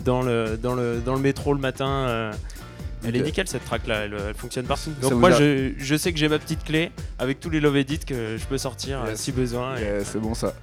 dans 0.04 0.22
le 0.22 0.58
dans 0.62 0.74
le 0.74 1.00
dans 1.04 1.14
le 1.14 1.20
métro 1.20 1.52
le 1.54 1.60
matin. 1.60 1.88
euh, 1.88 2.32
elle 3.04 3.16
est 3.16 3.20
nickel 3.20 3.48
cette 3.48 3.64
track 3.64 3.86
là, 3.88 4.04
elle, 4.04 4.14
elle 4.28 4.34
fonctionne 4.34 4.64
partout. 4.66 4.90
Donc 5.02 5.14
moi 5.14 5.30
a- 5.30 5.38
je, 5.38 5.72
je 5.76 5.96
sais 5.96 6.12
que 6.12 6.18
j'ai 6.18 6.28
ma 6.28 6.38
petite 6.38 6.62
clé 6.62 6.90
avec 7.18 7.40
tous 7.40 7.50
les 7.50 7.58
love 7.60 7.76
edits 7.76 7.98
que 7.98 8.36
je 8.38 8.44
peux 8.46 8.58
sortir 8.58 9.02
euh, 9.02 9.10
Yes. 9.10 9.20
si 9.20 9.32
besoin. 9.32 9.76
Et, 9.76 10.04
c'est 10.04 10.20
bon 10.20 10.34
ça. 10.34 10.54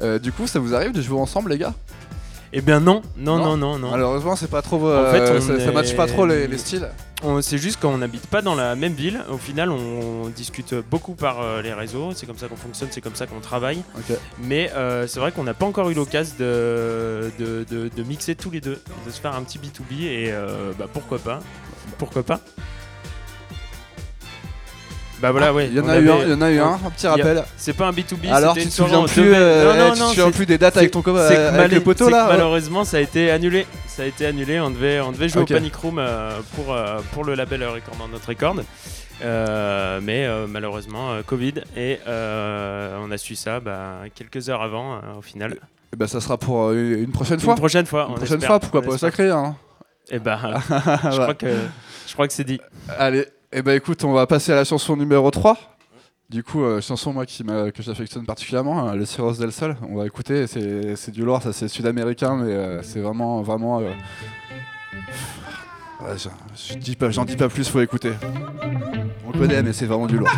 Euh, 0.00 0.18
du 0.20 0.30
coup, 0.30 0.46
ça 0.46 0.60
vous 0.60 0.74
arrive 0.76 0.92
de 0.92 1.02
jouer 1.02 1.18
ensemble, 1.18 1.50
les 1.50 1.58
gars? 1.58 1.74
Eh 2.52 2.60
bien 2.60 2.78
non, 2.80 3.02
non, 3.16 3.36
Non 3.38 3.56
non, 3.56 3.78
non. 3.78 3.90
Malheureusement, 3.90 4.36
c'est 4.36 4.48
pas 4.48 4.62
trop. 4.62 4.76
En 4.76 5.10
fait, 5.10 5.20
euh, 5.20 5.40
ça, 5.40 5.54
est- 5.54 5.72
matche 5.72 5.96
pas 5.96 6.06
trop 6.06 6.24
les, 6.24 6.46
les 6.46 6.56
styles. 6.58 6.88
C'est 7.40 7.58
juste 7.58 7.80
qu'on 7.80 7.98
n'habite 7.98 8.26
pas 8.28 8.42
dans 8.42 8.54
la 8.54 8.76
même 8.76 8.92
ville. 8.92 9.20
Au 9.28 9.38
final, 9.38 9.70
on, 9.70 10.28
discute 10.28 10.74
beaucoup 10.74 11.14
par 11.14 11.40
euh, 11.40 11.62
les 11.62 11.72
réseaux. 11.72 12.12
C'est 12.14 12.26
comme 12.26 12.38
ça 12.38 12.46
qu'on 12.48 12.56
fonctionne, 12.56 12.88
c'est 12.92 13.00
comme 13.00 13.14
ça 13.16 13.26
qu'on 13.26 13.40
travaille. 13.40 13.82
Mais 14.40 14.70
euh, 14.74 15.06
c'est 15.06 15.18
vrai 15.18 15.32
qu'on 15.32 15.42
n'a 15.44 15.54
pas 15.54 15.66
encore 15.66 15.90
eu 15.90 15.94
l'occasion 15.94 16.34
de, 16.38 17.30
de, 17.38 17.64
de- 17.68 17.88
de 17.88 18.02
mixer 18.04 18.34
tous 18.36 18.50
les 18.50 18.60
deux, 18.60 18.80
de 19.06 19.10
se 19.10 19.20
faire 19.20 19.34
un 19.34 19.42
petit 19.42 19.58
B2B. 19.58 20.02
Et 20.04 20.30
euh, 20.30 20.72
bah, 20.78 20.86
pourquoi 20.92 21.18
pas 21.18 21.40
Pourquoi 21.98 22.22
pas 22.22 22.40
Bah 25.20 25.32
voilà, 25.32 25.52
ouais. 25.52 25.66
Il 25.66 25.74
y 25.76 25.80
en 25.80 25.88
a 25.88 25.98
eu 25.98 26.08
un, 26.10 26.18
il 26.22 26.30
y 26.30 26.32
en 26.32 26.40
a 26.42 26.50
eu 26.50 26.60
on- 26.60 26.64
un, 26.66 26.72
un 26.74 26.90
petit 26.90 27.06
rappel. 27.08 27.42
C'est 27.56 27.72
pas 27.72 27.88
un 27.88 27.90
B2B. 27.92 28.30
Alors, 28.30 28.54
c'était 28.54 28.60
tu 28.60 28.66
une 28.66 28.70
te 28.70 28.74
souviens 28.76 28.98
en 28.98 29.04
plus, 29.06 29.32
euh, 29.34 29.90
tu 29.92 29.98
souviens 30.00 30.30
plus 30.30 30.46
des 30.46 30.58
dates 30.58 30.76
avec 30.76 30.90
ton 30.92 31.02
copain, 31.02 31.20
avec 31.26 31.72
le 31.72 31.80
poteau 31.80 32.08
là 32.08 32.24
ouais. 32.26 32.32
Malheureusement, 32.34 32.84
ça 32.84 32.98
a 32.98 33.00
été 33.00 33.30
annulé. 33.30 33.66
Ça 33.86 34.02
a 34.02 34.06
été 34.06 34.26
annulé. 34.26 34.60
On 34.60 34.70
devait, 34.70 35.00
on 35.00 35.10
devait 35.12 35.28
jouer 35.28 35.42
au 35.42 35.46
Panic 35.46 35.74
Room 35.76 35.98
euh, 35.98 36.38
pour, 36.54 36.72
euh, 36.72 37.00
pour 37.12 37.24
le 37.24 37.34
label 37.34 37.64
Record 37.64 37.96
dans 37.98 38.08
notre 38.08 38.28
record. 38.28 38.56
Euh, 39.24 40.00
mais 40.02 40.24
euh, 40.26 40.46
malheureusement, 40.48 41.10
euh, 41.10 41.22
Covid. 41.26 41.54
Et 41.76 41.98
euh, 42.06 42.96
on 43.04 43.10
a 43.10 43.18
su 43.18 43.34
ça 43.34 43.58
bah, 43.60 43.96
quelques 44.14 44.48
heures 44.48 44.62
avant, 44.62 44.94
euh, 44.94 44.98
au 45.18 45.22
final. 45.22 45.56
Eh 45.92 45.96
ben, 45.96 46.06
ça 46.06 46.20
sera 46.20 46.36
pour 46.38 46.68
euh, 46.68 46.74
une 47.02 47.10
prochaine 47.10 47.34
Une 47.38 47.40
fois. 47.44 47.54
prochaine 47.56 47.86
fois. 47.86 48.04
Une 48.06 48.12
on 48.12 48.14
prochaine 48.16 48.34
espère, 48.36 48.48
fois, 48.48 48.60
pourquoi 48.60 48.80
on 48.84 48.90
pas 48.90 48.98
sacré 48.98 49.30
hein. 49.30 49.56
Et 50.10 50.18
bah, 50.20 50.38
je, 50.68 51.20
crois 51.20 51.34
que, 51.34 51.46
je 52.06 52.12
crois 52.12 52.28
que 52.28 52.32
c'est 52.34 52.44
dit. 52.44 52.60
Allez, 52.98 53.26
et 53.52 53.62
ben 53.62 53.74
écoute, 53.76 54.04
on 54.04 54.12
va 54.12 54.26
passer 54.26 54.52
à 54.52 54.56
la 54.56 54.64
chanson 54.64 54.96
numéro 54.96 55.30
3. 55.30 55.56
Du 56.30 56.42
coup, 56.42 56.62
euh, 56.62 56.82
chanson 56.82 57.12
moi 57.14 57.24
qui 57.24 57.42
que 57.72 57.82
j'affectionne 57.82 58.26
particulièrement, 58.26 58.86
hein, 58.86 58.94
Le 58.94 59.06
Cirrus 59.06 59.38
del 59.38 59.50
Sol. 59.52 59.76
On 59.88 59.96
va 59.96 60.06
écouter, 60.06 60.46
c'est 60.46 61.10
du 61.10 61.24
lourd, 61.24 61.40
ça 61.42 61.52
c'est 61.54 61.68
sud-américain, 61.68 62.36
mais 62.36 62.52
euh, 62.52 62.82
c'est 62.82 63.00
vraiment, 63.00 63.40
vraiment. 63.40 63.80
euh, 63.80 63.90
j'en- 66.16 66.30
je 66.54 66.74
dis 66.74 66.96
pas- 66.96 67.08
dis 67.24 67.36
pas 67.36 67.48
plus, 67.48 67.68
faut 67.68 67.80
écouter. 67.80 68.12
On 69.26 69.32
le 69.32 69.38
connaît, 69.38 69.62
mais 69.62 69.72
c'est 69.72 69.86
vraiment 69.86 70.06
du 70.06 70.18
lourd. 70.18 70.28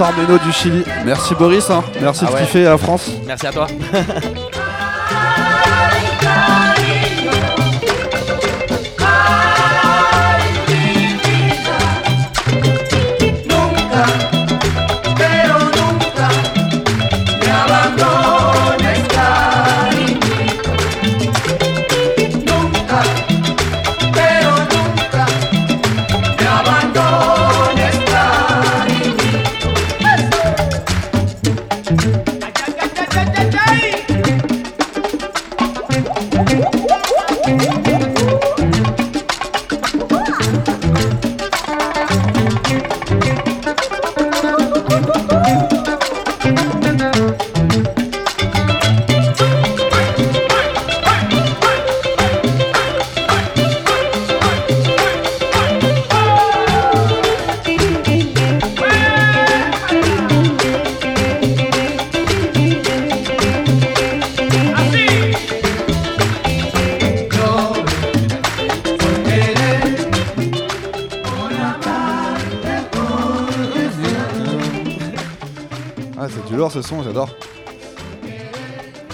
Du 0.00 0.50
Chili. 0.52 0.82
Merci 1.04 1.34
Boris, 1.34 1.68
hein. 1.68 1.84
merci 2.00 2.24
Ah 2.26 2.30
de 2.30 2.34
ouais. 2.34 2.40
kiffer 2.40 2.64
la 2.64 2.78
France. 2.78 3.10
Merci 3.26 3.46
à 3.48 3.52
toi. 3.52 3.66
j'adore. 77.04 77.30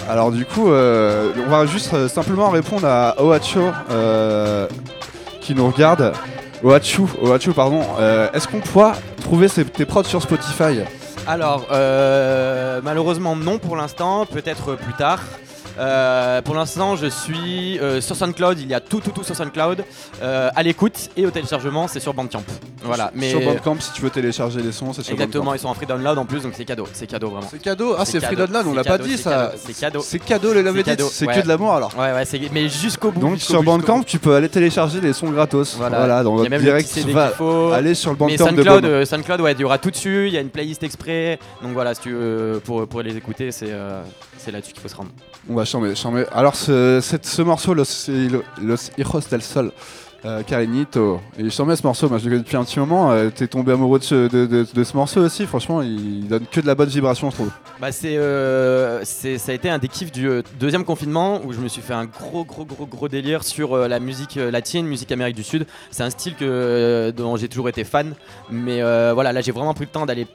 Alors 0.09 0.31
du 0.31 0.45
coup, 0.45 0.69
euh, 0.69 1.31
on 1.45 1.49
va 1.49 1.65
juste 1.65 1.93
euh, 1.93 2.07
simplement 2.07 2.49
répondre 2.49 2.87
à 2.87 3.21
Ohacho 3.21 3.59
euh, 3.91 4.67
qui 5.41 5.53
nous 5.53 5.67
regarde. 5.67 6.13
Ohachu, 6.63 7.03
Ohachu 7.21 7.51
pardon. 7.51 7.81
Euh, 7.99 8.29
Est-ce 8.33 8.47
qu'on 8.47 8.59
pourra 8.59 8.93
trouver 9.21 9.49
tes 9.49 9.85
prods 9.85 10.03
sur 10.03 10.21
Spotify? 10.21 10.81
Alors, 11.27 11.65
malheureusement 12.83 13.35
non 13.35 13.57
pour 13.57 13.75
l'instant, 13.75 14.25
peut-être 14.25 14.75
plus 14.75 14.93
tard. 14.93 15.19
Euh, 15.79 16.41
pour 16.41 16.55
l'instant, 16.55 16.95
je 16.95 17.07
suis 17.07 17.79
euh, 17.79 18.01
sur 18.01 18.15
SoundCloud. 18.15 18.59
Il 18.59 18.67
y 18.67 18.73
a 18.73 18.79
tout, 18.79 18.99
tout, 18.99 19.11
tout 19.11 19.23
sur 19.23 19.35
SoundCloud. 19.35 19.83
Euh, 20.21 20.49
à 20.55 20.63
l'écoute 20.63 21.09
et 21.17 21.25
au 21.25 21.31
téléchargement, 21.31 21.87
c'est 21.87 21.99
sur 21.99 22.13
Bandcamp. 22.13 22.43
Voilà. 22.83 23.11
Mais 23.13 23.29
Sur 23.31 23.41
Bandcamp, 23.41 23.77
si 23.79 23.91
tu 23.93 24.01
veux 24.01 24.09
télécharger 24.09 24.61
les 24.61 24.71
sons, 24.71 24.93
c'est 24.93 25.03
sur 25.03 25.13
exactement, 25.13 25.45
Bandcamp. 25.45 25.55
ils 25.55 25.59
sont 25.59 25.67
en 25.67 25.73
free 25.73 25.85
download 25.85 26.17
en 26.17 26.25
plus, 26.25 26.41
donc 26.43 26.53
c'est 26.55 26.65
cadeau. 26.65 26.87
C'est 26.93 27.07
cadeau 27.07 27.29
vraiment. 27.29 27.47
C'est 27.51 27.61
cadeau. 27.61 27.95
Ah, 27.97 28.05
c'est 28.05 28.19
Free 28.19 28.35
cadeau, 28.35 28.47
Download, 28.47 28.65
on 28.67 28.69
c'est 28.71 28.75
l'a 28.77 28.83
pas 28.83 28.89
cadeau, 28.97 29.03
dit 29.03 29.17
c'est 29.17 29.23
ça. 29.23 29.29
cadeau, 29.29 29.57
C'est 29.65 29.79
cadeau. 29.79 29.99
C'est 30.01 30.19
cadeau 30.19 30.53
les 30.53 30.63
Love 30.63 30.73
C'est 30.75 30.79
Edits, 30.81 30.89
cadeau, 30.91 31.09
c'est 31.11 31.27
ouais. 31.27 31.35
que 31.35 31.41
de 31.41 31.47
l'amour 31.47 31.73
alors. 31.73 31.93
Ouais, 31.97 32.13
ouais, 32.13 32.25
c'est 32.25 32.39
mais 32.51 32.69
jusqu'au 32.69 33.11
bout. 33.11 33.19
Donc 33.19 33.33
jusqu'au 33.35 33.53
sur 33.53 33.63
bout, 33.63 33.71
jusqu'au 33.71 33.87
Bandcamp, 33.87 34.03
tu 34.03 34.19
peux 34.19 34.35
aller 34.35 34.49
télécharger 34.49 35.01
les 35.01 35.13
sons 35.13 35.29
gratos. 35.29 35.75
Voilà. 35.77 35.97
Voilà, 35.97 36.23
dans 36.23 36.31
il 36.31 36.37
y 36.37 36.39
a 36.39 36.43
votre 36.43 36.49
même 36.51 36.61
direct, 36.61 36.87
petit 36.89 37.01
CD 37.01 37.13
va 37.13 37.27
qu'il 37.27 37.35
faut. 37.37 37.71
aller 37.71 37.93
sur 37.93 38.11
le 38.11 38.17
Mais 38.19 38.37
Bandcamp 38.37 38.51
de 38.51 38.55
SoundCloud, 38.63 38.81
Bob. 38.81 38.85
euh, 38.85 39.05
SoundCloud, 39.05 39.41
ouais, 39.41 39.51
il 39.53 39.59
y 39.59 39.63
aura 39.63 39.77
tout 39.77 39.91
dessus. 39.91 40.27
Il 40.27 40.33
y 40.33 40.37
a 40.37 40.41
une 40.41 40.49
playlist 40.49 40.83
exprès. 40.83 41.39
Donc 41.61 41.73
voilà, 41.73 41.93
si 41.93 42.01
tu 42.01 42.11
veux, 42.13 42.61
pour, 42.63 42.87
pour 42.87 43.01
les 43.01 43.15
écouter, 43.17 43.51
c'est 43.51 43.67
euh, 43.69 44.01
c'est 44.47 44.53
là-dessus 44.53 44.71
qu'il 44.71 44.81
faut 44.81 44.87
se 44.87 44.95
rendre. 44.95 45.09
On 45.49 45.55
va 45.55 45.65
charmer. 45.65 45.93
Alors 46.31 46.55
ce, 46.55 47.01
ce 47.01 47.41
morceau, 47.41 47.73
Los, 47.73 48.09
Los 48.61 48.91
Hijos 48.97 49.27
del 49.29 49.41
Sol, 49.41 49.73
euh, 50.27 50.43
Carinito, 50.43 51.19
et 51.39 51.43
je 51.45 51.49
ce 51.49 51.61
morceau, 51.63 52.09
moi 52.09 52.17
je 52.17 52.25
le 52.25 52.29
connais 52.31 52.43
depuis 52.43 52.57
un 52.57 52.63
petit 52.63 52.79
moment, 52.79 53.11
euh, 53.11 53.29
t'es 53.33 53.47
tombé 53.47 53.71
amoureux 53.71 53.99
de 53.99 54.03
ce, 54.03 54.27
de, 54.27 54.45
de- 54.45 54.67
de 54.73 54.83
ce 54.83 54.95
morceau 54.97 55.21
aussi, 55.21 55.45
franchement 55.45 55.81
il 55.81 56.27
donne 56.27 56.45
que 56.51 56.59
de 56.59 56.67
la 56.67 56.75
bonne 56.75 56.89
vibration 56.89 57.29
je 57.29 57.35
trouve. 57.35 57.49
Bah 57.79 57.91
c'est, 57.91 58.17
euh, 58.17 59.03
ça 59.05 59.51
a 59.51 59.53
été 59.53 59.69
un 59.69 59.77
des 59.77 59.87
kiffs 59.87 60.11
du 60.11 60.27
euh, 60.27 60.41
deuxième 60.59 60.83
confinement 60.83 61.41
où 61.45 61.53
je 61.53 61.59
me 61.59 61.67
suis 61.67 61.81
fait 61.81 61.93
un 61.93 62.05
gros 62.05 62.43
gros 62.43 62.65
gros 62.65 62.85
gros 62.85 63.07
délire 63.07 63.43
sur 63.43 63.73
euh, 63.73 63.87
la 63.87 63.99
musique 63.99 64.37
euh, 64.37 64.49
latine, 64.51 64.85
musique 64.87 65.11
Amérique 65.11 65.35
du 65.35 65.43
Sud. 65.43 65.65
C'est 65.91 66.03
un 66.03 66.09
style 66.09 66.33
que, 66.35 66.43
euh, 66.43 67.11
dont 67.11 67.37
j'ai 67.37 67.47
toujours 67.47 67.69
été 67.69 67.83
fan, 67.83 68.13
mais 68.51 68.81
euh, 68.81 69.11
voilà 69.13 69.31
là 69.31 69.41
j'ai 69.41 69.51
vraiment 69.51 69.73
pris 69.73 69.85
le 69.85 69.91
temps 69.91 70.05
d'aller, 70.05 70.25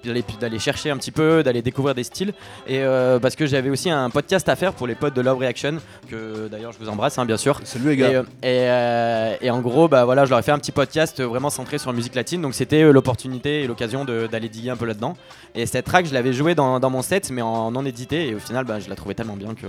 chercher 0.59 0.91
un 0.91 0.97
petit 0.97 1.11
peu, 1.11 1.43
d'aller 1.43 1.63
découvrir 1.63 1.95
des 1.95 2.05
styles 2.05 2.33
et 2.67 2.79
euh, 2.83 3.19
parce 3.19 3.35
que 3.37 3.47
j'avais 3.47 3.71
aussi 3.71 3.91
un 3.91 4.09
podcast 4.11 4.49
à 4.49 4.57
faire 4.57 4.73
pour 4.73 4.87
les 4.87 4.95
potes 4.95 5.15
de 5.15 5.21
Love 5.21 5.39
Reaction 5.39 5.79
que 6.09 6.49
d'ailleurs 6.49 6.73
je 6.73 6.79
vous 6.79 6.89
embrasse 6.89 7.19
hein, 7.19 7.25
bien 7.27 7.37
sûr. 7.37 7.61
Salut 7.65 7.89
les 7.91 7.97
gars. 7.97 8.07
euh, 8.09 8.23
et, 8.43 8.69
euh, 8.71 9.35
et 9.41 9.51
en 9.51 9.61
gros, 9.61 9.82
bah 9.89 10.05
voilà, 10.05 10.25
je 10.25 10.31
leur 10.31 10.39
ai 10.39 10.43
fait 10.43 10.53
un 10.53 10.59
petit 10.59 10.73
podcast 10.73 11.21
euh, 11.21 11.27
vraiment 11.27 11.51
centré 11.51 11.79
sur 11.79 11.91
la 11.91 11.97
musique 11.97 12.15
latine. 12.15 12.43
Donc 12.43 12.55
c'était 12.55 12.83
euh, 12.83 12.93
l'opportunité 12.93 13.63
et 13.63 13.67
l'occasion 13.67 14.05
d'aller 14.05 14.49
diguer 14.49 14.71
un 14.71 14.77
peu 14.77 14.87
là-dedans. 14.87 15.15
Et 15.55 15.67
cette 15.67 15.87
track, 15.87 16.07
je 16.07 16.15
l'avais 16.15 16.33
jouée 16.33 16.55
dans, 16.55 16.81
dans 16.81 16.91
mon 16.91 17.03
set, 17.03 17.31
mais 17.31 17.43
en 17.43 17.71
non 17.71 17.85
édité. 17.85 18.29
Et 18.29 18.35
au 18.35 18.39
final, 18.39 18.65
bah, 18.65 18.81
je 18.81 18.89
la 18.89 18.97
trouvais 18.97 19.15
tellement 19.15 19.37
bien 19.37 19.55
que 19.55 19.67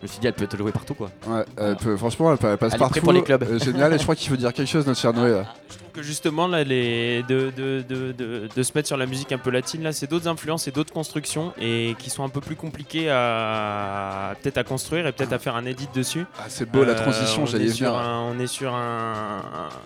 je 0.00 0.06
me 0.06 0.08
suis 0.08 0.20
dit, 0.20 0.26
elle 0.28 0.32
peut 0.32 0.46
te 0.46 0.56
jouer 0.56 0.72
partout 0.72 0.94
quoi. 0.94 1.10
Ouais, 1.26 1.44
elle 1.56 1.76
peut- 1.76 1.96
franchement 1.96 2.30
elle, 2.32 2.38
peut- 2.38 2.48
elle 2.48 2.58
passe 2.58 2.72
Elle 2.74 2.78
partout. 2.78 3.00
pour 3.00 3.12
les 3.12 3.22
clubs. 3.22 3.42
Euh, 3.42 3.58
génial, 3.58 3.92
et 3.92 3.98
je 3.98 4.02
crois 4.02 4.14
qu'il 4.14 4.30
veut 4.30 4.36
dire 4.36 4.52
quelque 4.52 4.68
chose 4.68 4.86
notre 4.86 5.00
cher 5.00 5.12
Noé. 5.12 5.30
là. 5.30 5.44
Je 5.70 5.76
trouve 5.78 5.90
que 5.92 6.02
justement, 6.02 6.46
là, 6.46 6.62
les, 6.64 7.22
de, 7.24 7.50
de, 7.56 7.82
de, 7.88 8.12
de, 8.12 8.48
de 8.54 8.62
se 8.62 8.72
mettre 8.74 8.86
sur 8.86 8.96
la 8.96 9.06
musique 9.06 9.32
un 9.32 9.38
peu 9.38 9.50
latine, 9.50 9.82
là, 9.82 9.92
c'est 9.92 10.08
d'autres 10.08 10.28
influences 10.28 10.68
et 10.68 10.70
d'autres 10.70 10.92
constructions 10.92 11.52
et 11.60 11.96
qui 11.98 12.10
sont 12.10 12.22
un 12.24 12.28
peu 12.28 12.40
plus 12.40 12.54
compliquées 12.56 13.10
à 13.10 14.34
peut-être 14.42 14.58
à 14.58 14.64
construire 14.64 15.06
et 15.06 15.12
peut-être 15.12 15.32
à 15.32 15.38
faire 15.38 15.56
un 15.56 15.64
edit 15.64 15.88
dessus. 15.94 16.24
Ah, 16.38 16.44
c'est 16.48 16.70
beau 16.70 16.84
la 16.84 16.92
Euh, 16.92 16.94
transition, 17.02 17.42
on 17.42 17.46
j'allais 17.46 17.82
un- 17.84 18.20
On 18.20 18.38
est 18.38 18.46
sur 18.46 18.74
un, 18.74 19.42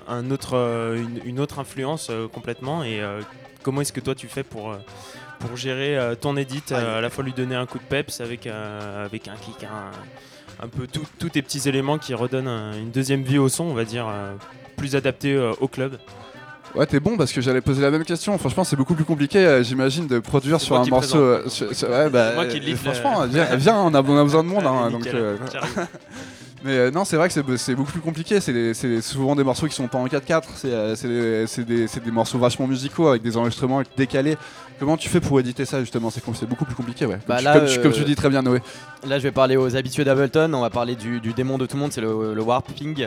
un- 0.09 0.31
autre, 0.31 0.57
euh, 0.57 0.97
une, 0.97 1.21
une 1.25 1.41
autre 1.41 1.59
influence 1.59 2.09
euh, 2.11 2.29
complètement. 2.29 2.83
Et 2.85 3.01
euh, 3.01 3.21
comment 3.63 3.81
est-ce 3.81 3.93
que 3.93 4.01
toi 4.01 4.15
tu 4.15 4.29
fais 4.29 4.43
pour, 4.43 4.71
euh, 4.73 4.77
pour 5.47 5.57
gérer 5.57 5.97
euh, 5.99 6.15
ton 6.15 6.37
edit, 6.37 6.63
euh, 6.73 6.99
à 6.99 7.01
la 7.01 7.11
fois 7.11 7.25
lui 7.25 7.33
donner 7.33 7.55
un 7.55 7.67
coup 7.67 7.79
de 7.79 7.85
peps 7.85 8.21
avec, 8.21 8.47
euh, 8.47 9.05
avec 9.05 9.29
un 9.29 9.35
kick, 9.35 9.65
un, 9.65 10.65
un 10.65 10.69
peu 10.69 10.87
tous 11.19 11.29
tes 11.29 11.43
petits 11.43 11.69
éléments 11.69 11.99
qui 11.99 12.15
redonnent 12.15 12.49
un- 12.49 12.73
une 12.79 12.91
deuxième 12.91 13.23
vie 13.23 13.39
au 13.39 13.49
son, 13.49 13.65
on 13.65 13.75
va 13.75 13.85
dire, 13.85 14.07
plus 14.77 14.95
adapté 14.97 15.37
au 15.61 15.69
club. 15.69 15.99
Ouais, 16.75 16.87
t'es 16.87 17.01
bon 17.01 17.19
parce 17.19 17.33
que 17.33 17.43
j'allais 17.43 17.61
poser 17.61 17.83
la 17.83 17.91
même 17.91 18.03
question. 18.05 18.39
Franchement, 18.39 18.65
c'est 18.65 18.77
beaucoup 18.77 18.95
plus 18.95 19.05
compliqué, 19.05 19.39
euh, 19.41 19.63
j'imagine, 19.63 20.07
de 20.07 20.19
produire 20.21 20.59
sur 20.59 20.77
un 20.77 20.87
morceau. 20.87 21.19
euh, 21.19 21.47
sur- 21.49 21.75
sur- 21.75 21.91
ouais, 21.91 22.09
bah, 22.09 22.29
C'est 22.31 22.35
moi 22.35 22.47
qui 22.47 22.73
euh, 22.73 22.77
franchement, 22.77 23.27
viens, 23.27 23.57
viens, 23.57 23.77
on, 23.77 23.93
a, 23.95 24.01
on 24.03 24.17
a 24.19 24.23
besoin 24.25 24.43
de 24.43 24.49
monde. 24.49 24.65
hein, 24.67 24.91
donc. 24.93 25.07
Mais 26.65 26.93
non, 26.93 27.05
c'est 27.05 27.17
vrai 27.17 27.29
que 27.29 27.57
c'est- 27.57 27.75
beaucoup 27.75 27.91
plus 27.91 28.01
compliqué. 28.01 28.39
C'est 28.41 29.01
souvent 29.03 29.35
des 29.35 29.43
morceaux 29.43 29.67
qui 29.67 29.75
sont 29.75 29.89
pas 29.89 29.99
en 29.99 30.07
4-4. 30.07 30.43
C'est 30.55 30.69
euh, 30.73 30.95
c'est 30.95 31.09
des, 31.09 31.47
c'est 31.49 31.65
des- 31.65 31.89
c'est 31.89 32.03
des 32.05 32.11
morceaux 32.13 32.39
vachement 32.39 32.69
musicaux 32.69 33.09
avec 33.09 33.21
des 33.23 33.37
enregistrements 33.37 33.83
décalés. 33.97 34.37
Comment 34.83 34.97
tu 34.97 35.09
fais 35.09 35.21
pour 35.21 35.39
éditer 35.39 35.65
ça 35.65 35.79
justement 35.79 36.11
C'est 36.11 36.45
beaucoup 36.45 36.65
plus 36.65 36.75
compliqué, 36.75 37.07
ouais. 37.07 37.19
Comme, 37.25 37.37
Bah 37.37 37.37
tu, 37.39 37.45
comme 37.45 37.67
tu- 37.69 37.79
euh, 37.79 37.83
comme 37.85 37.93
tu 37.93 38.03
dis 38.03 38.17
très 38.17 38.29
bien, 38.29 38.43
Noé. 38.43 38.59
Là, 39.07 39.19
je 39.19 39.23
vais 39.23 39.31
parler 39.31 39.57
aux 39.57 39.77
habitués 39.77 40.03
d'Ableton. 40.03 40.53
On 40.55 40.61
va 40.61 40.71
parler 40.71 40.97
du, 40.97 41.21
du 41.21 41.33
démon 41.33 41.57
de 41.57 41.67
tout 41.67 41.77
le 41.77 41.83
monde, 41.83 41.93
c'est 41.93 42.01
le, 42.01 42.35
le 42.35 42.43
warping. 42.43 43.07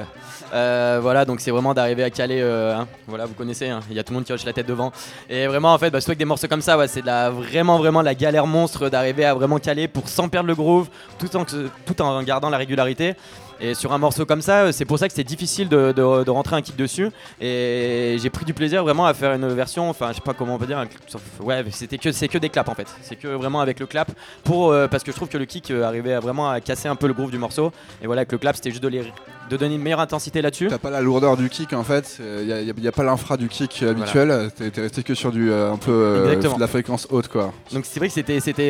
Euh, 0.53 0.99
voilà, 1.01 1.26
donc 1.26 1.41
c'est 1.41 1.51
vraiment 1.51 1.73
d'arriver 1.73 2.05
à 2.05 2.09
caler. 2.09 2.39
euh, 2.41 2.78
hein, 2.78 2.88
voilà, 3.07 3.26
vous 3.26 3.34
connaissez, 3.34 3.67
hein, 3.67 3.82
il 3.89 3.95
y 3.97 3.99
a 3.99 4.03
tout 4.05 4.13
le 4.13 4.19
monde 4.19 4.23
qui 4.23 4.32
hoche 4.32 4.45
la 4.45 4.53
tête 4.53 4.67
devant. 4.67 4.93
Et 5.30 5.47
vraiment, 5.47 5.73
en 5.73 5.78
fait, 5.78 5.89
bah, 5.89 5.99
surtout 5.99 6.11
avec 6.11 6.19
des 6.19 6.23
morceaux 6.26 6.47
comme 6.47 6.61
ça, 6.61 6.78
ouais, 6.78 6.88
c'est 6.88 7.01
de 7.01 7.07
la- 7.07 7.30
vraiment, 7.30 7.78
vraiment 7.78 8.01
la 8.01 8.15
galère 8.15 8.47
monstre 8.47 8.88
d'arriver 8.88 9.26
à 9.26 9.34
vraiment 9.34 9.59
caler 9.59 9.89
pour 9.89 10.07
sans 10.07 10.30
perdre 10.30 10.47
le 10.47 10.55
groove, 10.55 10.88
tout 11.19 11.36
en, 11.36 11.43
tout 11.43 12.01
en 12.01 12.23
gardant 12.23 12.49
la 12.49 12.57
régularité. 12.57 13.15
Et 13.60 13.74
sur 13.74 13.93
un 13.93 13.97
morceau 13.97 14.26
comme 14.26 14.41
ça, 14.41 14.72
c'est 14.72 14.86
pour 14.86 14.99
ça 14.99 15.08
que 15.08 15.14
c'est 15.14 15.24
difficile 15.24 15.70
de, 15.70 16.30
rentrer 16.30 16.56
un 16.56 16.62
kick 16.62 16.76
dessus. 16.76 17.10
Et 17.39 18.18
j'ai 18.22 18.30
pris 18.30 18.45
du 18.45 18.53
plaisir 18.53 18.84
vraiment 18.84 19.06
à 19.06 19.14
faire 19.14 19.34
une 19.34 19.47
version, 19.47 19.89
enfin, 19.89 20.10
je 20.10 20.16
sais 20.16 20.22
pas 20.22 20.34
comment 20.34 20.56
on 20.56 20.58
peut 20.58 20.66
dire, 20.66 20.84
ouais, 21.41 21.64
c'était 21.72 21.97
que 21.97 22.12
c'est 22.12 22.28
que 22.28 22.38
des 22.38 22.49
claps 22.49 22.70
en 22.70 22.76
fait. 22.76 22.88
C'est 23.01 23.16
que 23.16 23.28
vraiment 23.28 23.62
avec 23.62 23.80
le 23.80 23.86
clap 23.86 24.12
pour 24.43 24.72
euh, 24.72 24.88
parce 24.88 25.03
que 25.03 25.12
je 25.12 25.16
trouve 25.16 25.30
que 25.30 25.38
le 25.38 25.45
kick 25.45 25.72
euh, 25.72 25.84
arrivait 25.84 26.18
vraiment 26.20 26.49
à 26.49 26.60
casser 26.60 26.88
un 26.88 26.95
peu 26.95 27.08
le 27.08 27.14
groove 27.14 27.32
du 27.32 27.38
morceau. 27.38 27.72
Et 28.01 28.08
voilà, 28.08 28.22
avec 28.22 28.32
le 28.32 28.38
clap, 28.38 28.56
c'était 28.56 28.72
juste 28.72 28.84
de, 28.84 28.89
les- 28.89 29.12
de 29.49 29.57
donner 29.57 29.75
une 29.75 29.81
meilleure 29.81 29.99
intensité 29.99 30.41
là-dessus. 30.41 30.67
T'as 30.67 30.77
pas 30.77 30.89
la 30.89 31.01
lourdeur 31.01 31.37
du 31.37 31.49
kick 31.49 31.73
en 31.73 31.83
fait. 31.83 32.19
Il 32.19 32.73
n'y 32.77 32.87
a, 32.87 32.91
pas 32.91 33.03
l'infra 33.03 33.37
du 33.37 33.47
kick 33.47 33.83
habituel. 33.83 34.49
T'es 34.55 34.81
resté 34.81 35.03
que 35.03 35.13
sur 35.13 35.31
du 35.31 35.51
euh, 35.51 35.71
un 35.71 35.77
peu 35.77 35.91
euh, 35.91 36.35
de 36.35 36.59
la 36.59 36.67
fréquence 36.67 37.07
haute 37.09 37.27
quoi. 37.27 37.53
Donc 37.71 37.85
c'est 37.85 37.99
vrai 37.99 38.09
que 38.09 38.13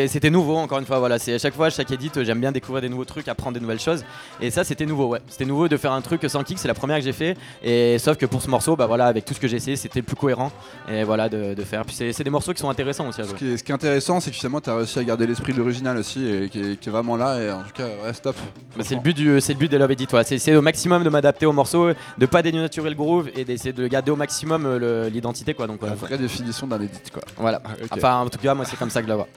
c'était 0.07 0.29
nouveau 0.29 0.57
encore 0.57 0.79
une 0.79 0.85
fois. 0.85 0.99
Voilà, 0.99 1.19
c'est 1.19 1.33
à 1.33 1.39
chaque 1.39 1.53
fois 1.53 1.69
chaque 1.69 1.91
edit, 1.91 2.11
euh, 2.17 2.23
j'aime 2.23 2.39
bien 2.39 2.51
découvrir 2.51 2.81
des 2.81 2.89
nouveaux 2.89 3.05
trucs, 3.05 3.27
apprendre 3.27 3.55
des 3.55 3.59
nouvelles 3.59 3.79
choses. 3.79 4.03
Et 4.41 4.51
ça, 4.51 4.63
c'était 4.63 4.85
nouveau, 4.85 5.07
ouais. 5.07 5.21
C'était 5.27 5.45
nouveau 5.45 5.67
de 5.67 5.77
faire 5.77 5.91
un 5.91 6.01
truc 6.01 6.21
sans 6.27 6.43
kick, 6.43 6.59
c'est 6.59 6.67
la 6.67 6.73
première 6.73 6.97
que 6.97 7.03
j'ai 7.03 7.13
fait. 7.13 7.37
Et 7.63 7.97
sauf 7.99 8.17
que 8.17 8.25
pour 8.25 8.41
ce 8.41 8.49
morceau, 8.49 8.75
bah 8.75 8.85
voilà, 8.87 9.05
avec 9.05 9.25
tout 9.25 9.33
ce 9.33 9.39
que 9.39 9.47
j'ai 9.47 9.57
essayé, 9.57 9.75
c'était 9.75 9.99
le 9.99 10.05
plus 10.05 10.15
cohérent. 10.15 10.51
Et 10.89 11.03
voilà, 11.03 11.29
de, 11.29 11.53
de 11.53 11.63
faire. 11.63 11.85
Puis 11.85 11.95
c'est 11.95 12.23
des 12.23 12.29
morceaux 12.29 12.53
qui 12.53 12.61
sont 12.61 12.69
intéressants 12.69 13.07
aussi 13.07 13.21
à 13.21 13.23
Ce 13.23 13.29
jouer. 13.29 13.37
qui 13.37 13.47
est, 13.51 13.57
ce 13.57 13.63
qui 13.63 13.71
est 13.71 13.75
intéressant, 13.75 14.19
c'est 14.19 14.31
que 14.31 14.37
finalement, 14.37 14.61
tu 14.61 14.69
as 14.69 14.75
réussi 14.75 14.99
à 14.99 15.03
garder 15.03 15.27
l'esprit 15.27 15.53
de 15.53 15.57
l'original 15.59 15.97
aussi, 15.97 16.25
et 16.25 16.49
qui 16.49 16.59
est, 16.59 16.79
qui 16.79 16.89
est 16.89 16.91
vraiment 16.91 17.15
là, 17.15 17.39
et 17.39 17.51
en 17.51 17.61
tout 17.63 17.73
cas, 17.73 17.87
ouais, 18.03 18.13
stop. 18.13 18.35
Bah, 18.77 18.83
c'est 18.85 18.95
le 18.95 19.01
but 19.01 19.15
du, 19.15 19.39
c'est 19.41 19.53
le 19.53 19.59
but 19.59 19.71
des 19.71 19.77
Love 19.77 19.91
Edit. 19.91 20.07
voilà. 20.09 20.25
C'est 20.25 20.55
maximum 20.65 21.03
de 21.03 21.09
m'adapter 21.09 21.45
au 21.45 21.53
morceau, 21.53 21.91
de 22.17 22.25
pas 22.25 22.41
dénaturer 22.41 22.89
le 22.89 22.95
groove 22.97 23.29
et 23.35 23.45
d'essayer 23.45 23.71
de 23.71 23.87
garder 23.87 24.11
au 24.11 24.17
maximum 24.17 24.65
euh, 24.65 25.09
l'identité, 25.09 25.53
quoi. 25.53 25.67
Donc 25.67 25.81
La 25.81 25.95
vraie 25.95 26.17
définition 26.17 26.67
d'un 26.67 26.81
edit, 26.81 26.99
quoi. 27.13 27.23
Voilà. 27.37 27.61
Enfin, 27.91 28.17
en 28.19 28.29
tout 28.29 28.39
cas, 28.39 28.53
moi, 28.53 28.65
c'est 28.65 28.77
comme 28.77 28.89
ça 28.89 28.99
que 29.01 29.05
je 29.07 29.09
la 29.09 29.15
vois. 29.15 29.27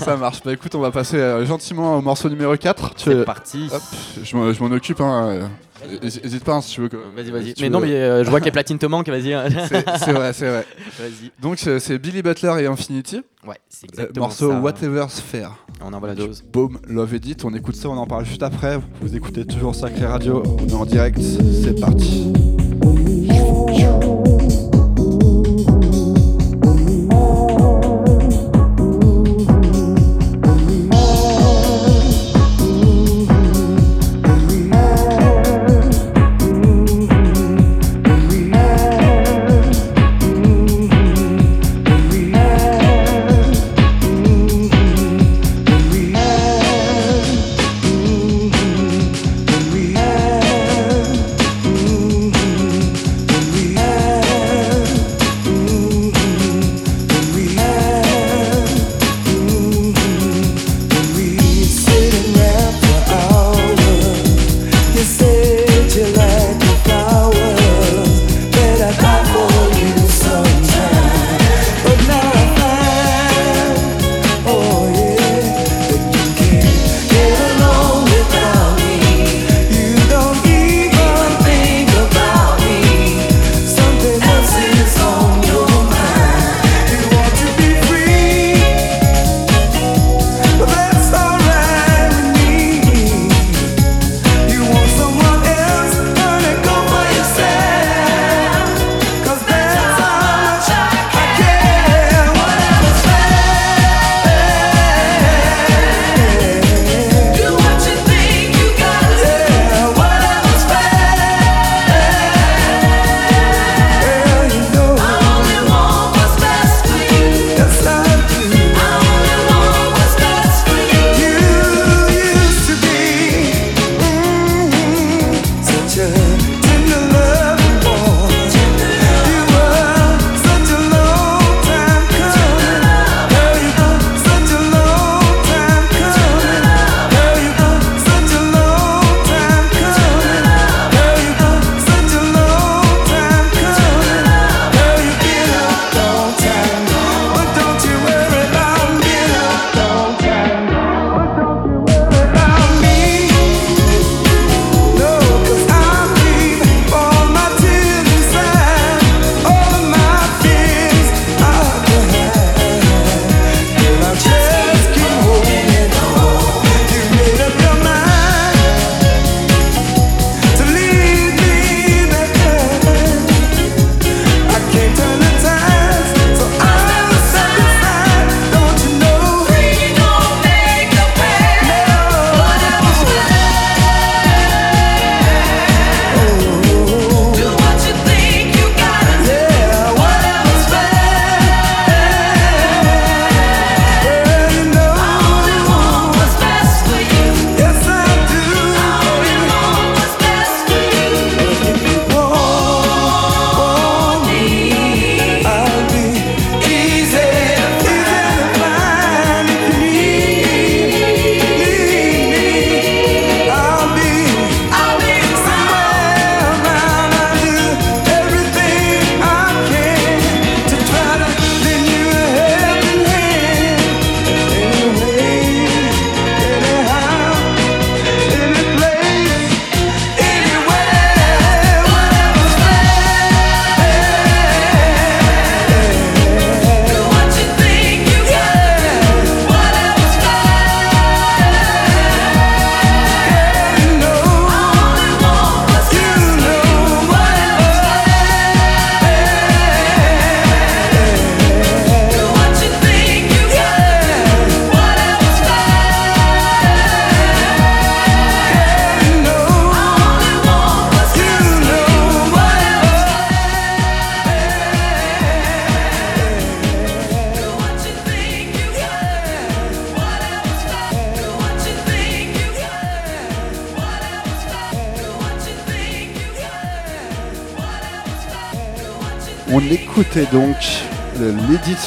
Ça 0.00 0.16
marche. 0.18 0.42
Bah 0.44 0.52
écoute, 0.52 0.74
on 0.74 0.80
va 0.80 0.90
passer 0.90 1.16
euh, 1.16 1.46
gentiment 1.46 1.96
au 1.96 2.02
morceau 2.02 2.28
numéro 2.28 2.54
4. 2.56 2.94
Tu 2.96 3.04
C'est 3.10 3.24
parti. 3.24 3.70
Hop, 3.72 3.82
je 4.22 4.36
m'en 4.62 4.70
occupe, 4.74 5.00
hein. 5.00 5.28
euh, 5.28 5.48
Hésite 6.02 6.44
pas 6.44 6.54
hein, 6.54 6.60
si 6.62 6.74
tu 6.74 6.80
veux. 6.82 6.88
que- 6.88 6.96
Vas-y, 6.96 7.30
vas-y. 7.30 7.44
si 7.48 7.54
Mais 7.60 7.66
veux. 7.68 7.72
non, 7.72 7.80
mais 7.80 7.92
euh, 7.92 8.24
je 8.24 8.30
vois 8.30 8.40
que 8.40 8.46
les 8.46 8.50
platines 8.50 8.78
te 8.78 8.86
manquent, 8.86 9.08
vas-y. 9.08 9.34
hein. 9.34 9.44
C'est 9.98 10.12
vrai, 10.12 10.32
c'est 10.32 10.48
vrai. 10.48 10.66
Donc 11.42 11.58
c'est 11.58 11.98
Billy 11.98 12.22
Butler 12.22 12.54
et 12.62 12.66
Infinity. 12.66 13.22
Ouais, 13.46 13.56
c'est 13.68 13.84
Euh, 13.86 13.88
exactement 13.92 14.26
morceau 14.26 14.50
ça. 14.52 14.60
Whatever 14.60 15.04
Sphere. 15.08 15.54
On 15.82 15.92
envoie 15.92 16.08
la 16.08 16.14
dose. 16.14 16.44
Boom, 16.52 16.78
Love 16.88 17.14
Edit. 17.14 17.36
On 17.44 17.54
écoute 17.54 17.76
ça, 17.76 17.88
on 17.88 17.96
en 17.96 18.06
parle 18.06 18.24
juste 18.24 18.42
après. 18.42 18.78
Vous 19.00 19.14
écoutez 19.16 19.44
toujours 19.44 19.74
Sacré 19.74 20.06
Radio. 20.06 20.42
On 20.46 20.66
est 20.66 20.74
en 20.74 20.86
direct. 20.86 21.20
C'est 21.20 21.78
parti. 21.80 22.32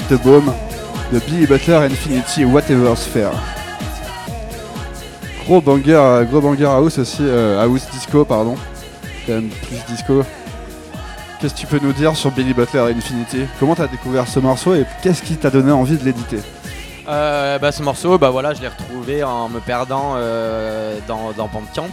De 0.09 0.15
Baume 0.15 0.53
de 1.11 1.19
Billy 1.19 1.45
Butler 1.45 1.75
Infinity 1.75 2.45
Whatever 2.45 2.95
Sphere. 2.95 3.31
Gros 5.45 5.61
banger, 5.61 6.25
gros 6.29 6.41
banger 6.41 6.65
house 6.65 6.97
aussi, 6.97 7.21
euh, 7.21 7.61
house 7.63 7.87
disco 7.91 8.25
pardon, 8.25 8.55
même 9.27 9.49
plus 9.49 9.77
disco. 9.87 10.23
Qu'est-ce 11.39 11.53
que 11.53 11.59
tu 11.59 11.67
peux 11.67 11.79
nous 11.81 11.93
dire 11.93 12.15
sur 12.15 12.31
Billy 12.31 12.53
Butler 12.53 12.93
Infinity? 12.95 13.45
Comment 13.59 13.75
t'as 13.75 13.87
découvert 13.87 14.27
ce 14.27 14.39
morceau 14.39 14.75
et 14.75 14.85
qu'est-ce 15.01 15.21
qui 15.21 15.35
t'a 15.35 15.49
donné 15.49 15.71
envie 15.71 15.97
de 15.97 16.03
l'éditer? 16.03 16.39
Euh, 17.07 17.59
bah, 17.59 17.71
ce 17.71 17.83
morceau, 17.83 18.17
bah 18.17 18.29
voilà, 18.29 18.53
je 18.53 18.61
l'ai 18.61 18.67
retrouvé 18.67 19.23
en 19.23 19.49
me 19.49 19.59
perdant 19.59 20.13
euh, 20.15 20.97
dans, 21.07 21.31
dans 21.31 21.47
Bandcamp. 21.47 21.89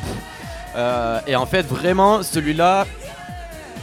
Et 1.27 1.37
en 1.37 1.47
fait, 1.47 1.63
vraiment, 1.63 2.23
celui-là, 2.23 2.85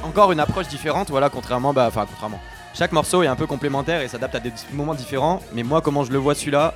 encore 0.03 0.31
une 0.31 0.39
approche 0.39 0.67
différente, 0.67 1.09
voilà, 1.09 1.29
contrairement, 1.29 1.73
bah, 1.73 1.89
contrairement. 1.93 2.39
Chaque 2.81 2.93
morceau 2.93 3.21
est 3.21 3.27
un 3.27 3.35
peu 3.35 3.45
complémentaire 3.45 4.01
et 4.01 4.07
s'adapte 4.07 4.33
à 4.33 4.39
des 4.39 4.51
moments 4.73 4.95
différents. 4.95 5.39
Mais 5.53 5.61
moi, 5.61 5.81
comment 5.81 6.03
je 6.03 6.11
le 6.11 6.17
vois 6.17 6.33
celui-là, 6.33 6.73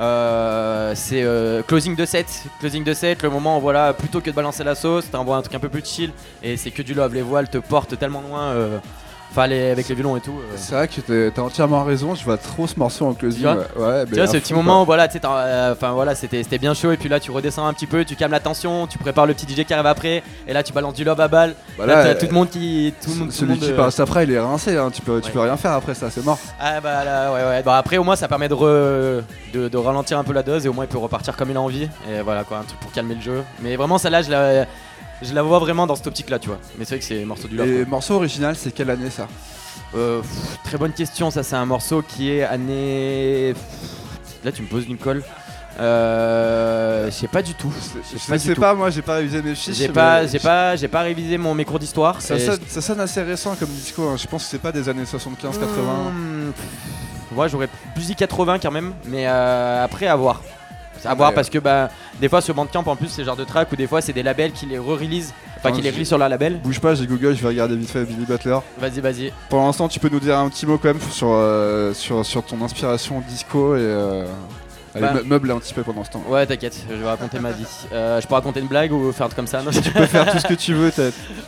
euh, 0.00 0.92
c'est 0.96 1.22
euh, 1.22 1.62
closing 1.62 1.94
de 1.94 2.04
set. 2.04 2.26
Closing 2.58 2.82
de 2.82 2.92
set, 2.92 3.22
le 3.22 3.30
moment 3.30 3.58
où 3.58 3.60
voilà, 3.60 3.92
plutôt 3.92 4.20
que 4.20 4.30
de 4.30 4.34
balancer 4.34 4.64
la 4.64 4.74
sauce, 4.74 5.08
t'envoies 5.08 5.36
un 5.36 5.42
truc 5.42 5.54
un 5.54 5.60
peu 5.60 5.68
plus 5.68 5.84
chill 5.84 6.10
et 6.42 6.56
c'est 6.56 6.72
que 6.72 6.82
du 6.82 6.92
love. 6.92 7.14
Les 7.14 7.22
voiles 7.22 7.48
te 7.48 7.58
portent 7.58 7.96
tellement 7.96 8.20
loin. 8.20 8.46
euh, 8.46 8.80
Enfin, 9.36 9.48
les- 9.48 9.70
avec 9.72 9.88
les 9.88 9.96
violons 9.96 10.16
et 10.16 10.20
tout. 10.20 10.30
euh. 10.38 10.52
C'est 10.54 10.76
vrai 10.76 10.86
que 10.86 11.28
t'as 11.30 11.42
entièrement 11.42 11.82
raison, 11.82 12.14
je 12.14 12.22
vois 12.24 12.36
trop 12.36 12.68
ce 12.68 12.78
morceau 12.78 13.04
en 13.06 13.14
closing. 13.14 13.40
Tu 13.40 13.46
vois 13.46 13.54
ouais, 13.88 14.04
Tu 14.06 14.14
vois, 14.14 14.26
ce 14.28 14.36
petit 14.36 14.54
moment 14.54 14.82
où 14.82 14.84
voilà, 14.84 15.08
euh, 15.24 15.74
voilà, 15.92 16.14
c'était 16.14 16.58
bien 16.58 16.72
chaud 16.72 16.92
et 16.92 16.96
puis 16.96 17.08
là 17.08 17.18
tu 17.18 17.32
redescends 17.32 17.66
un 17.66 17.72
petit 17.72 17.86
peu, 17.88 18.04
tu 18.04 18.14
calmes 18.14 18.30
la 18.30 18.38
tension, 18.38 18.86
tu 18.86 18.96
prépares 18.96 19.26
le 19.26 19.34
petit 19.34 19.46
DJ 19.52 19.64
qui 19.64 19.74
arrive 19.74 19.86
après 19.86 20.22
et 20.46 20.52
là 20.52 20.62
tu 20.62 20.72
balances 20.72 20.94
du 20.94 21.02
love 21.02 21.20
à 21.20 21.26
balle. 21.26 21.54
Bah 21.76 21.84
là, 21.84 21.96
là, 21.96 22.02
t'as 22.04 22.08
euh, 22.10 22.20
tout 22.20 22.26
le 22.26 22.32
monde 22.32 22.48
qui, 22.48 22.94
tout 23.02 23.10
tout 23.10 23.30
Celui 23.32 23.50
monde, 23.50 23.58
qui 23.60 23.72
euh, 23.72 23.76
passe 23.76 23.98
après, 23.98 24.22
il 24.22 24.30
est 24.30 24.38
rincé, 24.38 24.76
hein, 24.76 24.90
tu, 24.92 25.02
peux, 25.02 25.20
tu 25.20 25.32
peux 25.32 25.40
rien 25.40 25.56
faire 25.56 25.72
après 25.72 25.94
ça, 25.94 26.10
c'est 26.10 26.24
mort. 26.24 26.38
Ah 26.60 26.80
bah 26.80 27.04
là, 27.04 27.32
ouais 27.32 27.42
ouais. 27.44 27.62
Bah 27.64 27.76
après 27.76 27.96
au 27.98 28.04
moins 28.04 28.14
ça 28.14 28.28
permet 28.28 28.48
de, 28.48 28.54
re- 28.54 29.22
de, 29.52 29.66
de 29.68 29.76
ralentir 29.76 30.16
un 30.16 30.22
peu 30.22 30.32
la 30.32 30.44
dose 30.44 30.64
et 30.64 30.68
au 30.68 30.72
moins 30.72 30.84
il 30.84 30.88
peut 30.88 30.98
repartir 30.98 31.36
comme 31.36 31.50
il 31.50 31.56
a 31.56 31.60
envie 31.60 31.88
et 32.08 32.20
voilà 32.24 32.44
quoi, 32.44 32.58
un 32.58 32.62
truc 32.62 32.78
pour 32.78 32.92
calmer 32.92 33.16
le 33.16 33.20
jeu. 33.20 33.42
Mais 33.62 33.74
vraiment 33.74 33.98
celle-là, 33.98 34.22
je 34.22 34.30
la, 34.30 34.66
je 35.22 35.34
la 35.34 35.42
vois 35.42 35.58
vraiment 35.58 35.86
dans 35.86 35.96
cette 35.96 36.06
optique 36.06 36.30
là, 36.30 36.38
tu 36.38 36.48
vois. 36.48 36.58
Mais 36.78 36.84
c'est 36.84 36.94
vrai 36.94 36.98
que 37.00 37.04
c'est 37.04 37.24
morceau 37.24 37.48
du. 37.48 37.60
Et 37.60 37.84
morceau 37.84 38.14
original, 38.14 38.56
c'est 38.56 38.72
quelle 38.72 38.90
année 38.90 39.10
ça? 39.10 39.28
Euh, 39.94 40.20
pff, 40.20 40.58
très 40.64 40.78
bonne 40.78 40.92
question, 40.92 41.30
ça 41.30 41.42
c'est 41.42 41.56
un 41.56 41.66
morceau 41.66 42.02
qui 42.02 42.30
est 42.30 42.42
année. 42.42 43.54
pff, 43.54 44.44
Là 44.44 44.52
tu 44.52 44.62
me 44.62 44.66
poses 44.68 44.86
une 44.86 44.98
colle. 44.98 45.22
Euh, 45.80 47.06
je 47.06 47.10
sais 47.10 47.28
pas 47.28 47.42
du 47.42 47.54
tout. 47.54 47.72
Je 47.94 48.30
pas 48.30 48.38
sais 48.38 48.54
tout. 48.54 48.60
pas, 48.60 48.74
moi 48.74 48.90
j'ai 48.90 49.02
pas 49.02 49.16
révisé 49.16 49.42
mes 49.42 49.54
fiches. 49.54 49.74
J'ai 49.74 49.88
pas, 49.88 50.26
j'ai 50.26 50.38
pas, 50.38 50.76
j'ai 50.76 50.88
pas 50.88 51.00
révisé 51.02 51.36
mon, 51.38 51.54
mes 51.54 51.64
cours 51.64 51.78
d'histoire. 51.78 52.20
Ça, 52.20 52.36
ça 52.38 52.80
sonne 52.80 53.00
assez 53.00 53.22
récent 53.22 53.56
comme 53.56 53.70
disco, 53.70 54.02
hein. 54.08 54.16
je 54.16 54.26
pense 54.26 54.44
que 54.44 54.50
c'est 54.50 54.58
pas 54.58 54.72
des 54.72 54.88
années 54.88 55.04
75-80. 55.04 55.12
Hmm, 56.12 56.52
pff, 56.52 56.64
Ouais, 57.36 57.48
j'aurais 57.48 57.68
plus 57.94 58.06
dit 58.06 58.14
80 58.14 58.58
quand 58.60 58.70
même, 58.70 58.92
mais 59.06 59.26
euh, 59.26 59.84
après 59.84 60.06
à 60.06 60.14
voir. 60.14 60.40
À 61.06 61.14
voir 61.14 61.32
parce 61.34 61.50
que 61.50 61.58
bah, 61.58 61.90
des 62.20 62.28
fois 62.28 62.40
sur 62.40 62.54
Bandcamp 62.54 62.84
en 62.86 62.96
plus 62.96 63.08
c'est 63.08 63.22
le 63.22 63.26
genre 63.26 63.36
de 63.36 63.44
track 63.44 63.70
où 63.72 63.76
des 63.76 63.86
fois 63.86 64.00
c'est 64.00 64.12
des 64.12 64.22
labels 64.22 64.52
qui 64.52 64.66
les 64.66 64.78
re-release, 64.78 65.32
enfin 65.58 65.72
qui 65.72 65.82
les 65.82 65.90
relient 65.90 66.06
sur 66.06 66.18
leur 66.18 66.28
label. 66.28 66.60
Bouge 66.62 66.80
pas, 66.80 66.94
j'ai 66.94 67.06
Google, 67.06 67.34
je 67.36 67.42
vais 67.42 67.48
regarder 67.48 67.76
vite 67.76 67.90
fait 67.90 68.04
Billy 68.04 68.24
Butler. 68.26 68.58
Vas-y, 68.78 69.00
vas-y. 69.00 69.32
Pour 69.48 69.60
l'instant, 69.60 69.88
tu 69.88 70.00
peux 70.00 70.08
nous 70.08 70.20
dire 70.20 70.38
un 70.38 70.48
petit 70.48 70.66
mot 70.66 70.78
quand 70.78 70.88
même 70.88 71.00
sur, 71.10 71.28
euh, 71.30 71.92
sur, 71.94 72.24
sur 72.24 72.42
ton 72.44 72.60
inspiration 72.62 73.22
disco 73.28 73.76
et. 73.76 73.80
Euh... 73.80 74.24
Allez, 74.96 75.06
Bah. 75.06 75.14
me- 75.14 75.22
meuble 75.24 75.50
un 75.50 75.58
petit 75.58 75.74
peu 75.74 75.82
pendant 75.82 76.04
ce 76.04 76.10
temps. 76.10 76.22
Ouais, 76.28 76.46
t'inquiète, 76.46 76.76
je 76.88 76.94
vais 76.94 77.04
raconter 77.06 77.40
ma 77.40 77.50
vie. 77.50 77.66
Euh, 77.92 78.20
je 78.20 78.26
peux 78.28 78.34
raconter 78.34 78.60
une 78.60 78.68
blague 78.68 78.92
ou 78.92 79.10
faire 79.10 79.28
comme 79.34 79.48
ça? 79.48 79.60
Non 79.60 79.72
Tu 79.72 79.90
peux 79.90 80.06
faire 80.06 80.30
tout 80.30 80.38
ce 80.38 80.46
que 80.46 80.54
tu 80.54 80.72
veux, 80.72 80.92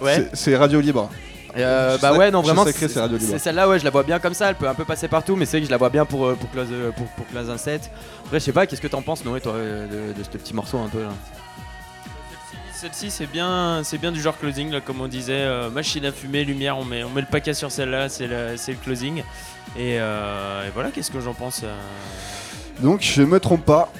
Ouais. 0.00 0.28
c'est 0.32 0.56
radio 0.56 0.80
libre. 0.80 1.08
Euh, 1.56 1.96
bah 1.98 2.12
ouais, 2.12 2.30
non 2.30 2.42
vraiment. 2.42 2.64
c'est 2.64 3.38
celle-là, 3.38 3.68
ouais, 3.68 3.78
je 3.78 3.84
la 3.84 3.90
vois 3.90 4.02
bien 4.02 4.18
comme 4.18 4.34
ça. 4.34 4.50
Elle 4.50 4.56
peut 4.56 4.68
un 4.68 4.74
peu 4.74 4.84
passer 4.84 5.08
partout, 5.08 5.36
mais 5.36 5.46
c'est 5.46 5.60
que 5.60 5.66
je 5.66 5.70
la 5.70 5.78
vois 5.78 5.90
bien 5.90 6.04
pour 6.04 6.26
euh, 6.26 6.34
pour 6.34 6.50
close 6.50 6.68
euh, 6.70 6.90
pour, 6.92 7.06
pour 7.08 7.26
close 7.28 7.48
un 7.50 7.56
set. 7.56 7.90
Après, 8.24 8.40
je 8.40 8.44
sais 8.44 8.52
pas, 8.52 8.66
qu'est-ce 8.66 8.80
que 8.80 8.88
t'en 8.88 9.02
penses, 9.02 9.24
Noé, 9.24 9.40
toi, 9.40 9.54
de, 9.54 10.12
de 10.12 10.22
ce 10.22 10.28
petit 10.28 10.54
morceau 10.54 10.78
un 10.78 10.88
peu 10.88 11.02
là? 11.02 11.10
Celle-ci, 12.76 13.10
c'est 13.10 13.26
bien, 13.26 13.80
c'est 13.84 13.96
bien 13.96 14.12
du 14.12 14.20
genre 14.20 14.38
closing, 14.38 14.70
là, 14.70 14.82
comme 14.82 15.00
on 15.00 15.08
disait, 15.08 15.32
euh, 15.32 15.70
machine 15.70 16.04
à 16.04 16.12
fumer, 16.12 16.44
lumière, 16.44 16.76
on 16.76 16.84
met, 16.84 17.04
on 17.04 17.08
met 17.08 17.22
le 17.22 17.26
paquet 17.26 17.54
sur 17.54 17.72
celle-là, 17.72 18.10
c'est 18.10 18.26
le, 18.26 18.58
c'est 18.58 18.72
le 18.72 18.78
closing. 18.78 19.22
Et, 19.78 19.96
euh, 19.98 20.68
et 20.68 20.70
voilà, 20.74 20.90
qu'est-ce 20.90 21.10
que 21.10 21.18
j'en 21.18 21.32
pense 21.32 21.62
euh, 21.64 21.74
Donc, 22.80 23.00
je 23.00 23.22
me 23.22 23.40
trompe 23.40 23.64
pas. 23.64 23.90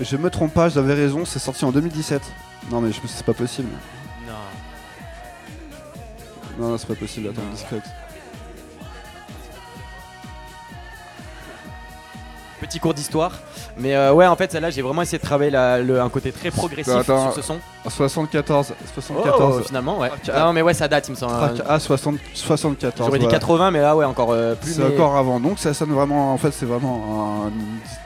Je 0.00 0.16
me 0.16 0.28
trompe 0.28 0.52
pas, 0.52 0.68
j'avais 0.68 0.94
raison, 0.94 1.24
c'est 1.24 1.38
sorti 1.38 1.64
en 1.64 1.70
2017. 1.70 2.20
Non, 2.72 2.80
mais 2.80 2.90
je 2.90 3.00
me 3.00 3.06
c'est 3.06 3.24
pas 3.24 3.32
possible. 3.32 3.68
Non. 6.58 6.68
Non, 6.70 6.78
c'est 6.78 6.86
pas 6.86 6.94
possible, 6.94 7.28
attends, 7.28 7.42
Non. 7.42 7.50
discret. 7.52 7.80
Petit 12.60 12.78
cours 12.78 12.92
d'histoire. 12.94 13.32
Mais 13.78 13.94
euh, 13.96 14.12
ouais, 14.12 14.26
en 14.26 14.36
fait, 14.36 14.52
celle-là, 14.52 14.70
j'ai 14.70 14.82
vraiment 14.82 15.00
essayé 15.02 15.18
de 15.18 15.24
travailler 15.24 15.50
la- 15.50 15.78
le- 15.80 16.00
un 16.00 16.08
côté 16.10 16.30
très 16.30 16.50
progressif 16.50 16.92
Attends, 16.94 17.32
sur 17.32 17.42
ce 17.42 17.42
son. 17.42 17.60
Ah, 17.84 17.88
74, 17.90 18.72
Oh, 18.78 18.84
74. 18.94 19.66
finalement, 19.66 19.98
ouais. 19.98 20.10
Ah 20.32 20.40
non, 20.44 20.52
mais 20.52 20.60
ouais, 20.62 20.74
ça 20.74 20.86
date, 20.86 21.08
il 21.08 21.12
me 21.12 21.16
semble. 21.16 21.32
Track 21.32 21.66
A 21.66 21.78
60 21.80 22.16
74. 22.34 23.06
J'aurais 23.06 23.18
dit 23.18 23.24
voilà. 23.24 23.38
80, 23.38 23.70
mais 23.70 23.80
là, 23.80 23.96
ouais, 23.96 24.04
encore 24.04 24.32
euh, 24.32 24.54
plus. 24.54 24.72
C'est 24.74 24.82
mais- 24.82 24.94
encore 24.94 25.16
avant, 25.16 25.40
donc 25.40 25.58
ça 25.58 25.72
sonne 25.72 25.90
vraiment. 25.92 26.32
En 26.34 26.36
fait, 26.36 26.50
c'est 26.52 26.66
vraiment 26.66 27.46
un 27.46 27.50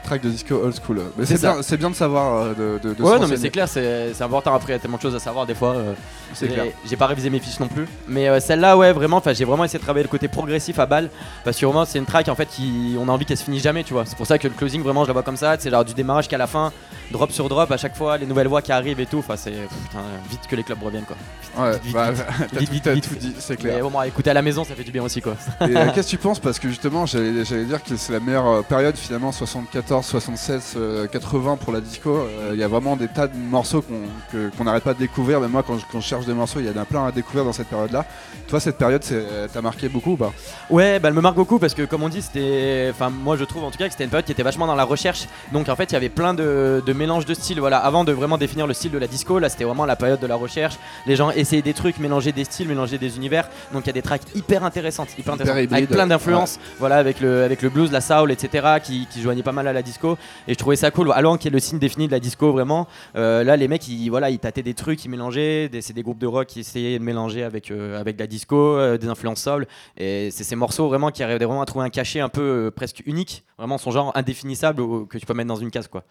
track 0.07 0.21
de 0.21 0.29
disco 0.29 0.55
old 0.55 0.73
school. 0.81 1.01
Mais 1.17 1.25
C'est 1.25 1.41
bien, 1.41 1.57
bien 1.77 1.89
de 1.89 1.95
savoir 1.95 2.35
euh, 2.43 2.53
de, 2.79 2.87
de, 2.89 2.93
de 2.93 3.03
Ouais, 3.03 3.19
non, 3.19 3.27
mais 3.27 3.35
c'est 3.37 3.49
clair, 3.49 3.67
c'est 3.67 4.13
c'est 4.13 4.23
important. 4.23 4.53
Après, 4.55 4.71
il 4.71 4.75
y 4.75 4.77
a 4.77 4.79
tellement 4.79 4.97
de 4.97 5.01
choses 5.01 5.15
à 5.15 5.19
savoir 5.19 5.45
des 5.45 5.55
fois. 5.55 5.71
euh, 5.75 5.93
C'est 6.33 6.47
j'ai- 6.47 6.53
clair. 6.53 6.65
J'ai 6.85 6.95
pas 6.95 7.07
révisé 7.07 7.29
mes 7.29 7.39
fiches 7.39 7.59
non 7.59 7.67
plus. 7.67 7.85
Mais 8.07 8.29
euh, 8.29 8.39
celle-là, 8.39 8.77
ouais, 8.77 8.93
vraiment, 8.93 9.17
enfin, 9.17 9.33
j'ai 9.33 9.45
vraiment 9.45 9.65
essayé 9.65 9.79
de 9.79 9.83
travailler 9.83 10.03
le 10.03 10.09
côté 10.09 10.27
progressif 10.29 10.79
à 10.79 10.85
balle. 10.85 11.09
Parce 11.43 11.57
que 11.59 11.65
vraiment, 11.65 11.83
c'est 11.85 11.99
une 11.99 12.05
track 12.05 12.29
en 12.29 12.35
fait 12.35 12.45
qui. 12.47 12.95
On 12.99 13.09
a 13.09 13.11
envie 13.11 13.25
qu'elle 13.25 13.37
se 13.37 13.43
finisse 13.43 13.63
jamais, 13.63 13.83
tu 13.83 13.93
vois. 13.93 14.05
C'est 14.05 14.15
pour 14.17 14.25
ça 14.27 14.37
que 14.37 14.47
le 14.47 14.53
closing, 14.53 14.81
vraiment, 14.81 15.03
je 15.03 15.07
la 15.07 15.13
vois 15.13 15.23
comme 15.23 15.37
ça. 15.37 15.57
C'est 15.59 15.69
genre 15.69 15.83
du 15.83 15.93
démarrage 15.93 16.29
qu'à 16.29 16.37
la 16.37 16.47
fin, 16.47 16.71
drop 17.11 17.31
sur 17.31 17.49
drop 17.49 17.69
à 17.71 17.77
chaque 17.77 17.95
fois, 17.97 18.17
les 18.17 18.25
nouvelles 18.25 18.47
voix 18.47 18.61
qui 18.61 18.71
arrivent 18.71 18.99
et 19.01 19.05
tout. 19.05 19.19
Enfin, 19.19 19.35
c'est. 19.37 19.53
Putain, 19.67 19.99
vite 20.29 20.41
que 20.49 20.55
les 20.55 20.63
clubs 20.63 20.81
reviennent, 20.81 21.03
quoi. 21.05 21.15
Ouais, 21.57 21.77
vite, 21.83 21.93
bah, 21.93 22.11
vite, 22.11 22.23
t'as 22.51 22.57
vite, 22.59 22.67
tout, 22.67 22.73
vite, 22.73 22.83
t'as 22.83 22.93
vite, 22.93 23.09
tout 23.09 23.15
dit, 23.15 23.35
c'est 23.39 23.61
Mais 23.63 23.69
clair. 23.71 23.89
bon, 23.89 23.99
à 23.99 24.07
écouter 24.07 24.29
à 24.29 24.33
la 24.33 24.41
maison, 24.41 24.63
ça 24.63 24.75
fait 24.75 24.83
du 24.83 24.91
bien 24.91 25.03
aussi, 25.03 25.21
quoi. 25.21 25.35
Et 25.61 25.75
euh, 25.75 25.87
qu'est-ce 25.93 26.07
que 26.07 26.11
tu 26.11 26.17
penses? 26.17 26.39
Parce 26.39 26.59
que 26.59 26.67
justement, 26.69 27.05
j'allais 27.05 27.45
j'allais 27.45 27.65
dire 27.65 27.83
que 27.83 27.95
c'est 27.95 28.13
la 28.13 28.19
meilleure 28.19 28.47
euh, 28.47 28.61
période 28.61 28.95
finalement, 28.97 29.31
74, 29.31 30.05
76, 30.05 30.73
euh, 30.77 31.07
80 31.07 31.57
pour 31.57 31.71
la 31.73 31.81
disco. 31.81 32.09
Euh, 32.15 32.51
Il 32.53 32.59
y 32.59 32.63
a 32.63 32.67
vraiment 32.67 32.95
des 32.95 33.07
tas 33.07 33.27
de 33.27 33.35
morceaux 33.37 33.81
qu'on 33.81 34.01
que- 34.31 34.49
qu'on 34.57 34.63
n'arrête 34.65 34.83
pas 34.83 34.93
de 34.93 34.99
découvrir. 34.99 35.39
Mais 35.39 35.47
moi, 35.47 35.63
quand 35.65 35.77
je, 35.77 35.85
quand 35.91 35.99
je 36.01 36.07
cherche 36.07 36.25
des 36.25 36.33
morceaux, 36.33 36.59
il 36.59 36.65
y 36.65 36.69
en 36.69 36.77
a 36.81 36.85
plein 36.85 37.05
à 37.07 37.11
découvrir 37.11 37.45
dans 37.45 37.53
cette 37.53 37.67
période-là. 37.67 38.05
Toi, 38.47 38.59
cette 38.59 38.77
période, 38.77 39.03
c'est- 39.03 39.47
t'as 39.53 39.61
marqué 39.61 39.89
beaucoup 39.89 40.11
ou 40.13 40.17
pas? 40.17 40.31
Ouais, 40.69 40.99
bah 40.99 41.07
elle 41.09 41.13
me 41.15 41.21
marque 41.21 41.35
beaucoup 41.35 41.59
parce 41.59 41.73
que 41.73 41.83
comme 41.83 42.03
on 42.03 42.09
dit, 42.09 42.21
c'était, 42.21 42.87
enfin 42.91 43.09
moi 43.09 43.37
je 43.37 43.43
trouve 43.43 43.63
en 43.63 43.71
tout 43.71 43.77
cas 43.77 43.85
que 43.85 43.91
c'était 43.91 44.03
une 44.03 44.09
période 44.09 44.25
qui 44.25 44.31
était 44.31 44.43
vachement 44.43 44.67
dans 44.67 44.75
la 44.75 44.83
recherche. 44.83 45.27
Donc 45.51 45.69
en 45.69 45.75
fait, 45.75 45.85
il 45.91 45.93
y 45.93 45.95
avait 45.95 46.09
plein 46.09 46.33
de, 46.33 46.83
de 46.85 46.93
mélanges 46.93 47.25
de 47.25 47.33
styles. 47.33 47.59
Voilà, 47.59 47.77
avant 47.79 48.03
de 48.03 48.11
vraiment 48.11 48.37
définir 48.37 48.67
le 48.67 48.73
style 48.73 48.91
de 48.91 48.97
la 48.97 49.07
disco, 49.07 49.39
là 49.39 49.49
c'était 49.55 49.63
vraiment 49.63 49.85
la 49.85 49.95
période 49.95 50.19
de 50.19 50.27
la 50.27 50.35
recherche. 50.35 50.75
Les 51.07 51.15
gens 51.15 51.31
essayaient 51.31 51.61
des 51.61 51.73
trucs, 51.73 51.97
mélanger 51.97 52.33
des 52.33 52.43
styles, 52.43 52.67
mélanger 52.67 52.97
des 52.97 53.15
univers. 53.15 53.47
Donc 53.71 53.83
il 53.83 53.87
y 53.87 53.89
a 53.89 53.93
des 53.93 54.01
tracks 54.01 54.21
hyper 54.35 54.65
intéressantes, 54.65 55.07
hyper, 55.17 55.35
intéressantes, 55.35 55.57
avec 55.57 55.71
hybrides, 55.71 55.89
plein 55.89 56.07
d'influences. 56.07 56.59
Voilà, 56.79 56.97
avec 56.97 57.21
le 57.21 57.43
avec 57.43 57.61
le 57.61 57.69
blues, 57.69 57.89
la 57.91 58.01
soul, 58.01 58.31
etc. 58.31 58.79
qui, 58.83 59.07
qui 59.09 59.21
joignaient 59.21 59.43
pas 59.43 59.53
mal 59.53 59.67
à 59.67 59.73
la 59.73 59.81
disco. 59.81 60.17
Et 60.49 60.53
je 60.53 60.57
trouvais 60.57 60.75
ça 60.75 60.91
cool. 60.91 61.11
Alors 61.13 61.39
qui 61.39 61.47
est 61.47 61.51
le 61.51 61.59
signe 61.59 61.79
défini 61.79 62.07
de 62.07 62.11
la 62.11 62.19
disco 62.19 62.51
vraiment. 62.51 62.87
Euh, 63.15 63.45
là, 63.45 63.55
les 63.55 63.69
mecs, 63.69 63.87
ils 63.87 64.09
voilà, 64.09 64.29
ils 64.29 64.39
tâtaient 64.39 64.63
des 64.63 64.73
trucs, 64.73 65.05
ils 65.05 65.09
mélangeaient. 65.09 65.69
C'est 65.79 65.93
des 65.93 66.03
groupes 66.03 66.19
de 66.19 66.27
rock 66.27 66.47
qui 66.47 66.59
essayaient 66.59 66.99
de 66.99 67.03
mélanger 67.03 67.43
avec 67.43 67.71
euh, 67.71 67.99
avec 67.99 68.17
de 68.17 68.21
la 68.21 68.27
disco, 68.27 68.57
euh, 68.57 68.97
des 68.97 69.07
influences 69.07 69.41
soul. 69.41 69.67
Et 69.95 70.31
c'est 70.31 70.43
ces 70.43 70.57
morceaux 70.57 70.89
vraiment 70.89 71.11
qui 71.11 71.23
arrivaient 71.23 71.45
vraiment 71.45 71.61
à 71.61 71.65
trouver 71.65 71.85
un 71.85 71.89
cachet 71.89 72.19
un 72.19 72.29
peu 72.29 72.71
presque 72.75 73.03
unique, 73.05 73.45
vraiment 73.57 73.77
son 73.77 73.91
genre 73.91 74.11
indéfinissable 74.15 75.07
que 75.07 75.17
tu 75.17 75.25
peux 75.25 75.33
mettre 75.33 75.47
dans 75.47 75.55
une 75.55 75.71
case 75.71 75.87
quoi. 75.87 76.03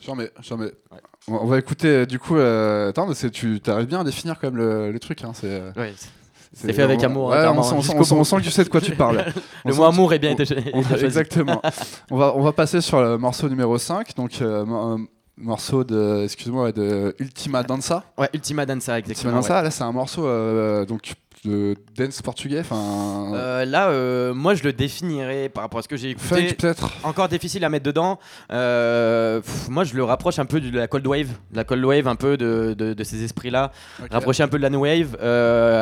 J'en 0.00 0.14
mets, 0.14 0.30
j'en 0.42 0.56
mets. 0.56 0.72
On 1.28 1.34
on 1.34 1.46
va 1.46 1.58
écouter 1.58 1.88
euh, 1.88 2.06
du 2.06 2.18
coup. 2.18 2.36
euh, 2.36 2.90
attends, 2.90 3.06
mais 3.06 3.14
tu 3.30 3.60
arrives 3.66 3.86
bien 3.88 4.00
à 4.00 4.04
définir 4.04 4.38
quand 4.40 4.48
même 4.48 4.56
le, 4.56 4.92
le 4.92 4.98
truc. 4.98 5.22
Hein, 5.24 5.32
c'est, 5.34 5.46
euh, 5.50 5.70
Ouais. 5.76 5.92
fait 6.72 6.82
avec 6.82 7.02
amour, 7.04 7.28
Ouais, 7.28 7.36
hein, 7.38 7.52
on, 7.56 7.62
sent, 7.62 7.74
on 7.74 7.82
sent- 7.82 7.86
jusqu'au 7.88 7.98
on 8.00 8.04
sent- 8.04 8.14
bout. 8.14 8.20
on 8.20 8.24
sent 8.24 8.36
que 8.36 8.42
tu 8.42 8.50
sais 8.50 8.64
de 8.64 8.68
quoi 8.68 8.80
tu 8.80 8.94
parles. 8.96 9.24
Le 9.64 9.74
mot 9.74 9.84
amour 9.84 10.12
est 10.14 10.18
bien 10.18 10.30
été. 10.36 10.44
Exactement. 11.04 11.60
on, 12.10 12.16
va, 12.16 12.34
on 12.36 12.42
va 12.42 12.52
passer 12.52 12.80
sur 12.80 13.00
le 13.00 13.18
morceau 13.18 13.48
numéro 13.48 13.76
5. 13.76 14.14
Donc, 14.16 14.40
euh, 14.40 14.64
morceau 15.36 15.84
de, 15.84 16.22
excuse-moi, 16.24 16.72
de 16.72 17.14
Ultima 17.18 17.62
Danza. 17.62 18.04
Ouais, 18.16 18.28
Ultima 18.32 18.64
Danza 18.66 18.96
Ultima 18.98 19.12
exactement. 19.12 19.34
Danza, 19.34 19.56
ouais. 19.58 19.62
là, 19.64 19.70
c'est 19.70 19.84
un 19.84 19.92
morceau 19.92 20.26
euh, 20.26 20.84
donc, 20.86 21.12
de 21.44 21.76
dance 21.96 22.20
portugais. 22.22 22.60
Enfin, 22.60 23.32
Euh, 23.34 23.64
là, 23.64 23.88
euh, 23.90 24.34
moi 24.34 24.54
je 24.54 24.62
le 24.64 24.72
définirais 24.72 25.48
par 25.48 25.62
rapport 25.64 25.80
à 25.80 25.82
ce 25.82 25.88
que 25.88 25.96
j'ai 25.96 26.10
écouté. 26.10 26.54
peut-être. 26.54 26.90
Encore 27.04 27.28
difficile 27.28 27.64
à 27.64 27.68
mettre 27.68 27.84
dedans. 27.84 28.18
Euh, 28.52 29.40
pff, 29.40 29.68
moi, 29.68 29.84
je 29.84 29.94
le 29.94 30.04
rapproche 30.04 30.38
un 30.38 30.44
peu 30.46 30.60
de 30.60 30.76
la 30.76 30.88
cold 30.88 31.06
wave, 31.06 31.28
de 31.52 31.56
la 31.56 31.64
cold 31.64 31.84
wave, 31.84 32.08
un 32.08 32.16
peu 32.16 32.36
de, 32.36 32.74
de- 32.76 32.94
de 32.94 33.04
ces 33.04 33.22
esprits-là. 33.24 33.72
Ok. 34.02 34.08
Rapprocher 34.12 34.42
un 34.42 34.48
peu 34.48 34.58
de 34.58 34.62
la 34.62 34.70
new 34.70 34.80
wave. 34.82 35.16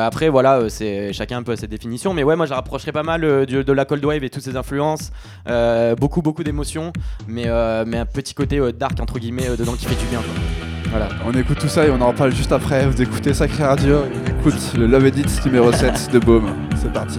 Après, 0.04 0.28
voilà, 0.28 0.68
c'est 0.68 1.12
chacun 1.12 1.38
un 1.38 1.42
peu 1.42 1.52
à 1.52 1.56
ses 1.56 1.68
définitions. 1.68 2.12
Mais 2.14 2.22
ouais, 2.24 2.36
moi, 2.36 2.46
je 2.46 2.54
rapprocherais 2.54 2.92
pas 2.92 3.02
mal 3.02 3.20
de 3.22 3.72
la 3.72 3.84
cold 3.84 4.04
wave 4.04 4.24
et 4.24 4.30
toutes 4.30 4.42
ses 4.44 4.56
influences. 4.56 5.10
Beaucoup, 5.98 6.22
beaucoup 6.22 6.44
d'émotions, 6.44 6.92
mais, 7.28 7.46
mais 7.86 7.98
un 7.98 8.06
petit 8.06 8.34
côté 8.34 8.60
dark 8.72 8.98
entre 9.00 9.18
guillemets 9.18 9.56
dedans 9.56 9.74
qui 9.74 9.86
fait 9.86 9.94
du 9.94 10.06
bien. 10.06 10.20
quoi. 10.20 10.65
Voilà, 10.90 11.08
on 11.24 11.32
écoute 11.32 11.58
tout 11.58 11.68
ça 11.68 11.86
et 11.86 11.90
on 11.90 12.00
en 12.00 12.08
reparle 12.08 12.34
juste 12.34 12.52
après. 12.52 12.86
Vous 12.86 13.00
écoutez 13.02 13.34
Sacré 13.34 13.64
Radio, 13.64 14.04
écoute 14.26 14.74
le 14.78 14.86
Love 14.86 15.06
Edit 15.06 15.26
numéro 15.44 15.72
7 15.72 16.10
de 16.12 16.18
Baume. 16.18 16.50
C'est 16.76 16.92
parti. 16.92 17.18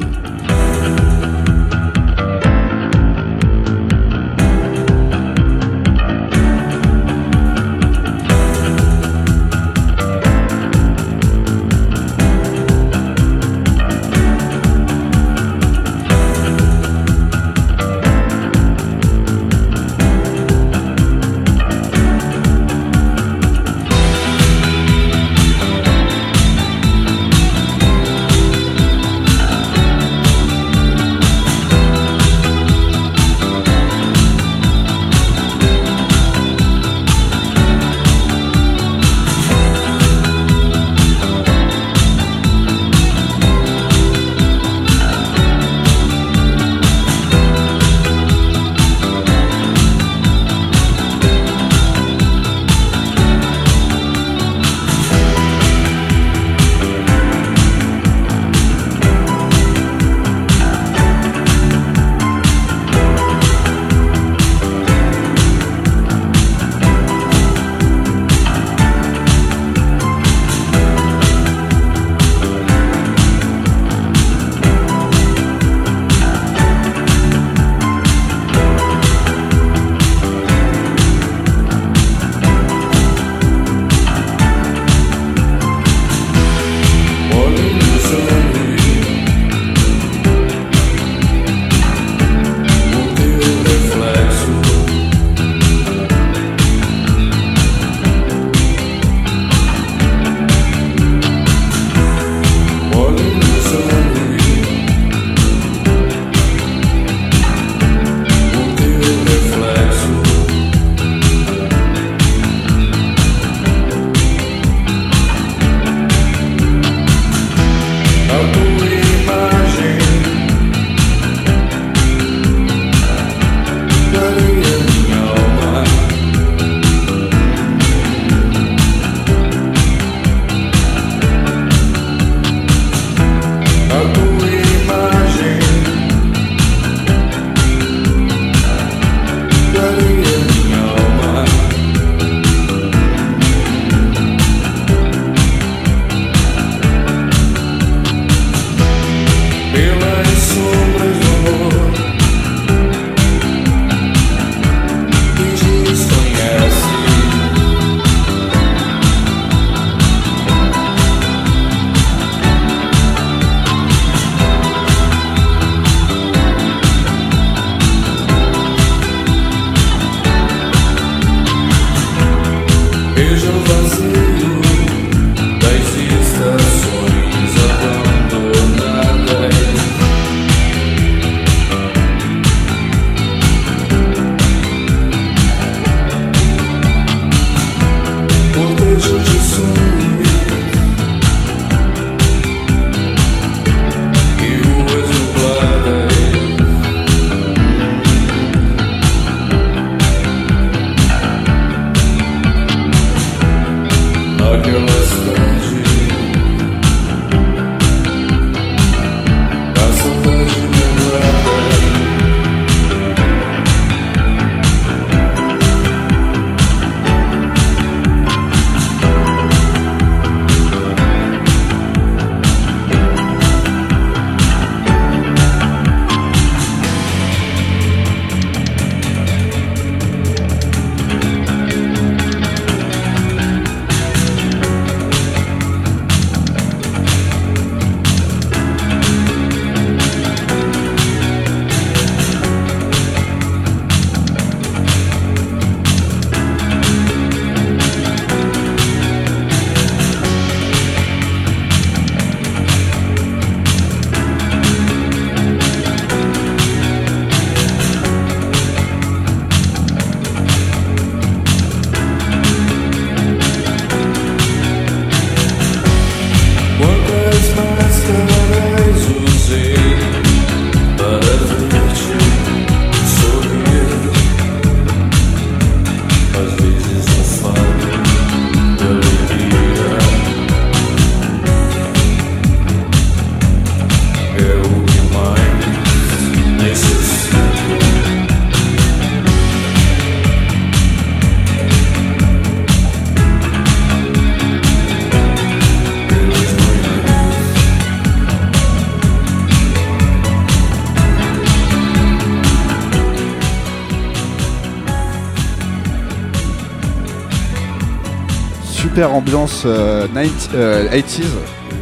Ambiance 309.04 309.64
euh, 309.66 310.08
90 310.08 310.50
euh, 310.56 310.90
80s. 310.90 311.24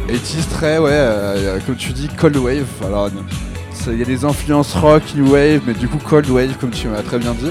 80s 0.08 0.48
très, 0.50 0.78
ouais, 0.78 0.90
euh, 0.92 1.58
comme 1.66 1.76
tu 1.76 1.92
dis, 1.92 2.08
cold 2.08 2.36
wave. 2.36 2.66
Alors, 2.84 3.10
il 3.88 3.98
y 3.98 4.02
a 4.02 4.04
des 4.04 4.24
influences 4.24 4.74
rock, 4.74 5.02
new 5.14 5.32
wave, 5.32 5.62
mais 5.66 5.74
du 5.74 5.88
coup 5.88 5.98
cold 5.98 6.28
wave, 6.28 6.56
comme 6.60 6.70
tu 6.70 6.88
m'as 6.88 7.02
très 7.02 7.18
bien 7.18 7.32
dit. 7.32 7.50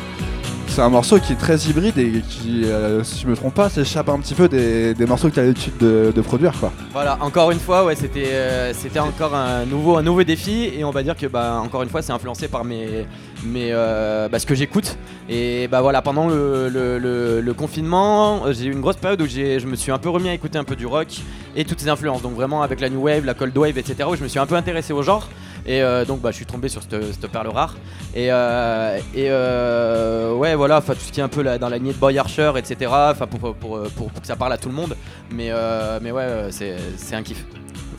C'est 0.67 0.81
un 0.81 0.89
morceau 0.89 1.19
qui 1.19 1.31
est 1.31 1.37
très 1.37 1.57
hybride 1.57 1.97
et 1.97 2.21
qui, 2.27 2.65
euh, 2.65 3.01
si 3.01 3.21
je 3.21 3.27
me 3.27 3.35
trompe 3.35 3.53
pas, 3.53 3.69
s'échappe 3.69 4.09
un 4.09 4.19
petit 4.19 4.33
peu 4.33 4.49
des, 4.49 4.93
morceaux 5.05 5.29
que 5.29 5.35
tu 5.35 5.39
as 5.39 5.43
l'habitude 5.43 5.77
de, 5.77 6.21
produire, 6.21 6.51
quoi. 6.59 6.73
Voilà, 6.91 7.17
encore 7.21 7.51
une 7.51 7.59
fois, 7.59 7.85
ouais, 7.85 7.95
c'était 7.95 8.27
euh, 8.27 8.73
c'était 8.73 8.99
encore 8.99 9.33
un 9.33 9.65
nouveau, 9.65 9.95
un 9.95 10.03
nouveau 10.03 10.23
défi 10.23 10.69
et 10.77 10.83
on 10.83 10.91
va 10.91 11.01
dire 11.01 11.15
que 11.15 11.27
bah, 11.27 11.61
encore 11.63 11.83
une 11.83 11.89
fois, 11.89 12.01
c'est 12.01 12.11
influencé 12.11 12.49
par 12.49 12.65
mes, 12.65 13.05
mes 13.45 13.71
bah, 13.71 14.37
ce 14.37 14.45
que 14.45 14.55
j'écoute. 14.55 14.97
Et 15.27 15.67
bah 15.67 15.81
voilà, 15.81 16.01
pendant 16.03 16.27
le, 16.29 17.53
confinement, 17.57 18.45
euh, 18.45 18.53
j'ai 18.53 18.65
eu 18.65 18.71
une 18.71 18.81
grosse 18.81 18.97
période 18.97 19.21
où 19.21 19.27
je 19.27 19.65
me 19.65 19.75
suis 19.75 19.91
un 19.91 19.97
peu 19.97 20.09
remis 20.09 20.29
à 20.29 20.33
écouter 20.33 20.57
un 20.59 20.63
peu 20.63 20.75
du 20.75 20.85
rock 20.85 21.07
et 21.55 21.65
toutes 21.65 21.79
ces 21.79 21.89
influences. 21.89 22.21
Donc 22.21 22.33
vraiment 22.33 22.61
avec 22.61 22.79
la 22.79 22.89
new 22.89 23.01
wave, 23.01 23.25
la 23.25 23.33
cold 23.33 23.57
wave, 23.57 23.77
etc. 23.77 24.07
Où 24.09 24.15
je 24.15 24.23
me 24.23 24.27
suis 24.27 24.39
un 24.39 24.45
peu 24.45 24.55
intéressé 24.55 24.93
au 24.93 25.01
genre. 25.01 25.27
Et 25.65 25.81
euh, 25.81 26.05
donc 26.05 26.21
bah, 26.21 26.29
je 26.29 26.35
suis 26.35 26.45
tombé 26.45 26.69
sur 26.69 26.83
cette, 26.83 27.13
cette 27.13 27.31
perle 27.31 27.47
rare. 27.47 27.75
Et, 28.13 28.27
euh, 28.31 28.97
et 29.15 29.27
euh, 29.29 30.35
ouais, 30.35 30.53
voilà, 30.53 30.77
enfin 30.77 30.93
tout 30.93 30.99
ce 30.99 31.11
qui 31.11 31.19
est 31.19 31.23
un 31.23 31.27
peu 31.27 31.43
dans 31.43 31.69
la 31.69 31.77
lignée 31.77 31.93
de 31.93 31.97
Boy 31.97 32.19
Archer, 32.19 32.51
etc. 32.57 32.91
Enfin 32.91 33.25
pour, 33.25 33.55
pour, 33.55 33.81
pour- 33.89 34.13
que 34.13 34.27
ça 34.27 34.35
parle 34.35 34.53
à 34.53 34.57
tout 34.57 34.69
le 34.69 34.75
monde. 34.75 34.95
Mais, 35.31 35.47
euh, 35.49 35.99
mais 36.03 36.11
ouais, 36.11 36.49
c'est 36.51 37.15
un 37.15 37.23
kiff. 37.23 37.43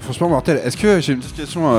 Franchement, 0.00 0.28
mortel. 0.28 0.60
Est-ce 0.64 0.76
que 0.76 1.00
j'ai 1.00 1.14
une 1.14 1.18
petite 1.18 1.34
question 1.34 1.72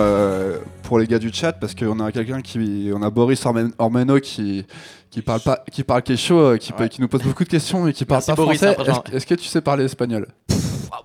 pour 0.88 1.00
les 1.00 1.06
gars 1.06 1.20
du 1.20 1.34
chat 1.34 1.52
parce 1.52 1.76
qu'on 1.76 2.00
a 2.00 2.14
quelqu'un 2.14 2.42
qui, 2.42 2.90
on 2.96 3.02
a 3.02 3.10
Boris 3.10 3.44
Ormen- 3.46 3.74
Ormeno 3.78 4.20
qui 4.22 4.66
qui 5.10 5.22
parle 5.22 5.42
pas, 5.42 5.64
qui 5.72 5.84
parle 5.84 6.02
chaud, 6.16 6.40
euh, 6.40 6.58
qui, 6.58 6.72
Ouais. 6.80 6.88
qui 6.90 7.02
nous 7.02 7.08
pose 7.10 7.24
beaucoup 7.24 7.44
de 7.44 7.50
questions 7.50 7.84
mais 7.84 7.92
qui 7.92 8.06
parle 8.06 8.20
Merci 8.26 8.32
pas 8.32 8.36
Boris, 8.36 8.60
français. 8.60 8.76
Est-ce 9.14 9.26
que 9.26 9.36
tu 9.36 9.46
sais 9.46 9.60
parler 9.62 9.84
espagnol? 9.84 10.28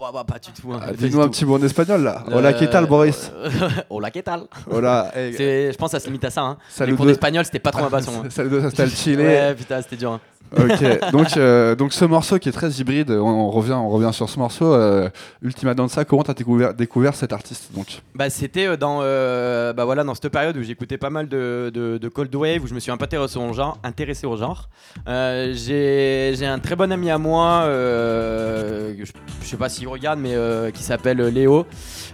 Bah, 0.02 0.10
bah, 0.12 0.24
pas 0.24 0.38
du 0.38 0.50
tout. 0.52 0.72
hein. 0.72 0.80
Ah, 0.82 0.92
Dis-nous 0.92 1.20
un 1.20 1.28
petit 1.28 1.44
mot 1.44 1.56
en 1.56 1.62
espagnol 1.62 2.02
là. 2.02 2.24
Euh, 2.28 2.36
Hola, 2.38 2.52
¿qué 2.52 2.68
tal, 2.68 2.86
Boris 2.86 3.30
Hola, 3.90 4.10
¿qué 4.10 4.22
tal 4.22 4.42
Hola. 4.70 5.10
C'est- 5.14 5.72
Je 5.72 5.76
pense 5.78 5.90
que 5.92 5.98
ça 5.98 6.00
se 6.00 6.06
limite 6.06 6.24
à 6.24 6.30
ça. 6.30 6.42
Hein. 6.42 6.56
Les 6.86 6.92
cours 6.94 7.06
d'espagnol, 7.06 7.44
c'était 7.44 7.58
pas 7.60 7.70
trop 7.70 7.82
ma 7.82 7.90
passion. 7.90 8.12
hein. 8.24 8.28
Saludos 8.30 8.64
hasta 8.64 8.82
el 8.84 8.90
Chile. 8.90 9.20
Ouais, 9.20 9.54
putain, 9.54 9.80
c'était 9.82 9.96
dur. 9.96 10.12
hein. 10.12 10.20
Ok, 10.54 11.12
donc, 11.12 11.28
euh, 11.38 11.74
donc 11.74 11.94
ce 11.94 12.04
morceau 12.04 12.38
qui 12.38 12.50
est 12.50 12.52
très 12.52 12.68
hybride, 12.72 13.10
on, 13.10 13.22
on 13.26 13.50
revient, 13.50 13.72
on 13.72 13.88
revient 13.88 14.12
sur 14.12 14.28
ce 14.28 14.38
morceau. 14.38 14.74
euh, 14.74 15.08
Ultima 15.40 15.72
Danza, 15.72 16.04
comment 16.04 16.24
t'as 16.24 16.34
découvert, 16.34 16.74
découvert 16.74 17.14
cet 17.14 17.32
artiste 17.32 17.70
donc? 17.74 18.02
Bah, 18.14 18.28
c'était 18.28 18.66
euh, 18.66 18.76
dans, 18.76 18.98
euh, 19.00 19.72
bah, 19.72 19.86
voilà, 19.86 20.04
dans 20.04 20.14
cette 20.14 20.28
période 20.28 20.54
où 20.58 20.62
j'écoutais 20.62 20.98
pas 20.98 21.08
mal 21.08 21.26
de, 21.26 21.70
de- 21.72 21.96
de 21.96 22.08
Cold 22.08 22.34
Wave, 22.34 22.62
où 22.62 22.66
je 22.66 22.74
me 22.74 22.80
suis 22.80 22.90
un 22.90 22.98
peu 22.98 23.04
intéressé 23.06 23.38
au 23.38 23.50
genre. 23.54 23.78
Intéressé 23.82 24.26
au 24.26 24.36
genre. 24.36 24.68
J'ai 25.06 26.46
un 26.46 26.58
très 26.58 26.76
bon 26.76 26.92
ami 26.92 27.10
à 27.10 27.16
moi, 27.16 27.62
je, 27.66 29.04
je 29.42 29.46
sais 29.48 29.56
pas 29.56 29.70
s'il 29.70 29.88
regarde, 29.92 30.18
mais 30.18 30.34
euh, 30.34 30.70
qui 30.70 30.82
s'appelle 30.82 31.18
Léo, 31.18 31.66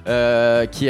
euh, 0.07 0.67
qui, 0.67 0.89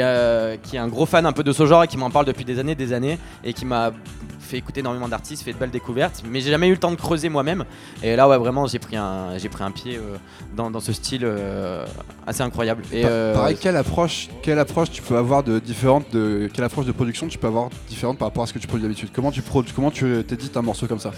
qui 0.63 0.75
est 0.75 0.79
un 0.79 0.87
gros 0.87 1.05
fan 1.05 1.25
un 1.25 1.31
peu 1.31 1.43
de 1.43 1.51
ce 1.51 1.65
genre 1.65 1.83
et 1.83 1.87
qui 1.87 1.97
m'en 1.97 2.09
parle 2.09 2.25
depuis 2.25 2.45
des 2.45 2.59
années, 2.59 2.75
des 2.75 2.93
années, 2.93 3.17
et 3.43 3.53
qui 3.53 3.65
m'a 3.65 3.91
fait 4.39 4.57
écouter 4.57 4.79
énormément 4.79 5.07
d'artistes, 5.07 5.43
fait 5.43 5.53
de 5.53 5.59
belles 5.59 5.69
découvertes, 5.69 6.23
mais 6.27 6.41
j'ai 6.41 6.49
jamais 6.49 6.67
eu 6.67 6.71
le 6.71 6.77
temps 6.77 6.89
de 6.89 6.95
creuser 6.95 7.29
moi-même. 7.29 7.65
Et 8.01 8.15
là, 8.15 8.27
ouais, 8.27 8.37
vraiment, 8.37 8.65
j'ai 8.65 8.79
pris 8.79 8.97
un, 8.97 9.37
j'ai 9.37 9.47
pris 9.47 9.63
un 9.63 9.69
pied 9.69 9.97
euh, 9.97 10.17
dans, 10.55 10.71
dans 10.71 10.79
ce 10.79 10.91
style 10.91 11.21
euh, 11.23 11.85
assez 12.25 12.41
incroyable. 12.41 12.81
Et, 12.91 13.03
Pa- 13.03 13.07
euh, 13.09 13.33
Pareil, 13.35 13.57
quelle 13.61 13.75
approche, 13.77 14.27
quelle 14.41 14.57
approche 14.57 14.89
tu 14.89 15.03
peux 15.03 15.17
avoir 15.17 15.43
de 15.43 15.59
différente 15.59 16.05
de 16.11 16.49
quelle 16.51 16.65
approche 16.65 16.87
de 16.87 16.91
production 16.91 17.27
tu 17.27 17.37
peux 17.37 17.45
avoir 17.45 17.69
différente 17.87 18.17
par 18.17 18.27
rapport 18.29 18.41
à 18.43 18.47
ce 18.47 18.53
que 18.53 18.59
tu 18.59 18.65
produis 18.65 18.83
d'habitude? 18.87 19.09
Comment 19.13 19.31
tu 19.31 19.43
comment 19.75 19.91
tu 19.91 20.23
t'édites 20.27 20.57
un 20.57 20.63
morceau 20.63 20.87
comme 20.87 20.99
ça? 20.99 21.11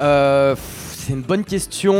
Euh, 0.00 0.56
c'est 0.94 1.12
une 1.12 1.20
bonne 1.22 1.44
question. 1.44 1.92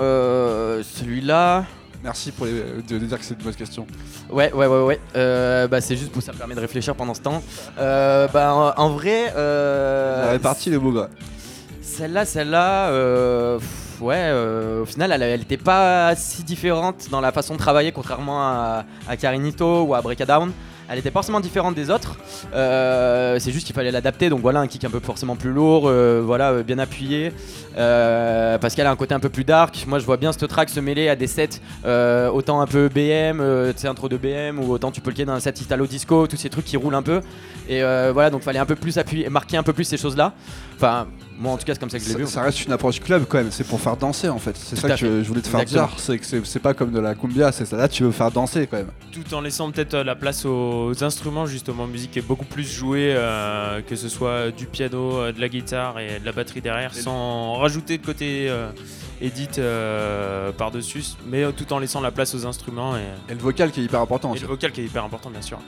Euh, 0.00 0.82
Celui-là. 0.82 1.66
Merci 2.02 2.32
pour 2.32 2.46
les- 2.46 2.52
de, 2.88 2.98
de 2.98 3.06
dire 3.06 3.18
que 3.18 3.24
c'est 3.24 3.34
une 3.34 3.44
bonne 3.44 3.54
question. 3.54 3.86
Ouais, 4.28 4.52
ouais, 4.52 4.66
ouais, 4.66 4.82
ouais. 4.82 5.00
Euh, 5.14 5.68
bah, 5.68 5.80
c'est 5.80 5.96
juste 5.96 6.10
pour 6.10 6.22
ça 6.22 6.32
me 6.32 6.38
permet 6.38 6.54
de 6.54 6.60
réfléchir 6.60 6.94
pendant 6.96 7.14
ce 7.14 7.20
temps. 7.20 7.42
Euh, 7.78 8.26
bah, 8.28 8.74
en, 8.76 8.90
vrai. 8.90 9.32
Euh, 9.36 10.26
La 10.26 10.32
répartie 10.32 10.70
les 10.70 10.78
beaux 10.78 10.92
gars. 10.92 11.08
Celle-là, 11.80 12.24
celle-là, 12.24 12.88
euh, 12.88 13.58
ouais, 14.00 14.16
euh, 14.18 14.82
au 14.82 14.84
final, 14.86 15.12
elle, 15.12 15.22
elle 15.22 15.42
était 15.42 15.56
pas 15.58 16.14
si 16.16 16.42
différente 16.42 17.08
dans 17.10 17.20
la 17.20 17.30
façon 17.32 17.54
de 17.54 17.58
travailler, 17.58 17.92
contrairement 17.92 18.42
à, 18.42 18.84
à 19.08 19.16
Carinito 19.16 19.82
ou 19.82 19.94
à 19.94 20.00
Breakdown. 20.00 20.50
Elle 20.88 20.98
était 20.98 21.10
forcément 21.10 21.40
différente 21.40 21.74
des 21.74 21.90
autres. 21.90 22.16
Euh, 22.54 23.38
c'est 23.38 23.52
juste 23.52 23.66
qu'il 23.66 23.74
fallait 23.74 23.90
l'adapter. 23.90 24.28
Donc 24.28 24.40
voilà, 24.40 24.60
un 24.60 24.66
kick 24.66 24.84
un 24.84 24.90
peu 24.90 25.00
forcément 25.00 25.36
plus 25.36 25.52
lourd, 25.52 25.84
euh, 25.86 26.22
voilà, 26.24 26.50
euh, 26.50 26.62
bien 26.62 26.78
appuyé, 26.78 27.32
parce 27.74 28.74
qu'elle 28.74 28.86
a 28.86 28.90
un 28.90 28.96
côté 28.96 29.14
un 29.14 29.20
peu 29.20 29.28
plus 29.28 29.44
dark. 29.44 29.84
Moi, 29.86 29.98
je 29.98 30.04
vois 30.04 30.16
bien 30.16 30.32
ce 30.32 30.44
track 30.44 30.68
se 30.68 30.80
mêler 30.80 31.08
à 31.08 31.16
des 31.16 31.26
sets 31.26 31.60
autant 32.32 32.60
un 32.60 32.66
peu 32.66 32.88
BM, 32.88 33.38
tu 33.72 33.80
sais, 33.80 33.88
intro 33.88 34.08
de 34.08 34.16
BM, 34.16 34.58
ou 34.58 34.72
autant 34.72 34.90
tu 34.90 35.00
peux 35.00 35.10
le 35.10 35.16
caler 35.16 35.26
dans 35.26 35.32
un 35.32 35.40
set 35.40 35.60
Italo 35.60 35.86
Disco, 35.86 36.26
tous 36.26 36.36
ces 36.36 36.50
trucs 36.50 36.64
qui 36.64 36.76
roulent 36.76 36.94
un 36.94 37.02
peu. 37.02 37.20
Et 37.68 37.82
voilà, 38.12 38.30
donc 38.30 38.42
fallait 38.42 38.58
un 38.58 38.66
peu 38.66 38.76
plus 38.76 38.98
appuyer, 38.98 39.28
marquer 39.28 39.56
un 39.56 39.62
peu 39.62 39.72
plus 39.72 39.84
ces 39.84 39.96
choses-là. 39.96 40.32
Enfin, 40.76 41.06
moi 41.42 41.52
en 41.52 41.56
tout 41.58 41.64
cas, 41.64 41.74
c'est 41.74 41.80
comme 41.80 41.90
ça 41.90 41.98
que 41.98 42.04
je 42.04 42.10
l'ai 42.10 42.16
vu. 42.16 42.26
Ça, 42.26 42.42
reste 42.42 42.64
une 42.64 42.72
approche 42.72 43.00
club 43.00 43.24
quand 43.28 43.38
même, 43.38 43.50
c'est 43.50 43.64
pour 43.64 43.80
faire 43.80 43.96
danser 43.96 44.28
en 44.28 44.38
fait. 44.38 44.56
C'est 44.56 44.76
ça 44.76 44.88
que 44.90 44.96
fait. 44.96 45.24
je, 45.24 45.28
voulais 45.28 45.40
te 45.42 45.48
faire 45.48 45.60
Exactement. 45.60 45.88
dire, 45.88 46.00
c'est 46.00 46.18
que 46.18 46.44
c'est 46.44 46.60
pas 46.60 46.72
comme 46.72 46.92
de 46.92 47.00
la 47.00 47.14
cumbia, 47.14 47.50
c'est 47.52 47.64
ça 47.66 47.76
là 47.76 47.88
tu 47.88 48.04
veux 48.04 48.12
faire 48.12 48.30
danser 48.30 48.66
quand 48.66 48.76
même. 48.76 48.90
Tout 49.10 49.34
en 49.34 49.40
laissant 49.40 49.70
peut-être 49.70 49.94
euh, 49.94 50.04
la 50.04 50.14
place 50.14 50.44
aux 50.44 51.02
instruments, 51.02 51.46
justement, 51.46 51.86
musique 51.86 52.16
est 52.16 52.22
beaucoup 52.22 52.44
plus 52.44 52.70
jouée, 52.70 53.12
euh, 53.16 53.80
que 53.82 53.96
ce 53.96 54.08
soit 54.08 54.50
du 54.52 54.66
piano, 54.66 55.18
euh, 55.18 55.32
de 55.32 55.40
la 55.40 55.48
guitare 55.48 55.98
et 55.98 56.20
de 56.20 56.24
la 56.24 56.32
batterie 56.32 56.60
derrière, 56.60 56.94
sans 56.94 57.54
rajouter 57.54 57.98
de 57.98 58.06
côté 58.06 58.46
euh, 58.48 58.70
edit 59.20 59.48
euh, 59.58 60.52
par-dessus, 60.52 61.04
mais 61.26 61.50
tout 61.52 61.72
en 61.72 61.78
laissant 61.78 62.00
la 62.00 62.10
place 62.12 62.34
aux 62.34 62.46
instruments 62.46 62.96
et, 62.96 63.32
Et 63.32 63.34
le 63.34 63.40
vocal 63.40 63.70
qui 63.70 63.80
est 63.80 63.84
hyper 63.84 64.00
important 64.00 64.30
et 64.30 64.32
aussi. 64.32 64.42
le 64.42 64.48
vocal 64.48 64.70
qui 64.72 64.82
est 64.82 64.84
hyper 64.84 65.04
important, 65.04 65.30
bien 65.30 65.42
sûr. 65.42 65.58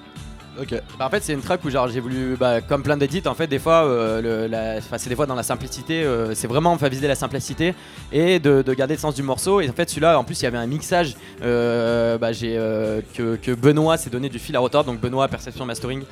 Ok. 0.60 0.74
Bah, 0.98 1.06
en 1.06 1.10
fait, 1.10 1.22
c'est 1.22 1.32
une 1.32 1.40
track 1.40 1.64
où 1.64 1.70
genre 1.70 1.88
j'ai 1.88 2.00
voulu, 2.00 2.36
bah, 2.38 2.60
comme 2.60 2.82
plein 2.82 2.96
d'édits, 2.96 3.22
en 3.26 3.34
fait, 3.34 3.46
des 3.46 3.58
fois, 3.58 3.84
euh, 3.84 4.78
c'est 4.96 5.08
des 5.08 5.16
fois 5.16 5.26
dans 5.26 5.34
la 5.34 5.42
simplicité, 5.42 6.04
euh, 6.04 6.34
c'est 6.34 6.46
vraiment 6.46 6.72
enfin, 6.72 6.88
viser 6.88 7.08
la 7.08 7.16
simplicité 7.16 7.74
et 8.12 8.38
de, 8.38 8.62
de 8.62 8.74
garder 8.74 8.94
le 8.94 9.00
sens 9.00 9.14
du 9.14 9.22
morceau. 9.22 9.60
Et 9.60 9.68
en 9.68 9.72
fait, 9.72 9.88
celui-là, 9.88 10.18
en 10.18 10.24
plus, 10.24 10.40
il 10.40 10.44
y 10.44 10.46
avait 10.46 10.58
un 10.58 10.66
mixage 10.66 11.16
euh, 11.42 12.18
bah, 12.18 12.32
j'ai, 12.32 12.54
que, 13.14 13.54
Benoît 13.54 13.96
s'est 13.96 14.10
donné 14.10 14.28
du 14.28 14.38
fil 14.38 14.54
à 14.56 14.60
retordre. 14.60 14.90
Donc 14.90 15.00
Benoît 15.00 15.28
Perception 15.28 15.64
Mastering, 15.66 16.04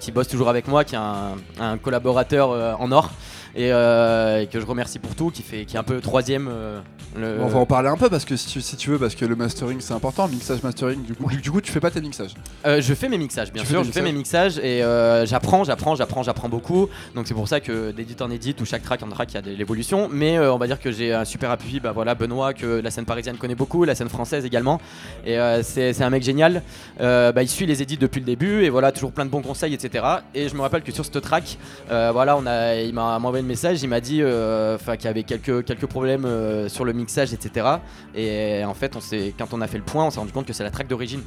qui 0.00 0.12
bosse 0.12 0.28
toujours 0.28 0.48
avec 0.48 0.68
moi, 0.68 0.84
qui 0.84 0.94
est 0.94 0.98
un, 0.98 1.78
collaborateur 1.78 2.80
en 2.80 2.92
or. 2.92 3.10
Et, 3.56 3.72
euh, 3.72 4.42
et 4.42 4.46
que 4.48 4.60
je 4.60 4.66
remercie 4.66 4.98
pour 4.98 5.14
tout, 5.14 5.30
qui 5.30 5.42
fait, 5.42 5.64
qui 5.64 5.76
est 5.76 5.78
un 5.78 5.82
peu 5.82 6.00
troisième. 6.00 6.46
euh, 6.50 6.78
le- 7.16 7.38
On 7.40 7.46
va 7.46 7.58
en 7.58 7.64
parler 7.64 7.88
un 7.88 7.96
peu 7.96 8.10
parce 8.10 8.26
que 8.26 8.36
si 8.36 8.48
tu, 8.48 8.60
si 8.60 8.76
tu 8.76 8.90
veux, 8.90 8.98
parce 8.98 9.14
que 9.14 9.24
le 9.24 9.34
mastering 9.34 9.80
c'est 9.80 9.94
important, 9.94 10.28
mixage 10.28 10.62
mastering. 10.62 11.02
Du 11.02 11.14
coup, 11.14 11.26
du, 11.30 11.40
du 11.40 11.50
coup, 11.50 11.62
tu 11.62 11.72
fais 11.72 11.80
pas 11.80 11.90
tes 11.90 12.02
mixages. 12.02 12.34
Euh, 12.66 12.82
je 12.82 12.92
fais 12.92 13.08
mes 13.08 13.16
mixages, 13.16 13.50
bien 13.50 13.62
Tu 13.62 13.68
sûr, 13.70 13.82
je 13.82 13.90
fais 13.90 14.02
mes 14.02 14.12
mixages 14.12 14.58
et 14.58 14.80
j'apprends, 15.24 15.64
j'apprends, 15.64 15.94
j'apprends, 15.94 16.22
j'apprends 16.22 16.50
beaucoup. 16.50 16.88
Donc 17.14 17.26
c'est 17.26 17.32
pour 17.34 17.48
ça 17.48 17.60
que 17.60 17.92
d'édit 17.92 18.16
en 18.20 18.30
édit, 18.30 18.54
où 18.60 18.66
chaque 18.66 18.82
track 18.82 19.02
en 19.02 19.08
track, 19.08 19.30
il 19.32 19.34
y 19.36 19.38
a 19.38 19.42
de 19.42 19.50
l'évolution. 19.52 20.08
Mais 20.12 20.38
on 20.38 20.58
va 20.58 20.66
dire 20.66 20.78
que 20.78 20.92
j'ai 20.92 21.14
un 21.14 21.24
super 21.24 21.50
appui, 21.50 21.80
bah 21.80 21.92
voilà, 21.92 22.14
Benoît, 22.14 22.52
que 22.52 22.66
la 22.80 22.90
scène 22.90 23.06
parisienne 23.06 23.38
connaît 23.38 23.54
beaucoup, 23.54 23.84
la 23.84 23.94
scène 23.94 24.10
française 24.10 24.44
également. 24.44 24.78
Et 25.24 25.38
c'est 25.62 26.02
un 26.02 26.10
mec 26.10 26.22
génial. 26.22 26.62
Bah, 27.00 27.32
il 27.42 27.48
suit 27.48 27.64
les 27.64 27.80
édits 27.80 27.96
depuis 27.96 28.20
le 28.20 28.26
début 28.26 28.64
et 28.64 28.68
voilà, 28.68 28.92
toujours 28.92 29.12
plein 29.12 29.24
de 29.24 29.30
bons 29.30 29.40
conseils, 29.42 29.72
etc. 29.72 30.04
Et 30.34 30.50
je 30.50 30.54
me 30.54 30.60
rappelle 30.60 30.82
que 30.82 30.92
sur 30.92 31.06
ce 31.06 31.18
track, 31.18 31.56
voilà, 31.88 32.36
on 32.36 32.44
a, 32.46 32.74
il 32.74 32.92
m'a 32.92 33.16
envoyé 33.16 33.45
message, 33.46 33.82
il 33.82 33.88
m'a 33.88 34.00
dit 34.00 34.22
euh, 34.22 34.76
qu'il 34.78 35.04
y 35.04 35.08
avait 35.08 35.22
quelques, 35.22 35.64
quelques 35.64 35.86
problèmes 35.86 36.24
euh, 36.24 36.68
sur 36.68 36.84
le 36.84 36.92
mixage, 36.92 37.32
etc. 37.32 37.66
Et 38.14 38.64
en 38.64 38.74
fait, 38.74 38.96
on 38.96 39.00
quand 39.38 39.52
on 39.52 39.60
a 39.60 39.66
fait 39.66 39.78
le 39.78 39.84
point, 39.84 40.06
on 40.06 40.10
s'est 40.10 40.20
rendu 40.20 40.32
compte 40.32 40.46
que 40.46 40.52
c'est 40.52 40.64
la 40.64 40.70
track 40.70 40.88
d'origine 40.88 41.22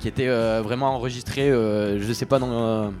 qui 0.00 0.08
était 0.08 0.28
euh, 0.28 0.60
vraiment 0.62 0.94
enregistrée, 0.94 1.50
je 1.50 2.12
sais 2.12 2.26
pas 2.26 2.38
dans, 2.38 2.92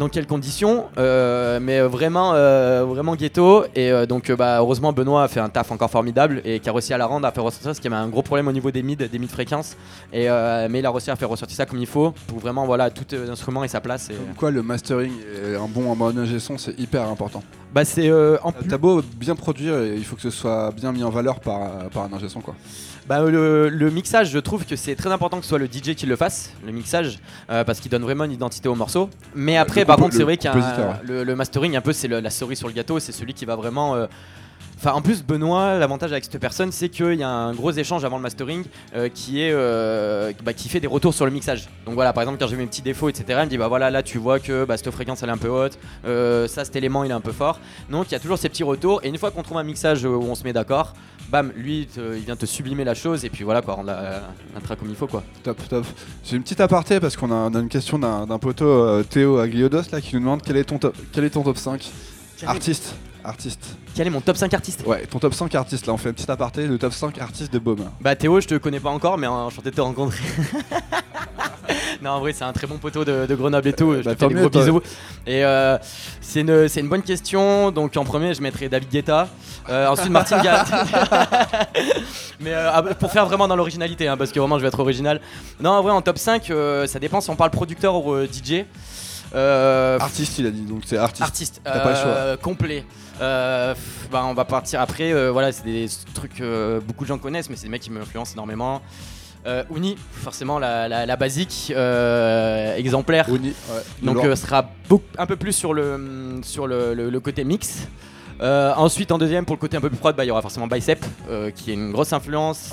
dans 0.00 0.08
quelles 0.08 0.26
conditions, 0.26 0.86
euh, 0.96 1.60
mais 1.60 1.80
vraiment, 1.82 2.32
euh, 2.32 2.84
vraiment 2.88 3.14
ghetto. 3.14 3.64
Et 3.74 3.92
euh, 3.92 4.06
donc, 4.06 4.32
bah, 4.32 4.56
heureusement, 4.58 4.94
Benoît 4.94 5.24
a 5.24 5.28
fait 5.28 5.40
un 5.40 5.50
taf 5.50 5.70
encore 5.70 5.90
formidable 5.90 6.40
et 6.46 6.58
qui 6.58 6.70
a 6.70 6.72
réussi 6.72 6.94
à 6.94 6.98
la 6.98 7.04
rendre, 7.04 7.26
à 7.26 7.32
faire 7.32 7.44
ressortir 7.44 7.64
ça, 7.64 7.68
parce 7.68 7.80
qu'il 7.80 7.90
y 7.90 7.94
avait 7.94 8.02
un 8.02 8.08
gros 8.08 8.22
problème 8.22 8.48
au 8.48 8.52
niveau 8.52 8.70
des 8.70 8.82
mid, 8.82 8.98
des 8.98 9.18
mid 9.18 9.30
fréquences. 9.30 9.76
Et, 10.10 10.26
mais 10.70 10.78
il 10.78 10.86
a 10.86 10.90
réussi 10.90 11.10
à 11.10 11.16
faire 11.16 11.28
ressortir 11.28 11.54
ça 11.54 11.66
comme 11.66 11.78
il 11.78 11.86
faut 11.86 12.12
pour 12.26 12.38
vraiment, 12.38 12.64
voilà, 12.64 12.88
tout 12.88 13.04
l'instrument 13.12 13.62
et 13.62 13.68
sa 13.68 13.82
place. 13.82 14.08
Et, 14.08 14.14
Comme 14.14 14.34
quoi, 14.34 14.50
le 14.50 14.62
mastering 14.62 15.12
et 15.12 15.54
un 15.54 15.68
bon, 15.68 15.94
ingé 16.18 16.38
son 16.38 16.56
c'est 16.56 16.78
hyper 16.80 17.06
important. 17.06 17.42
bah, 17.74 17.84
c'est 17.84 18.10
en 18.42 18.52
plus. 18.52 18.68
T'as 18.68 18.78
beau 18.78 19.02
bien 19.02 19.34
produire, 19.34 19.78
et 19.80 19.96
il 19.96 20.04
faut 20.04 20.16
que 20.16 20.22
ce 20.22 20.30
soit 20.30 20.72
bien 20.74 20.92
mis 20.92 21.04
en 21.04 21.10
valeur 21.10 21.40
par, 21.40 21.90
par 21.92 22.04
un 22.04 22.12
ingé 22.14 22.30
son 22.30 22.40
quoi. 22.40 22.54
Bah, 23.10 23.22
le, 23.28 23.68
le 23.68 23.90
mixage, 23.90 24.30
je 24.30 24.38
trouve 24.38 24.64
que 24.64 24.76
c'est 24.76 24.94
très 24.94 25.10
important 25.10 25.38
que 25.38 25.42
ce 25.42 25.48
soit 25.48 25.58
le 25.58 25.66
DJ 25.66 25.96
qui 25.96 26.06
le 26.06 26.14
fasse, 26.14 26.52
le 26.64 26.70
mixage, 26.70 27.18
euh, 27.50 27.64
parce 27.64 27.80
qu'il 27.80 27.90
donne 27.90 28.02
vraiment 28.04 28.22
une 28.22 28.30
identité 28.30 28.68
au 28.68 28.76
morceau. 28.76 29.10
Mais 29.34 29.56
après, 29.56 29.84
par 29.84 29.96
contre, 29.96 30.14
c'est 30.14 30.22
vrai 30.22 30.36
qu'il 30.36 30.44
y 30.44 30.46
a 30.46 30.52
un- 30.52 30.60
compositeur, 30.60 30.88
ouais. 30.90 30.94
le, 31.02 31.24
le 31.24 31.34
mastering, 31.34 31.74
un 31.74 31.80
peu, 31.80 31.92
c'est 31.92 32.06
la 32.06 32.30
cerise 32.30 32.58
sur 32.58 32.68
le 32.68 32.72
gâteau, 32.72 33.00
c'est 33.00 33.10
celui 33.10 33.34
qui 33.34 33.44
va 33.44 33.56
vraiment 33.56 33.96
euh, 33.96 34.06
Enfin, 34.82 34.92
en 34.92 35.02
plus, 35.02 35.22
Benoît, 35.22 35.78
l'avantage 35.78 36.10
avec 36.10 36.24
cette 36.24 36.38
personne, 36.38 36.72
c'est 36.72 36.88
qu'il 36.88 37.12
y 37.16 37.22
a 37.22 37.28
un 37.28 37.52
gros 37.52 37.70
échange 37.70 38.02
avant 38.06 38.16
le 38.16 38.22
mastering 38.22 38.64
euh, 38.96 39.10
qui 39.12 39.42
est 39.42 39.50
euh, 39.52 40.32
bah, 40.42 40.54
qui 40.54 40.70
fait 40.70 40.80
des 40.80 40.86
retours 40.86 41.12
sur 41.12 41.26
le 41.26 41.30
mixage. 41.30 41.68
Donc 41.84 41.96
voilà, 41.96 42.14
par 42.14 42.22
exemple, 42.22 42.38
quand 42.40 42.48
j'ai 42.48 42.56
mes 42.56 42.64
petits 42.64 42.80
défauts, 42.80 43.10
etc., 43.10 43.24
il 43.42 43.44
me 43.44 43.50
dit 43.50 43.58
bah 43.58 43.68
voilà, 43.68 43.90
là 43.90 44.02
tu 44.02 44.16
vois 44.16 44.40
que 44.40 44.64
bah, 44.64 44.78
cette 44.78 44.90
fréquence 44.90 45.22
elle 45.22 45.28
est 45.28 45.32
un 45.32 45.36
peu 45.36 45.50
haute, 45.50 45.78
euh, 46.06 46.48
ça 46.48 46.64
cet 46.64 46.76
élément 46.76 47.04
il 47.04 47.10
est 47.10 47.14
un 47.14 47.20
peu 47.20 47.32
fort. 47.32 47.58
Donc 47.90 48.06
il 48.08 48.12
y 48.12 48.14
a 48.14 48.20
toujours 48.20 48.38
ces 48.38 48.48
petits 48.48 48.62
retours. 48.62 49.00
Et 49.04 49.08
une 49.10 49.18
fois 49.18 49.30
qu'on 49.30 49.42
trouve 49.42 49.58
un 49.58 49.64
mixage 49.64 50.02
où 50.06 50.08
on 50.08 50.34
se 50.34 50.44
met 50.44 50.54
d'accord, 50.54 50.94
bam, 51.28 51.52
lui 51.56 51.86
te- 51.86 52.16
il 52.16 52.24
vient 52.24 52.36
te 52.36 52.46
sublimer 52.46 52.84
la 52.84 52.94
chose 52.94 53.26
et 53.26 53.28
puis 53.28 53.44
voilà 53.44 53.60
quoi, 53.60 53.74
rendre 53.74 53.88
la, 53.88 54.22
la 54.54 54.60
track 54.62 54.78
comme 54.78 54.88
il 54.88 54.96
faut 54.96 55.06
quoi. 55.06 55.22
Top, 55.42 55.58
top. 55.68 55.84
J'ai 56.24 56.36
une 56.36 56.42
petite 56.42 56.60
aparté 56.62 57.00
parce 57.00 57.18
qu'on 57.18 57.30
a, 57.30 57.34
on 57.34 57.54
a 57.54 57.58
une 57.60 57.68
question 57.68 57.98
d'un 57.98 58.38
poteau 58.38 58.64
euh, 58.66 59.02
Théo 59.02 59.36
Agliodos 59.40 59.82
là 59.92 60.00
qui 60.00 60.14
nous 60.14 60.20
demande 60.22 60.40
quel 60.42 60.56
est 60.56 60.64
ton 60.64 60.78
top, 60.78 60.96
quel 61.12 61.24
est 61.24 61.30
ton 61.30 61.42
top 61.42 61.58
5 61.58 61.86
Quel 62.38 62.48
est- 62.48 62.50
artiste. 62.50 62.94
Artiste. 63.24 63.76
Quel 63.94 64.06
est 64.06 64.10
mon 64.10 64.20
top 64.20 64.36
5 64.36 64.52
artiste 64.54 64.84
Ouais, 64.86 65.06
ton 65.06 65.18
top 65.18 65.34
5 65.34 65.54
artiste 65.54 65.86
là, 65.86 65.92
on 65.92 65.96
fait 65.96 66.08
un 66.08 66.12
petit 66.12 66.30
aparté, 66.30 66.66
le 66.66 66.78
top 66.78 66.92
5 66.92 67.18
artistes 67.20 67.52
de 67.52 67.58
Baume. 67.58 67.90
Bah 68.00 68.14
Théo, 68.16 68.40
je 68.40 68.46
te 68.48 68.54
connais 68.56 68.80
pas 68.80 68.90
encore, 68.90 69.18
mais 69.18 69.26
enchanté 69.26 69.70
de 69.70 69.76
te 69.76 69.80
rencontrer. 69.80 70.18
non, 72.02 72.10
en 72.10 72.20
vrai, 72.20 72.32
c'est 72.32 72.44
un 72.44 72.52
très 72.52 72.66
bon 72.66 72.78
poteau 72.78 73.04
de, 73.04 73.26
de 73.26 73.34
Grenoble 73.34 73.68
et 73.68 73.72
tout. 73.72 73.94
Je 73.94 74.02
bah, 74.02 74.14
te 74.14 74.20
fais 74.20 74.28
des 74.28 74.34
gros 74.34 74.48
toi. 74.48 74.62
bisous. 74.62 74.80
Et 75.26 75.44
euh, 75.44 75.76
c'est 76.20 76.40
une, 76.40 76.68
c'est 76.68 76.80
une 76.80 76.88
bonne 76.88 77.02
question. 77.02 77.70
Donc 77.70 77.96
en 77.96 78.04
premier, 78.04 78.34
je 78.34 78.42
mettrai 78.42 78.68
David 78.68 78.88
Guetta. 78.90 79.28
Euh, 79.68 79.86
ensuite, 79.88 80.10
Martin 80.10 80.42
Garrix. 80.42 80.70
mais 82.40 82.52
euh, 82.54 82.70
ah, 82.72 82.82
pour 82.82 83.12
faire 83.12 83.26
vraiment 83.26 83.46
dans 83.48 83.56
l'originalité, 83.56 84.08
hein, 84.08 84.16
parce 84.16 84.32
que 84.32 84.40
vraiment, 84.40 84.56
je 84.58 84.62
vais 84.62 84.68
être 84.68 84.80
original. 84.80 85.20
Non, 85.60 85.70
en 85.70 85.82
vrai, 85.82 85.92
en 85.92 86.02
top 86.02 86.18
5, 86.18 86.50
euh, 86.50 86.86
ça 86.86 86.98
dépend 86.98 87.20
si 87.20 87.30
on 87.30 87.36
parle 87.36 87.50
producteur 87.50 87.94
ou 88.04 88.14
euh, 88.14 88.26
DJ. 88.26 88.64
Euh, 89.34 89.98
Artiste, 90.00 90.38
il 90.38 90.46
a 90.46 90.50
dit, 90.50 90.62
donc 90.62 90.82
c'est 90.86 90.96
artiste. 90.96 91.22
Artiste, 91.22 91.60
T'as 91.62 91.78
pas 91.80 91.90
le 91.90 91.94
choix. 91.96 92.04
euh, 92.06 92.36
complet. 92.36 92.84
Euh, 93.20 93.74
bah, 94.10 94.24
on 94.26 94.34
va 94.34 94.44
partir 94.44 94.80
après. 94.80 95.12
euh, 95.12 95.30
voilà, 95.30 95.52
c'est 95.52 95.64
des 95.64 95.86
trucs 96.14 96.40
euh, 96.40 96.80
beaucoup 96.80 97.04
de 97.04 97.08
gens 97.08 97.18
connaissent, 97.18 97.50
mais 97.50 97.56
c'est 97.56 97.64
des 97.64 97.68
mecs 97.70 97.82
qui 97.82 97.90
m'influencent 97.90 98.32
énormément. 98.34 98.80
Euh, 99.46 99.64
Uni, 99.74 99.96
forcément 100.12 100.58
la, 100.58 100.86
la- 100.88 101.06
la 101.06 101.16
basique, 101.16 101.72
exemplaire. 102.76 103.26
Ouais. 103.70 103.82
Donc 104.02 104.16
sera 104.36 104.68
beaucoup- 104.88 105.04
un 105.18 105.26
peu 105.26 105.36
plus 105.36 105.52
sur 105.52 105.72
le, 105.74 106.40
sur 106.42 106.66
le, 106.66 106.94
le- 106.94 107.10
le 107.10 107.20
côté 107.20 107.44
mix. 107.44 107.88
Ensuite, 108.42 109.12
en 109.12 109.18
deuxième, 109.18 109.44
pour 109.44 109.54
le 109.56 109.60
côté 109.60 109.76
un 109.76 109.80
peu 109.82 109.90
plus 109.90 109.98
prod, 109.98 110.16
bah, 110.16 110.24
il 110.24 110.28
y 110.28 110.30
aura 110.30 110.40
forcément 110.42 110.66
Bicep, 110.66 111.04
qui 111.56 111.70
est 111.70 111.74
une 111.74 111.92
grosse 111.92 112.12
influence. 112.12 112.70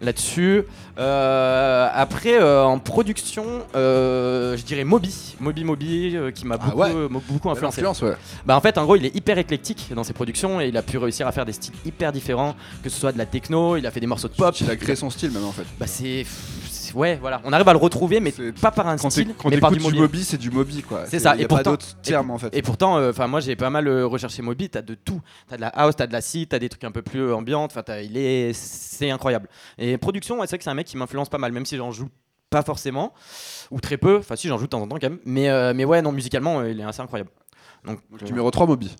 Là-dessus. 0.00 0.62
Euh, 0.98 1.88
après, 1.94 2.34
euh, 2.40 2.62
en 2.64 2.78
production, 2.78 3.44
euh, 3.74 4.56
je 4.56 4.62
dirais 4.64 4.84
Moby, 4.84 5.36
Moby 5.40 5.64
Moby, 5.64 6.16
qui 6.34 6.46
m'a 6.46 6.56
Ah 6.60 6.64
beaucoup, 6.66 6.78
ouais. 6.80 7.08
beaucoup 7.08 7.50
influencé. 7.50 7.82
Ouais. 8.04 8.14
Bah 8.46 8.56
en 8.56 8.60
fait 8.60 8.76
en 8.78 8.84
gros 8.84 8.96
il 8.96 9.04
est 9.06 9.14
hyper 9.14 9.38
éclectique 9.38 9.90
dans 9.94 10.04
ses 10.04 10.12
productions 10.12 10.60
et 10.60 10.68
il 10.68 10.76
a 10.76 10.82
pu 10.82 10.98
réussir 10.98 11.26
à 11.26 11.32
faire 11.32 11.44
des 11.46 11.52
styles 11.52 11.74
hyper 11.84 12.12
différents, 12.12 12.54
que 12.82 12.88
ce 12.90 12.98
soit 13.00 13.12
de 13.12 13.18
la 13.18 13.26
techno, 13.26 13.76
il 13.76 13.86
a 13.86 13.90
fait 13.90 14.00
des 14.00 14.06
morceaux 14.06 14.28
de 14.28 14.34
pop. 14.34 14.54
Il 14.60 14.70
a 14.70 14.76
créé 14.76 14.96
son 14.96 15.10
style 15.10 15.30
même 15.30 15.44
en 15.44 15.52
fait. 15.52 15.64
Bah 15.78 15.86
c'est- 15.86 16.24
ouais 16.94 17.16
voilà, 17.20 17.40
on 17.44 17.52
arrive 17.52 17.68
à 17.68 17.72
le 17.72 17.78
retrouver 17.78 18.20
mais 18.20 18.32
pas 18.60 18.70
par 18.70 18.88
un 18.88 18.96
Quand 18.96 19.10
style, 19.10 19.34
quand 19.36 19.50
mais 19.50 19.58
par 19.58 19.70
du. 19.72 19.78
Moby, 19.80 20.24
c'est 20.24 20.36
du 20.38 20.50
Moby 20.50 20.82
quoi. 20.82 21.04
C'est 21.06 21.18
ça, 21.18 21.36
y 21.36 21.42
et 21.42 21.44
a 21.44 21.48
pas 21.48 21.56
pourtant- 21.56 21.70
d'autres 21.72 21.96
termes 22.02 22.30
en 22.30 22.38
fait. 22.38 22.54
Et 22.56 22.62
pourtant, 22.62 22.98
euh, 22.98 23.12
moi 23.28 23.40
j'ai 23.40 23.56
pas 23.56 23.70
mal 23.70 23.86
euh, 23.88 24.06
recherché 24.06 24.42
Moby, 24.42 24.68
t'as 24.70 24.82
de 24.82 24.94
tout, 24.94 25.20
t'as 25.48 25.56
de 25.56 25.60
la 25.62 25.68
house, 25.68 25.96
t'as 25.96 26.06
de 26.06 26.12
la 26.12 26.20
seed, 26.20 26.48
t'as 26.48 26.58
des 26.58 26.68
trucs 26.68 26.84
un 26.84 26.90
peu 26.92 27.02
plus 27.02 27.20
euh, 27.20 27.34
ambiantes, 27.34 27.72
enfin 27.76 27.96
il 27.98 28.16
est, 28.16 28.52
c'est 28.52 29.10
incroyable. 29.10 29.48
Et 29.78 29.98
production, 29.98 30.36
ouais, 30.40 30.46
c'est 30.46 30.50
vrai 30.50 30.58
que 30.58 30.64
c'est 30.64 30.70
un 30.70 30.74
mec 30.74 30.86
qui 30.86 30.96
m'influence 30.96 31.28
pas 31.28 31.38
mal, 31.38 31.52
même 31.52 31.66
si 31.66 31.76
j'en 31.76 31.90
joue 31.90 32.08
pas 32.50 32.62
forcément 32.62 33.12
ou 33.70 33.80
très 33.80 33.96
peu, 33.96 34.16
enfin 34.18 34.34
si 34.36 34.48
j'en 34.48 34.58
joue 34.58 34.64
de 34.64 34.70
temps 34.70 34.82
en 34.82 34.88
temps 34.88 34.96
quand 35.00 35.08
même, 35.10 35.20
mais 35.24 35.48
euh, 35.48 35.72
mais 35.74 35.84
ouais 35.84 36.02
non 36.02 36.10
musicalement 36.12 36.62
il 36.64 36.80
est 36.80 36.84
assez 36.84 37.00
incroyable. 37.00 37.30
Donc, 37.84 38.00
Donc, 38.10 38.22
numéro 38.22 38.50
3 38.50 38.66
Moby. 38.66 38.94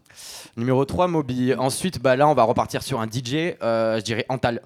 Numéro 0.57 0.85
3, 0.85 1.07
Moby. 1.07 1.55
Ensuite, 1.55 2.01
bah, 2.01 2.16
là, 2.16 2.28
on 2.28 2.35
va 2.35 2.45
repartir 2.45 2.83
sur 2.83 3.01
un 3.01 3.07
DJ, 3.07 3.55
euh, 3.62 3.99
je 3.99 4.03
dirais 4.03 4.24
Antal. 4.28 4.62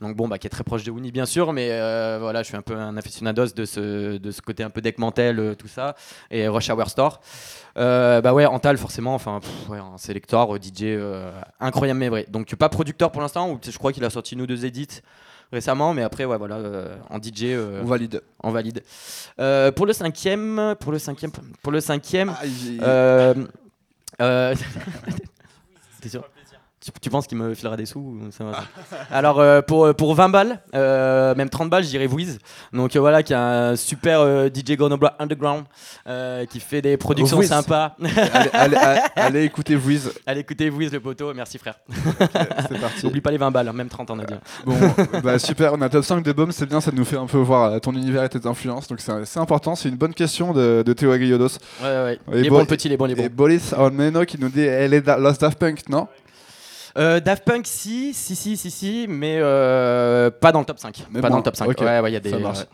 Donc, 0.00 0.16
bon, 0.16 0.28
bah, 0.28 0.38
qui 0.38 0.46
est 0.46 0.50
très 0.50 0.62
proche 0.62 0.84
de 0.84 0.90
Winnie, 0.92 1.10
bien 1.10 1.26
sûr, 1.26 1.52
mais 1.52 1.68
euh, 1.72 2.18
voilà, 2.20 2.42
je 2.42 2.48
suis 2.48 2.56
un 2.56 2.62
peu 2.62 2.76
un 2.76 2.96
aficionados 2.96 3.48
de 3.54 3.64
ce, 3.64 4.16
de 4.16 4.30
ce 4.30 4.40
côté 4.40 4.62
un 4.62 4.70
peu 4.70 4.80
deck 4.80 4.98
mantel, 4.98 5.40
euh, 5.40 5.54
tout 5.54 5.66
ça, 5.66 5.96
et 6.30 6.46
Rush 6.46 6.70
Hour 6.70 6.88
Store. 6.88 7.20
Bah 7.74 8.32
ouais, 8.32 8.46
Antal, 8.46 8.78
forcément, 8.78 9.14
enfin, 9.14 9.40
pff, 9.40 9.68
ouais, 9.68 9.78
un 9.78 9.98
selector, 9.98 10.54
euh, 10.54 10.58
DJ 10.58 10.98
incroyable, 11.58 11.98
mais 11.98 12.08
vrai. 12.08 12.26
Donc, 12.28 12.54
pas 12.54 12.68
producteur 12.68 13.10
pour 13.10 13.22
l'instant, 13.22 13.50
ou 13.50 13.58
je 13.62 13.76
crois 13.76 13.92
qu'il 13.92 14.04
a 14.04 14.10
sorti 14.10 14.36
ou 14.36 14.46
deux 14.46 14.64
edits 14.64 15.02
récemment, 15.52 15.94
mais 15.94 16.02
après, 16.02 16.24
ouais, 16.24 16.36
voilà, 16.38 16.56
euh, 16.56 16.96
en 17.10 17.18
DJ, 17.18 17.44
euh, 17.44 17.80
On 17.82 17.86
valide. 17.86 18.22
on 18.42 18.50
valide. 18.50 18.82
Euh, 19.40 19.72
pour 19.72 19.86
le 19.86 19.92
cinquième, 19.92 20.74
pour 20.80 20.92
le 20.92 20.98
cinquième, 20.98 21.30
pour 21.62 21.72
le 21.72 21.80
cinquième, 21.80 22.34
Ah, 22.38 22.44
euh, 24.20 24.54
T'es 26.00 26.08
sûr? 26.08 26.24
Tu, 26.92 27.00
tu 27.00 27.10
penses 27.10 27.26
qu'il 27.26 27.38
me 27.38 27.54
filera 27.54 27.76
des 27.76 27.86
sous 27.86 28.00
ou 28.00 28.18
ça 28.30 28.44
va 28.44 28.64
Alors 29.10 29.40
euh, 29.40 29.62
pour, 29.62 29.94
pour 29.94 30.14
20 30.14 30.28
balles, 30.28 30.60
euh, 30.74 31.34
même 31.34 31.48
30 31.50 31.70
balles, 31.70 31.84
je 31.84 31.88
dirais 31.88 32.06
Wiz. 32.06 32.38
Donc 32.72 32.94
euh, 32.96 33.00
voilà, 33.00 33.22
qui 33.22 33.32
est 33.32 33.36
un 33.36 33.76
super 33.76 34.20
euh, 34.20 34.48
DJ 34.48 34.72
Grenoble 34.76 35.10
Underground 35.18 35.64
euh, 36.06 36.44
qui 36.46 36.60
fait 36.60 36.82
des 36.82 36.96
productions 36.96 37.38
Wiz. 37.38 37.48
sympas. 37.48 37.94
allez, 38.00 38.50
allez- 38.52 38.76
allez- 38.76 39.00
allez 39.16 39.44
écouter 39.44 39.76
Wiz. 39.76 40.12
Allez 40.26 40.40
écoutez 40.40 40.70
Wiz 40.70 40.92
le 40.92 41.00
poteau, 41.00 41.32
merci 41.34 41.58
frère. 41.58 41.74
C'est 42.68 42.78
parti. 42.80 43.04
N'oublie 43.06 43.20
pas 43.20 43.30
les 43.30 43.38
20 43.38 43.50
balles, 43.50 43.68
hein, 43.68 43.72
même 43.72 43.88
30 43.88 44.10
on 44.10 44.18
a 44.18 44.24
dit. 44.24 44.34
Bon, 44.64 44.74
bah 45.22 45.38
super, 45.38 45.72
on 45.74 45.80
a 45.82 45.88
top 45.88 46.04
5 46.04 46.22
de 46.22 46.32
Baume, 46.32 46.52
c'est 46.52 46.66
bien, 46.66 46.80
ça 46.80 46.90
nous 46.92 47.04
fait 47.04 47.16
un 47.16 47.26
peu 47.26 47.38
voir 47.38 47.80
ton 47.80 47.92
univers 47.92 48.24
et 48.24 48.28
tes 48.28 48.46
influences, 48.46 48.88
donc 48.88 49.00
c'est 49.00 49.12
c'est 49.24 49.40
important, 49.40 49.74
c'est 49.74 49.88
une 49.88 49.96
bonne 49.96 50.14
question 50.14 50.52
de, 50.52 50.82
de 50.84 50.92
Théo 50.92 51.10
Aguillodos. 51.12 51.48
Ouais, 51.82 51.86
ouais. 51.86 52.18
Et 52.32 52.42
les 52.42 52.48
bon- 52.50 52.56
bons, 52.56 52.60
le 52.62 52.66
petit, 52.66 52.88
les 52.88 52.96
bons, 52.96 53.04
les 53.06 53.14
bons. 53.14 53.22
Et 53.24 53.28
Boris 53.28 53.72
Ormeno 53.72 54.24
qui 54.24 54.38
nous 54.40 54.48
dit 54.48 54.62
elle 54.62 54.94
est 54.94 55.00
da- 55.00 55.18
Lost 55.18 55.40
Daft 55.40 55.58
Punk, 55.58 55.88
non? 55.88 56.08
Euh, 56.98 57.20
Daft 57.20 57.44
Punk, 57.44 57.66
si, 57.66 58.12
si, 58.12 58.34
si, 58.34 58.56
si, 58.56 58.70
si, 58.70 59.06
mais 59.08 59.38
euh, 59.40 60.30
pas 60.30 60.52
dans 60.52 60.60
le 60.60 60.64
top 60.64 60.78
5. 60.78 61.06
Mais 61.10 61.20
pas 61.20 61.28
bon, 61.28 61.34
dans 61.34 61.38
le 61.38 61.42
top 61.44 61.56
5. 61.56 61.68
ok, 61.68 61.80
Ouais, 61.80 62.00
ouais, 62.00 62.10
il 62.10 62.14
y 62.14 62.16
a 62.16 62.20
des. 62.20 62.30
ça 62.30 62.38
marche. 62.38 62.66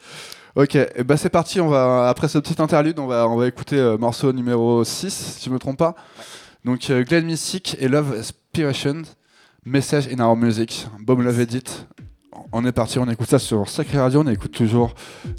Ok, 0.56 0.76
et 0.76 1.02
bah 1.04 1.16
c'est 1.16 1.30
parti, 1.30 1.60
on 1.60 1.66
va, 1.68 2.08
après 2.08 2.28
ce 2.28 2.38
petit 2.38 2.62
interlude, 2.62 3.00
on 3.00 3.06
va, 3.06 3.28
on 3.28 3.36
va 3.36 3.48
écouter 3.48 3.76
euh, 3.76 3.98
morceau 3.98 4.32
numéro 4.32 4.84
6, 4.84 5.10
si 5.38 5.44
je 5.44 5.50
me 5.50 5.58
trompe 5.58 5.78
pas. 5.78 5.96
Donc 6.64 6.90
euh, 6.90 7.02
Glenn 7.02 7.24
Mystic 7.26 7.76
et 7.80 7.88
Love 7.88 8.14
Aspiration, 8.16 9.02
Message 9.64 10.06
in 10.12 10.20
Our 10.24 10.36
Music, 10.36 10.86
Bomb 11.00 11.22
Love 11.22 11.40
Edit. 11.40 11.86
On 12.52 12.64
est 12.64 12.72
parti, 12.72 12.98
on 12.98 13.08
écoute 13.08 13.28
ça 13.28 13.38
sur 13.38 13.68
Sacré 13.68 13.98
Radio, 13.98 14.20
on 14.20 14.26
écoute 14.26 14.52
toujours 14.52 14.94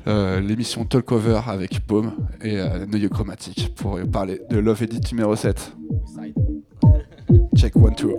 euh, 0.08 0.40
l'émission 0.42 0.86
Talkover 0.86 1.42
avec 1.48 1.86
Baume 1.88 2.14
et 2.42 2.60
euh, 2.60 2.86
Noyau 2.86 3.10
Chromatique 3.10 3.74
pour 3.76 4.00
parler 4.12 4.42
de 4.50 4.58
Love 4.58 4.84
Edit 4.84 5.02
numéro 5.14 5.36
7. 5.36 5.76
Check 7.56 7.76
one, 7.78 7.96
two. 7.96 8.18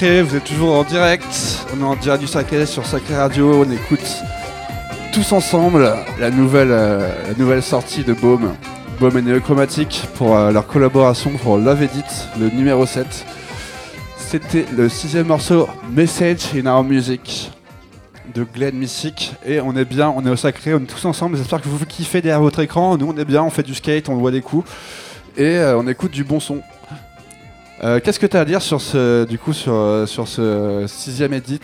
Vous 0.00 0.36
êtes 0.36 0.44
toujours 0.44 0.76
en 0.76 0.84
direct. 0.84 1.66
On 1.74 1.80
est 1.80 1.84
en 1.84 1.96
direct 1.96 2.20
du 2.20 2.28
Sacré 2.28 2.66
sur 2.66 2.86
Sacré 2.86 3.16
Radio. 3.16 3.64
On 3.64 3.68
écoute 3.68 4.22
tous 5.12 5.32
ensemble 5.32 5.92
la 6.20 6.30
nouvelle, 6.30 6.70
euh, 6.70 7.10
nouvelle 7.36 7.64
sortie 7.64 8.04
de 8.04 8.12
Baume, 8.12 8.54
Baume 9.00 9.18
et 9.18 9.22
Néochromatique 9.22 10.04
pour 10.14 10.36
euh, 10.36 10.52
leur 10.52 10.68
collaboration 10.68 11.32
pour 11.42 11.58
Love 11.58 11.82
Edit, 11.82 12.04
le 12.38 12.48
numéro 12.48 12.86
7. 12.86 13.26
C'était 14.16 14.66
le 14.76 14.88
sixième 14.88 15.26
morceau 15.26 15.68
Message 15.90 16.54
in 16.54 16.66
Our 16.66 16.84
Music 16.84 17.50
de 18.32 18.44
Glenn 18.44 18.76
Missick 18.76 19.34
et 19.44 19.60
on 19.60 19.74
est 19.74 19.84
bien, 19.84 20.14
on 20.16 20.24
est 20.24 20.30
au 20.30 20.36
sacré, 20.36 20.74
on 20.74 20.78
est 20.78 20.86
tous 20.86 21.06
ensemble. 21.06 21.36
J'espère 21.36 21.60
que 21.60 21.68
vous 21.68 21.84
kiffez 21.84 22.22
derrière 22.22 22.40
votre 22.40 22.60
écran. 22.60 22.96
Nous 22.96 23.12
on 23.12 23.18
est 23.18 23.24
bien, 23.24 23.42
on 23.42 23.50
fait 23.50 23.64
du 23.64 23.74
skate, 23.74 24.08
on 24.08 24.14
voit 24.14 24.30
des 24.30 24.42
coups 24.42 24.70
et 25.36 25.56
euh, 25.56 25.76
on 25.76 25.88
écoute 25.88 26.12
du 26.12 26.22
bon 26.22 26.38
son. 26.38 26.62
Euh, 27.84 28.00
Qu'est-ce 28.02 28.18
que 28.18 28.26
tu 28.26 28.36
as 28.36 28.40
à 28.40 28.44
dire 28.44 28.60
sur 28.62 28.80
ce, 28.80 29.24
du 29.24 29.38
coup, 29.38 29.52
sur, 29.52 29.72
euh, 29.74 30.06
sur 30.06 30.26
ce 30.26 30.84
sixième 30.88 31.32
edit 31.32 31.60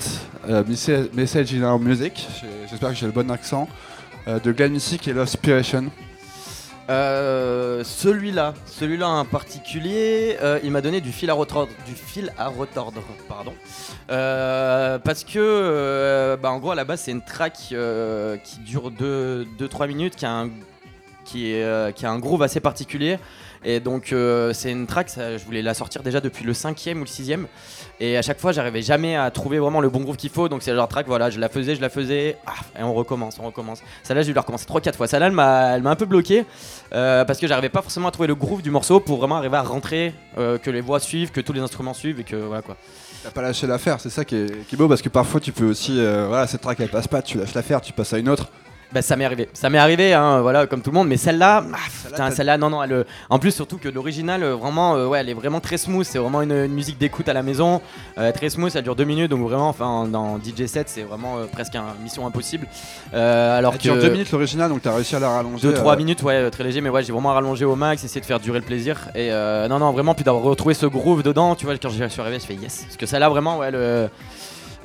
euh, 0.49 0.63
Messa- 0.65 1.09
Message 1.13 1.53
in 1.55 1.63
Our 1.63 1.79
Music? 1.81 2.29
J'espère 2.71 2.91
que 2.91 2.95
j'ai 2.95 3.07
le 3.07 3.13
bon 3.13 3.31
accent 3.31 3.69
de 4.27 4.53
Glenn 4.53 4.73
Missick 4.73 5.07
et 5.09 5.13
L'Inspiration. 5.13 5.91
Euh, 6.91 7.83
celui-là, 7.85 8.55
celui-là 8.67 9.09
en 9.09 9.25
particulier, 9.25 10.37
il 10.63 10.71
m'a 10.71 10.81
donné 10.81 11.01
du 11.01 11.13
fil 11.13 11.29
à 11.31 11.35
retordre, 11.35 11.71
du 11.87 11.95
fil 11.95 12.33
à 12.39 12.49
retordre, 12.49 13.03
pardon. 13.29 13.53
Parce 14.09 15.25
que, 15.25 16.39
en 16.43 16.59
gros, 16.59 16.71
à 16.71 16.75
la 16.75 16.85
base, 16.85 17.01
c'est 17.03 17.11
une 17.11 17.23
track 17.25 17.55
qui 18.45 18.59
dure 18.61 18.91
2-3 18.91 19.89
minutes, 19.89 20.17
qui 20.17 20.25
a 20.27 20.31
un, 20.33 20.51
qui, 21.25 21.53
est, 21.53 21.63
euh, 21.63 21.91
a 22.03 22.09
un 22.09 22.19
groove 22.19 22.43
assez 22.43 22.61
particulier. 22.61 23.19
Et 23.65 23.81
donc, 23.81 24.13
euh, 24.13 24.53
c'est 24.53 24.71
une 24.71 24.87
track, 24.87 25.11
je 25.17 25.43
voulais 25.45 25.63
la 25.63 25.73
sortir 25.73 26.03
déjà 26.03 26.21
depuis 26.21 26.45
le 26.45 26.53
cinquième 26.53 26.99
ou 26.99 27.05
le 27.05 27.09
sixième. 27.09 27.47
Et 27.99 28.19
à 28.19 28.23
chaque 28.23 28.39
fois, 28.39 28.53
j'arrivais 28.53 28.83
jamais 28.83 29.17
à 29.17 29.31
trouver 29.31 29.59
vraiment 29.59 29.81
le 29.81 29.89
bon 29.89 30.01
groove 30.01 30.17
qu'il 30.17 30.29
faut. 30.29 30.51
Donc, 30.51 30.63
c'est 30.63 30.71
le 30.71 30.77
genre 30.77 30.87
de 30.87 30.93
track, 30.93 31.07
voilà, 31.07 31.31
je 31.31 31.41
la 31.41 31.49
faisais, 31.49 31.75
je 31.75 31.81
la 31.81 31.89
faisais, 31.89 32.37
ah, 32.47 32.53
et 32.79 32.83
on 32.83 32.93
recommence, 32.93 33.39
on 33.41 33.47
recommence. 33.47 33.83
Celle-là, 34.03 34.23
j'ai 34.23 34.29
dû 34.29 34.35
la 34.35 34.43
recommencer 34.43 34.67
3-4 34.67 34.97
fois. 34.97 35.07
Celle-là, 35.07 35.29
elle 35.29 35.83
m'a 35.83 35.91
un 35.91 35.97
peu 35.97 36.05
bloqué. 36.05 36.45
Euh, 36.93 37.25
parce 37.25 37.39
que 37.39 37.47
j'arrivais 37.47 37.71
pas 37.71 37.81
forcément 37.81 38.09
à 38.09 38.11
trouver 38.11 38.29
le 38.29 38.35
groove 38.35 38.61
du 38.61 38.71
morceau 38.71 39.01
pour 39.01 39.17
vraiment 39.17 39.37
arriver 39.37 39.57
à 39.57 39.63
rentrer, 39.63 40.13
que 40.37 40.71
les 40.71 40.81
voix 40.81 41.01
suivent, 41.01 41.31
que 41.31 41.41
tous 41.41 41.53
les 41.53 41.61
instruments 41.61 41.95
suivent 41.95 42.21
et 42.21 42.25
que 42.25 42.37
voilà 42.37 42.63
quoi. 42.63 42.77
T'as 43.23 43.31
pas 43.31 43.41
lâché 43.41 43.67
l'affaire, 43.67 44.01
c'est 44.01 44.11
ça 44.11 44.25
qui 44.25 44.37
est, 44.37 44.67
qui 44.67 44.75
est 44.75 44.79
beau 44.79 44.89
parce 44.89 45.01
que 45.01 45.09
parfois 45.09 45.41
tu 45.41 45.53
peux 45.53 45.65
aussi, 45.65 45.95
voilà, 45.95 46.47
cette 46.47 46.61
track 46.61 46.79
elle 46.81 46.91
passe 46.91 47.09
pas, 47.09 47.23
tu 47.23 47.39
lâches 47.39 47.55
l'affaire, 47.55 47.81
tu 47.81 47.93
passes 47.93 48.13
à 48.13 48.19
une 48.19 48.29
autre. 48.29 48.49
Bah 48.95 49.03
ça 49.03 49.17
m'est 49.17 49.25
arrivé, 49.25 49.49
ça 49.55 49.71
m'est 49.71 49.79
arrivé, 49.79 50.15
hein, 50.15 50.41
voilà 50.41 50.69
comme 50.69 50.81
tout 50.81 50.91
le 50.91 50.95
monde, 50.95 51.09
mais 51.09 51.17
celle-là, 51.17 51.65
ah, 52.17 52.31
celle-là, 52.31 52.57
non 52.59 52.71
non, 52.71 52.81
elle, 52.81 53.05
en 53.29 53.41
plus 53.41 53.51
surtout 53.51 53.77
que 53.77 53.89
l'original, 53.89 54.45
euh, 54.45 54.55
vraiment, 54.55 54.95
euh, 54.95 55.09
ouais, 55.09 55.19
elle 55.19 55.29
est 55.31 55.35
vraiment 55.35 55.59
très 55.59 55.79
smooth, 55.79 56.05
c'est 56.05 56.19
vraiment 56.19 56.43
une, 56.43 56.53
une 56.53 56.73
musique 56.73 56.97
d'écoute 56.97 57.29
à 57.29 57.33
la 57.33 57.43
maison, 57.43 57.81
euh, 58.19 58.31
très 58.31 58.51
smooth, 58.51 58.71
ça 58.71 58.83
dure 58.83 58.95
deux 58.95 59.03
minutes, 59.05 59.31
donc 59.33 59.41
vraiment, 59.49 59.69
enfin 59.69 60.07
dans 60.07 60.39
DJ 60.39 60.67
7 60.67 60.89
c'est 60.89 61.03
vraiment 61.03 61.39
euh, 61.39 61.47
presque 61.51 61.75
un 61.75 61.87
mission 62.05 62.25
impossible. 62.25 62.69
Alors 63.13 63.73
Elle 63.73 63.79
que 63.79 63.83
dure 63.83 63.97
deux 63.97 64.11
minutes 64.11 64.31
l'original 64.31 64.71
donc 64.71 64.83
t'as 64.83 64.95
réussi 64.95 65.17
à 65.17 65.19
la 65.19 65.29
rallonger. 65.31 65.67
2-3 65.69 65.93
euh, 65.93 65.97
minutes, 65.97 66.23
ouais, 66.23 66.49
très 66.51 66.63
léger, 66.63 66.81
mais 66.81 66.91
ouais, 66.91 67.03
j'ai 67.03 67.13
vraiment 67.13 67.33
rallongé 67.33 67.65
au 67.65 67.75
max, 67.75 68.05
essayé 68.05 68.21
de 68.21 68.27
faire 68.27 68.39
durer 68.39 68.61
le 68.61 68.65
plaisir. 68.65 69.09
Et 69.17 69.33
euh, 69.33 69.67
non, 69.67 69.81
non, 69.81 69.91
vraiment, 69.91 70.15
puis 70.15 70.23
d'avoir 70.23 70.45
retrouvé 70.45 70.75
ce 70.75 70.87
groove 70.87 71.25
dedans, 71.25 71.57
tu 71.57 71.67
vois, 71.67 71.77
quand 71.79 71.89
je 71.91 72.07
suis 72.07 72.21
arrivé, 72.21 72.39
je 72.39 72.47
fais 72.47 72.55
yes. 72.55 72.85
Parce 72.85 72.97
que 72.97 73.07
celle-là, 73.07 73.29
vraiment, 73.29 73.59
ouais, 73.59 73.73
le- 73.73 74.09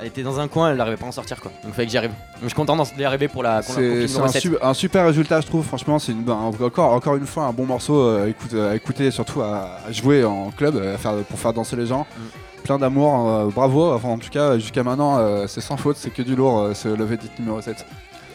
elle 0.00 0.06
était 0.08 0.22
dans 0.22 0.40
un 0.40 0.48
coin, 0.48 0.70
elle 0.70 0.76
n'arrivait 0.76 0.96
pas 0.96 1.06
à 1.06 1.08
en 1.08 1.12
sortir, 1.12 1.40
quoi. 1.40 1.50
Donc, 1.62 1.72
il 1.72 1.74
fallait 1.74 1.86
que 1.86 1.90
j'y 1.92 1.98
arrive. 1.98 2.10
Donc, 2.10 2.42
je 2.42 2.46
suis 2.48 2.54
content 2.56 2.76
d'y 2.96 3.04
arriver 3.04 3.28
pour 3.28 3.42
la 3.42 3.62
C'est 3.62 4.04
un, 4.18 4.28
7. 4.28 4.42
su- 4.42 4.56
un 4.60 4.74
super 4.74 5.04
résultat, 5.06 5.40
je 5.40 5.46
trouve. 5.46 5.64
Franchement, 5.64 5.98
c'est 5.98 6.12
une- 6.12 6.28
un- 6.28 6.32
encore, 6.64 6.92
encore 6.92 7.16
une 7.16 7.26
fois 7.26 7.44
un 7.44 7.52
bon 7.52 7.66
morceau 7.66 8.00
euh, 8.00 8.24
à 8.24 8.28
écouter, 8.28 8.60
à 8.60 8.74
écouter 8.74 9.06
et 9.06 9.10
surtout 9.10 9.42
à, 9.42 9.78
à 9.86 9.92
jouer 9.92 10.24
en 10.24 10.50
club 10.50 10.76
euh, 10.76 10.94
à 10.94 10.98
faire, 10.98 11.14
pour 11.28 11.38
faire 11.38 11.52
danser 11.52 11.76
les 11.76 11.86
gens. 11.86 12.06
Mm. 12.16 12.62
Plein 12.64 12.78
d'amour, 12.78 13.28
euh, 13.28 13.46
bravo. 13.54 13.92
Enfin, 13.92 14.08
en 14.08 14.18
tout 14.18 14.28
cas, 14.30 14.58
jusqu'à 14.58 14.82
maintenant, 14.82 15.18
euh, 15.18 15.46
c'est 15.46 15.60
sans 15.60 15.76
faute, 15.76 15.96
c'est 15.96 16.10
que 16.10 16.22
du 16.22 16.34
lourd, 16.36 16.70
ce 16.74 16.88
Love 16.88 17.12
Edit 17.12 17.30
numéro 17.38 17.60
7. 17.60 17.84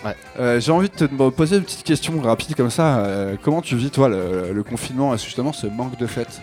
Ouais. 0.03 0.59
J'ai 0.61 0.71
envie 0.71 0.89
de 0.89 0.93
te 0.93 1.29
poser 1.29 1.57
une 1.57 1.63
petite 1.63 1.83
question 1.83 2.19
rapide 2.21 2.53
comme 2.55 2.69
ça. 2.69 3.03
Comment 3.43 3.61
tu 3.61 3.75
vis, 3.75 3.89
toi, 3.89 4.07
le, 4.07 4.53
le 4.53 4.63
confinement 4.63 5.15
et 5.15 5.17
justement 5.17 5.51
ce 5.51 5.65
manque 5.65 5.97
de 5.97 6.05
fête 6.05 6.41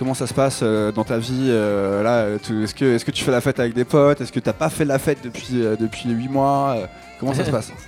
Comment 0.00 0.14
ça 0.14 0.26
se 0.26 0.32
passe 0.32 0.60
euh, 0.62 0.92
dans 0.92 1.04
ta 1.04 1.18
vie 1.18 1.48
euh, 1.50 2.02
là 2.02 2.30
Est-ce 2.30 2.74
que, 2.74 2.96
est 2.96 3.04
que 3.04 3.10
tu 3.10 3.22
fais 3.22 3.30
la 3.30 3.42
fête 3.42 3.60
avec 3.60 3.74
des 3.74 3.84
potes? 3.84 4.22
Est-ce 4.22 4.32
que 4.32 4.40
t'as 4.40 4.54
pas 4.54 4.70
fait 4.70 4.86
la 4.86 4.98
fête 4.98 5.18
depuis, 5.22 5.62
euh, 5.62 5.76
depuis 5.78 6.08
8 6.08 6.26
mois? 6.28 6.74
Comment 7.18 7.34
ça 7.34 7.44
se 7.44 7.50
passe? 7.50 7.70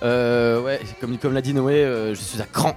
Euh, 0.00 0.60
ouais, 0.62 0.78
comme, 1.00 1.18
comme 1.18 1.34
l'a 1.34 1.40
dit 1.40 1.52
Noé, 1.52 1.82
euh, 1.82 2.14
je 2.14 2.20
suis 2.20 2.40
à 2.40 2.44
cran. 2.44 2.76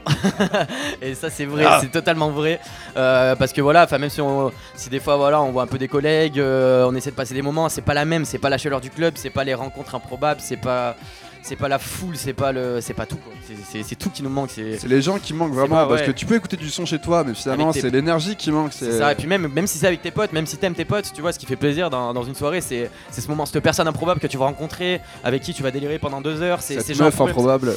et 1.03 1.13
ça, 1.13 1.29
c'est 1.29 1.45
vrai, 1.45 1.65
Ah. 1.67 1.77
c'est 1.79 1.91
totalement 1.91 2.31
vrai. 2.31 2.59
Euh, 2.97 3.35
parce 3.35 3.53
que 3.53 3.61
voilà, 3.61 3.83
enfin, 3.83 3.99
même 3.99 4.09
si, 4.09 4.21
on, 4.21 4.51
si 4.73 4.89
des 4.89 4.99
fois, 4.99 5.17
voilà, 5.17 5.39
on 5.39 5.51
voit 5.51 5.61
un 5.61 5.67
peu 5.67 5.77
des 5.77 5.87
collègues, 5.87 6.41
on 6.41 6.95
essaie 6.95 7.11
de 7.11 7.15
passer 7.15 7.35
des 7.35 7.43
moments, 7.43 7.69
c'est 7.69 7.83
pas 7.83 7.93
la 7.93 8.05
même, 8.05 8.25
c'est 8.25 8.39
pas 8.39 8.49
la 8.49 8.57
chaleur 8.57 8.81
du 8.81 8.89
club, 8.89 9.13
c'est 9.17 9.29
pas 9.29 9.43
les 9.43 9.53
rencontres 9.53 9.93
improbables, 9.93 10.41
c'est 10.41 10.57
pas. 10.57 10.95
C'est 11.43 11.55
pas 11.55 11.67
la 11.67 11.79
foule, 11.79 12.15
c'est 12.15 12.33
pas 12.33 12.51
le, 12.51 12.79
c'est 12.81 12.93
pas 12.93 13.05
tout. 13.05 13.15
quoi. 13.17 13.33
C'est- 13.71 13.95
tout 13.95 14.09
qui 14.09 14.21
nous 14.23 14.29
manque. 14.29 14.51
C'est 14.53 14.77
C'est 14.77 14.87
les 14.87 15.01
gens 15.01 15.17
qui 15.19 15.33
manquent 15.33 15.53
vraiment 15.53 15.75
pas- 15.75 15.87
parce 15.87 16.01
que 16.03 16.11
tu 16.11 16.25
peux 16.25 16.35
écouter 16.35 16.55
du 16.55 16.69
son 16.69 16.85
chez 16.85 16.99
toi, 16.99 17.23
mais 17.23 17.33
finalement 17.33 17.71
c'est 17.73 17.89
l'énergie 17.89 18.35
qui 18.35 18.51
manque. 18.51 18.71
C'est 18.73 18.91
ça, 18.99 19.11
et 19.11 19.15
puis 19.15 19.27
même, 19.27 19.47
même 19.47 19.67
si 19.67 19.77
c'est 19.79 19.87
avec 19.87 20.01
tes 20.01 20.11
potes, 20.11 20.33
même 20.33 20.45
si 20.45 20.57
t'aimes 20.57 20.75
tes 20.75 20.85
potes, 20.85 21.11
tu 21.13 21.21
vois, 21.21 21.31
ce 21.33 21.39
qui 21.39 21.45
fait 21.45 21.55
plaisir 21.55 21.89
dans, 21.89 22.13
dans 22.13 22.23
une 22.23 22.35
soirée, 22.35 22.61
c'est 22.61 22.89
c'est 23.09 23.21
ce 23.21 23.27
moment, 23.27 23.45
cette 23.45 23.61
personne 23.63 23.87
improbable 23.87 24.19
que 24.19 24.27
tu 24.27 24.37
vas 24.37 24.45
rencontrer, 24.45 25.01
avec 25.23 25.41
qui 25.41 25.53
tu 25.53 25.63
vas 25.63 25.71
délirer 25.71 25.97
pendant 25.99 26.21
deux 26.21 26.41
heures. 26.41 26.61
C'est 26.61 26.75
cette 26.75 26.85
ces 26.85 26.93
gens 26.93 27.05
meuf 27.05 27.19
improbable. 27.19 27.75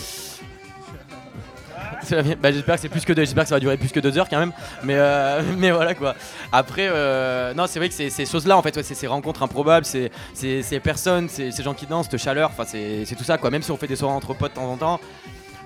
Bah, 2.41 2.53
j'espère 2.53 2.75
que 2.77 2.81
c'est 2.81 2.89
plus 2.89 3.05
que 3.05 3.13
deux, 3.13 3.23
j'espère 3.23 3.45
que 3.45 3.49
ça 3.49 3.57
va 3.57 3.61
durer 3.61 3.77
plus 3.77 3.91
que 3.91 4.01
deux 4.01 4.17
heures 4.19 4.29
quand 4.29 4.39
même. 4.39 4.53
Mais, 4.83 4.95
euh, 4.97 5.43
mais 5.59 5.71
voilà 5.71 5.95
quoi. 5.95 6.15
Après, 6.53 6.89
euh, 6.91 7.55
non, 7.55 7.65
c'est 7.67 7.79
vrai 7.79 7.89
que 7.89 7.95
c'est 7.95 8.11
ces 8.11 8.27
choses-là 8.27 8.57
en 8.57 8.63
fait, 8.63 8.77
ouais, 8.77 8.83
c'est 8.83 8.95
ces 8.95 9.07
rencontres 9.07 9.43
improbables, 9.43 9.87
c'est 9.87 10.11
c'est- 10.35 10.63
ces 10.63 10.81
personnes, 10.81 11.29
c'est 11.29 11.51
ces 11.51 11.63
gens 11.63 11.75
qui 11.75 11.87
dansent, 11.87 12.09
cette 12.11 12.21
chaleur, 12.21 12.51
enfin 12.53 12.65
c'est 12.67 13.05
c'est 13.07 13.15
tout 13.17 13.25
ça 13.25 13.39
quoi. 13.39 13.51
Même 13.51 13.63
si 13.63 13.71
on 13.71 13.77
fait 13.77 13.87
des 13.89 13.97
soirées 13.97 14.15
entre 14.15 14.35
potes 14.35 14.53
de 14.53 14.57
temps 14.57 14.71
en 14.71 14.77
temps, 14.77 15.01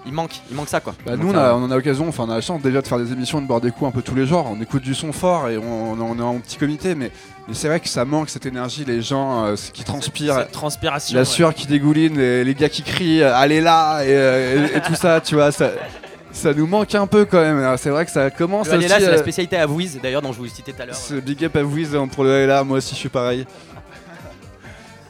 il 0.06 0.12
manque, 0.12 0.31
il 0.48 0.56
manque 0.56 0.69
ça 0.69 0.81
quoi. 0.81 0.94
Bah, 1.05 1.16
nous 1.16 1.31
on 1.31 1.35
a, 1.36 1.52
on 1.55 1.65
en 1.65 1.70
a 1.70 1.74
l'occasion, 1.74 2.09
enfin 2.09 2.24
on 2.27 2.31
a 2.31 2.36
la 2.36 2.40
chance 2.40 2.62
déjà 2.62 2.81
de 2.81 2.86
faire 2.86 2.98
des 2.98 3.12
émissions, 3.12 3.43
de 3.43 3.47
boire 3.47 3.60
des 3.60 3.70
coups 3.70 3.89
un 3.89 3.93
peu 3.93 4.01
tous 4.02 4.15
les 4.15 4.27
jours. 4.27 4.47
On 4.51 4.60
écoute 4.62 4.82
du 4.82 4.94
son 4.94 5.12
fort 5.12 5.48
et 5.48 5.59
on, 5.59 5.93
on 5.93 6.19
est 6.19 6.23
en 6.23 6.39
petit 6.39 6.56
comité, 6.56 6.94
mais, 6.94 7.10
mais 7.47 7.52
c'est 7.55 7.69
vrai 7.69 7.81
que 7.81 7.89
ça 7.89 8.05
manque 8.05 8.31
cette 8.31 8.47
énergie, 8.47 8.85
les 8.86 9.02
gens 9.02 9.44
euh, 9.44 9.55
qui 9.74 9.85
transpirent. 9.85 10.35
Cette 10.36 10.52
transpiration. 10.52 11.15
La 11.15 11.23
ouais. 11.23 11.27
sueur 11.27 11.52
qui 11.55 11.66
dégouline, 11.66 12.19
et 12.19 12.44
les 12.44 12.55
gars 12.55 12.69
qui 12.70 12.82
crient 12.82 13.23
allez 13.23 13.60
là 13.60 14.02
et, 14.05 14.10
et- 14.12 14.77
et 14.77 14.81
tout 14.81 14.94
ça, 14.94 15.20
tu 15.20 15.35
vois, 15.35 15.52
ça, 15.52 15.73
ça 16.33 16.55
nous 16.55 16.67
manque 16.67 16.95
un 16.95 17.07
peu 17.07 17.25
quand 17.25 17.41
même. 17.41 17.77
C'est 17.77 17.91
vrai 17.91 18.05
que 18.05 18.11
ça 18.11 18.31
commence 18.31 18.69
Le 18.69 18.75
Allez 18.75 18.89
là, 18.89 18.97
aussi, 18.97 19.05
c'est 19.05 19.11
la 19.11 19.17
euh, 19.17 19.23
spécialité 19.23 19.57
à 19.57 19.67
Vouiz 19.67 19.99
d'ailleurs, 20.03 20.23
dont 20.23 20.33
je 20.33 20.39
vous 20.39 20.47
citais 20.47 20.73
tout 20.73 20.83
à 20.83 20.87
l'heure. 20.87 20.95
C'est 20.95 21.21
big 21.21 21.45
up 21.45 21.57
à 21.57 21.63
vous 21.63 21.97
hein, 21.97 22.09
pour 22.09 22.25
le 22.25 22.47
là, 22.47 22.65
moi 22.65 22.79
aussi 22.79 22.95
je 22.95 23.01
suis 23.01 23.09
pareil. 23.09 23.47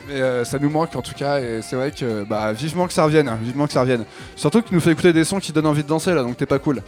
Mais 0.09 0.21
euh, 0.23 0.45
ça 0.45 0.59
nous 0.59 0.71
manque 0.71 0.97
en 0.97 1.03
tout 1.03 1.13
cas 1.15 1.39
et 1.39 1.61
c'est 1.61 1.77
vrai 1.77 1.91
que 1.91 2.25
bah 2.25 2.53
vivement 2.53 2.87
que 2.87 2.95
ça 2.95 3.05
revienne, 3.05 3.29
hein, 3.29 3.39
vivement 3.43 3.67
que 3.67 3.75
ça 3.75 3.83
revienne. 3.83 4.05
Surtout 4.37 4.63
que 4.63 4.69
tu 4.69 4.75
nous 4.75 4.81
fait 4.81 4.93
écouter 4.93 5.13
des 5.13 5.25
sons 5.25 5.39
qui 5.39 5.53
donnent 5.53 5.67
envie 5.67 5.83
de 5.83 5.89
danser 5.89 6.15
là 6.15 6.23
donc 6.23 6.37
t'es 6.37 6.47
pas 6.47 6.59
cool. 6.59 6.83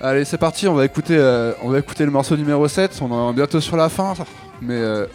Allez 0.00 0.24
c'est 0.24 0.38
parti, 0.38 0.68
on 0.68 0.74
va 0.74 0.84
écouter 0.84 1.16
euh, 1.16 1.52
on 1.62 1.70
va 1.70 1.80
écouter 1.80 2.04
le 2.04 2.12
morceau 2.12 2.36
numéro 2.36 2.68
7, 2.68 3.00
on 3.02 3.30
est 3.30 3.34
bientôt 3.34 3.60
sur 3.60 3.76
la 3.76 3.88
fin 3.88 4.14
mais 4.62 4.74
euh, 4.74 5.06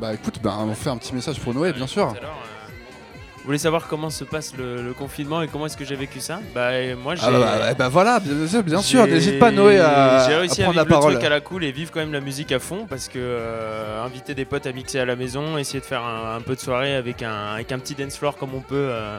Bah 0.00 0.14
écoute, 0.14 0.38
bah, 0.42 0.56
on 0.60 0.74
fait 0.74 0.90
un 0.90 0.96
petit 0.96 1.14
message 1.14 1.40
pour 1.40 1.52
Noé 1.54 1.72
bien 1.72 1.86
sûr. 1.86 2.14
Voulez 3.48 3.58
savoir 3.58 3.88
comment 3.88 4.10
se 4.10 4.24
passe 4.24 4.54
le, 4.56 4.82
le 4.82 4.92
confinement 4.94 5.42
et 5.42 5.48
comment 5.48 5.66
est-ce 5.66 5.76
que 5.76 5.84
j'ai 5.84 5.96
vécu 5.96 6.20
ça 6.20 6.40
Bah 6.54 6.70
moi 7.02 7.14
j'ai. 7.14 7.22
Ah 7.26 7.30
bah, 7.30 7.38
bah, 7.58 7.74
bah, 7.74 7.88
voilà, 7.88 8.20
bien 8.20 8.46
sûr, 8.46 8.62
bien 8.62 8.80
sûr, 8.82 9.06
n'hésite 9.06 9.38
pas 9.38 9.50
Noé 9.50 9.78
à, 9.80 10.24
J'ai 10.28 10.34
à 10.34 10.38
réussi 10.38 10.62
à, 10.62 10.64
prendre 10.66 10.78
vivre 10.80 10.88
la 10.90 10.96
parole. 10.96 11.12
truc 11.14 11.24
à 11.24 11.28
la 11.30 11.40
cool 11.40 11.64
et 11.64 11.72
vivre 11.72 11.90
quand 11.90 12.00
même 12.00 12.12
la 12.12 12.20
musique 12.20 12.52
à 12.52 12.58
fond 12.58 12.86
parce 12.88 13.08
que 13.08 13.18
euh, 13.18 14.04
inviter 14.04 14.34
des 14.34 14.44
potes 14.44 14.66
à 14.66 14.72
mixer 14.72 15.00
à 15.00 15.04
la 15.04 15.16
maison, 15.16 15.58
essayer 15.58 15.80
de 15.80 15.84
faire 15.84 16.02
un, 16.04 16.36
un 16.36 16.40
peu 16.40 16.54
de 16.54 16.60
soirée 16.60 16.94
avec 16.94 17.22
un, 17.22 17.54
avec 17.54 17.72
un 17.72 17.78
petit 17.78 17.94
dance 17.94 18.16
floor 18.16 18.36
comme 18.36 18.54
on 18.54 18.60
peut. 18.60 18.74
euh, 18.76 19.18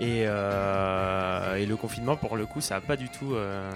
et, 0.00 0.24
euh, 0.26 1.56
et 1.56 1.66
le 1.66 1.76
confinement, 1.76 2.16
pour 2.16 2.36
le 2.36 2.46
coup, 2.46 2.60
ça 2.60 2.76
n'a 2.76 2.80
pas 2.80 2.96
du 2.96 3.08
tout 3.08 3.34
euh, 3.34 3.70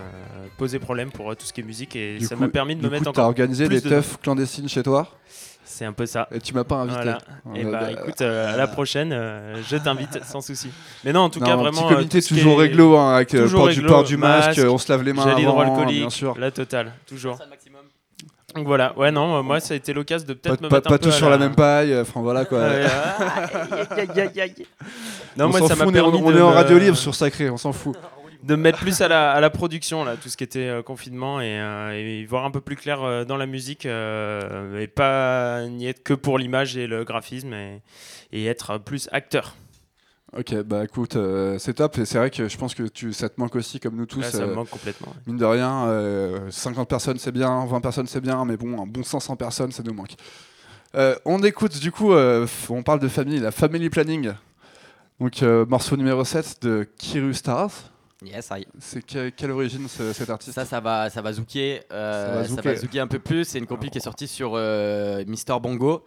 posé 0.56 0.78
problème 0.78 1.10
pour 1.10 1.30
euh, 1.30 1.34
tout 1.34 1.46
ce 1.46 1.52
qui 1.52 1.60
est 1.60 1.64
musique 1.64 1.94
et 1.96 2.18
Du 2.18 2.26
ça 2.26 2.34
coup- 2.34 2.42
m'a 2.42 2.48
permis 2.48 2.74
de 2.76 2.80
me 2.80 2.86
coup, 2.86 2.92
mettre 2.92 3.04
t'as 3.04 3.10
encore. 3.10 3.26
organisé 3.26 3.66
plus 3.66 3.76
des 3.76 3.80
dedans. 3.82 3.96
teufs 3.96 4.18
clandestines 4.22 4.68
chez 4.68 4.82
toi? 4.82 5.08
C'est 5.64 5.84
un 5.84 5.92
peu 5.92 6.06
ça. 6.06 6.26
et 6.32 6.40
tu 6.40 6.54
m'as 6.54 6.64
pas 6.64 6.76
invité. 6.76 6.94
Voilà. 7.02 7.18
Et 7.54 7.64
Euh, 7.64 7.70
bah, 7.70 7.80
bah, 7.82 7.92
écoute, 7.92 8.20
euh, 8.22 8.52
à 8.52 8.56
la 8.56 8.66
prochaine, 8.66 9.12
euh, 9.12 9.62
je 9.68 9.76
t'invite 9.76 10.18
sans 10.24 10.40
souci. 10.40 10.70
Mais 11.04 11.12
non, 11.12 11.20
en 11.20 11.30
tout 11.30 11.40
Non, 11.40 11.46
cas, 11.46 11.52
un 11.52 11.56
vraiment. 11.56 11.82
petit 11.86 11.94
comité 11.94 12.22
toujours 12.22 12.58
réglo 12.58 12.96
hein, 12.96 13.14
avec 13.16 13.28
toujours 13.28 13.60
port 13.60 13.68
du 13.68 13.74
réglo, 13.80 13.88
port 13.88 14.04
du 14.04 14.16
masque, 14.16 14.56
masque, 14.58 14.60
on 14.70 14.78
se 14.78 14.90
lave 14.90 15.02
les 15.04 15.12
mains 15.12 15.26
avant, 15.26 15.84
bien 15.86 16.10
sûr. 16.10 16.36
la 16.38 16.50
totale, 16.50 16.92
toujours. 17.06 17.38
Donc 18.58 18.66
voilà, 18.66 18.92
ouais, 18.98 19.10
non, 19.12 19.42
moi 19.42 19.60
ça 19.60 19.74
a 19.74 19.76
été 19.76 19.92
l'occasion 19.92 20.26
de 20.26 20.34
Pas, 20.34 20.50
peut-être 20.50 20.60
me 20.62 20.68
pas- 20.68 20.76
mettre 20.76 20.88
pas 20.88 20.94
un 20.96 20.98
peu 20.98 21.04
tous 21.04 21.12
sur 21.12 21.30
la 21.30 21.38
même 21.38 21.54
paille, 21.54 21.92
euh, 21.92 22.02
enfin 22.02 22.20
voilà 22.20 22.44
quoi. 22.44 22.58
Ouais, 22.58 22.84
euh, 22.84 22.86
aïe, 23.90 23.98
aïe, 24.00 24.20
aïe, 24.20 24.20
aïe, 24.20 24.40
aïe. 24.40 24.66
Non, 25.36 25.46
on 25.46 25.48
moi 25.50 25.60
s'en 25.60 25.68
ça 25.68 25.76
m'a 25.76 25.84
fout, 25.84 25.92
on 25.94 25.96
est- 25.96 26.00
permis 26.00 26.18
on, 26.22 26.30
de 26.32 26.38
est 26.38 26.40
en 26.42 26.50
radio 26.50 26.78
libre 26.78 26.96
sur 26.96 27.14
Sacré, 27.14 27.48
on 27.50 27.56
s'en 27.56 27.72
fout. 27.72 27.96
de 28.42 28.56
me 28.56 28.62
mettre 28.62 28.78
plus 28.78 29.00
à 29.00 29.06
la, 29.08 29.30
à 29.30 29.40
la 29.40 29.50
production, 29.50 30.04
là, 30.04 30.16
tout 30.20 30.28
ce 30.28 30.36
qui 30.36 30.42
était 30.44 30.66
euh, 30.66 30.82
confinement, 30.82 31.40
et, 31.40 31.58
euh, 31.60 31.92
et 31.92 32.24
voir 32.24 32.44
un 32.44 32.50
peu 32.50 32.60
plus 32.60 32.74
clair 32.76 33.02
euh, 33.02 33.24
dans 33.24 33.36
la 33.36 33.46
musique, 33.46 33.86
euh, 33.86 34.80
et 34.80 34.86
pas 34.88 35.62
n'y 35.68 35.86
être 35.86 36.02
que 36.02 36.14
pour 36.14 36.38
l'image 36.38 36.76
et 36.76 36.86
le 36.88 37.04
graphisme, 37.04 37.52
et, 37.54 37.80
et 38.32 38.46
être 38.46 38.78
plus 38.78 39.08
acteur. 39.12 39.54
Ok, 40.36 40.54
bah 40.62 40.84
écoute, 40.84 41.16
euh, 41.16 41.58
c'est 41.58 41.74
top. 41.74 41.96
Et 41.98 42.04
c'est 42.04 42.18
vrai 42.18 42.30
que 42.30 42.48
je 42.48 42.58
pense 42.58 42.74
que 42.74 42.82
tu, 42.82 43.12
ça 43.14 43.28
te 43.30 43.40
manque 43.40 43.56
aussi, 43.56 43.80
comme 43.80 43.96
nous 43.96 44.04
tous. 44.06 44.18
Ouais, 44.20 44.30
ça 44.30 44.44
me 44.46 44.52
euh, 44.52 44.54
manque 44.54 44.68
complètement. 44.68 45.08
ouais. 45.08 45.22
Mine 45.26 45.38
de 45.38 45.44
rien, 45.46 45.86
euh, 45.86 46.50
50 46.50 46.86
personnes 46.88 47.18
c'est 47.18 47.32
bien, 47.32 47.64
20 47.64 47.80
personnes 47.80 48.06
c'est 48.06 48.20
bien, 48.20 48.44
mais 48.44 48.56
bon, 48.58 48.82
un 48.82 48.86
bon 48.86 49.02
500 49.02 49.36
personnes 49.36 49.72
ça 49.72 49.82
nous 49.82 49.94
manque. 49.94 50.14
Euh, 50.94 51.14
on 51.24 51.42
écoute 51.42 51.78
du 51.80 51.90
coup, 51.92 52.12
euh, 52.12 52.46
on 52.68 52.82
parle 52.82 53.00
de 53.00 53.08
famille, 53.08 53.40
la 53.40 53.50
Family 53.52 53.88
Planning. 53.88 54.32
Donc 55.18 55.42
euh, 55.42 55.64
morceau 55.66 55.96
numéro 55.96 56.22
7 56.24 56.58
de 56.62 56.86
Kiru 56.98 57.32
Stars. 57.34 57.72
Yes, 58.24 58.50
aïe. 58.50 58.66
C'est 58.80 59.00
que- 59.06 59.28
quelle 59.30 59.52
origine 59.52 59.86
ce- 59.88 60.12
cet 60.12 60.28
artiste? 60.28 60.52
Ça, 60.54 60.64
ça 60.64 60.80
va, 60.80 61.08
ça 61.08 61.22
va 61.22 61.32
zouker. 61.32 61.82
euh, 61.92 62.26
Ça 62.26 62.32
va 62.34 62.42
ça, 62.42 62.48
zouker. 62.48 62.72
va 62.74 62.76
zouker 62.80 63.00
un 63.00 63.06
peu 63.06 63.18
plus. 63.20 63.44
C'est 63.44 63.58
une 63.58 63.66
compil 63.66 63.90
qui 63.90 63.98
est 63.98 64.02
sortie 64.02 64.26
sur 64.26 64.52
euh, 64.56 65.24
Mister 65.26 65.54
Bongo. 65.62 66.04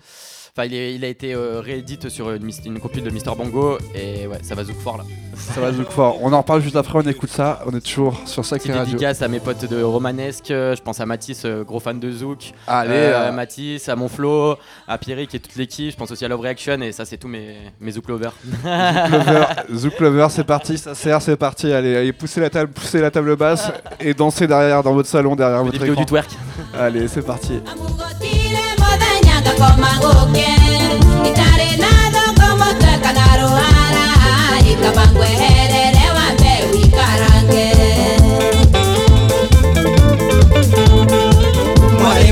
Enfin, 0.53 0.65
il, 0.65 0.73
est- 0.73 0.93
il 0.95 1.05
a 1.05 1.07
été 1.07 1.33
euh, 1.33 1.61
réédité 1.61 2.09
sur 2.09 2.29
une, 2.31 2.49
une 2.65 2.79
compil 2.79 3.03
de 3.03 3.09
Mister 3.09 3.31
Bongo. 3.37 3.77
Et 3.95 4.27
ouais, 4.27 4.39
ça 4.43 4.53
va 4.53 4.63
zouk 4.65 4.75
fort 4.79 4.97
là. 4.97 5.05
Ça 5.33 5.61
va 5.61 5.71
zouk 5.71 5.89
fort. 5.89 6.17
On 6.21 6.33
en 6.33 6.39
reparle 6.41 6.61
juste 6.61 6.75
après, 6.75 6.99
on 6.99 7.07
écoute 7.09 7.29
ça. 7.29 7.61
On 7.65 7.71
est 7.75 7.79
toujours 7.79 8.19
sur 8.25 8.43
Sacré 8.43 8.67
Petite 8.67 8.75
Radio. 8.77 8.93
dédicace 8.93 9.21
à 9.21 9.29
mes 9.29 9.39
potes 9.39 9.63
de 9.69 9.81
Romanesque. 9.81 10.51
euh, 10.51 10.75
Je 10.75 10.81
pense 10.81 10.99
à 10.99 11.05
Mathis, 11.05 11.43
euh, 11.45 11.63
gros 11.63 11.79
fan 11.79 11.99
de 12.01 12.11
zouk. 12.11 12.51
Allez, 12.67 12.91
Euh, 12.91 13.29
euh, 13.29 13.31
Mathis, 13.31 13.87
à 13.87 13.95
mon 13.95 14.09
Flo, 14.09 14.57
à 14.89 14.97
Pierrick 14.97 15.33
et 15.33 15.39
toute 15.39 15.55
l'équipe. 15.55 15.91
Je 15.91 15.95
pense 15.95 16.11
aussi 16.11 16.25
à 16.25 16.27
Love 16.27 16.41
Reaction. 16.41 16.81
Et 16.81 16.91
ça, 16.91 17.05
c'est 17.05 17.17
tous 17.17 17.29
mes, 17.29 17.55
mes 17.79 17.91
zouk 17.91 18.09
lovers. 18.09 18.33
Lover, 18.65 19.45
Zouk 19.73 19.99
Lover, 20.01 20.27
c'est 20.29 20.43
parti, 20.43 20.77
ça 20.77 20.93
sert, 20.95 21.21
c'est 21.21 21.37
parti. 21.37 21.71
Allez, 21.71 21.95
allez, 21.95 22.11
poussez 22.13 22.41
la 22.41 22.49
table, 22.49 22.71
poussez 22.73 22.99
la 22.99 23.09
table 23.09 23.37
basse 23.37 23.71
et 24.01 24.13
dansez 24.13 24.47
derrière 24.47 24.83
dans 24.83 24.93
votre 24.93 25.07
salon, 25.07 25.35
derrière 25.37 25.63
votre 25.63 25.77
vidéos 25.77 25.93
écran. 25.93 26.01
du 26.01 26.05
twerk. 26.07 26.29
Allez, 26.77 27.07
c'est 27.07 27.25
parti. 27.25 27.61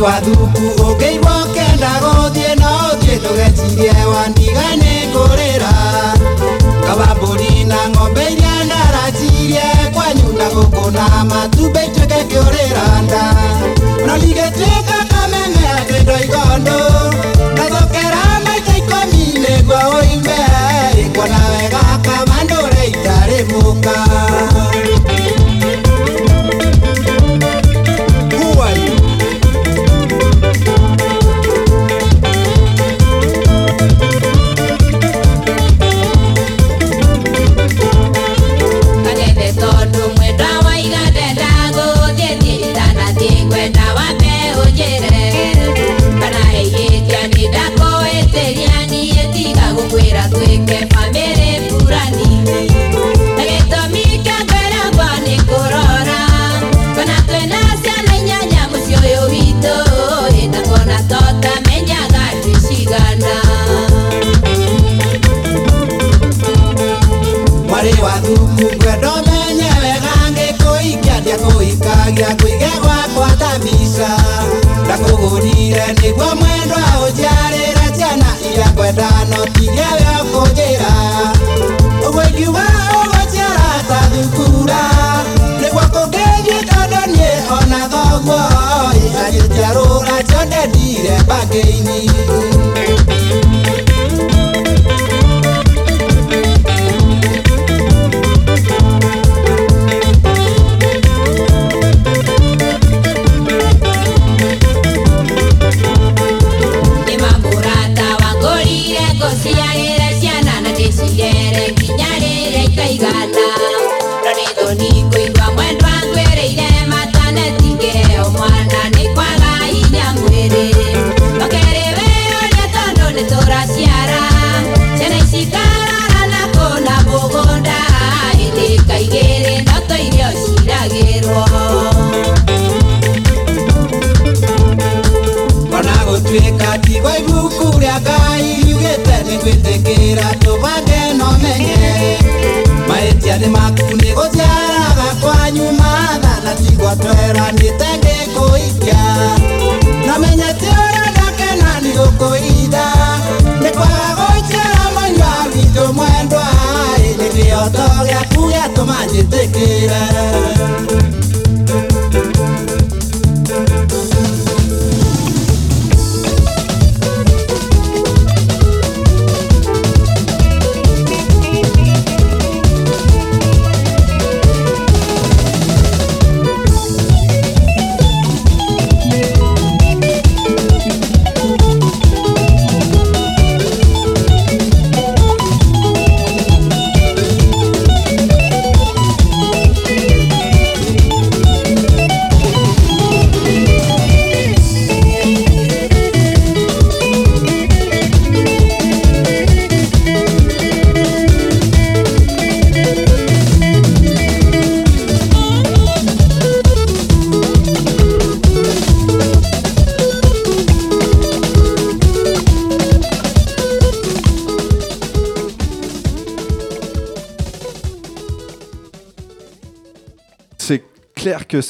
Wa 0.06 0.22
thuku 0.22 0.66
ũngĩigua 0.88 1.34
ũkenda 1.44 1.92
gũthiĩ 2.04 2.52
no 2.62 2.72
ũthiĩ 2.92 3.16
ndũgecirie 3.22 3.94
wandiga 4.12 4.68
nĩ 4.82 4.94
kũrĩra 5.14 5.74
kabambũri 6.86 7.52
na 7.72 7.80
ng'ombe 7.92 8.24
iria 8.32 8.56
ndaracirie 8.68 9.68
kwanyu 9.94 10.28
na 10.40 10.48
gũkũ 10.56 10.86
na 10.98 11.06
matumbĩ 11.30 11.82
ituĩke 11.88 12.20
kĩũrĩra 12.30 12.86
nda 13.06 13.24
no 14.06 14.14
ligĩtuĩka 14.22 14.98
kameme 15.12 15.64
atĩ 15.78 15.98
ndoigondũ 16.04 16.78
ndathokera 16.80 16.99
ariko 21.00 21.24
nawe 21.32 21.64
gaka 21.74 22.16
mandore 22.30 22.84
itari 22.92 23.40
munga 23.52 23.96
mwarĩ 68.00 68.04
wa 68.04 68.22
thuku 68.22 68.76
ngwendo 68.76 69.12
menye 69.28 69.70
wega 69.82 70.14
ngĩkũikia 70.32 71.20
ndiakũikagia 71.22 72.30
kũige 72.40 72.72
gwakwa 72.82 73.30
ta 73.40 73.50
mbica 73.60 74.10
ndakũgũrire 74.86 75.86
nĩguo 76.00 76.36
mwendwa 76.40 76.82
ũnjiarĩre 77.06 77.88
ciana 77.98 78.30
iria 78.52 78.68
ngwenda 78.74 79.10
no 79.30 79.46
tiria 79.54 79.90
we 79.98 80.06
ũkũnjĩra 80.24 80.92
ũguo 82.08 82.24
ingiuga 82.30 82.66
ũgũciara 83.02 83.72
ta 83.90 84.00
thukura 84.12 84.82
nĩguo 85.62 85.84
kũngĩthiĩ 85.94 86.58
tondũ 86.70 87.02
niĩ 87.14 87.32
ona 87.58 87.80
thoguo 87.92 88.42
agĩciarũra 89.24 90.18
ciothe 90.30 90.62
ndire 90.70 91.16
mbangĩ-ini 91.24 92.00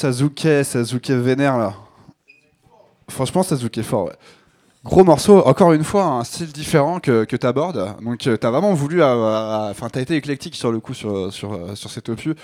Sasuke, 0.00 0.64
Sasuke 0.64 1.10
vénère 1.10 1.58
là. 1.58 1.74
Franchement, 3.10 3.42
est 3.42 3.82
fort. 3.82 4.10
Gros 4.82 5.04
morceau, 5.04 5.44
encore 5.44 5.74
une 5.74 5.84
fois, 5.84 6.04
un 6.04 6.24
style 6.24 6.50
différent 6.52 7.00
que, 7.00 7.24
que 7.24 7.36
tu 7.36 7.46
abordes. 7.46 7.96
Donc, 8.02 8.16
tu 8.16 8.30
as 8.30 8.50
vraiment 8.50 8.72
voulu. 8.72 9.02
euh, 9.02 9.06
euh, 9.06 9.70
Enfin, 9.70 9.90
tu 9.90 9.98
as 9.98 10.02
été 10.02 10.16
éclectique 10.16 10.54
sur 10.54 10.72
le 10.72 10.80
coup 10.80 10.94
sur, 10.94 11.30
sur, 11.30 11.52
euh, 11.52 11.74
sur 11.74 11.90
cet 11.90 12.08
opus. 12.08 12.34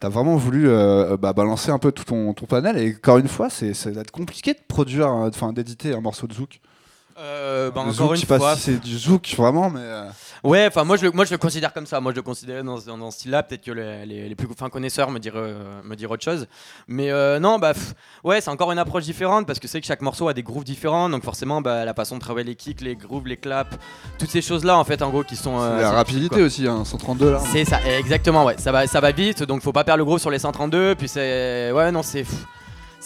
Tu 0.00 0.06
as 0.06 0.08
vraiment 0.08 0.34
voulu 0.34 0.68
euh, 0.68 1.16
bah, 1.16 1.32
balancer 1.32 1.70
un 1.70 1.78
peu 1.78 1.92
tout 1.92 2.02
ton, 2.02 2.32
panel. 2.48 2.78
Et 2.78 2.96
encore 2.96 3.18
une 3.18 3.28
fois, 3.28 3.48
c'est 3.48 3.74
ça 3.74 3.92
va 3.92 4.00
être 4.00 4.10
compliqué 4.10 4.52
de 4.52 4.58
produire, 4.66 5.06
euh, 5.06 5.28
enfin, 5.28 5.52
d'éditer 5.52 5.94
un 5.94 6.00
morceau 6.00 6.26
de 6.26 6.34
Zouk. 6.34 6.60
Euh, 7.16 7.70
bah, 7.70 7.82
Le 7.84 7.90
encore 7.90 7.94
Zouk, 7.94 8.10
une 8.10 8.16
je 8.16 8.20
sais 8.22 8.26
pas 8.26 8.38
fois. 8.38 8.56
si 8.56 8.62
c'est 8.62 8.80
du 8.80 8.98
Zouk 8.98 9.34
vraiment, 9.36 9.70
mais. 9.70 9.80
euh, 9.82 10.08
Ouais, 10.42 10.66
enfin 10.66 10.84
moi 10.84 10.96
je, 10.96 11.04
le- 11.04 11.12
moi 11.12 11.24
je 11.24 11.30
le 11.30 11.38
considère 11.38 11.72
comme 11.72 11.86
ça. 11.86 12.00
Moi 12.00 12.10
je 12.12 12.16
le 12.16 12.22
considère 12.22 12.62
dans, 12.64 12.78
ce- 12.78 12.86
dans 12.86 13.10
ce 13.10 13.18
style-là. 13.20 13.42
Peut-être 13.44 13.62
que 13.64 13.70
les, 13.70 14.04
les- 14.04 14.28
les 14.28 14.34
plus 14.34 14.48
fins 14.58 14.68
connaisseurs 14.68 15.10
me 15.10 15.18
diraient, 15.18 15.38
euh, 15.38 15.80
me 15.84 15.94
diront 15.96 16.14
autre 16.14 16.24
chose. 16.24 16.46
Mais 16.88 17.10
euh, 17.10 17.38
non, 17.38 17.58
bah 17.58 17.72
pff, 17.72 17.94
ouais, 18.24 18.40
c'est 18.40 18.50
encore 18.50 18.70
une 18.72 18.78
approche 18.78 19.04
différente 19.04 19.46
parce 19.46 19.58
que 19.58 19.68
c'est 19.68 19.80
que 19.80 19.86
chaque 19.86 20.02
morceau 20.02 20.28
a 20.28 20.34
des 20.34 20.42
grooves 20.42 20.64
différents. 20.64 21.08
Donc 21.08 21.22
forcément, 21.24 21.60
bah, 21.60 21.84
la 21.84 21.94
façon 21.94 22.16
de 22.16 22.20
travailler 22.20 22.46
les 22.48 22.56
kicks, 22.56 22.80
les 22.80 22.96
grooves, 22.96 23.26
les 23.26 23.36
claps, 23.36 23.76
toutes 24.18 24.30
ces 24.30 24.42
choses-là 24.42 24.76
en 24.76 24.84
fait, 24.84 25.00
en 25.00 25.10
gros, 25.10 25.22
qui 25.22 25.36
sont. 25.36 25.58
euh, 25.60 25.76
c'est 25.78 25.82
la 25.82 25.90
rapidité 25.92 26.34
quoi. 26.36 26.44
aussi, 26.44 26.66
hein, 26.66 26.84
132 26.84 27.30
là. 27.32 27.40
C'est 27.52 27.64
ça, 27.64 27.78
exactement, 27.98 28.44
ouais. 28.44 28.56
Ça 28.58 28.72
va, 28.72 28.86
ça 28.86 29.00
va 29.00 29.12
vite, 29.12 29.44
donc 29.44 29.62
faut 29.62 29.72
pas 29.72 29.84
perdre 29.84 29.98
le 29.98 30.04
gros 30.04 30.18
sur 30.18 30.30
les 30.30 30.38
132. 30.40 30.94
Puis 30.96 31.08
c'est. 31.08 31.70
Ouais, 31.72 31.90
non, 31.92 32.02
c'est. 32.02 32.24
pff, 32.24 32.44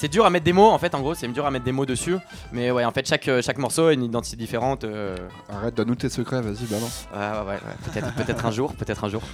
C'est 0.01 0.07
dur 0.07 0.25
à 0.25 0.31
mettre 0.31 0.45
des 0.45 0.53
mots 0.53 0.69
en 0.71 0.79
fait, 0.79 0.95
en 0.95 1.01
gros, 1.01 1.15
c'est 1.15 1.27
dur 1.27 1.45
à 1.45 1.51
mettre 1.51 1.65
des 1.65 1.73
mots 1.73 1.85
dessus. 1.85 2.15
Mais 2.53 2.71
ouais, 2.71 2.85
en 2.85 2.93
fait, 2.93 3.05
chaque, 3.05 3.29
chaque 3.43 3.59
morceau 3.59 3.87
a 3.89 3.93
une 3.93 4.05
identité 4.05 4.37
différente. 4.37 4.85
euh, 4.85 5.17
Arrête, 5.49 5.75
donne-nous 5.75 5.97
tes 5.97 6.09
secrets, 6.09 6.41
vas-y, 6.41 6.67
balance. 6.67 7.09
Ouais, 7.13 7.19
ouais, 7.19 7.47
ouais, 7.49 7.55
ouais. 7.55 7.91
Peut-être, 7.93 8.15
peut-être 8.25 8.47
un 8.47 8.53
jour, 8.53 8.73
peut-être 8.75 9.03
un 9.05 9.09
jour. 9.09 9.23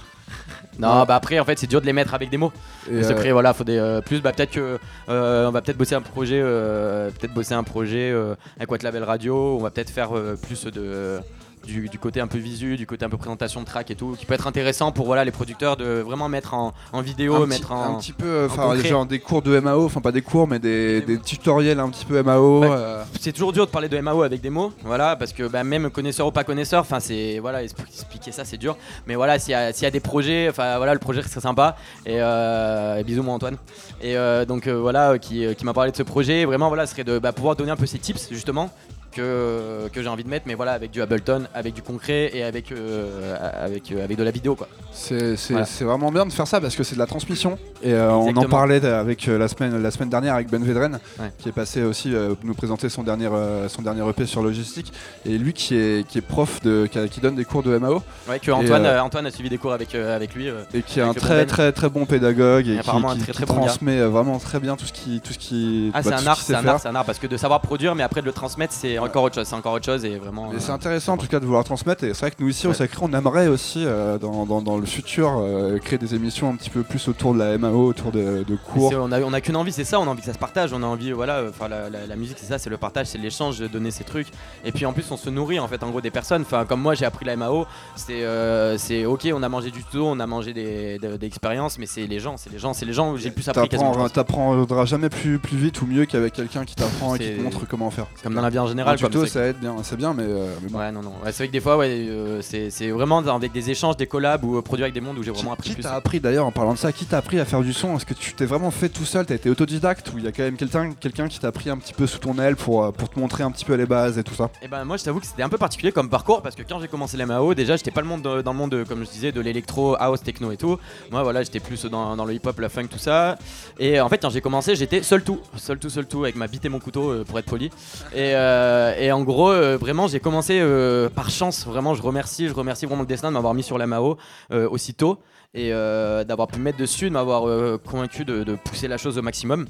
Non, 0.77 1.05
bah 1.05 1.15
après, 1.15 1.39
en 1.39 1.45
fait, 1.45 1.57
c'est 1.57 1.67
dur 1.67 1.79
de 1.79 1.85
les 1.85 1.93
mettre 1.93 2.13
avec 2.15 2.29
des 2.29 2.35
mots. 2.35 2.51
Et, 2.89 2.95
Parce 2.95 3.05
euh, 3.05 3.09
qu'après, 3.11 3.31
voilà, 3.31 3.53
faut 3.53 3.63
des 3.63 3.77
euh, 3.77 4.01
plus. 4.01 4.21
Bah 4.21 4.33
peut-être 4.33 4.51
que 4.51 4.77
euh, 5.07 5.47
on 5.47 5.51
va 5.51 5.61
peut-être 5.61 5.77
bosser 5.77 5.95
un 5.95 6.01
projet, 6.01 6.41
euh, 6.43 7.09
peut-être 7.11 7.33
bosser 7.33 7.53
un 7.53 7.63
projet 7.63 8.11
euh, 8.11 8.35
avec 8.57 8.69
What 8.69 8.79
Label 8.83 9.03
Radio. 9.05 9.55
On 9.57 9.61
va 9.63 9.69
peut-être 9.69 9.89
faire 9.91 10.17
euh, 10.17 10.35
plus 10.35 10.65
de 10.65 11.19
du, 11.65 11.89
du 11.89 11.99
côté 11.99 12.19
un 12.21 12.27
peu 12.27 12.37
visu, 12.37 12.77
du 12.77 12.85
côté 12.87 13.05
un 13.05 13.09
peu 13.09 13.17
présentation 13.17 13.61
de 13.61 13.65
track 13.65 13.91
et 13.91 13.95
tout, 13.95 14.15
qui 14.17 14.25
peut 14.25 14.33
être 14.33 14.47
intéressant 14.47 14.91
pour 14.91 15.05
voilà 15.05 15.25
les 15.25 15.31
producteurs 15.31 15.77
de 15.77 16.01
vraiment 16.01 16.29
mettre 16.29 16.53
en, 16.53 16.73
en 16.93 17.01
vidéo, 17.01 17.35
un, 17.35 17.45
mettre 17.47 17.67
petit, 17.69 17.73
en 17.73 17.95
un 17.95 17.99
petit 17.99 18.13
peu, 18.13 18.45
enfin, 18.49 18.69
concret. 18.71 18.87
genre 18.87 19.05
des 19.05 19.19
cours 19.19 19.41
de 19.41 19.59
MAO, 19.59 19.85
enfin 19.85 20.01
pas 20.01 20.11
des 20.11 20.21
cours, 20.21 20.47
mais 20.47 20.59
des, 20.59 21.01
des 21.01 21.19
tutoriels 21.19 21.79
un 21.79 21.89
petit 21.89 22.05
peu 22.05 22.21
MAO. 22.23 22.61
Ouais. 22.61 22.67
euh, 22.71 23.03
c'est 23.19 23.31
toujours 23.31 23.51
dur 23.53 23.65
de 23.65 23.71
parler 23.71 23.89
de 23.89 23.99
MAO 23.99 24.21
avec 24.23 24.41
des 24.41 24.49
mots, 24.49 24.71
voilà, 24.83 25.15
parce 25.15 25.33
que 25.33 25.47
bah, 25.47 25.63
même 25.63 25.89
connaisseur 25.89 26.27
ou 26.27 26.31
pas 26.31 26.43
connaisseur, 26.43 26.81
enfin 26.81 26.99
c'est 26.99 27.39
voilà, 27.39 27.63
expli- 27.63 27.87
expliquer 27.87 28.31
ça 28.31 28.45
c'est 28.45 28.57
dur. 28.57 28.77
Mais 29.07 29.15
voilà, 29.15 29.39
s'il 29.39 29.51
y, 29.51 29.55
a- 29.55 29.73
s'il 29.73 29.83
y 29.83 29.87
a 29.87 29.91
des 29.91 29.99
projets, 29.99 30.47
enfin 30.49 30.77
voilà, 30.77 30.93
le 30.93 30.99
projet 30.99 31.21
serait 31.21 31.41
sympa. 31.41 31.75
Et, 32.05 32.21
euh, 32.21 32.97
et 32.97 33.03
bisous 33.03 33.23
mon 33.23 33.33
Antoine. 33.33 33.57
Et 34.01 34.15
euh, 34.17 34.45
donc 34.45 34.67
euh, 34.67 34.73
voilà, 34.79 35.11
euh, 35.11 35.17
qui, 35.17 35.45
euh, 35.45 35.53
qui 35.53 35.65
m'a 35.65 35.73
parlé 35.73 35.91
de 35.91 35.97
ce 35.97 36.03
projet, 36.03 36.45
vraiment 36.45 36.67
voilà, 36.67 36.85
serait 36.85 37.03
de 37.03 37.19
bah, 37.19 37.31
pouvoir 37.31 37.55
donner 37.55 37.71
un 37.71 37.75
peu 37.75 37.85
ces 37.85 37.97
tips 37.99 38.29
justement. 38.31 38.69
Que, 39.15 39.87
que 39.93 40.01
j'ai 40.03 40.09
envie 40.09 40.25
de 40.25 40.29
mettre, 40.29 40.45
mais 40.45 40.55
voilà, 40.55 40.73
avec 40.73 40.91
du 40.91 41.01
Ableton, 41.01 41.47
avec 41.53 41.73
du 41.73 41.81
concret 41.81 42.31
et 42.33 42.43
avec, 42.43 42.71
euh, 42.73 43.35
avec, 43.63 43.89
euh, 43.91 44.03
avec 44.03 44.17
de 44.17 44.23
la 44.23 44.31
vidéo 44.31 44.55
quoi. 44.55 44.67
C'est 44.91 45.37
c'est- 45.37 45.53
Voilà. 45.53 45.65
c'est 45.65 45.85
vraiment 45.85 46.11
bien 46.11 46.25
de 46.25 46.33
faire 46.33 46.47
ça 46.47 46.59
parce 46.59 46.75
que 46.75 46.83
c'est 46.83 46.95
de 46.95 46.99
la 46.99 47.05
transmission. 47.05 47.57
Et 47.81 47.93
euh, 47.93 48.11
on 48.13 48.35
en 48.35 48.43
parlait 48.49 48.83
avec 48.85 49.25
la 49.27 49.47
semaine 49.47 49.81
la 49.81 49.91
semaine 49.91 50.09
dernière 50.09 50.35
avec 50.35 50.49
Ben 50.49 50.61
Vedren, 50.63 50.99
Ouais. 51.19 51.31
qui 51.37 51.47
est 51.49 51.53
passé 51.53 51.81
aussi 51.83 52.13
nous 52.43 52.53
présenter 52.55 52.89
son 52.89 53.03
dernier 53.03 53.29
son 53.69 53.81
dernier 53.81 54.07
EP 54.09 54.25
sur 54.25 54.41
logistique. 54.43 54.91
Et 55.25 55.37
lui 55.37 55.53
qui 55.53 55.75
est 55.77 56.05
qui 56.07 56.17
est 56.17 56.21
prof 56.21 56.61
de 56.61 56.87
qui, 56.91 56.99
a- 56.99 57.07
qui 57.07 57.21
donne 57.21 57.35
des 57.35 57.45
cours 57.45 57.63
de 57.63 57.77
MAO 57.77 58.01
Ouais, 58.29 58.39
que 58.39 58.51
Antoine, 58.51 58.85
Antoine 58.85 59.25
a 59.27 59.31
suivi 59.31 59.49
des 59.49 59.57
cours 59.57 59.71
avec, 59.73 59.95
avec 59.95 60.35
lui. 60.35 60.47
et 60.73 60.81
qui 60.81 60.99
est 60.99 61.03
un 61.03 61.13
très 61.13 61.45
bon 61.45 61.47
très 61.49 61.71
très 61.71 61.89
bon 61.89 62.05
pédagogue 62.05 62.67
et, 62.67 62.75
Et 62.75 62.79
qui, 62.79 63.31
très, 63.31 63.45
bon 63.45 63.55
transmet 63.55 64.01
vraiment 64.01 64.39
très 64.39 64.59
bien 64.59 64.75
tout 64.75 64.85
ce 64.85 64.93
qui 64.93 65.21
tout 65.21 65.31
ce 65.33 65.37
qui 65.39 65.91
Ah, 65.93 66.01
bah, 66.01 66.03
c'est 66.03 66.13
un 66.13 66.25
un 66.25 66.27
art, 66.27 66.41
c'est 66.41 66.87
un 66.89 66.95
art, 66.95 67.05
parce 67.05 67.19
que 67.19 67.27
de 67.27 67.37
savoir 67.37 67.61
produire, 67.61 67.95
mais 67.95 68.03
après 68.03 68.21
de 68.21 68.25
le 68.25 68.33
transmettre, 68.33 68.73
c'est 68.73 68.97
encore 69.05 69.23
autre 69.23 69.35
chose, 69.35 69.47
c'est 69.47 69.55
encore 69.55 69.73
autre 69.73 69.85
chose 69.85 70.03
et 70.05 70.17
vraiment. 70.17 70.51
Et 70.51 70.55
euh, 70.55 70.59
c'est 70.59 70.71
intéressant 70.71 71.13
en 71.13 71.17
tout 71.17 71.27
cas 71.27 71.39
de 71.39 71.45
vouloir 71.45 71.63
transmettre 71.63 72.03
et 72.03 72.13
c'est 72.13 72.19
vrai 72.21 72.31
que 72.31 72.37
nous 72.39 72.49
ici 72.49 72.67
au. 72.67 72.73
Sacré 72.73 72.97
on 73.01 73.13
aimerait 73.13 73.47
aussi 73.47 73.83
euh, 73.85 74.17
dans, 74.17 74.45
dans- 74.45 74.61
dans 74.61 74.77
le 74.77 74.85
futur 74.85 75.37
euh, 75.39 75.77
créer 75.79 75.97
des 75.99 76.13
émissions 76.15 76.49
un 76.49 76.55
petit 76.55 76.69
peu 76.69 76.83
plus 76.83 77.07
autour 77.07 77.33
de 77.33 77.39
la 77.39 77.57
MAO, 77.57 77.85
autour 77.87 78.11
de, 78.11 78.43
de 78.47 78.55
cours. 78.55 78.89
c'est- 78.89 78.95
on 78.95 79.11
a, 79.11 79.21
on 79.21 79.33
a 79.33 79.41
qu'une 79.41 79.55
envie, 79.55 79.71
c'est 79.71 79.83
ça, 79.83 79.99
on 79.99 80.03
a 80.03 80.07
envie 80.07 80.19
que 80.21 80.25
ça 80.27 80.33
se 80.33 80.37
partage, 80.39 80.73
on 80.73 80.83
a 80.83 80.85
envie, 80.85 81.11
voilà, 81.11 81.43
enfin 81.49 81.67
la, 81.67 81.89
la- 81.89 82.05
la 82.07 82.15
musique 82.15 82.37
c'est 82.39 82.45
ça, 82.47 82.57
c'est 82.57 82.69
le 82.69 82.77
partage, 82.77 83.07
c'est 83.07 83.17
l'échange, 83.17 83.59
de 83.59 83.67
donner 83.67 83.91
ces 83.91 84.03
trucs. 84.03 84.27
Et 84.63 84.71
puis 84.71 84.85
en 84.85 84.93
plus 84.93 85.09
on 85.11 85.17
se 85.17 85.29
nourrit 85.29 85.59
en 85.59 85.67
fait 85.67 85.81
en 85.83 85.89
gros 85.89 86.01
des 86.01 86.11
personnes, 86.11 86.41
enfin 86.41 86.65
comme 86.65 86.81
moi 86.81 86.93
j'ai 86.95 87.05
appris 87.05 87.25
la 87.25 87.35
MAO, 87.35 87.65
c'est 87.95 88.23
euh, 88.23 88.77
c'est 88.77 89.05
ok, 89.05 89.27
on 89.33 89.43
a 89.43 89.49
mangé 89.49 89.71
du 89.71 89.83
tuto, 89.83 90.05
on 90.07 90.19
a 90.19 90.27
mangé 90.27 90.53
des, 90.53 90.97
des, 90.99 91.17
des 91.17 91.27
expériences, 91.27 91.77
mais 91.79 91.85
c'est 91.85 92.07
les 92.07 92.19
gens, 92.19 92.35
c'est 92.37 92.51
les 92.51 92.59
gens, 92.59 92.73
c'est 92.73 92.85
les 92.85 92.93
gens 92.93 93.11
où 93.11 93.17
j'ai 93.17 93.29
le 93.29 93.35
plus 93.35 93.47
appris. 93.49 93.69
T'apprendras 94.13 94.85
jamais 94.85 95.09
plus, 95.09 95.39
plus 95.39 95.57
vite 95.57 95.81
ou 95.81 95.85
mieux 95.87 96.05
qu'avec 96.05 96.33
quelqu'un 96.33 96.65
qui 96.65 96.75
t'apprend 96.75 97.15
et 97.15 97.19
qui 97.19 97.25
C'est- 97.25 97.33
te 97.35 97.41
montre 97.41 97.67
comment 97.67 97.89
faire. 97.91 98.07
Comme 98.23 98.33
dans 98.33 98.41
la 98.41 98.49
vie 98.49 98.59
en 98.59 98.67
général, 98.67 98.94
Quoi, 98.97 99.09
tuto, 99.09 99.25
ça 99.25 99.45
aide 99.47 99.57
bien, 99.59 99.75
c'est 99.83 99.95
bien, 99.95 100.13
mais, 100.13 100.23
euh, 100.25 100.53
mais 100.61 100.69
bon. 100.69 100.79
Ouais, 100.79 100.91
non, 100.91 101.01
non. 101.01 101.09
Ouais, 101.23 101.31
c'est 101.31 101.37
vrai 101.37 101.47
que 101.47 101.53
des 101.53 101.59
fois, 101.59 101.77
ouais, 101.77 101.87
euh, 101.89 102.41
c'est 102.41 102.69
c'est 102.69 102.89
vraiment 102.91 103.17
avec 103.19 103.51
des 103.51 103.69
échanges, 103.69 103.97
des 103.97 104.07
collabs 104.07 104.43
ou 104.43 104.57
euh, 104.57 104.61
produire 104.61 104.85
avec 104.85 104.93
des 104.93 105.01
mondes 105.01 105.17
où 105.17 105.23
j'ai 105.23 105.31
vraiment 105.31 105.53
appris 105.53 105.69
Qui 105.69 105.75
plus. 105.75 105.83
t'a 105.83 105.93
appris 105.95 106.19
d'ailleurs 106.19 106.45
en 106.45 106.51
parlant 106.51 106.73
de 106.73 106.77
ça 106.77 106.91
Qui 106.91 107.05
t'a 107.05 107.17
appris 107.17 107.39
à 107.39 107.45
faire 107.45 107.61
du 107.61 107.73
son? 107.73 107.95
Est-ce 107.97 108.05
que 108.05 108.13
tu 108.13 108.33
t'es 108.33 108.45
vraiment 108.45 108.71
fait 108.71 108.89
tout 108.89 109.05
seul? 109.05 109.25
T'as 109.25 109.35
été 109.35 109.49
autodidacte 109.49 110.11
ou 110.13 110.17
il 110.19 110.23
y 110.25 110.27
a 110.27 110.31
quand 110.31 110.43
même 110.43 110.57
quelqu'un 110.57 110.91
quelqu'un 110.93 111.27
qui 111.27 111.39
t'a 111.39 111.51
pris 111.51 111.69
un 111.69 111.77
petit 111.77 111.93
peu 111.93 112.07
sous 112.07 112.19
ton 112.19 112.37
aile 112.39 112.55
pour, 112.55 112.91
pour 112.93 113.09
te 113.09 113.19
montrer 113.19 113.43
un 113.43 113.51
petit 113.51 113.65
peu 113.65 113.73
les 113.75 113.85
bases 113.85 114.17
et 114.17 114.23
tout 114.23 114.33
ça? 114.35 114.49
Et 114.61 114.67
ben 114.67 114.83
moi 114.85 114.97
je 114.97 115.03
t'avoue 115.03 115.19
que 115.19 115.25
c'était 115.25 115.43
un 115.43 115.49
peu 115.49 115.57
particulier 115.57 115.91
comme 115.91 116.09
parcours 116.09 116.41
parce 116.41 116.55
que 116.55 116.63
quand 116.63 116.79
j'ai 116.79 116.87
commencé 116.87 117.17
la 117.17 117.25
MAO 117.25 117.53
déjà 117.53 117.75
j'étais 117.75 117.91
pas 117.91 118.01
le 118.01 118.07
monde 118.07 118.21
de- 118.21 118.41
dans 118.41 118.51
le 118.53 118.57
monde 118.57 118.71
de, 118.71 118.83
comme 118.83 119.03
je 119.05 119.09
disais 119.09 119.31
de 119.31 119.41
l'électro, 119.41 119.95
house, 119.99 120.21
techno 120.21 120.51
et 120.51 120.57
tout. 120.57 120.77
Moi 121.11 121.23
voilà 121.23 121.43
j'étais 121.43 121.59
plus 121.59 121.85
dans, 121.85 122.15
dans 122.15 122.25
le 122.25 122.33
hip 122.33 122.41
hop, 122.45 122.59
la 122.59 122.69
funk 122.69 122.87
tout 122.87 122.97
ça. 122.99 123.37
Et 123.79 123.99
en 123.99 124.09
fait 124.09 124.17
quand 124.19 124.29
j'ai 124.29 124.41
commencé 124.41 124.75
j'étais 124.75 125.01
seul 125.03 125.23
tout, 125.23 125.39
seul 125.57 125.77
tout, 125.79 125.89
seul 125.89 126.05
tout 126.05 126.23
avec 126.23 126.35
ma 126.35 126.47
bite 126.47 126.65
et 126.65 126.69
mon 126.69 126.79
couteau 126.79 127.23
pour 127.25 127.39
être 127.39 127.45
poli. 127.45 127.65
Et, 128.13 128.33
euh, 128.35 128.84
et 128.97 129.11
en 129.11 129.23
gros 129.23 129.51
euh, 129.51 129.77
vraiment 129.77 130.07
j'ai 130.07 130.19
commencé 130.19 130.59
euh, 130.59 131.09
par 131.09 131.29
chance 131.29 131.65
vraiment 131.65 131.93
je 131.93 132.01
remercie, 132.01 132.47
je 132.47 132.53
remercie 132.53 132.85
vraiment 132.85 133.01
le 133.01 133.07
destin 133.07 133.29
de 133.29 133.33
m'avoir 133.33 133.53
mis 133.53 133.63
sur 133.63 133.77
la 133.77 133.87
MAO 133.87 134.17
euh, 134.51 134.69
aussitôt 134.69 135.19
et 135.55 135.71
euh, 135.71 136.25
d'avoir 136.25 136.49
pu 136.49 136.59
me 136.59 136.65
mettre 136.65 136.77
dessus, 136.77 137.05
de 137.05 137.13
m'avoir 137.13 137.47
euh, 137.47 137.77
convaincu 137.77 138.25
de, 138.25 138.43
pousser 138.65 138.89
la 138.89 138.97
chose 138.97 139.17
au 139.17 139.21
maximum. 139.21 139.65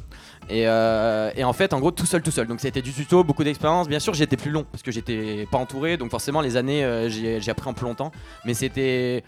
Et, 0.49 0.67
euh, 0.67 1.31
en 1.43 1.53
fait, 1.53 1.73
en 1.73 1.79
gros, 1.79 1.91
tout 1.91 2.07
seul, 2.07 2.23
tout 2.23 2.31
seul. 2.31 2.47
Donc, 2.47 2.59
ça 2.59 2.65
a 2.67 2.69
été 2.69 2.81
du 2.81 2.91
tuto, 2.91 3.23
beaucoup 3.23 3.43
d'expérience. 3.43 3.87
Bien 3.87 3.99
sûr, 3.99 4.15
j'étais 4.15 4.35
plus 4.35 4.49
long 4.49 4.65
parce 4.71 4.81
que 4.81 4.91
j'étais 4.91 5.47
pas 5.51 5.59
entouré. 5.59 5.95
Donc, 5.97 6.09
forcément, 6.09 6.41
les 6.41 6.57
années, 6.57 6.83
euh, 6.83 7.07
j'ai 7.07 7.51
appris 7.51 7.69
en 7.69 7.73
plus 7.73 7.85
longtemps. 7.85 8.11
Mais 8.45 8.55
c'était 8.55 9.23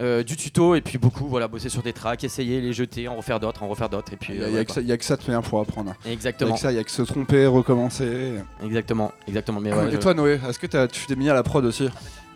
euh, 0.00 0.22
du 0.22 0.36
tuto 0.36 0.74
et 0.74 0.80
puis 0.80 0.98
beaucoup, 0.98 1.26
voilà, 1.26 1.48
bosser 1.48 1.68
sur 1.68 1.82
des 1.82 1.92
tracks, 1.92 2.22
essayer, 2.24 2.60
les 2.60 2.72
jeter, 2.72 3.08
en 3.08 3.16
refaire 3.16 3.40
d'autres, 3.40 3.62
en 3.62 3.68
refaire 3.68 3.88
d'autres. 3.88 4.12
Et 4.12 4.16
puis, 4.16 4.34
Il 4.34 4.40
y, 4.40 4.44
a- 4.44 4.46
euh, 4.46 4.50
a 4.50 4.54
ouais, 4.54 4.64
que 4.64 4.72
ça- 4.72 4.80
a 4.92 4.96
que 4.96 5.02
de 5.16 5.22
faire 5.22 5.42
pour 5.42 5.60
apprendre. 5.60 5.94
Il 6.04 6.08
y 6.08 6.10
a 6.10 6.14
Exactement, 6.14 6.54
que 6.54 6.60
ça, 6.60 6.72
il 6.72 6.76
y 6.76 6.78
a 6.78 6.84
que 6.84 6.90
se 6.90 7.02
tromper, 7.02 7.46
recommencer. 7.46 8.34
exactement, 8.64 9.12
exactement. 9.26 9.60
Mais 9.60 9.72
ouais, 9.72 9.88
et 9.88 9.92
je- 9.92 9.96
toi 9.96 10.14
Noé, 10.14 10.38
est-ce 10.48 10.58
que 10.58 10.66
t'as- 10.66 10.88
tu 10.88 11.06
t'es 11.06 11.16
mis 11.16 11.28
à 11.28 11.34
la 11.34 11.42
prod 11.42 11.64
aussi? 11.64 11.88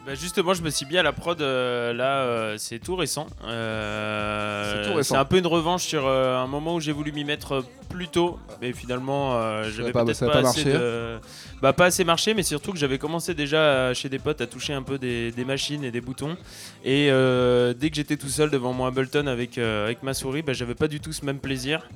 Bah 0.05 0.16
justement, 0.16 0.53
je 0.53 0.62
me 0.62 0.70
suis 0.70 0.85
mis 0.87 0.99
à 0.99 1.03
la 1.05 1.12
prod 1.12 1.41
euh, 1.41 1.93
là, 1.93 2.23
euh, 2.24 2.57
c'est 2.59 2.81
tout 2.81 2.97
récent. 2.97 3.29
Euh, 3.45 4.83
C'est 4.83 4.91
tout 4.91 4.97
récent. 4.97 5.16
un 5.16 5.24
peu 5.24 5.39
une 5.39 5.47
revanche 5.47 5.85
sur 5.85 6.09
un 6.09 6.47
moment 6.49 6.74
où 6.74 6.81
j'ai 6.81 6.91
voulu 6.91 7.12
m'y 7.12 7.23
mettre 7.24 7.65
plus 7.89 8.09
tôt, 8.09 8.37
mais 8.61 8.73
finalement, 8.73 9.62
j'avais 9.70 9.93
pas- 9.93 10.05
peut-être 10.05 10.16
ça 10.16 10.24
a 10.24 10.29
pas, 10.29 10.43
pas 10.43 10.49
assez 10.49 10.65
marché 10.65 10.73
de, 10.79 11.19
bah 11.61 11.73
pas 11.73 11.85
assez 11.85 12.03
marché, 12.03 12.35
mais 12.35 12.43
surtout 12.43 12.73
que 12.73 12.79
j'avais 12.79 12.99
commencé 12.99 13.33
déjà 13.35 13.95
chez 13.95 14.09
des 14.09 14.19
potes 14.19 14.41
à 14.41 14.49
toucher 14.49 14.73
un 14.73 14.83
peu 14.83 14.99
des, 14.99 15.31
des 15.31 15.45
machines 15.45 15.85
et 15.85 15.93
des 15.93 16.01
boutons. 16.01 16.37
Et 16.85 17.09
euh, 17.12 17.73
dès 17.73 17.89
que 17.91 17.95
j'étais 17.95 18.16
tout 18.16 18.29
seul 18.29 18.51
devant 18.51 18.73
mon 18.73 18.87
Ableton 18.87 19.29
avec 19.29 19.57
euh, 19.57 19.85
avec 19.85 20.03
ma 20.03 20.15
souris, 20.15 20.43
bah, 20.43 20.53
j'avais 20.53 20.74
pas 20.74 20.89
du 20.89 20.99
tout 20.99 21.12
ce 21.12 21.24
même 21.24 21.39
plaisir. 21.39 21.89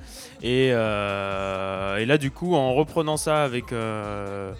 Et, 0.45 0.69
euh, 0.73 1.97
et 1.97 2.07
là, 2.07 2.19
du 2.19 2.31
coup, 2.31 2.55
en 2.55 2.73
reprenant 2.75 3.17
ça 3.17 3.43
avec 3.43 3.73
euh, 3.73 4.53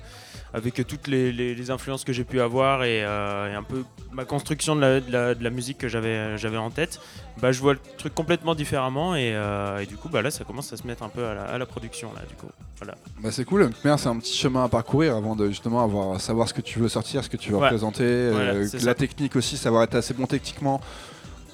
avec 0.57 0.87
toutes 0.87 1.07
les, 1.07 1.33
les- 1.33 1.55
les 1.55 1.71
influences 1.71 2.03
que 2.03 2.15
j'ai 2.15 2.25
pu 2.25 2.41
avoir 2.41 2.83
et, 2.83 3.05
euh, 3.05 3.53
et 3.53 3.55
un 3.55 3.63
peu 3.63 3.85
ma 4.11 4.25
construction 4.25 4.75
de 4.75 4.81
la, 4.81 5.01
de 5.01 5.13
la- 5.13 5.35
de 5.35 5.45
la 5.45 5.51
musique 5.51 5.77
que 5.77 5.87
j'avais 5.89 6.39
j'avais 6.39 6.57
en 6.57 6.71
tête, 6.71 6.99
bah, 7.43 7.53
je 7.53 7.61
vois 7.61 7.75
le 7.75 7.79
truc 7.99 8.15
complètement 8.15 8.55
différemment 8.55 9.15
et, 9.15 9.33
euh, 9.35 9.79
et 9.81 9.87
du 9.87 9.97
coup 9.99 10.09
bah, 10.09 10.23
là 10.23 10.31
ça 10.31 10.45
commence 10.45 10.73
à 10.73 10.79
se 10.79 10.87
mettre 10.87 11.03
un 11.03 11.11
peu 11.11 11.27
à 11.27 11.35
la, 11.35 11.43
à 11.45 11.59
la 11.59 11.67
production 11.67 12.11
là 12.15 12.23
du 12.27 12.35
coup. 12.37 12.49
Voilà. 12.79 12.95
Bah 13.21 13.31
c'est 13.31 13.45
cool, 13.45 13.71
c'est 13.83 14.07
un 14.09 14.19
petit 14.19 14.35
chemin 14.37 14.65
à 14.65 14.69
parcourir 14.71 15.15
avant 15.15 15.37
de 15.37 15.49
justement 15.49 15.83
avoir 15.85 16.19
savoir 16.23 16.49
ce 16.49 16.55
que 16.55 16.63
tu 16.63 16.79
veux 16.79 16.89
sortir, 16.89 17.23
ce 17.23 17.29
que 17.29 17.37
tu 17.37 17.51
veux 17.51 17.59
Ouais. 17.59 17.65
représenter, 17.65 18.05
euh, 18.05 18.31
Voilà, 18.33 18.53
la 18.55 18.67
ça. 18.67 18.95
technique 18.95 19.37
aussi, 19.37 19.59
savoir 19.59 19.83
être 19.83 19.95
assez 19.95 20.15
bon 20.15 20.27
techniquement 20.27 20.81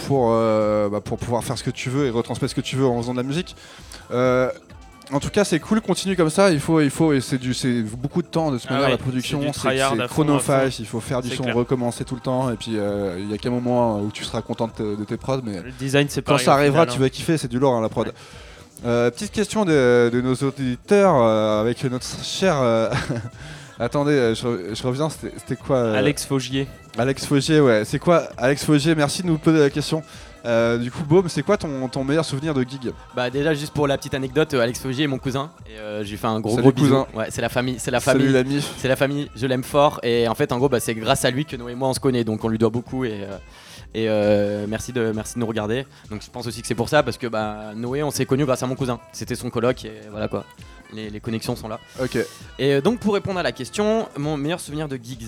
pour, 0.07 0.31
bah, 0.31 1.01
pour 1.05 1.19
pouvoir 1.19 1.43
faire 1.45 1.59
ce 1.59 1.65
que 1.65 1.71
tu 1.71 1.91
veux 1.91 2.07
et 2.07 2.11
retransmettre 2.11 2.51
ce 2.51 2.55
que 2.57 2.61
tu 2.61 2.77
veux 2.77 2.87
en 2.87 2.97
faisant 2.99 3.13
de 3.13 3.19
la 3.19 3.23
musique. 3.25 3.57
Euh, 5.11 5.15
en 5.17 5.21
tout 5.21 5.31
cas, 5.31 5.45
c'est 5.45 5.59
cool, 5.61 5.81
continue 5.81 6.17
comme 6.17 6.31
ça. 6.31 6.51
Il 6.51 6.61
faut, 6.61 6.81
il 6.81 6.91
faut, 6.91 7.13
et 7.13 7.21
c'est 7.21 7.39
du, 7.39 7.55
c'est 7.55 7.83
beaucoup 7.83 8.23
de 8.23 8.27
temps 8.29 8.51
de 8.51 8.59
se 8.59 8.67
Ah 8.69 8.73
manière 8.75 8.87
ouais, 8.89 8.93
la 8.93 8.99
production. 8.99 9.41
c'est 9.53 10.07
chronophage. 10.09 10.81
Il 10.81 10.87
faut 10.87 11.01
faire 11.01 11.23
du 11.23 11.31
son, 11.31 11.43
clair. 11.45 11.55
recommencer 11.57 12.05
tout 12.05 12.15
le 12.15 12.21
temps. 12.21 12.51
Et 12.51 12.57
puis, 12.57 12.73
euh, 12.77 13.17
il 13.19 13.31
y 13.31 13.35
a 13.35 13.39
qu'un 13.39 13.51
moment 13.51 14.01
où 14.01 14.11
tu 14.13 14.25
seras 14.25 14.43
content 14.43 14.69
de, 14.69 14.73
te- 14.73 14.97
de 15.01 15.05
tes 15.05 15.17
prods, 15.17 15.41
mais 15.45 15.61
Le 15.63 15.71
design 15.73 16.07
c'est 16.09 16.23
quand 16.25 16.39
ça 16.39 16.55
arrivera, 16.55 16.83
final, 16.83 16.95
tu 16.95 17.01
vas 17.01 17.09
kiffer. 17.11 17.37
C'est 17.39 17.49
du 17.49 17.59
lourd, 17.59 17.75
hein, 17.75 17.81
la 17.83 17.89
prod. 17.89 18.13
Euh, 18.85 19.11
petite 19.11 19.31
question 19.31 19.65
de, 19.65 20.11
de 20.13 20.21
nos 20.21 20.35
auditeurs 20.35 21.15
euh, 21.17 21.61
avec 21.61 21.85
notre 21.85 22.05
cher 22.25 22.57
euh, 22.61 22.91
Attendez, 23.79 24.13
euh, 24.13 24.35
je, 24.35 24.75
je 24.75 24.83
reviens, 24.87 25.09
c'était 25.09 25.57
quoi 25.57 25.77
euh, 25.77 25.99
Alex 25.99 26.25
Faugier. 26.25 26.67
Alex 26.99 27.25
Faugier, 27.27 27.61
ouais. 27.61 27.85
C'est 27.85 27.99
quoi 27.99 28.25
Alex 28.37 28.65
Faugier, 28.65 28.95
merci 28.95 29.23
de 29.23 29.29
nous 29.29 29.39
poser 29.39 29.59
la 29.61 29.71
question. 29.71 30.03
Euh, 30.45 30.79
du 30.79 30.91
coup, 30.91 31.05
Baume, 31.05 31.29
c'est 31.29 31.43
quoi 31.43 31.57
ton, 31.57 31.89
ton 31.89 32.03
meilleur 32.05 32.25
souvenir 32.25 32.53
de 32.55 32.63
gig 32.63 32.91
Bah 33.15 33.31
déjà 33.31 33.55
juste 33.55 33.73
pour 33.73 33.87
la 33.87 33.97
petite 33.97 34.15
anecdote, 34.15 34.55
euh, 34.55 34.61
Alex 34.61 34.81
Faugier 34.81 35.05
est 35.05 35.09
mon 35.09 35.19
cousin 35.19 35.51
et 35.67 35.79
euh, 35.79 36.03
j'ai 36.03 36.17
fait 36.17 36.27
un 36.27 36.41
gros 36.41 36.51
Salut, 36.57 36.63
gros 36.63 36.73
bisou. 36.73 36.87
cousin. 36.89 37.07
Ouais, 37.15 37.27
c'est 37.31 37.41
la 37.43 37.49
famille, 37.49 37.77
c'est 37.79 37.91
la 37.93 38.01
Salut 38.01 38.33
famille, 38.33 38.61
c'est 38.79 38.89
la 38.89 38.97
famille. 38.97 39.31
Je 39.37 39.47
l'aime 39.47 39.63
fort 39.63 40.01
et 40.03 40.27
en 40.27 40.35
fait 40.35 40.51
en 40.53 40.59
gros 40.59 40.69
bah, 40.69 40.81
c'est 40.81 40.95
grâce 40.95 41.25
à 41.25 41.31
lui 41.31 41.45
que 41.45 41.55
Noé 41.57 41.73
et 41.73 41.75
moi 41.77 41.89
on 41.89 41.95
se 41.95 42.01
connaît 42.01 42.25
donc 42.25 42.45
on 42.45 42.49
lui 42.49 42.59
doit 42.59 42.71
beaucoup 42.71 43.05
et 43.05 43.25
euh, 43.95 44.65
et 44.65 44.67
merci 44.69 44.93
de 44.93 45.13
merci 45.15 45.35
de 45.35 45.41
nous 45.41 45.47
regarder. 45.47 45.87
Donc 46.11 46.23
je 46.25 46.31
pense 46.31 46.47
aussi 46.47 46.61
que 46.61 46.67
c'est 46.67 46.75
pour 46.75 46.89
ça 46.89 47.03
parce 47.03 47.19
que 47.19 47.27
bah 47.29 47.73
Noé 47.77 48.03
on 48.03 48.11
s'est 48.11 48.27
connu 48.27 48.45
grâce 48.45 48.63
à 48.63 48.67
mon 48.67 48.75
cousin. 48.75 48.99
C'était 49.13 49.35
son 49.37 49.49
coloc 49.51 49.85
et 49.85 49.93
voilà 50.11 50.27
quoi. 50.29 50.45
Les, 50.95 51.09
les 51.09 51.21
connexions 51.21 51.57
sont 51.57 51.69
là. 51.69 51.79
Ok. 52.03 52.19
Et 52.59 52.81
donc 52.81 52.99
pour 53.01 53.15
répondre 53.15 53.39
à 53.39 53.43
la 53.43 53.53
question, 53.53 54.09
mon 54.19 54.37
meilleur 54.37 54.61
souvenir 54.61 54.89
de 54.89 54.97
gigs, 54.97 55.25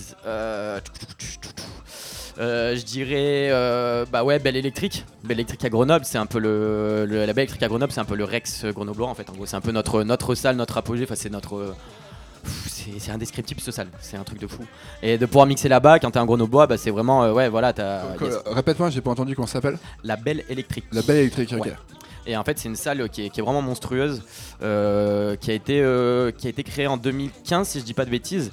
euh, 2.38 2.72
euh, 2.72 2.76
je 2.76 2.84
dirais 2.84 3.48
euh, 3.50 4.04
bah 4.10 4.24
ouais 4.24 4.38
Belle 4.38 4.56
Électrique. 4.56 5.04
Belle 5.24 5.38
Électrique 5.38 5.64
à 5.64 5.68
Grenoble, 5.68 6.04
c'est 6.04 6.18
un 6.18 6.26
peu 6.26 6.38
le, 6.38 7.06
le- 7.06 7.20
la 7.26 7.32
Belle 7.32 7.42
Électrique 7.44 7.62
à 7.62 7.68
Grenoble, 7.68 7.92
c'est 7.92 8.00
un 8.00 8.04
peu 8.04 8.16
le 8.16 8.24
Rex 8.24 8.64
grenoblois 8.66 9.08
en 9.08 9.14
fait. 9.14 9.28
En 9.30 9.32
gros, 9.34 9.46
c'est 9.46 9.56
un 9.56 9.60
peu 9.60 9.72
notre 9.72 10.02
notre 10.02 10.34
salle, 10.34 10.56
notre 10.56 10.76
apogée. 10.78 11.04
Enfin, 11.04 11.14
c'est 11.16 11.30
notre 11.30 11.56
euh, 11.56 11.74
c'est 12.68 13.10
indescriptible 13.10 13.60
ce 13.60 13.70
salle, 13.72 13.88
c'est 14.00 14.16
un 14.18 14.24
truc 14.24 14.38
de 14.40 14.46
fou. 14.46 14.64
Et 15.02 15.16
de 15.16 15.24
pouvoir 15.26 15.46
mixer 15.46 15.68
là-bas 15.68 15.98
quand 15.98 16.10
t'es 16.10 16.18
un 16.18 16.26
grenoblois, 16.26 16.66
bah 16.66 16.76
c'est 16.76 16.90
vraiment 16.90 17.24
euh, 17.24 17.32
ouais 17.32 17.48
voilà 17.48 17.72
t'as 17.72 18.02
yes. 18.20 18.34
euh, 18.34 18.40
Répète-moi, 18.52 18.90
j'ai 18.90 19.00
pas 19.00 19.10
entendu 19.10 19.34
comment 19.34 19.46
ça 19.46 19.54
s'appelle 19.54 19.78
la 20.02 20.16
Belle 20.16 20.44
Électrique. 20.50 20.84
La 20.92 21.00
Belle 21.02 21.16
Électrique, 21.18 21.54
ok. 21.56 21.64
Ouais. 21.64 21.72
Et 22.26 22.36
en 22.36 22.44
fait, 22.44 22.58
c'est 22.58 22.68
une 22.68 22.76
salle 22.76 23.08
qui 23.10 23.26
est, 23.26 23.30
qui 23.30 23.40
est 23.40 23.42
vraiment 23.42 23.60
monstrueuse, 23.62 24.22
euh, 24.62 25.36
qui, 25.36 25.50
a 25.50 25.54
été, 25.54 25.80
euh, 25.82 26.30
qui 26.30 26.46
a 26.46 26.50
été 26.50 26.62
créée 26.62 26.86
en 26.86 26.96
2015, 26.96 27.68
si 27.68 27.80
je 27.80 27.84
dis 27.84 27.94
pas 27.94 28.04
de 28.04 28.10
bêtises. 28.10 28.50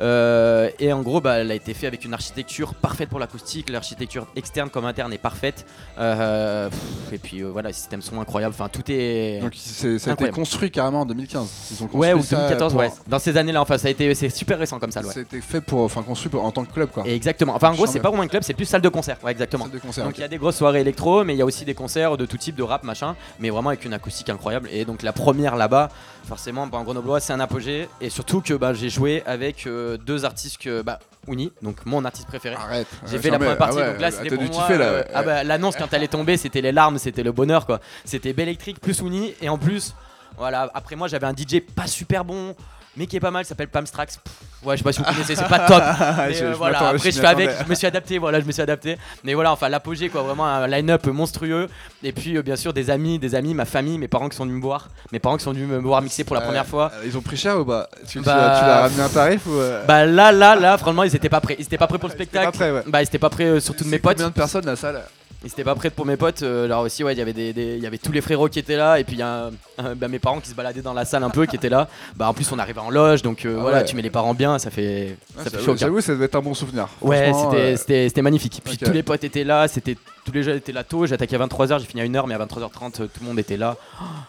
Euh, 0.00 0.70
et 0.78 0.92
en 0.92 1.02
gros, 1.02 1.20
bah, 1.20 1.38
elle 1.38 1.50
a 1.50 1.54
été 1.54 1.74
faite 1.74 1.88
avec 1.88 2.04
une 2.06 2.14
architecture 2.14 2.72
parfaite 2.74 3.10
pour 3.10 3.18
l'acoustique. 3.18 3.68
L'architecture 3.68 4.26
externe 4.36 4.70
comme 4.70 4.86
interne 4.86 5.12
est 5.12 5.18
parfaite. 5.18 5.66
Pff, 5.96 7.12
et 7.12 7.18
puis 7.18 7.42
voilà, 7.42 7.68
les 7.68 7.74
systèmes 7.74 8.00
sont 8.02 8.18
incroyables. 8.20 8.54
Enfin, 8.54 8.68
tout 8.68 8.82
est. 8.90 9.40
Donc 9.42 9.52
ça 9.54 9.86
a 9.86 9.90
été 9.90 10.10
Incroyable. 10.10 10.36
construit 10.36 10.70
carrément 10.70 11.02
en 11.02 11.06
2015. 11.06 11.46
Ils 11.72 11.74
ont 11.74 11.86
construit 11.86 12.00
ouais, 12.00 12.14
ou 12.14 12.22
ça 12.22 12.36
2014, 12.36 12.72
pour- 12.72 12.80
ouais. 12.80 12.90
Dans 13.06 13.18
ces 13.18 13.36
années-là, 13.36 13.60
enfin, 13.60 13.76
ça 13.78 13.88
a 13.88 13.90
été, 13.90 14.14
c'est 14.14 14.30
super 14.30 14.58
récent 14.58 14.78
comme 14.78 14.90
salle, 14.90 15.04
ouais. 15.06 15.12
C'était 15.12 15.40
fait 15.40 15.60
pour, 15.60 15.80
enfin 15.82 16.02
construit 16.02 16.30
pour- 16.30 16.44
en 16.44 16.50
tant 16.52 16.64
que 16.64 16.72
club 16.72 16.88
quoi. 16.90 17.02
Et 17.06 17.14
exactement. 17.14 17.54
Enfin, 17.54 17.70
en 17.70 17.74
gros, 17.74 17.86
c'est 17.86 18.00
pas 18.00 18.08
vraiment 18.08 18.22
un 18.22 18.28
club, 18.28 18.42
c'est 18.42 18.54
plus 18.54 18.64
salle 18.64 18.80
de 18.82 18.88
concert. 18.88 19.18
Ouais, 19.22 19.32
exactement. 19.32 19.64
Salle 19.64 19.72
de 19.74 19.78
concert. 19.78 20.04
Donc 20.04 20.16
il 20.16 20.22
y 20.22 20.24
a 20.24 20.28
des 20.28 20.38
grosses 20.38 20.56
soirées 20.56 20.80
électro, 20.80 21.24
mais 21.24 21.34
il 21.34 21.38
y 21.38 21.42
a 21.42 21.46
aussi 21.46 21.64
des 21.66 21.74
concerts 21.74 22.16
de 22.16 22.24
tout 22.24 22.38
type, 22.38 22.56
de 22.56 22.62
rap, 22.62 22.84
machin, 22.84 23.09
mais 23.38 23.50
vraiment 23.50 23.70
avec 23.70 23.84
une 23.84 23.92
acoustique 23.92 24.28
incroyable. 24.28 24.68
Et 24.72 24.84
donc 24.84 25.02
la 25.02 25.12
première 25.12 25.56
là-bas, 25.56 25.88
forcément, 26.24 26.66
bah, 26.66 26.78
en 26.78 26.84
grenoblois, 26.84 27.20
c'est 27.20 27.32
un 27.32 27.40
apogée. 27.40 27.88
Et 28.00 28.10
surtout 28.10 28.40
que 28.40 28.54
bah, 28.54 28.74
j'ai 28.74 28.88
joué 28.90 29.22
avec 29.26 29.66
euh, 29.66 29.96
deux 29.96 30.24
artistes 30.24 30.58
que, 30.58 30.82
bah, 30.82 30.98
Uni, 31.28 31.52
donc 31.62 31.84
mon 31.84 32.04
artiste 32.04 32.28
préféré. 32.28 32.56
Arrête. 32.56 32.86
J'ai 33.06 33.18
fait 33.18 33.30
la 33.30 33.38
première 33.38 33.58
partie, 33.58 33.76
Ah 33.78 33.82
ouais, 33.82 33.92
donc 33.92 34.00
là 34.00 34.10
c'était 34.10 34.34
pour 34.36 34.42
moi. 34.44 34.68
là, 34.70 34.84
euh, 34.84 35.00
ouais. 35.00 35.06
ah 35.14 35.22
bah, 35.22 35.44
l'annonce 35.44 35.76
quand 35.76 35.92
elle 35.92 36.02
est 36.02 36.08
tombée, 36.08 36.36
c'était 36.36 36.62
les 36.62 36.72
larmes, 36.72 36.98
c'était 36.98 37.22
le 37.22 37.32
bonheur 37.32 37.66
quoi. 37.66 37.80
C'était 38.04 38.32
Belle 38.32 38.48
Électrique 38.48 38.80
plus 38.80 39.00
Uni, 39.00 39.34
et 39.42 39.48
en 39.48 39.58
plus, 39.58 39.94
voilà. 40.38 40.70
Après 40.74 40.96
moi, 40.96 41.08
j'avais 41.08 41.26
un 41.26 41.34
DJ 41.34 41.60
pas 41.60 41.86
super 41.86 42.24
bon, 42.24 42.54
mais 43.00 43.06
qui 43.06 43.16
est 43.16 43.20
pas 43.20 43.30
mal, 43.30 43.42
il 43.42 43.46
s'appelle 43.46 43.68
Pamstrax. 43.68 44.18
Pff, 44.18 44.34
Ouais, 44.62 44.76
je 44.76 44.78
sais 44.80 44.84
pas 44.84 44.92
si 44.92 44.98
vous 44.98 45.06
connaissez, 45.06 45.34
c'est 45.36 45.48
pas 45.48 45.60
top. 45.60 45.82
Mais, 46.18 46.34
Je- 46.34 46.44
euh, 46.44 46.52
je 46.52 46.56
voilà, 46.58 46.72
m'attends- 46.80 46.86
après 46.94 47.10
je 47.10 47.16
je 47.16 47.20
fais 47.22 47.26
avec, 47.28 47.50
je 47.64 47.68
me 47.70 47.74
suis 47.74 47.86
adapté, 47.86 48.18
voilà, 48.18 48.40
je 48.40 48.44
me 48.44 48.52
suis 48.52 48.60
adapté. 48.60 48.98
Mais 49.24 49.32
voilà, 49.32 49.52
enfin 49.52 49.70
l'apogée 49.70 50.10
quoi, 50.10 50.20
vraiment 50.20 50.46
un 50.46 50.66
line-up 50.68 51.06
monstrueux. 51.06 51.66
Et 52.02 52.12
puis 52.12 52.36
euh, 52.36 52.42
bien 52.42 52.56
sûr 52.56 52.74
des 52.74 52.90
amis, 52.90 53.18
des 53.18 53.34
amis, 53.34 53.54
ma 53.54 53.64
famille, 53.64 53.96
mes 53.96 54.06
parents 54.08 54.28
qui 54.28 54.36
sont 54.36 54.44
venus 54.44 54.58
me 54.58 54.62
voir, 54.62 54.88
mes 55.12 55.18
parents 55.18 55.38
qui 55.38 55.44
sont 55.44 55.52
venus 55.52 55.66
me 55.66 55.78
voir 55.78 56.02
mixer 56.02 56.24
pour 56.24 56.36
la 56.36 56.42
Euh, 56.42 56.44
première 56.44 56.66
fois. 56.66 56.92
Ils 57.06 57.16
ont 57.16 57.22
pris 57.22 57.38
cher 57.38 57.58
ou 57.58 57.64
pas? 57.64 57.88
Tu 58.06 58.20
Bah, 58.20 58.36
l'as- 58.36 58.58
tu 58.60 58.64
l'as 58.66 58.80
ramené 58.82 59.02
un 59.02 59.08
tarif 59.08 59.46
ou 59.46 59.52
euh, 59.54 59.82
Bah 59.86 60.04
là, 60.04 60.30
là, 60.30 60.54
là, 60.56 60.76
franchement, 60.76 61.04
ils 61.04 61.16
étaient 61.16 61.30
pas 61.30 61.40
prêts. 61.40 61.56
Ils 61.58 61.62
étaient 61.64 61.78
pas 61.78 61.86
prêts 61.86 61.98
pour 61.98 62.10
le 62.10 62.14
spectacle. 62.14 62.44
pas 62.44 62.52
prêts, 62.52 62.70
ouais. 62.70 62.82
Bah, 62.86 63.00
ils 63.00 63.06
étaient 63.06 63.18
pas 63.18 63.30
prêts 63.30 63.60
surtout 63.60 63.84
de 63.84 63.88
mes 63.88 63.98
potes. 63.98 64.18
Combien 64.18 64.28
de 64.28 64.34
personnes 64.34 64.66
la 64.66 64.76
salle? 64.76 65.02
Ils 65.42 65.48
étaient 65.48 65.64
pas 65.64 65.74
prêts 65.74 65.88
pour 65.88 66.04
mes 66.04 66.16
potes. 66.18 66.42
euh, 66.42 66.66
alors 66.66 66.82
aussi, 66.82 67.02
ouais, 67.02 67.14
il 67.14 67.18
y 67.18 67.22
avait 67.22 67.32
des, 67.32 67.78
y 67.78 67.86
avait 67.86 67.96
tous 67.98 68.12
les 68.12 68.20
frérots 68.20 68.48
qui 68.48 68.58
étaient 68.58 68.76
là, 68.76 69.00
et 69.00 69.04
puis 69.04 69.16
il 69.16 69.20
y 69.20 69.22
a 69.22 69.46
un- 69.46 69.50
un- 69.78 69.94
bah, 69.94 70.06
mes 70.08 70.18
parents 70.18 70.38
qui 70.40 70.50
se 70.50 70.54
baladaient 70.54 70.82
dans 70.82 70.92
la 70.92 71.06
salle 71.06 71.22
un 71.24 71.30
peu, 71.30 71.46
qui 71.46 71.56
étaient 71.56 71.70
là. 71.70 71.88
Bah, 72.16 72.28
en 72.28 72.34
plus, 72.34 72.50
on 72.52 72.58
arrivait 72.58 72.80
en 72.80 72.90
loge, 72.90 73.22
donc 73.22 73.46
euh, 73.46 73.54
Ah 73.58 73.62
voilà, 73.62 73.78
ouais. 73.78 73.84
tu 73.86 73.96
mets 73.96 74.02
les 74.02 74.10
parents 74.10 74.34
bien, 74.34 74.58
ça 74.58 74.70
fait, 74.70 75.16
Ah, 75.38 75.44
ça 75.44 75.50
fait 75.50 75.62
chaud. 75.64 75.74
J'avoue, 75.76 76.00
ça 76.02 76.12
devait 76.12 76.26
être 76.26 76.34
un 76.36 76.42
bon 76.42 76.52
souvenir. 76.52 76.88
Ouais, 77.00 77.32
c'était 77.34 77.56
euh, 77.56 77.76
c'était- 77.76 78.08
c'était 78.10 78.22
magnifique. 78.22 78.60
Puis 78.64 78.76
tous 78.76 78.92
les 78.92 79.02
potes 79.02 79.24
étaient 79.24 79.44
là, 79.44 79.66
c'était 79.66 79.96
tous 80.26 80.32
les 80.32 80.42
jeux 80.42 80.56
étaient 80.56 80.72
là 80.72 80.84
tôt. 80.84 81.06
J'attaquais 81.06 81.36
à 81.36 81.38
23h, 81.38 81.78
j'ai 81.78 81.86
fini 81.86 82.02
à 82.02 82.04
1h, 82.04 82.26
mais 82.26 82.34
à 82.34 82.38
23h30, 82.38 83.00
euh, 83.00 83.06
tout 83.06 83.20
le 83.22 83.26
monde 83.26 83.38
était 83.38 83.56
là. 83.56 83.76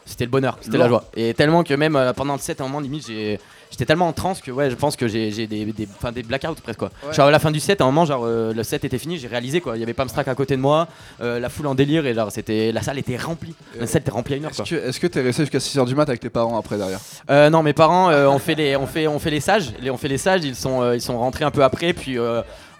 C'était 0.05 0.23
le 0.25 0.31
bonheur, 0.31 0.57
c'était 0.61 0.77
la 0.77 0.87
joie. 0.87 1.03
Et 1.17 1.33
tellement 1.33 1.63
que 1.65 1.73
même 1.73 1.99
pendant 2.15 2.33
le 2.33 2.39
set, 2.39 2.61
à 2.61 2.63
un 2.63 2.67
moment 2.67 2.79
limite, 2.79 3.05
j'ai- 3.07 3.37
j'étais 3.71 3.85
tellement 3.85 4.07
en 4.07 4.13
transe 4.13 4.41
que 4.41 4.51
ouais, 4.51 4.69
je 4.69 4.75
pense 4.75 4.95
que 4.95 5.07
j'ai 5.07 5.47
des, 5.47 5.65
des, 5.65 6.23
blackouts 6.23 6.61
presque 6.61 6.79
quoi. 6.79 6.91
Ouais. 7.07 7.13
Genre 7.13 7.27
à 7.27 7.31
la 7.31 7.39
fin 7.39 7.51
du 7.51 7.59
set, 7.59 7.81
à 7.81 7.85
un 7.85 7.87
moment, 7.87 8.05
genre 8.05 8.23
euh, 8.25 8.53
le 8.53 8.63
set 8.63 8.83
était 8.85 8.97
fini, 8.97 9.17
j'ai 9.17 9.27
réalisé 9.27 9.61
quoi. 9.61 9.77
Il 9.77 9.79
y 9.79 9.83
avait 9.83 9.93
Pamstrack 9.93 10.27
à 10.27 10.35
côté 10.35 10.55
de 10.55 10.61
moi, 10.61 10.87
euh, 11.21 11.39
la 11.39 11.49
foule 11.49 11.67
en 11.67 11.75
délire 11.75 12.05
et 12.05 12.13
genre 12.13 12.31
c'était 12.31 12.71
la 12.71 12.81
salle 12.81 12.99
était 12.99 13.17
remplie. 13.17 13.55
La 13.79 13.87
salle 13.87 14.01
était 14.01 14.11
remplie 14.11 14.35
à 14.35 14.37
une 14.37 14.45
heure 14.45 14.51
Est-ce 14.51 14.69
que 14.69 14.75
est-ce 14.75 14.99
que 14.99 15.07
t'es 15.07 15.21
resté 15.21 15.43
jusqu'à 15.43 15.59
6h 15.59 15.85
du 15.85 15.95
mat 15.95 16.07
avec 16.07 16.21
tes 16.21 16.29
parents 16.29 16.57
après 16.57 16.77
derrière? 16.77 16.99
Euh, 17.29 17.49
non, 17.49 17.63
mes 17.63 17.73
parents, 17.73 18.11
on 18.11 18.39
fait 18.39 18.55
les, 18.55 18.75
on 18.75 18.85
fait, 18.85 19.07
on 19.07 19.19
fait 19.19 19.31
les 19.31 19.39
sages. 19.39 19.73
Les, 19.81 19.89
on 19.89 19.97
fait 19.97 20.07
les 20.07 20.17
sages. 20.17 20.43
Ils 20.43 20.55
sont, 20.55 20.93
ils 20.93 21.01
sont 21.01 21.17
rentrés 21.17 21.45
un 21.45 21.51
peu 21.51 21.63
après, 21.63 21.93
puis 21.93 22.17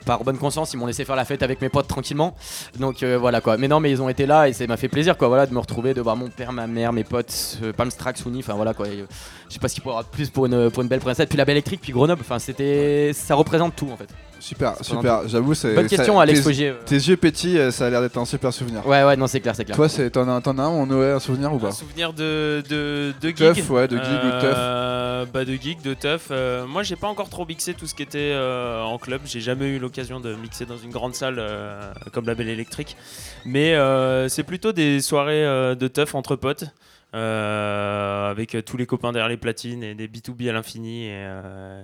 par 0.05 0.23
bonne 0.23 0.37
conscience, 0.37 0.73
ils 0.73 0.77
m'ont 0.77 0.85
laissé 0.85 1.05
faire 1.05 1.15
la 1.15 1.25
fête 1.25 1.43
avec 1.43 1.61
mes 1.61 1.69
potes 1.69 1.87
tranquillement. 1.87 2.35
Donc 2.79 3.03
euh, 3.03 3.17
voilà 3.17 3.41
quoi. 3.41 3.57
Mais 3.57 3.67
non, 3.67 3.79
mais 3.79 3.91
ils 3.91 4.01
ont 4.01 4.09
été 4.09 4.25
là 4.25 4.47
et 4.47 4.53
ça 4.53 4.65
m'a 4.67 4.77
fait 4.77 4.87
plaisir 4.87 5.17
quoi. 5.17 5.27
Voilà, 5.27 5.45
de 5.45 5.53
me 5.53 5.59
retrouver, 5.59 5.93
de 5.93 6.01
voir 6.01 6.15
mon 6.15 6.29
père, 6.29 6.51
ma 6.51 6.67
mère, 6.67 6.93
mes 6.93 7.03
potes, 7.03 7.59
euh, 7.63 7.73
Palmstrack, 7.73 8.17
Souni. 8.17 8.39
Enfin 8.39 8.53
voilà 8.53 8.73
quoi. 8.73 8.87
Et, 8.87 9.01
euh, 9.01 9.05
je 9.51 9.55
sais 9.55 9.59
pas 9.59 9.67
ce 9.67 9.73
qu'il 9.73 9.83
pourra 9.83 9.95
avoir 9.99 10.05
de 10.05 10.09
plus 10.15 10.29
pour 10.29 10.45
une, 10.45 10.71
pour 10.71 10.81
une 10.81 10.87
belle 10.89 11.01
princesse. 11.01 11.27
Puis 11.27 11.37
la 11.37 11.43
belle 11.45 11.57
électrique, 11.57 11.81
puis 11.81 11.91
Grenoble. 11.91 12.21
Enfin, 12.21 12.39
c'était, 12.39 13.11
ça 13.13 13.35
représente 13.35 13.75
tout 13.75 13.89
en 13.91 13.97
fait. 13.97 14.07
Super, 14.39 14.75
Ça 14.77 14.83
super. 14.83 15.27
J'avoue, 15.27 15.53
c'est. 15.53 15.75
Bonne 15.75 15.87
ça- 15.87 15.97
question, 15.97 16.19
Alex 16.19 16.39
tes- 16.39 16.43
Fogier. 16.43 16.69
euh. 16.69 16.75
Tes 16.83 16.95
yeux 16.95 17.15
pétillent, 17.17 17.59
euh, 17.59 17.69
ça 17.69 17.85
a 17.85 17.89
l'air 17.91 18.01
d'être 18.01 18.17
un 18.17 18.25
super 18.25 18.51
souvenir. 18.51 18.83
Ouais, 18.87 19.03
ouais, 19.03 19.15
non, 19.15 19.27
c'est 19.27 19.39
clair, 19.39 19.55
c'est 19.55 19.65
clair. 19.65 19.75
Toi, 19.75 19.87
c'est- 19.87 20.09
t'en 20.09 20.27
as, 20.35 20.41
t'en 20.41 20.57
as 20.57 20.63
un, 20.63 20.69
on 20.69 20.89
aurait 20.89 21.11
un 21.11 21.19
souvenir 21.19 21.53
ou 21.53 21.59
pas? 21.59 21.67
Un 21.67 21.71
souvenir 21.71 22.11
de, 22.11 22.63
de, 22.67 23.13
de 23.21 23.31
Teuf, 23.31 23.55
gig 23.57 23.69
ouais, 23.69 23.87
de 23.87 23.97
gig 23.97 24.05
ou 24.23 24.25
de 24.27 24.41
teuf. 24.41 24.55
Euh, 24.57 25.25
Bah 25.31 25.45
de 25.45 25.53
gig, 25.53 25.79
de 25.83 25.93
teuf. 25.93 26.29
Euh, 26.31 26.65
moi 26.65 26.81
j'ai 26.81 26.95
pas 26.95 27.07
encore 27.07 27.29
trop 27.29 27.45
mixé 27.45 27.75
tout 27.75 27.85
ce 27.85 27.93
qui 27.93 28.01
était 28.01 28.31
euh, 28.33 28.81
en 28.81 28.97
club. 28.97 29.21
J'ai 29.25 29.41
jamais 29.41 29.67
eu 29.67 29.77
l'occasion 29.77 30.19
de 30.19 30.33
mixer 30.33 30.65
dans 30.65 30.77
une 30.77 30.89
grande 30.89 31.13
salle 31.13 31.35
euh, 31.37 31.91
comme 32.11 32.25
la 32.25 32.33
Belle 32.33 32.49
Électrique. 32.49 32.97
Mais 33.45 33.75
euh, 33.75 34.27
c'est 34.29 34.41
plutôt 34.43 34.71
des 34.71 35.01
soirées 35.01 35.45
euh, 35.45 35.75
de 35.75 35.87
teuf 35.87 36.15
entre 36.15 36.35
potes. 36.35 36.63
Euh, 37.13 38.29
avec 38.31 38.55
euh, 38.55 38.61
tous 38.61 38.77
les 38.77 38.85
copains 38.85 39.11
derrière 39.11 39.29
les 39.29 39.37
platines 39.37 39.83
et 39.83 39.95
des 39.95 40.07
B2B 40.07 40.49
à 40.49 40.53
l'infini 40.53 41.05
et, 41.05 41.09
euh, 41.13 41.83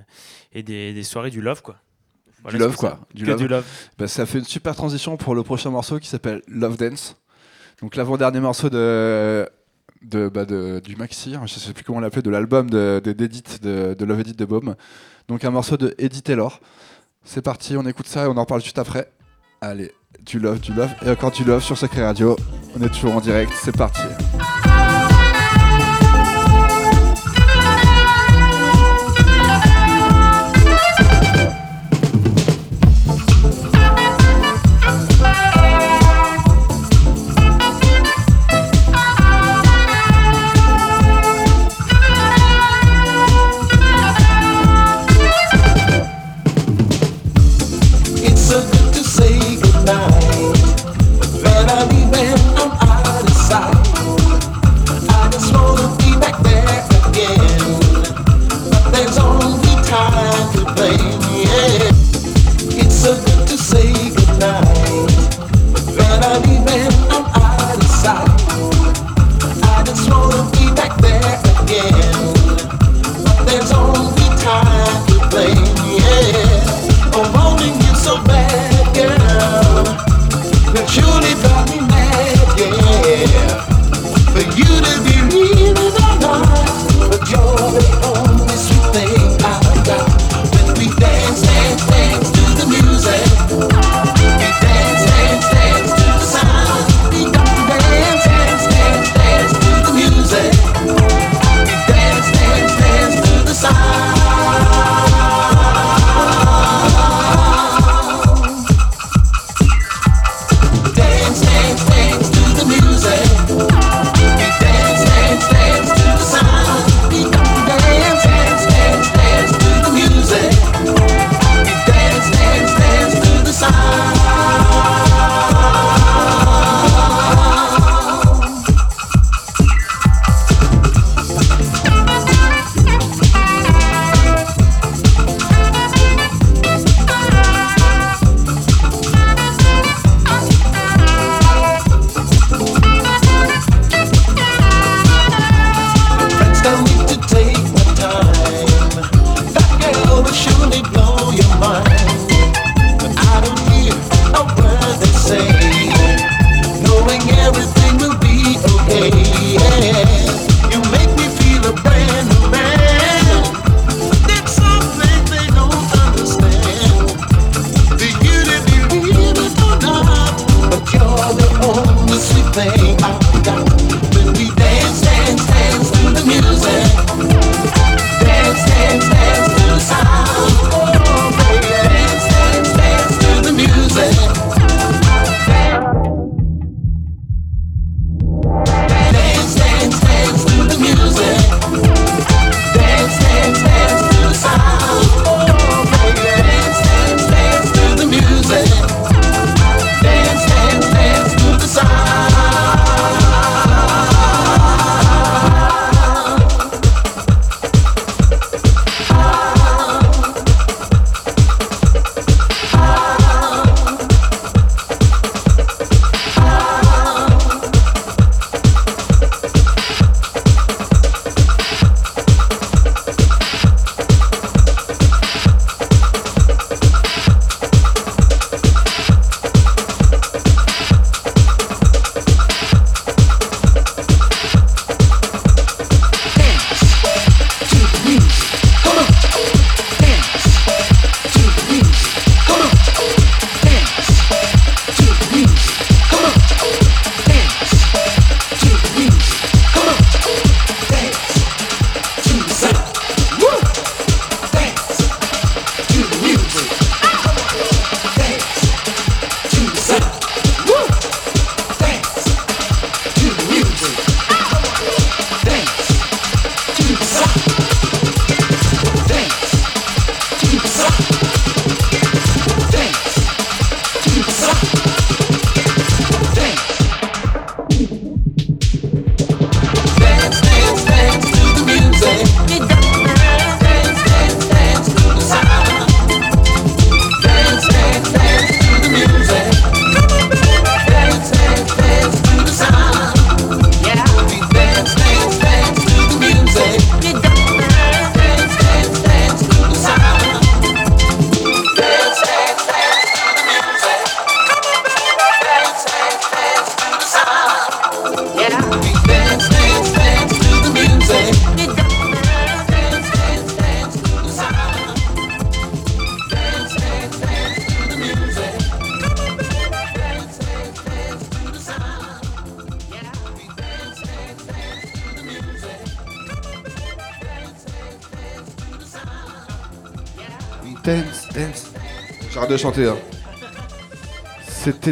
et 0.53 0.63
des, 0.63 0.93
des 0.93 1.03
soirées 1.03 1.29
du 1.29 1.41
love 1.41 1.61
quoi. 1.61 1.75
Voilà 2.43 2.57
Du 2.57 2.63
love, 2.63 2.75
quoi. 2.75 2.99
Du 3.13 3.25
love. 3.25 3.37
du 3.39 3.47
love. 3.47 3.65
Bah, 3.97 4.07
ça 4.07 4.25
fait 4.25 4.37
une 4.39 4.45
super 4.45 4.75
transition 4.75 5.17
pour 5.17 5.35
le 5.35 5.43
prochain 5.43 5.69
morceau 5.71 5.99
qui 5.99 6.07
s'appelle 6.07 6.41
Love 6.47 6.77
Dance. 6.77 7.17
Donc 7.81 7.95
l'avant-dernier 7.95 8.39
morceau 8.39 8.69
de, 8.69 9.49
de, 10.03 10.29
bah, 10.29 10.45
de- 10.45 10.79
du 10.83 10.95
maxi, 10.95 11.35
hein, 11.35 11.41
je 11.45 11.55
sais 11.59 11.73
plus 11.73 11.83
comment 11.83 11.99
l'appeler, 11.99 12.21
de 12.21 12.29
l'album 12.29 12.69
de, 12.69 13.01
de, 13.03 13.11
d'Edith, 13.11 13.61
de, 13.63 13.95
de 13.97 14.05
Love 14.05 14.19
Edit 14.21 14.33
de 14.35 14.45
Baume. 14.45 14.75
Donc 15.27 15.43
un 15.45 15.51
morceau 15.51 15.77
de 15.77 15.93
Eddie 15.97 16.21
Taylor. 16.21 16.59
C'est 17.23 17.41
parti, 17.41 17.75
on 17.75 17.85
écoute 17.85 18.07
ça 18.07 18.23
et 18.23 18.27
on 18.27 18.37
en 18.37 18.45
parle 18.45 18.61
juste 18.63 18.79
après. 18.79 19.11
Allez, 19.59 19.91
du 20.21 20.39
love, 20.39 20.59
du 20.61 20.73
love 20.73 20.91
et 21.05 21.09
encore 21.09 21.31
du 21.31 21.43
love 21.43 21.63
sur 21.63 21.77
Sacré 21.77 22.03
Radio. 22.05 22.37
On 22.79 22.83
est 22.83 22.89
toujours 22.89 23.15
en 23.15 23.19
direct, 23.19 23.51
c'est 23.61 23.75
parti. 23.75 24.03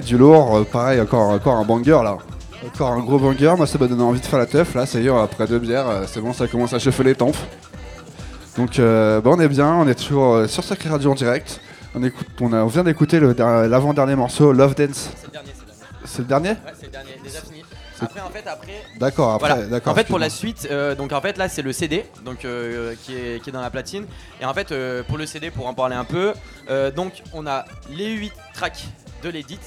Du 0.06 0.18
lourd, 0.18 0.56
euh, 0.58 0.64
pareil, 0.64 1.02
encore, 1.02 1.30
encore 1.30 1.56
un 1.56 1.66
banger 1.66 2.00
là. 2.04 2.18
Encore 2.66 2.92
un 2.92 3.00
gros 3.00 3.20
banger, 3.20 3.54
moi 3.58 3.68
ça 3.68 3.78
m'a 3.78 3.88
donné 3.88 4.02
envie 4.04 4.20
de 4.22 4.26
faire 4.26 4.40
la 4.40 4.46
teuf 4.46 4.74
là, 4.74 4.86
ça 4.86 5.00
y 5.00 5.08
est, 5.08 5.10
après 5.10 5.46
deux 5.48 5.60
bières, 5.60 5.88
euh, 5.88 6.04
c'est 6.08 6.22
bon, 6.22 6.34
ça 6.34 6.48
commence 6.48 6.74
à 6.74 6.80
chauffer 6.80 7.04
les 7.04 7.16
tempes. 7.16 7.38
Donc 8.58 8.80
euh, 8.80 9.20
bah, 9.22 9.32
on 9.34 9.40
est 9.40 9.48
bien, 9.50 9.74
on 9.76 9.88
est 9.88 9.96
toujours 9.96 10.48
sur 10.48 10.64
Sacré 10.64 10.90
Radio 10.90 11.12
en 11.12 11.16
direct. 11.16 11.60
On, 11.94 12.04
écoute, 12.04 12.28
on, 12.42 12.52
a- 12.54 12.64
on 12.64 12.68
vient 12.68 12.84
d'écouter 12.84 13.20
l'avant-dernier 13.20 14.16
morceau, 14.16 14.52
Love 14.52 14.76
Dance. 14.76 15.10
C'est 15.16 15.28
le 15.28 15.32
dernier, 15.32 15.52
c'est 15.56 15.66
le 15.66 15.68
dernier. 15.74 16.06
C'est 16.06 16.20
le 16.20 16.26
dernier? 16.28 16.50
Ouais, 16.50 16.74
c'est 16.80 16.86
le 16.88 16.92
dernier, 16.92 17.10
déjà 17.24 17.40
fini. 17.42 17.64
Après, 18.02 18.20
en 18.20 18.30
fait, 18.30 18.44
après. 18.46 18.74
D'accord, 19.00 19.34
après, 19.36 19.50
Voilà. 19.50 19.66
d'accord. 19.68 19.94
En 19.94 19.96
fait, 19.96 20.08
pour 20.08 20.20
la 20.20 20.30
suite, 20.30 20.68
euh, 20.70 20.96
donc 20.96 21.14
en 21.14 21.22
fait 21.22 21.38
là 21.38 21.48
c'est 21.48 21.62
le 21.62 21.72
CD, 21.72 22.06
donc 22.26 22.44
euh, 22.44 22.94
qui, 23.04 23.16
est, 23.16 23.42
qui 23.42 23.50
est 23.50 23.54
dans 23.54 23.62
la 23.62 23.70
platine. 23.70 24.06
Et 24.42 24.46
en 24.46 24.54
fait, 24.54 24.72
euh, 24.74 25.04
pour 25.04 25.18
le 25.18 25.26
CD, 25.26 25.50
pour 25.52 25.68
en 25.68 25.74
parler 25.74 25.96
un 25.96 26.04
peu, 26.04 26.34
donc 26.96 27.14
on 27.34 27.46
a 27.48 27.64
les 27.90 28.12
8 28.12 28.34
tracks 28.54 28.84
de 29.24 29.30
l'édit. 29.30 29.60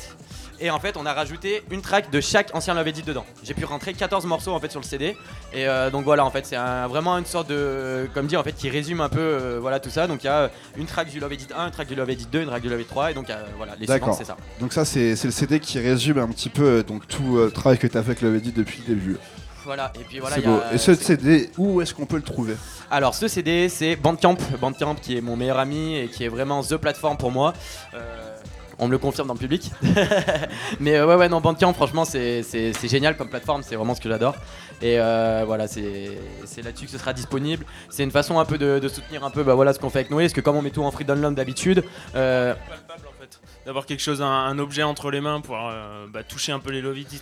Et 0.61 0.71
en 0.71 0.81
fait, 0.81 0.97
on 0.97 1.07
a 1.07 1.13
rajouté 1.13 1.63
une 1.71 1.83
track 1.83 2.11
de 2.11 2.21
chaque 2.21 2.55
ancien 2.55 2.75
Love 2.75 2.89
Edit 2.89 3.03
dedans. 3.03 3.25
J'ai 3.45 3.55
pu 3.55 3.65
rentrer 3.65 3.93
14 3.95 4.27
morceaux 4.27 4.53
en 4.53 4.59
fait 4.59 4.71
sur 4.71 4.81
le 4.81 4.85
CD. 4.87 5.17
Et 5.53 5.69
euh, 5.69 5.89
donc 5.91 6.05
voilà, 6.05 6.25
en 6.25 6.31
fait, 6.31 6.45
c'est 6.47 6.57
un- 6.57 6.89
vraiment 6.89 7.17
une 7.17 7.27
sorte 7.27 7.49
de, 7.49 8.09
comme 8.13 8.27
dit, 8.27 8.37
en 8.37 8.43
fait, 8.43 8.53
qui 8.53 8.69
résume 8.69 9.01
un 9.01 9.09
peu, 9.09 9.21
euh, 9.21 9.59
voilà 9.61 9.79
tout 9.79 9.91
ça. 9.91 10.07
Donc 10.09 10.25
il 10.25 10.27
y 10.27 10.31
a 10.31 10.39
euh, 10.43 10.49
une 10.77 10.87
track 10.87 11.11
du 11.11 11.21
Love 11.21 11.33
Edit 11.33 11.47
1, 11.57 11.67
une 11.67 11.71
track 11.71 11.87
du 11.89 11.95
Love 11.95 12.11
Edit 12.11 12.27
2, 12.33 12.41
une 12.43 12.49
track 12.49 12.63
du 12.63 12.69
Love 12.69 12.81
Edit 12.81 12.89
3. 12.89 13.11
Et 13.13 13.15
donc 13.15 13.31
euh, 13.31 13.37
voilà, 13.57 13.75
les 13.79 13.87
D'accord. 13.87 14.15
c'est 14.15 14.25
ça. 14.25 14.37
Donc 14.61 14.73
ça 14.73 14.85
c'est 14.85 15.11
le 15.25 15.31
CD 15.31 15.61
qui 15.61 15.79
résume 15.79 16.19
un 16.19 16.29
petit 16.29 16.49
peu 16.49 16.65
euh, 16.65 16.83
donc 16.83 17.07
tout 17.07 17.39
euh, 17.39 17.47
le 17.47 17.51
travail 17.53 17.79
que 17.79 17.87
tu 17.87 17.97
as 17.97 18.03
fait 18.03 18.11
avec 18.11 18.23
le 18.23 18.35
Edit 18.37 18.53
depuis 18.53 18.83
le 18.89 18.95
début. 18.95 19.17
Voilà, 19.65 19.93
et 20.01 20.05
puis 20.05 20.19
voilà, 20.19 20.39
y 20.39 20.45
a- 20.45 20.49
beau. 20.49 20.61
Et 20.73 20.79
ce 20.79 20.95
CD, 20.95 21.51
où 21.59 21.83
est-ce 21.83 21.93
qu'on 21.93 22.07
peut 22.07 22.17
le 22.17 22.23
trouver? 22.23 22.55
Alors 22.91 23.15
ce 23.15 23.29
CD 23.29 23.69
c'est 23.69 23.97
Bandcamp, 23.97 24.37
Bandcamp 24.61 24.95
qui 24.95 25.17
est 25.17 25.21
mon 25.21 25.37
meilleur 25.37 25.59
ami 25.59 25.95
et 25.99 26.09
qui 26.09 26.25
est 26.25 26.29
vraiment 26.29 26.63
the 26.63 26.77
plateforme 26.79 27.19
pour 27.19 27.31
moi. 27.31 27.53
Euh, 27.93 28.35
on 28.79 28.87
me 28.87 28.93
le 28.93 28.99
confirme 28.99 29.29
dans 29.29 29.35
le 29.35 29.39
public. 29.39 29.71
Mais 30.81 30.97
euh, 30.97 31.07
ouais 31.07 31.17
ouais 31.17 31.29
non 31.29 31.41
Bandcamp 31.41 31.73
franchement 31.75 32.05
c'est 32.05 32.43
génial 32.85 33.17
comme 33.17 33.29
plateforme, 33.29 33.63
c'est 33.63 33.77
vraiment 33.77 33.95
ce 33.95 34.01
que 34.01 34.09
j'adore. 34.09 34.35
Et 34.81 35.01
euh, 35.01 35.45
voilà 35.47 35.67
c'est 35.67 36.19
c'est 36.45 36.63
là-dessus 36.63 36.87
que 36.87 36.93
ce 36.93 36.99
sera 36.99 37.13
disponible. 37.13 37.65
C'est 37.91 38.05
une 38.05 38.11
façon 38.11 38.39
un 38.39 38.45
peu 38.45 38.59
de, 38.59 38.79
de 38.79 38.89
soutenir 38.89 39.25
un 39.25 39.31
peu 39.31 39.43
bah, 39.43 39.55
voilà, 39.55 39.73
ce 39.73 39.79
qu'on 39.79 39.91
fait 39.91 40.01
avec 40.01 40.11
Noé, 40.11 40.25
parce 40.25 40.33
que 40.33 40.41
comme 40.41 40.57
on 40.57 40.63
met 40.63 40.71
tout 40.71 40.83
en 40.83 40.91
free 40.91 41.05
download 41.05 41.35
d'habitude, 41.35 41.85
euh, 42.15 42.55
palpable 42.69 43.09
en 43.09 43.21
fait. 43.21 43.41
D'avoir 43.67 43.85
quelque 43.85 44.01
chose, 44.01 44.23
un, 44.23 44.27
un 44.27 44.59
objet 44.59 44.83
entre 44.83 45.11
les 45.11 45.21
mains 45.21 45.41
pour 45.41 45.57
euh, 45.57 46.07
bah, 46.13 46.23
toucher 46.23 46.53
un 46.53 46.59
peu 46.59 46.71
les 46.71 46.81
dire 46.81 47.21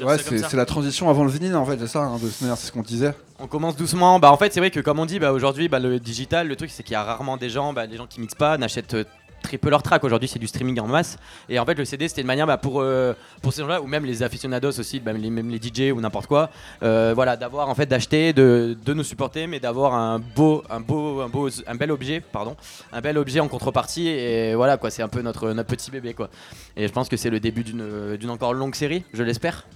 Ouais, 0.00 0.16
c'est 0.18 0.54
la 0.54 0.64
transition 0.64 1.10
avant 1.10 1.24
le 1.24 1.30
vinyle 1.30 1.54
en 1.56 1.66
fait, 1.66 1.78
c'est 1.78 1.86
ça, 1.86 2.00
hein, 2.00 2.16
de 2.16 2.30
manière, 2.40 2.56
c'est 2.56 2.68
ce 2.68 2.72
qu'on 2.72 2.82
disait. 2.82 3.14
On 3.38 3.46
commence 3.46 3.76
doucement. 3.76 4.18
Bah 4.18 4.30
en 4.30 4.36
fait 4.36 4.52
c'est 4.52 4.60
vrai 4.60 4.70
que 4.70 4.80
comme 4.80 4.98
on 4.98 5.06
dit, 5.06 5.18
bah 5.18 5.32
aujourd'hui 5.32 5.68
bah, 5.68 5.80
le 5.80 5.98
digital, 5.98 6.48
le 6.48 6.56
truc 6.56 6.70
c'est 6.70 6.82
qu'il 6.82 6.92
y 6.92 6.96
a 6.96 7.02
rarement 7.02 7.36
des 7.36 7.50
gens, 7.50 7.72
bah, 7.72 7.86
des 7.86 7.96
gens 7.96 8.06
qui 8.06 8.20
mixent 8.20 8.34
pas, 8.36 8.56
n'achètent 8.56 8.94
euh, 8.94 9.04
très 9.42 9.58
peu 9.58 9.68
leur 9.70 9.82
track. 9.82 10.02
Aujourd'hui 10.04 10.28
c'est 10.28 10.38
du 10.38 10.46
streaming 10.46 10.80
en 10.80 10.86
masse. 10.86 11.18
Et 11.48 11.58
en 11.58 11.66
fait 11.66 11.74
le 11.74 11.84
CD 11.84 12.08
c'était 12.08 12.20
une 12.22 12.26
manière 12.26 12.46
bah, 12.46 12.56
pour 12.56 12.80
euh, 12.80 13.12
pour 13.42 13.52
ces 13.52 13.60
gens-là 13.62 13.82
ou 13.82 13.86
même 13.86 14.04
les 14.04 14.22
aficionados 14.22 14.78
aussi, 14.78 15.00
bah, 15.00 15.12
les, 15.12 15.30
même 15.30 15.50
les 15.50 15.58
DJ 15.60 15.92
ou 15.92 16.00
n'importe 16.00 16.26
quoi, 16.26 16.50
euh, 16.82 17.12
voilà 17.14 17.36
d'avoir 17.36 17.68
en 17.68 17.74
fait 17.74 17.86
d'acheter, 17.86 18.32
de, 18.32 18.76
de 18.84 18.94
nous 18.94 19.04
supporter, 19.04 19.46
mais 19.46 19.60
d'avoir 19.60 19.94
un 19.94 20.18
beau 20.18 20.62
un 20.70 20.80
beau 20.80 21.20
un 21.20 21.28
beau 21.28 21.48
un 21.66 21.74
bel 21.74 21.90
objet, 21.90 22.20
pardon, 22.20 22.56
un 22.92 23.00
bel 23.00 23.18
objet 23.18 23.40
en 23.40 23.48
contrepartie. 23.48 24.08
Et 24.08 24.54
voilà 24.54 24.76
quoi, 24.78 24.90
c'est 24.90 25.02
un 25.02 25.08
peu 25.08 25.20
notre 25.22 25.50
notre 25.52 25.68
petit 25.68 25.90
bébé 25.90 26.14
quoi. 26.14 26.30
Et 26.76 26.86
je 26.88 26.92
pense 26.92 27.08
que 27.08 27.16
c'est 27.16 27.30
le 27.30 27.40
début 27.40 27.64
d'une 27.64 28.16
d'une 28.16 28.30
encore 28.30 28.54
longue 28.54 28.74
série, 28.74 29.04
je 29.12 29.22
l'espère. 29.22 29.66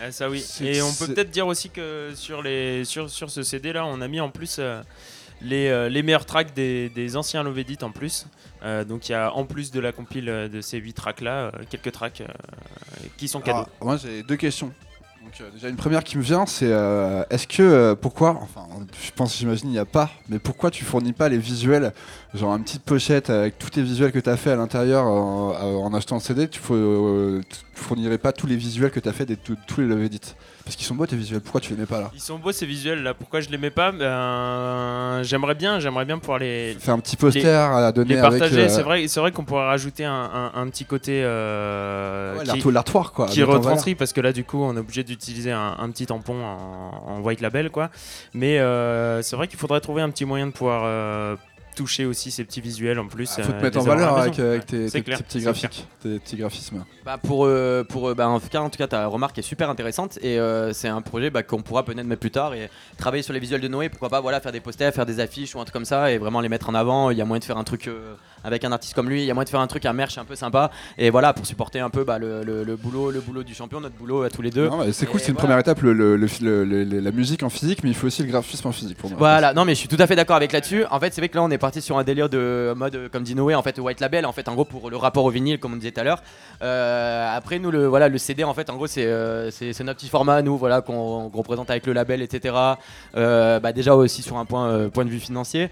Ah, 0.00 0.12
ça 0.12 0.30
oui. 0.30 0.40
C'est- 0.40 0.64
Et 0.64 0.80
on 0.82 0.86
peut 0.86 1.06
c'est- 1.06 1.14
peut-être 1.14 1.30
dire 1.30 1.48
aussi 1.48 1.70
que 1.70 2.12
sur, 2.14 2.40
les, 2.40 2.84
sur, 2.84 3.10
sur 3.10 3.30
ce 3.30 3.42
CD 3.42 3.72
là, 3.72 3.84
on 3.84 4.00
a 4.00 4.06
mis 4.06 4.20
en 4.20 4.30
plus 4.30 4.58
euh, 4.60 4.80
les, 5.42 5.68
euh, 5.68 5.88
les 5.88 6.02
meilleurs 6.02 6.26
tracks 6.26 6.54
des, 6.54 6.88
des 6.90 7.16
anciens 7.16 7.42
Love 7.42 7.58
Edit 7.58 7.78
en 7.82 7.90
plus. 7.90 8.26
Euh, 8.62 8.84
donc 8.84 9.08
il 9.08 9.12
y 9.12 9.14
a 9.14 9.32
en 9.32 9.44
plus 9.44 9.70
de 9.70 9.80
la 9.80 9.92
compile 9.92 10.28
euh, 10.28 10.48
de 10.48 10.60
ces 10.60 10.78
8 10.78 10.92
tracks 10.92 11.20
là, 11.20 11.52
quelques 11.70 11.92
tracks 11.92 12.22
qui 13.16 13.28
sont 13.28 13.40
cadeaux. 13.40 13.68
Moi 13.80 13.96
j'ai 13.96 14.22
deux 14.22 14.36
questions. 14.36 14.72
Donc, 15.22 15.52
déjà 15.52 15.68
une 15.68 15.76
première 15.76 16.04
qui 16.04 16.16
me 16.16 16.22
vient, 16.22 16.46
c'est 16.46 16.70
est-ce 17.28 17.46
que 17.46 17.92
pourquoi, 17.92 18.38
enfin, 18.40 18.66
je 19.04 19.10
pense, 19.10 19.36
j'imagine 19.36 19.68
il 19.68 19.72
n'y 19.72 19.78
a 19.78 19.84
pas, 19.84 20.10
mais 20.30 20.38
pourquoi 20.38 20.70
tu 20.70 20.86
fournis 20.86 21.12
pas 21.12 21.28
les 21.28 21.36
visuels, 21.36 21.92
genre 22.32 22.56
une 22.56 22.62
petite 22.62 22.84
pochette 22.84 23.28
avec 23.28 23.58
tous 23.58 23.68
tes 23.68 23.82
visuels 23.82 24.10
que 24.10 24.20
tu 24.20 24.30
as 24.30 24.38
fait 24.38 24.52
à 24.52 24.56
l'intérieur 24.56 25.04
en, 25.04 25.92
achetant 25.92 26.14
le 26.14 26.22
CD, 26.22 26.48
tu, 26.48 26.60
fournirais 27.74 28.16
pas 28.16 28.32
tous 28.32 28.46
les 28.46 28.56
visuels 28.56 28.90
que 28.90 29.00
tu 29.00 29.08
as 29.08 29.12
fait 29.12 29.26
de 29.26 29.34
tous 29.34 29.80
les 29.80 29.86
Love 29.86 30.02
Edit? 30.02 30.34
Parce 30.68 30.76
qu'ils 30.76 30.84
sont 30.86 30.94
beaux 30.96 31.06
tes 31.06 31.16
visuels, 31.16 31.40
pourquoi 31.40 31.62
tu 31.62 31.70
les 31.72 31.78
mets 31.80 31.86
pas 31.86 31.98
là 31.98 32.10
Ils 32.12 32.20
sont 32.20 32.38
beaux 32.38 32.52
ces 32.52 32.66
visuels 32.66 33.02
là. 33.02 33.14
Pourquoi 33.14 33.40
je 33.40 33.48
les 33.48 33.56
mets 33.56 33.70
pas? 33.70 33.90
Ben, 33.90 35.22
J'aimerais 35.22 35.54
bien, 35.54 35.80
j'aimerais 35.80 36.04
bien 36.04 36.18
pouvoir 36.18 36.38
les 36.40 36.76
Faire 36.78 36.92
un 36.92 36.98
petit 36.98 37.16
poster 37.16 37.40
les- 37.40 37.48
à 37.48 37.90
donner 37.90 38.16
les 38.16 38.20
partager. 38.20 38.60
euh, 38.64 38.68
C'est 38.68 38.82
vrai, 38.82 39.08
c'est 39.08 39.18
vrai 39.18 39.32
qu'on 39.32 39.44
pourrait 39.44 39.64
rajouter 39.64 40.04
un, 40.04 40.12
un- 40.12 40.52
un 40.54 40.68
petit 40.68 40.84
côté 40.84 41.22
euh, 41.24 42.36
Ouais, 42.38 42.44
l'artoir, 42.70 43.12
quoi, 43.12 43.26
qui 43.28 43.42
retranscrit 43.42 43.94
parce 43.94 44.12
que 44.12 44.20
là 44.20 44.32
du 44.34 44.44
coup 44.44 44.62
on 44.62 44.76
est 44.76 44.80
obligé 44.80 45.02
d'utiliser 45.04 45.52
un, 45.52 45.74
un 45.78 45.90
petit 45.90 46.04
tampon 46.04 46.44
en, 46.44 47.02
en 47.14 47.20
white 47.20 47.40
label 47.40 47.70
quoi. 47.70 47.88
Mais 48.34 48.58
euh, 48.58 49.22
c'est 49.22 49.36
vrai 49.36 49.48
qu'il 49.48 49.58
faudrait 49.58 49.80
trouver 49.80 50.02
un 50.02 50.10
petit 50.10 50.26
moyen 50.26 50.48
de 50.48 50.52
pouvoir 50.52 50.82
euh, 50.84 51.36
toucher 51.78 52.04
aussi 52.04 52.30
ces 52.30 52.44
petits 52.44 52.60
visuels 52.60 52.98
en 52.98 53.06
plus. 53.06 53.30
Ah, 53.38 53.42
faut 53.42 53.52
te 53.52 53.56
euh, 53.58 53.62
mettre 53.62 53.78
en 53.78 53.82
valeur 53.82 54.16
la 54.16 54.22
avec, 54.22 54.34
tes, 54.66 54.88
C'est 54.88 54.98
tes- 54.98 55.02
clair, 55.02 55.18
tes 55.18 55.24
petits 55.24 55.40
graphiques, 55.40 55.86
tes 56.02 56.18
petits 56.18 56.36
graphismes. 56.36 56.84
Bah 57.04 57.18
pour, 57.18 57.46
euh, 57.46 57.84
pour 57.84 58.08
euh, 58.08 58.14
bah 58.14 58.28
en 58.28 58.40
tout 58.40 58.48
cas, 58.48 58.60
en 58.60 58.68
tout 58.68 58.76
cas, 58.78 58.88
ta 58.88 59.06
remarque 59.06 59.38
est 59.38 59.42
super 59.42 59.70
intéressante 59.70 60.18
et 60.22 60.38
euh, 60.38 60.72
c'est 60.72 60.88
un 60.88 61.00
projet 61.00 61.30
bah, 61.30 61.42
qu'on 61.42 61.62
pourra 61.62 61.84
peut-être 61.84 62.02
mettre 62.04 62.20
plus 62.20 62.30
tard 62.30 62.52
et 62.54 62.68
travailler 62.98 63.22
sur 63.22 63.32
les 63.32 63.40
visuels 63.40 63.60
de 63.60 63.68
Noé. 63.68 63.88
Pourquoi 63.88 64.08
pas, 64.08 64.20
voilà, 64.20 64.40
faire 64.40 64.52
des 64.52 64.60
posters, 64.60 64.92
faire 64.92 65.06
des 65.06 65.20
affiches 65.20 65.54
ou 65.54 65.60
un 65.60 65.64
truc 65.64 65.72
comme 65.72 65.84
ça 65.84 66.10
et 66.12 66.18
vraiment 66.18 66.40
les 66.40 66.48
mettre 66.48 66.68
en 66.68 66.74
avant. 66.74 67.10
Il 67.10 67.18
y 67.18 67.22
a 67.22 67.24
moyen 67.24 67.38
de 67.38 67.44
faire 67.44 67.58
un 67.58 67.64
truc 67.64 67.86
euh, 67.88 68.14
avec 68.44 68.64
un 68.64 68.72
artiste 68.72 68.94
comme 68.94 69.08
lui. 69.08 69.22
Il 69.22 69.26
y 69.26 69.30
a 69.30 69.34
moyen 69.34 69.44
de 69.44 69.50
faire 69.50 69.60
un 69.60 69.66
truc, 69.66 69.84
un 69.86 69.92
merch 69.92 70.18
un 70.18 70.24
peu 70.24 70.34
sympa 70.36 70.70
et 70.96 71.10
voilà 71.10 71.32
pour 71.32 71.46
supporter 71.46 71.80
un 71.80 71.90
peu 71.90 72.04
bah, 72.04 72.18
le, 72.18 72.42
le- 72.42 72.64
le 72.64 72.76
boulot, 72.76 73.10
le 73.10 73.20
boulot 73.20 73.42
du 73.42 73.54
champion, 73.54 73.80
notre 73.80 73.96
boulot 73.96 74.22
à 74.22 74.30
tous 74.30 74.42
les 74.42 74.50
deux. 74.50 74.68
C'est 74.92 75.06
cool, 75.06 75.20
c'est 75.20 75.28
une 75.28 75.34
voilà. 75.34 75.38
première 75.48 75.58
étape, 75.58 75.80
le, 75.82 76.16
la 77.00 77.10
musique 77.12 77.42
en 77.42 77.50
physique, 77.50 77.80
mais 77.82 77.90
il 77.90 77.94
faut 77.94 78.06
aussi 78.06 78.22
le 78.22 78.28
graphisme 78.30 78.68
en 78.68 78.72
physique 78.72 78.98
pour 78.98 79.10
moi. 79.10 79.18
Voilà, 79.18 79.52
non 79.54 79.64
mais 79.64 79.74
je 79.74 79.78
suis 79.80 79.88
tout 79.88 79.96
à 79.98 80.06
fait 80.06 80.16
d'accord 80.16 80.36
avec 80.36 80.52
là-dessus. 80.52 80.84
En 80.90 81.00
fait, 81.00 81.12
c'est 81.14 81.20
vrai 81.20 81.28
que 81.28 81.36
là 81.36 81.42
on 81.42 81.50
est 81.50 81.58
parti 81.58 81.80
sur 81.80 81.98
un 81.98 82.04
délire 82.04 82.28
de 82.28 82.72
mode 82.76 82.94
euh, 82.94 83.08
comme 83.10 83.22
dit 83.22 83.34
Noé, 83.34 83.54
en 83.54 83.62
fait 83.62 83.78
white 83.78 84.00
label, 84.00 84.26
en 84.26 84.32
fait 84.32 84.48
en 84.48 84.54
gros 84.54 84.64
pour 84.64 84.90
le 84.90 84.96
rapport 84.96 85.24
au 85.24 85.30
vinyle 85.30 85.58
comme 85.58 85.72
on 85.72 85.76
disait 85.76 85.90
tout 85.92 86.00
à 86.00 86.04
l'heure. 86.04 86.22
Euh, 86.62 87.36
après 87.36 87.58
nous 87.58 87.70
le 87.70 87.86
voilà 87.86 88.08
le 88.08 88.18
CD 88.18 88.44
en 88.44 88.54
fait 88.54 88.68
en 88.70 88.76
gros 88.76 88.86
c'est 88.86 89.06
euh, 89.06 89.50
c'est 89.50 89.78
notre 89.84 89.98
petit 90.00 90.08
format 90.08 90.42
nous 90.42 90.56
voilà 90.58 90.80
qu'on 90.80 91.28
représente 91.28 91.70
avec 91.70 91.86
le 91.86 91.92
label 91.92 92.22
etc. 92.22 92.54
Euh, 93.16 93.60
bah, 93.60 93.72
déjà 93.72 93.94
aussi 93.94 94.22
sur 94.22 94.36
un 94.38 94.44
point 94.44 94.88
point 94.88 95.04
de 95.04 95.10
vue 95.10 95.20
financier. 95.20 95.70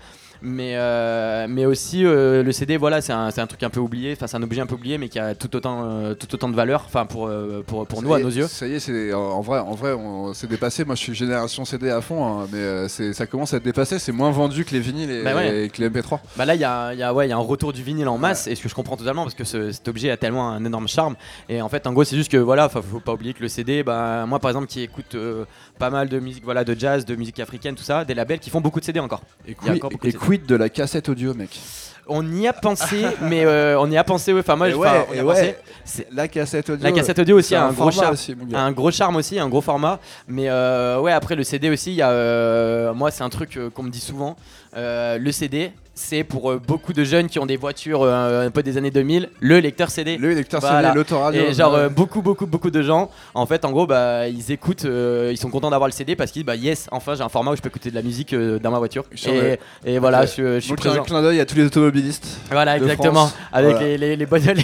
Mais, 0.48 0.74
euh, 0.76 1.46
mais 1.48 1.66
aussi 1.66 2.04
euh, 2.06 2.44
le 2.44 2.52
CD 2.52 2.76
voilà 2.76 3.00
c'est 3.00 3.12
un, 3.12 3.30
un 3.36 3.46
truc 3.48 3.64
un 3.64 3.68
peu 3.70 3.80
oublié 3.80 4.12
enfin 4.12 4.28
c'est 4.28 4.36
un 4.36 4.42
objet 4.44 4.60
un 4.60 4.66
peu 4.66 4.76
oublié 4.76 4.96
mais 4.96 5.08
qui 5.08 5.18
a 5.18 5.34
tout 5.34 5.54
autant 5.56 5.82
euh, 5.84 6.14
tout 6.14 6.32
autant 6.32 6.48
de 6.48 6.54
valeur 6.54 6.84
enfin 6.86 7.04
pour, 7.04 7.28
pour, 7.66 7.84
pour 7.86 8.00
nous 8.02 8.14
à 8.14 8.20
nos 8.20 8.28
yeux 8.30 8.46
Ça 8.46 8.68
y 8.68 8.74
est, 8.74 8.78
c'est 8.78 9.12
en 9.12 9.40
vrai, 9.40 9.58
en 9.58 9.72
vrai, 9.74 9.92
on 9.92 10.32
s'est 10.34 10.46
dépassé. 10.46 10.84
Moi, 10.84 10.94
je 10.94 11.00
suis 11.00 11.14
génération 11.14 11.64
CD 11.64 11.90
à 11.90 12.00
fond, 12.00 12.24
hein, 12.42 12.46
mais 12.52 12.88
ça 13.12 13.26
commence 13.26 13.54
à 13.54 13.56
être 13.56 13.64
dépassé. 13.64 13.98
C'est 13.98 14.12
moins 14.12 14.30
vendu 14.30 14.64
que 14.64 14.70
les 14.72 14.80
vinyles 14.80 15.10
et, 15.10 15.22
Bah 15.24 15.34
ouais. 15.34 15.64
et 15.64 15.68
que 15.68 15.80
les 15.82 15.88
MP3. 15.90 16.20
Bah 16.36 16.44
là, 16.44 16.54
il 16.54 16.60
y 16.60 16.64
a, 16.64 16.94
y 16.94 17.02
a- 17.02 17.12
ouais, 17.12 17.26
il 17.26 17.30
y 17.30 17.32
a 17.32 17.36
un 17.36 17.40
retour 17.40 17.72
du 17.72 17.82
vinyle 17.82 18.06
en 18.08 18.18
masse, 18.18 18.46
et 18.46 18.54
ce 18.54 18.62
que 18.62 18.68
je 18.68 18.74
comprends 18.74 18.96
totalement 18.96 19.22
parce 19.24 19.34
que 19.34 19.44
ce- 19.44 19.72
cet 19.72 19.88
objet 19.88 20.10
a 20.10 20.16
tellement 20.16 20.48
un 20.50 20.64
énorme 20.64 20.86
charme. 20.88 21.16
Et 21.48 21.60
en 21.60 21.68
fait, 21.68 21.86
en 21.86 21.92
gros, 21.92 22.04
c'est 22.04 22.16
juste 22.16 22.30
que 22.30 22.36
voilà, 22.36 22.68
faut 22.68 22.82
faut 22.82 23.00
pas 23.00 23.12
oublier 23.14 23.34
que 23.34 23.42
le 23.42 23.48
CD, 23.48 23.82
bah, 23.82 24.24
moi 24.26 24.38
par 24.38 24.50
exemple, 24.50 24.66
qui 24.68 24.80
écoute 24.82 25.16
pas 25.78 25.90
mal 25.90 26.08
de 26.08 26.18
musique, 26.20 26.44
voilà, 26.44 26.62
de 26.64 26.74
jazz, 26.78 27.04
de 27.04 27.16
musique 27.16 27.40
africaine, 27.40 27.74
tout 27.74 27.82
ça, 27.84 28.04
des 28.04 28.14
labels 28.14 28.38
qui 28.38 28.50
font 28.50 28.60
beaucoup 28.60 28.80
de 28.80 28.84
CD 28.84 29.00
encore. 29.00 29.22
Et, 29.48 29.56
Il 29.62 29.66
y 29.66 29.70
a 29.70 29.74
encore 29.74 29.90
beaucoup 29.90 30.06
et 30.06 30.10
de 30.12 30.12
CD. 30.16 30.24
De 30.44 30.54
la 30.54 30.68
cassette 30.68 31.08
audio, 31.08 31.34
mec 31.34 31.58
On 32.08 32.24
y 32.36 32.46
a 32.46 32.52
pensé, 32.52 33.04
mais 33.22 33.44
euh, 33.44 33.78
on 33.80 33.90
y 33.90 33.96
a 33.96 34.04
pensé, 34.04 34.32
ouais. 34.32 34.40
Enfin, 34.40 34.56
moi, 34.56 34.68
ouais, 34.68 35.06
on 35.10 35.14
y 35.14 35.18
a 35.18 35.24
pensé. 35.24 35.56
C'est- 35.84 36.06
la 36.12 36.28
cassette 36.28 36.70
audio. 36.70 36.84
La 36.84 36.92
cassette 36.92 37.18
audio 37.18 37.36
aussi 37.38 37.54
a 37.54 37.64
un, 37.66 37.72
gros 37.72 37.90
charme, 37.90 38.12
aussi, 38.12 38.36
un 38.54 38.72
gros 38.72 38.90
charme 38.90 39.16
aussi, 39.16 39.38
un 39.38 39.48
gros 39.48 39.60
format. 39.60 39.98
Mais 40.28 40.48
euh, 40.48 41.00
ouais, 41.00 41.12
après 41.12 41.34
le 41.36 41.42
CD 41.42 41.70
aussi, 41.70 41.90
il 41.92 41.96
y 41.96 42.02
a, 42.02 42.10
euh, 42.10 42.94
moi 42.94 43.10
c'est 43.10 43.24
un 43.24 43.28
truc 43.28 43.58
qu'on 43.74 43.82
me 43.82 43.90
dit 43.90 44.00
souvent. 44.00 44.36
Le 44.76 45.30
CD, 45.32 45.72
c'est 45.98 46.22
pour 46.24 46.50
euh, 46.50 46.60
beaucoup 46.64 46.92
de 46.92 47.02
jeunes 47.04 47.26
qui 47.28 47.38
ont 47.38 47.46
des 47.46 47.56
voitures 47.56 48.02
euh, 48.02 48.46
un 48.46 48.50
peu 48.50 48.62
des 48.62 48.76
années 48.76 48.90
2000, 48.90 49.30
le 49.40 49.60
lecteur 49.60 49.88
CD. 49.88 50.18
Le 50.18 50.34
lecteur 50.34 50.60
Voilà. 50.60 50.88
CD, 50.88 50.94
l'autoradio. 50.98 51.42
Et 51.42 51.54
genre 51.54 51.74
euh, 51.74 51.88
beaucoup 51.88 52.20
beaucoup 52.20 52.44
beaucoup 52.46 52.70
de 52.70 52.82
gens, 52.82 53.10
en 53.32 53.46
fait 53.46 53.64
en 53.64 53.70
gros 53.70 53.86
bah 53.86 54.28
ils 54.28 54.52
écoutent, 54.52 54.84
ils 54.84 55.38
sont 55.38 55.48
contents 55.48 55.70
d'avoir 55.70 55.88
le 55.88 55.94
CD 55.94 56.14
parce 56.14 56.30
qu'ils 56.30 56.42
disent 56.42 56.46
bah 56.46 56.56
yes 56.56 56.86
enfin 56.92 57.14
j'ai 57.14 57.22
un 57.22 57.30
format 57.30 57.52
où 57.52 57.56
je 57.56 57.62
peux 57.62 57.70
écouter 57.70 57.88
de 57.88 57.94
la 57.94 58.02
musique 58.02 58.34
dans 58.34 58.70
ma 58.70 58.78
voiture. 58.78 59.04
Et, 59.86 59.98
voilà 59.98 60.24
Ok. 60.24 60.28
je, 60.36 60.54
je 60.56 60.60
suis 60.60 60.70
Donc, 60.70 60.84
a 60.84 60.88
un 60.88 60.92
présent. 60.92 61.04
clin 61.04 61.22
d'œil 61.22 61.40
à 61.40 61.46
tous 61.46 61.56
les 61.56 61.64
automobilistes. 61.64 61.95
Voilà 62.50 62.76
exactement 62.76 63.26
France. 63.28 63.34
avec 63.52 63.70
Voilà. 63.72 63.86
les, 63.86 63.98
les, 63.98 64.16
les 64.16 64.26
bonnes 64.26 64.42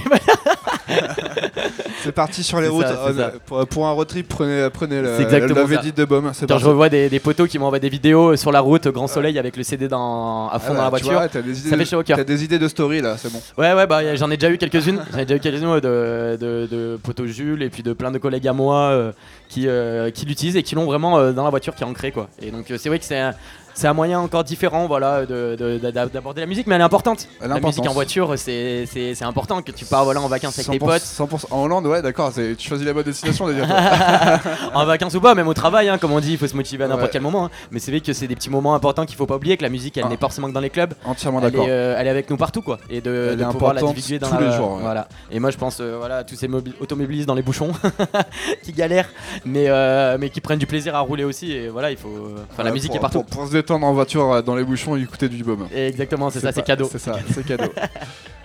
C'est 2.02 2.12
parti 2.12 2.42
sur 2.42 2.60
les 2.60 2.68
routes. 2.68 2.86
ça, 2.86 2.92
Euh. 3.08 3.30
Pour, 3.46 3.66
pour 3.66 3.86
un 3.86 3.92
road 3.92 4.08
trip, 4.08 4.28
prenez, 4.28 4.68
prenez 4.72 4.96
le, 5.00 5.16
le 5.18 5.92
de 5.92 6.04
Baume. 6.04 6.32
Quand 6.48 6.58
je 6.58 6.66
revois 6.66 6.88
des, 6.88 7.08
des 7.08 7.20
poteaux 7.20 7.46
qui 7.46 7.58
m'envoient 7.58 7.78
des 7.78 7.88
vidéos 7.88 8.36
sur 8.36 8.50
la 8.52 8.60
route, 8.60 8.88
grand 8.88 9.06
soleil 9.06 9.38
avec 9.38 9.56
le 9.56 9.62
CD 9.62 9.88
dans, 9.88 10.48
à 10.48 10.58
fond 10.58 10.72
Ah 10.72 10.76
dans 10.76 10.82
la 10.82 10.84
tu 10.86 10.90
voiture, 10.90 11.12
vois, 11.12 11.28
t'as 11.28 11.42
des 11.42 11.58
idées 11.60 11.68
ça 11.70 11.76
de- 11.76 11.80
fait 11.84 11.90
chaud 11.90 12.00
au 12.00 12.02
cœur. 12.02 12.16
T'as 12.18 12.24
des 12.24 12.44
idées 12.44 12.58
de 12.58 12.68
story 12.68 13.00
là, 13.00 13.16
c'est 13.18 13.32
bon. 13.32 13.40
Ouais, 13.58 13.72
ouais, 13.72 13.86
bah 13.86 14.16
j'en 14.16 14.30
ai 14.30 14.36
déjà 14.36 14.52
eu 14.52 14.58
quelques-unes. 14.58 15.00
J'en 15.12 15.18
ai 15.18 15.24
déjà 15.24 15.36
eu 15.36 15.40
quelques-unes 15.40 15.80
de, 15.80 16.36
de, 16.40 16.68
de 16.70 16.98
poteaux 17.02 17.26
Jules 17.26 17.62
et 17.62 17.70
puis 17.70 17.82
de 17.82 17.92
plein 17.92 18.10
de 18.10 18.18
collègues 18.18 18.48
à 18.48 18.52
moi 18.52 18.76
euh, 18.90 19.12
qui, 19.48 19.68
euh, 19.68 20.10
qui 20.10 20.26
l'utilisent 20.26 20.56
et 20.56 20.62
qui 20.62 20.74
l'ont 20.74 20.86
vraiment 20.86 21.18
euh, 21.18 21.32
dans 21.32 21.44
la 21.44 21.50
voiture, 21.50 21.74
qui 21.74 21.82
est 21.84 21.86
ancré 21.86 22.10
quoi. 22.10 22.28
Et 22.40 22.50
donc 22.50 22.66
c'est 22.76 22.88
vrai 22.88 22.98
que 22.98 23.04
c'est 23.04 23.18
un, 23.18 23.34
c'est 23.74 23.86
un 23.88 23.92
moyen 23.94 24.20
encore 24.20 24.44
différent 24.44 24.86
voilà, 24.86 25.24
de- 25.26 25.56
de- 25.58 25.78
de- 25.78 25.90
d'a- 25.90 26.06
d'aborder 26.06 26.40
la 26.40 26.46
musique, 26.46 26.66
mais 26.66 26.74
elle 26.74 26.80
est 26.80 26.84
importante. 26.84 27.28
La 27.40 27.58
musique 27.60 27.86
en 27.88 27.92
voiture, 27.92 28.34
c'est 28.36 29.22
important 29.22 29.62
que 29.62 29.72
tu 29.72 29.84
pars 29.84 30.04
voilà, 30.04 30.20
en 30.20 30.28
vacances 30.28 30.58
avec 30.58 30.70
tes 30.70 30.78
100%, 30.78 30.86
potes. 30.86 31.02
100%. 31.02 31.46
En 31.50 31.62
Hollande, 31.64 31.86
ouais, 31.86 32.02
d'accord. 32.02 32.32
Tu 32.34 32.56
choisis 32.68 32.86
la 32.86 32.92
bonne 32.92 33.04
destination 33.04 33.46
toi. 33.46 33.54
en 34.74 34.84
vacances 34.86 35.14
ou 35.14 35.20
pas, 35.20 35.34
même 35.34 35.48
au 35.48 35.54
travail, 35.54 35.88
hein, 35.88 35.98
comme 35.98 36.12
on 36.12 36.20
dit, 36.20 36.32
il 36.32 36.38
faut 36.38 36.46
se 36.46 36.56
motiver 36.56 36.84
à 36.84 36.88
n'importe 36.88 37.04
Ouais. 37.06 37.10
quel 37.12 37.22
moment. 37.22 37.46
hein. 37.46 37.50
Mais 37.70 37.78
c'est 37.78 37.90
vrai 37.90 38.00
que 38.00 38.12
c'est 38.12 38.26
des 38.26 38.34
petits 38.36 38.50
moments 38.50 38.74
importants 38.74 39.06
qu'il 39.06 39.16
faut 39.16 39.26
pas 39.26 39.36
oublier, 39.36 39.56
que 39.56 39.62
la 39.62 39.68
musique, 39.68 39.96
elle 39.96 40.04
Ah. 40.06 40.08
n'est 40.08 40.16
pas 40.16 40.26
forcément 40.26 40.48
que 40.48 40.52
dans 40.52 40.60
les 40.60 40.70
clubs. 40.70 40.94
Entièrement 41.04 41.40
d'accord. 41.40 41.66
est, 41.66 41.70
euh, 41.70 41.96
elle 41.98 42.06
est 42.06 42.10
avec 42.10 42.30
nous 42.30 42.36
partout, 42.36 42.62
quoi. 42.62 42.78
Et 42.90 43.00
de, 43.00 43.34
de 43.38 43.44
pouvoir 43.46 43.74
la 43.74 43.82
divulguer 43.82 44.18
dans 44.18 44.28
tous 44.28 44.34
la- 44.40 44.50
les 44.50 44.56
jours, 44.56 44.74
ouais. 44.76 44.82
Voilà. 44.82 45.08
Et 45.30 45.40
moi, 45.40 45.50
je 45.50 45.56
pense, 45.58 45.78
euh, 45.80 45.96
voilà, 45.98 46.18
à 46.18 46.24
tous 46.24 46.36
ces 46.36 46.48
mobi- 46.48 46.72
automobilistes 46.80 47.26
dans 47.26 47.34
les 47.34 47.42
bouchons 47.42 47.72
qui 48.62 48.72
galèrent, 48.72 49.08
mais 49.44 49.64
euh, 49.68 50.16
mais 50.18 50.30
qui 50.30 50.40
prennent 50.40 50.58
du 50.58 50.66
plaisir 50.66 50.94
à 50.94 51.00
rouler 51.00 51.24
aussi. 51.24 51.52
Et 51.52 51.68
voilà, 51.68 51.90
il 51.90 51.96
faut. 51.96 52.08
euh, 52.08 52.36
Enfin, 52.52 52.62
la 52.62 52.70
musique 52.70 52.90
pour- 52.90 52.96
est 52.96 53.00
partout. 53.00 53.22
Pour, 53.24 53.40
pour 53.42 53.46
se 53.46 53.52
détendre 53.62 53.86
en 53.86 53.94
voiture 53.94 54.32
euh, 54.32 54.42
dans 54.42 54.54
les 54.54 54.64
bouchons 54.64 54.96
et 54.96 55.02
écouter 55.02 55.28
du 55.28 55.42
baume. 55.42 55.68
Exactement, 55.74 56.30
c'est 56.30 56.40
ça, 56.40 56.52
c'est 56.52 56.62
cadeau. 56.64 56.88
C'est 56.90 56.98
ça, 56.98 57.18
c'est 57.32 57.44
cadeau. 57.46 57.72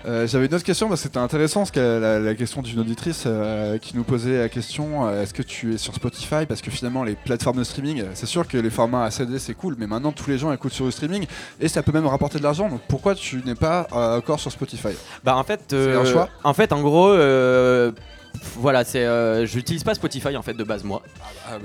Euh, 0.06 0.26
J'avais 0.26 0.46
une 0.46 0.54
autre 0.54 0.64
question, 0.64 0.88
parce 0.88 1.02
que 1.02 1.08
c'était 1.08 1.20
intéressant, 1.20 1.66
ce 1.66 1.78
la, 1.78 2.20
la 2.20 2.36
question 2.36 2.62
d'une 2.62 2.80
auditrice 2.80 3.24
euh, 3.26 3.78
qui 3.78 3.98
nous 3.98 4.04
posait 4.04 4.38
la 4.38 4.48
question 4.48 5.06
euh, 5.06 5.24
est-ce 5.24 5.34
que 5.34 5.42
tu 5.42 5.74
es 5.74 5.78
sur 5.78 5.94
Spotify? 5.94 6.46
Parce 6.48 6.62
que 6.62 6.72
finalement, 6.72 7.04
les 7.04 7.16
plateformes 7.16 7.58
de 7.58 7.66
streaming, 7.66 8.04
c'est 8.14 8.26
sûr 8.26 8.48
que 8.48 8.58
les 8.58 8.70
formats 8.70 9.04
à 9.04 9.12
CD 9.12 9.38
c'est 9.38 9.56
cool, 9.56 9.76
mais 9.78 9.86
maintenant 9.86 10.14
tous 10.14 10.30
les 10.30 10.38
gens 10.38 10.54
écoutent 10.54 10.72
sur 10.72 10.86
le 10.86 10.92
streaming 10.92 11.26
et 11.60 11.68
ça 11.68 11.84
peut 11.84 11.92
même 11.92 12.06
rapporter 12.06 12.38
de 12.38 12.44
l'argent. 12.44 12.70
Donc 12.70 12.82
pourquoi 12.88 13.16
tu 13.16 13.42
n'es 13.46 13.56
pas 13.56 13.88
encore 13.92 14.40
sur 14.40 14.52
Spotify? 14.52 14.96
Bah 15.26 15.36
en 15.36 15.44
fait, 15.44 15.74
un 15.74 16.06
choix? 16.06 16.30
en 16.44 16.54
fait, 16.54 16.72
en 16.72 16.82
gros, 16.82 17.10
euh, 17.10 17.92
voilà, 18.58 18.84
c'est, 18.84 19.06
euh, 19.06 19.46
j'utilise 19.46 19.84
pas 19.84 19.94
Spotify 19.94 20.36
en 20.38 20.42
fait 20.42 20.54
de 20.54 20.64
base 20.64 20.84
moi. 20.84 21.02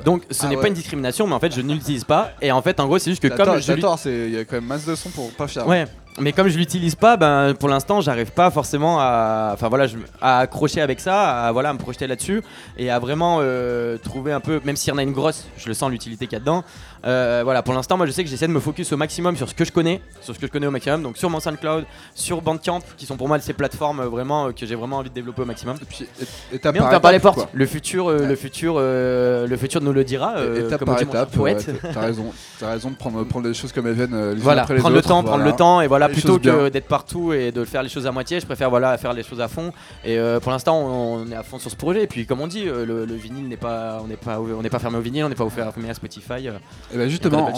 Donc 0.04 0.22
ce 0.30 0.42
Ah 0.44 0.48
n'est 0.48 0.56
ouais. 0.56 0.62
pas 0.62 0.68
une 0.68 0.74
discrimination, 0.74 1.26
mais 1.26 1.34
en 1.34 1.40
fait 1.40 1.52
je 1.54 1.60
ne 1.60 1.72
l'utilise 1.72 2.04
pas. 2.04 2.30
Et 2.40 2.52
en 2.52 2.62
fait, 2.62 2.78
en 2.80 2.86
gros, 2.86 2.98
c'est 2.98 3.10
juste 3.10 3.22
que 3.22 3.28
comme 3.28 3.58
je 3.58 3.72
il 4.08 4.30
y 4.34 4.38
a 4.38 4.44
quand 4.44 4.56
même 4.56 4.66
masse 4.66 4.84
de 4.86 4.94
sons 4.94 5.10
pour 5.10 5.30
pas 5.32 5.46
fier. 5.48 5.66
Ouais, 5.66 5.86
mais 6.20 6.32
comme 6.32 6.48
je 6.48 6.58
l'utilise 6.58 6.94
pas, 6.94 7.16
ben 7.16 7.54
pour 7.58 7.68
l'instant, 7.68 8.00
j'arrive 8.00 8.30
pas 8.32 8.50
forcément 8.50 8.98
à, 9.00 9.50
enfin 9.54 9.68
voilà, 9.68 9.86
je- 9.86 9.96
à 10.20 10.40
accrocher 10.40 10.80
avec 10.80 11.00
ça, 11.00 11.46
à 11.46 11.52
voilà, 11.52 11.70
à 11.70 11.72
me 11.72 11.78
projeter 11.78 12.06
là-dessus 12.06 12.42
et 12.76 12.90
à 12.90 12.98
vraiment 12.98 13.38
euh, 13.40 13.96
trouver 13.98 14.32
un 14.32 14.40
peu, 14.40 14.60
même 14.64 14.76
s'il 14.76 14.92
y 14.92 14.94
en 14.94 14.98
a 14.98 15.02
une 15.02 15.12
grosse, 15.12 15.46
je 15.56 15.68
le 15.68 15.74
sens 15.74 15.90
l'utilité 15.90 16.26
qu'il 16.26 16.34
y 16.34 16.36
a 16.36 16.40
dedans. 16.40 16.64
Euh, 17.04 17.40
voilà, 17.44 17.62
pour 17.62 17.74
l'instant, 17.74 17.96
moi, 17.96 18.06
je 18.06 18.12
sais 18.12 18.22
que 18.22 18.30
j'essaie 18.30 18.46
de 18.46 18.52
me 18.52 18.60
focus 18.60 18.92
au 18.92 18.96
maximum 18.96 19.36
sur 19.36 19.48
ce 19.48 19.54
que 19.54 19.64
je 19.64 19.72
connais, 19.72 20.00
sur 20.20 20.34
ce 20.34 20.38
que 20.40 20.46
je 20.46 20.52
connais 20.52 20.66
au 20.66 20.70
maximum, 20.70 21.02
donc 21.02 21.16
sur 21.16 21.28
mon 21.30 21.40
SoundCloud, 21.40 21.84
sur 22.14 22.40
Bandcamp, 22.42 22.80
qui 22.96 23.06
sont 23.06 23.16
pour 23.16 23.28
moi 23.28 23.38
ces 23.40 23.52
plateformes 23.52 24.00
euh, 24.00 24.08
vraiment 24.08 24.46
euh, 24.46 24.52
que 24.52 24.64
j'ai 24.66 24.74
vraiment 24.74 24.98
envie 24.98 25.10
de 25.10 25.14
développer 25.14 25.42
au 25.42 25.44
maximum. 25.46 25.76
étape 26.52 26.74
mais 26.74 26.80
on 26.80 26.82
par 26.84 26.90
ferme 26.90 27.02
pas 27.02 27.10
les 27.10 27.16
étape, 27.18 27.34
portes. 27.34 27.48
quoi. 27.48 27.50
Le 27.52 27.66
futur, 27.66 28.10
le 28.10 28.36
futur, 28.36 28.78
le 28.78 29.56
futur 29.58 29.80
nous 29.80 29.92
le 29.92 30.04
dira. 30.04 30.34
étape 30.44 30.78
comme 30.78 30.86
par 30.86 31.02
étape, 31.02 31.36
ouais, 31.38 31.56
t'as- 31.56 32.00
raison, 32.00 32.32
t'as 32.60 32.70
raison 32.70 32.90
de 32.90 32.96
prendre, 32.96 33.24
prendre 33.24 33.48
les 33.48 33.54
choses 33.54 33.72
comme 33.72 33.86
elles 33.86 33.94
viennent. 33.94 34.34
les 34.34 34.40
voilà, 34.40 34.62
après 34.62 34.74
les 34.74 34.80
prendre 34.80 34.94
le 34.96 35.02
temps, 35.02 35.22
prendre 35.24 35.44
le 35.44 35.52
temps 35.52 35.80
et 35.80 35.86
voilà 35.88 36.08
Les 36.08 36.14
plutôt 36.14 36.38
que 36.38 36.68
d'être 36.68 36.88
partout 36.88 37.32
et 37.32 37.50
de 37.52 37.64
faire 37.64 37.82
les 37.82 37.88
choses 37.88 38.06
à 38.06 38.12
moitié, 38.12 38.40
je 38.40 38.46
préfère 38.46 38.70
voilà 38.70 38.96
faire 38.98 39.12
les 39.12 39.22
choses 39.22 39.40
à 39.40 39.48
fond. 39.48 39.72
Et 40.04 40.18
pour 40.42 40.52
l'instant, 40.52 40.78
on, 40.78 41.22
on 41.26 41.30
est 41.30 41.34
à 41.36 41.42
fond 41.42 41.58
sur 41.58 41.70
ce 41.70 41.76
projet. 41.76 42.04
Et 42.04 42.06
puis 42.06 42.26
comme 42.26 42.40
on 42.40 42.46
dit, 42.46 42.64
le, 42.64 42.84
le 43.04 43.14
vinyle 43.14 43.48
n'est 43.48 43.56
pas, 43.56 43.98
on 44.02 44.06
n'est 44.06 44.16
pas, 44.16 44.38
on 44.40 44.62
n'est 44.62 44.70
pas 44.70 44.78
fermé 44.78 44.98
au 44.98 45.02
vinyle, 45.02 45.24
on 45.24 45.28
n'est 45.28 45.34
pas 45.34 45.48
fermé 45.50 45.90
à 45.90 45.94
Spotify. 45.94 46.48
Et 46.92 46.96
ben 46.96 47.00
Il 47.00 47.04
y 47.04 47.06
a 47.06 47.08
justement, 47.08 47.50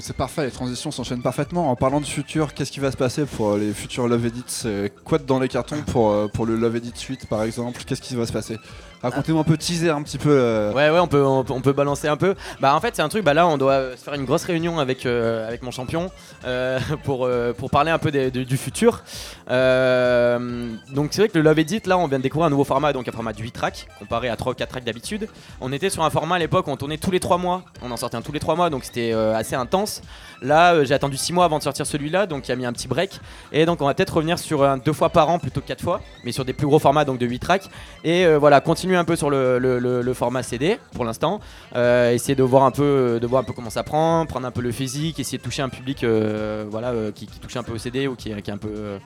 c'est 0.00 0.16
parfait, 0.16 0.44
les 0.44 0.50
transitions 0.52 0.90
s'enchaînent 0.90 1.22
parfaitement. 1.22 1.70
En 1.70 1.76
parlant 1.76 2.00
de 2.00 2.06
futur, 2.06 2.54
qu'est-ce 2.54 2.70
qui 2.70 2.80
va 2.80 2.92
se 2.92 2.96
passer 2.96 3.24
pour 3.26 3.52
euh, 3.52 3.58
les 3.58 3.72
futurs 3.72 4.06
Love 4.06 4.26
Edits? 4.26 4.90
Quoi 5.04 5.18
dans 5.18 5.40
les 5.40 5.48
cartons 5.48 5.82
pour, 5.82 6.10
euh, 6.10 6.28
pour 6.28 6.46
le 6.46 6.56
Love 6.56 6.76
Edit 6.76 6.92
suite 6.94 7.26
par 7.26 7.42
exemple? 7.42 7.82
Qu'est-ce 7.84 8.02
qui 8.02 8.14
va 8.14 8.26
se 8.26 8.32
passer? 8.32 8.56
Racontez-moi 9.02 9.42
un 9.42 9.44
peu, 9.44 9.56
teaser 9.56 9.90
un 9.90 10.02
petit 10.02 10.18
peu. 10.18 10.30
euh, 10.30 10.72
Ouais, 10.72 10.90
ouais, 10.90 10.98
on 10.98 11.06
peut, 11.06 11.22
on, 11.24 11.44
peut- 11.60 11.72
balancer 11.72 12.08
un 12.08 12.16
peu. 12.16 12.34
Bah, 12.60 12.74
en 12.74 12.80
fait, 12.80 12.96
c'est 12.96 13.02
un 13.02 13.08
truc. 13.08 13.24
Bah, 13.24 13.34
là, 13.34 13.46
on 13.46 13.56
doit 13.58 13.96
se 13.96 14.02
faire 14.02 14.14
une 14.14 14.24
grosse 14.24 14.44
réunion 14.44 14.78
avec, 14.78 15.06
euh, 15.06 15.46
avec 15.46 15.62
mon 15.62 15.70
champion 15.70 16.10
euh, 16.44 16.78
pour, 17.04 17.28
pour 17.58 17.70
parler 17.70 17.90
un 17.90 17.98
peu 17.98 18.10
du 18.10 18.56
futur. 18.56 19.02
Donc, 19.48 21.08
c'est 21.12 21.22
vrai 21.22 21.28
que 21.28 21.38
le 21.38 21.42
Love 21.44 21.58
Edit, 21.58 21.82
là, 21.86 21.98
on 21.98 22.06
vient 22.08 22.18
de 22.18 22.22
découvrir 22.22 22.46
un 22.46 22.50
nouveau 22.50 22.64
format, 22.64 22.92
donc 22.92 23.08
un 23.08 23.12
format 23.12 23.32
de 23.32 23.40
8 23.42 23.52
tracks, 23.52 23.86
comparé 23.98 24.28
à 24.28 24.36
3 24.36 24.52
ou 24.52 24.54
4 24.54 24.68
tracks 24.68 24.84
d'habitude. 24.84 25.28
On 25.60 25.72
était 25.72 25.90
sur 25.90 26.02
un 26.04 26.10
format 26.10 26.36
à 26.36 26.38
l'époque 26.38 26.66
où 26.66 26.70
on 26.70 26.76
tournait 26.76 26.98
tous 26.98 27.10
les 27.10 27.20
3 27.20 27.38
mois. 27.38 27.62
On 27.82 27.90
en 27.90 27.96
sortait 27.96 28.16
un 28.16 28.22
tous 28.22 28.32
les 28.32 28.40
3 28.40 28.56
mois, 28.56 28.70
donc 28.70 28.84
c'était 28.84 29.12
assez 29.12 29.54
intense. 29.54 30.02
Là, 30.42 30.84
j'ai 30.84 30.94
attendu 30.94 31.16
6 31.16 31.32
mois 31.32 31.44
avant 31.44 31.58
de 31.58 31.62
sortir 31.62 31.86
celui-là, 31.86 32.26
donc 32.26 32.48
il 32.48 32.52
a 32.52 32.56
mis 32.56 32.66
un 32.66 32.72
petit 32.72 32.88
break. 32.88 33.20
Et 33.52 33.66
donc, 33.66 33.80
on 33.82 33.86
va 33.86 33.94
peut-être 33.94 34.14
revenir 34.16 34.38
sur 34.38 34.64
un 34.64 34.76
2 34.78 34.92
fois 34.92 35.10
par 35.10 35.28
an 35.28 35.38
plutôt 35.38 35.60
que 35.60 35.66
4 35.66 35.82
fois, 35.82 36.00
mais 36.24 36.32
sur 36.32 36.44
des 36.44 36.52
plus 36.52 36.66
gros 36.66 36.78
formats, 36.78 37.04
donc 37.04 37.18
de 37.18 37.26
8 37.26 37.38
tracks. 37.38 37.64
Et 38.04 38.26
voilà, 38.36 38.60
continuer 38.60 38.85
un 38.94 39.04
peu 39.04 39.16
sur 39.16 39.30
le, 39.30 39.58
le- 39.58 39.78
le- 39.80 40.02
le 40.02 40.14
format 40.14 40.42
CD 40.44 40.78
pour 40.94 41.04
l'instant. 41.04 41.40
Euh, 41.74 42.12
essayer 42.12 42.34
de 42.36 42.42
voir 42.44 42.62
un 42.64 42.70
peu, 42.70 43.18
de 43.20 43.26
voir 43.26 43.40
un 43.40 43.44
peu 43.44 43.52
comment 43.52 43.70
ça 43.70 43.82
prend, 43.82 44.24
prendre 44.26 44.46
un 44.46 44.50
peu 44.52 44.60
le 44.62 44.70
physique, 44.70 45.18
essayer 45.18 45.38
de 45.38 45.42
toucher 45.42 45.62
un 45.62 45.68
public, 45.68 46.04
euh, 46.04 46.64
voilà, 46.70 46.90
euh, 46.90 47.10
qui, 47.10 47.26
qui 47.26 47.38
touche 47.40 47.56
un 47.56 47.62
peu 47.64 47.72
au 47.72 47.78
CD 47.78 48.06
ou 48.06 48.14
qui, 48.14 48.30
est- 48.30 48.42
qui 48.42 48.50
est 48.50 48.54
un 48.54 48.58
peu, 48.58 48.98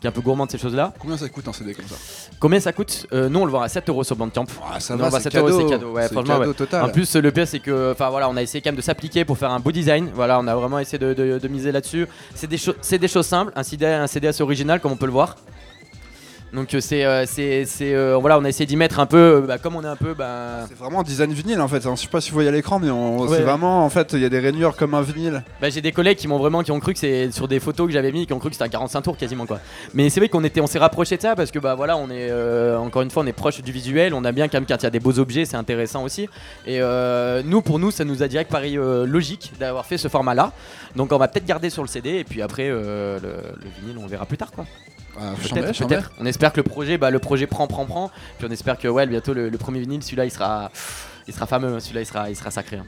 qui 0.00 0.06
est 0.06 0.08
un 0.08 0.12
peu 0.12 0.20
gourmand 0.20 0.46
de 0.46 0.50
ces 0.50 0.58
choses-là. 0.58 0.92
Combien 0.98 1.16
ça 1.16 1.28
coûte 1.28 1.48
un 1.48 1.52
CD 1.52 1.74
comme 1.74 1.86
ça? 1.86 1.96
Combien 2.38 2.60
ça 2.60 2.72
coûte? 2.72 3.06
Euh, 3.12 3.28
Nous, 3.28 3.40
on 3.40 3.44
le 3.46 3.50
vend 3.50 3.62
à 3.62 3.68
7 3.68 3.88
euros 3.88 4.04
sur 4.04 4.14
Bandcamp. 4.16 4.44
Ah, 4.70 4.78
ça 4.78 4.94
Non, 4.94 5.08
va, 5.08 5.18
c'est 5.20 5.30
7 5.30 5.36
euros, 5.36 5.46
cadeau. 5.48 5.60
c'est 5.60 5.70
cadeau. 5.70 5.92
Ouais, 5.92 6.06
franchement, 6.08 6.38
cadeau 6.38 6.50
ouais. 6.50 6.54
total. 6.54 6.84
En 6.84 6.88
plus, 6.90 7.16
le 7.16 7.32
pire, 7.32 7.48
c'est 7.48 7.60
que, 7.60 7.92
enfin 7.92 8.10
voilà, 8.10 8.28
on 8.28 8.36
a 8.36 8.42
essayé 8.42 8.60
quand 8.60 8.68
même 8.68 8.76
de 8.76 8.82
s'appliquer 8.82 9.24
pour 9.24 9.38
faire 9.38 9.50
un 9.50 9.58
beau 9.60 9.72
design. 9.72 10.10
Voilà, 10.14 10.38
on 10.38 10.46
a 10.46 10.54
vraiment 10.54 10.78
essayé 10.78 10.98
de, 10.98 11.14
de- 11.14 11.38
de 11.38 11.48
miser 11.48 11.72
là-dessus. 11.72 12.06
C'est 12.34 12.46
des, 12.46 12.58
c'est 12.82 12.98
des 12.98 13.08
choses 13.08 13.26
simples, 13.26 13.52
un 13.56 13.62
CD, 13.62 13.86
un 13.86 14.06
CD 14.06 14.28
assez 14.28 14.42
original, 14.42 14.80
comme 14.80 14.92
on 14.92 14.96
peut 14.96 15.06
le 15.06 15.12
voir. 15.12 15.36
Donc 16.52 16.72
euh, 16.74 16.80
c'est, 16.80 17.04
euh, 17.04 17.26
c'est, 17.26 17.64
c'est, 17.66 17.92
euh, 17.94 18.16
voilà, 18.16 18.38
on 18.38 18.44
a 18.44 18.48
essayé 18.48 18.64
d'y 18.66 18.76
mettre 18.76 19.00
un 19.00 19.04
peu, 19.06 19.44
bah, 19.46 19.58
comme 19.58 19.76
on 19.76 19.82
est 19.82 19.86
un 19.88 19.96
peu, 19.96 20.14
bah, 20.14 20.64
C'est 20.68 20.78
vraiment 20.78 21.00
un 21.00 21.02
design 21.02 21.32
vinyle 21.32 21.60
en 21.60 21.68
fait. 21.68 21.84
hein. 21.86 21.94
Je 21.96 22.02
sais 22.02 22.08
pas 22.08 22.20
si 22.20 22.30
vous 22.30 22.34
voyez 22.34 22.48
à 22.48 22.52
l'écran, 22.52 22.78
mais 22.78 22.88
on- 22.88 23.18
Ouais, 23.26 23.36
c'est 23.38 23.42
vraiment 23.42 23.84
en 23.84 23.90
fait, 23.90 24.12
il 24.14 24.20
y 24.20 24.24
a 24.24 24.28
des 24.28 24.38
rainures 24.38 24.74
comme 24.76 24.94
un 24.94 25.02
vinyle. 25.02 25.42
Bah, 25.60 25.68
j'ai 25.70 25.80
des 25.82 25.92
collègues 25.92 26.16
qui 26.16 26.28
m'ont 26.28 26.38
vraiment 26.38 26.62
qui 26.62 26.70
ont 26.70 26.80
cru 26.80 26.92
que 26.94 26.98
c'est 27.00 27.30
sur 27.32 27.48
des 27.48 27.58
photos 27.60 27.88
que 27.88 27.92
j'avais 27.92 28.12
mis 28.12 28.26
qui 28.26 28.32
ont 28.32 28.38
cru 28.38 28.48
que 28.48 28.54
c'était 28.54 28.64
un 28.64 28.68
45 28.70 29.02
tours 29.02 29.16
quasiment 29.16 29.44
quoi. 29.44 29.58
Mais 29.92 30.08
c'est 30.08 30.20
vrai 30.20 30.28
qu'on 30.28 30.44
était 30.44 30.60
on 30.60 30.66
s'est 30.68 30.78
rapproché 30.78 31.16
de 31.16 31.22
ça 31.22 31.34
parce 31.34 31.50
que 31.50 31.58
bah 31.58 31.74
voilà 31.74 31.96
on 31.96 32.08
est 32.10 32.30
euh, 32.30 32.78
encore 32.78 33.02
une 33.02 33.10
fois 33.10 33.22
on 33.22 33.26
est 33.26 33.32
proche 33.32 33.60
du 33.60 33.72
visuel, 33.72 34.14
on 34.14 34.24
a 34.24 34.32
bien 34.32 34.46
quand 34.48 34.56
même 34.58 34.66
quand 34.66 34.76
il 34.80 34.84
y 34.84 34.86
a 34.86 34.90
des 34.90 35.00
beaux 35.00 35.18
objets 35.18 35.44
c'est 35.44 35.56
intéressant 35.56 36.04
aussi. 36.04 36.22
Et 36.64 36.80
euh, 36.80 37.42
nous 37.44 37.60
pour 37.60 37.78
nous 37.80 37.90
ça 37.90 38.04
nous 38.04 38.22
a 38.22 38.28
direct 38.28 38.50
paru 38.50 38.78
euh, 38.78 39.04
logique 39.04 39.52
d'avoir 39.58 39.84
fait 39.84 39.98
ce 39.98 40.08
format 40.08 40.34
là. 40.34 40.52
Donc 40.94 41.12
on 41.12 41.18
va 41.18 41.26
peut-être 41.28 41.44
garder 41.46 41.68
sur 41.70 41.82
le 41.82 41.88
CD 41.88 42.10
et 42.20 42.24
puis 42.24 42.40
après 42.40 42.68
le, 42.68 43.18
le 43.20 43.68
vinyle 43.82 43.98
on 44.02 44.06
verra 44.06 44.24
plus 44.26 44.38
tard 44.38 44.52
quoi. 44.52 44.64
Ah, 45.18 45.32
Peut-être. 45.88 46.10
On 46.20 46.26
espère 46.26 46.52
que 46.52 46.58
le 46.58 46.62
projet, 46.64 46.98
bah, 46.98 47.10
le 47.10 47.18
projet 47.18 47.46
prend, 47.46 47.66
prend, 47.66 47.84
prend. 47.86 48.10
Puis 48.38 48.46
on 48.48 48.52
espère 48.52 48.78
que 48.78 48.88
ouais, 48.88 49.06
bientôt 49.06 49.34
le, 49.34 49.48
le 49.48 49.58
premier 49.58 49.80
vinyle, 49.80 50.02
celui-là, 50.02 50.24
il 50.24 50.30
sera, 50.30 50.70
il 51.26 51.34
sera 51.34 51.46
fameux. 51.46 51.74
hein. 51.74 51.80
Celui-là, 51.80 52.00
il 52.02 52.06
sera, 52.06 52.30
il 52.30 52.36
sera 52.36 52.50
sacré. 52.50 52.80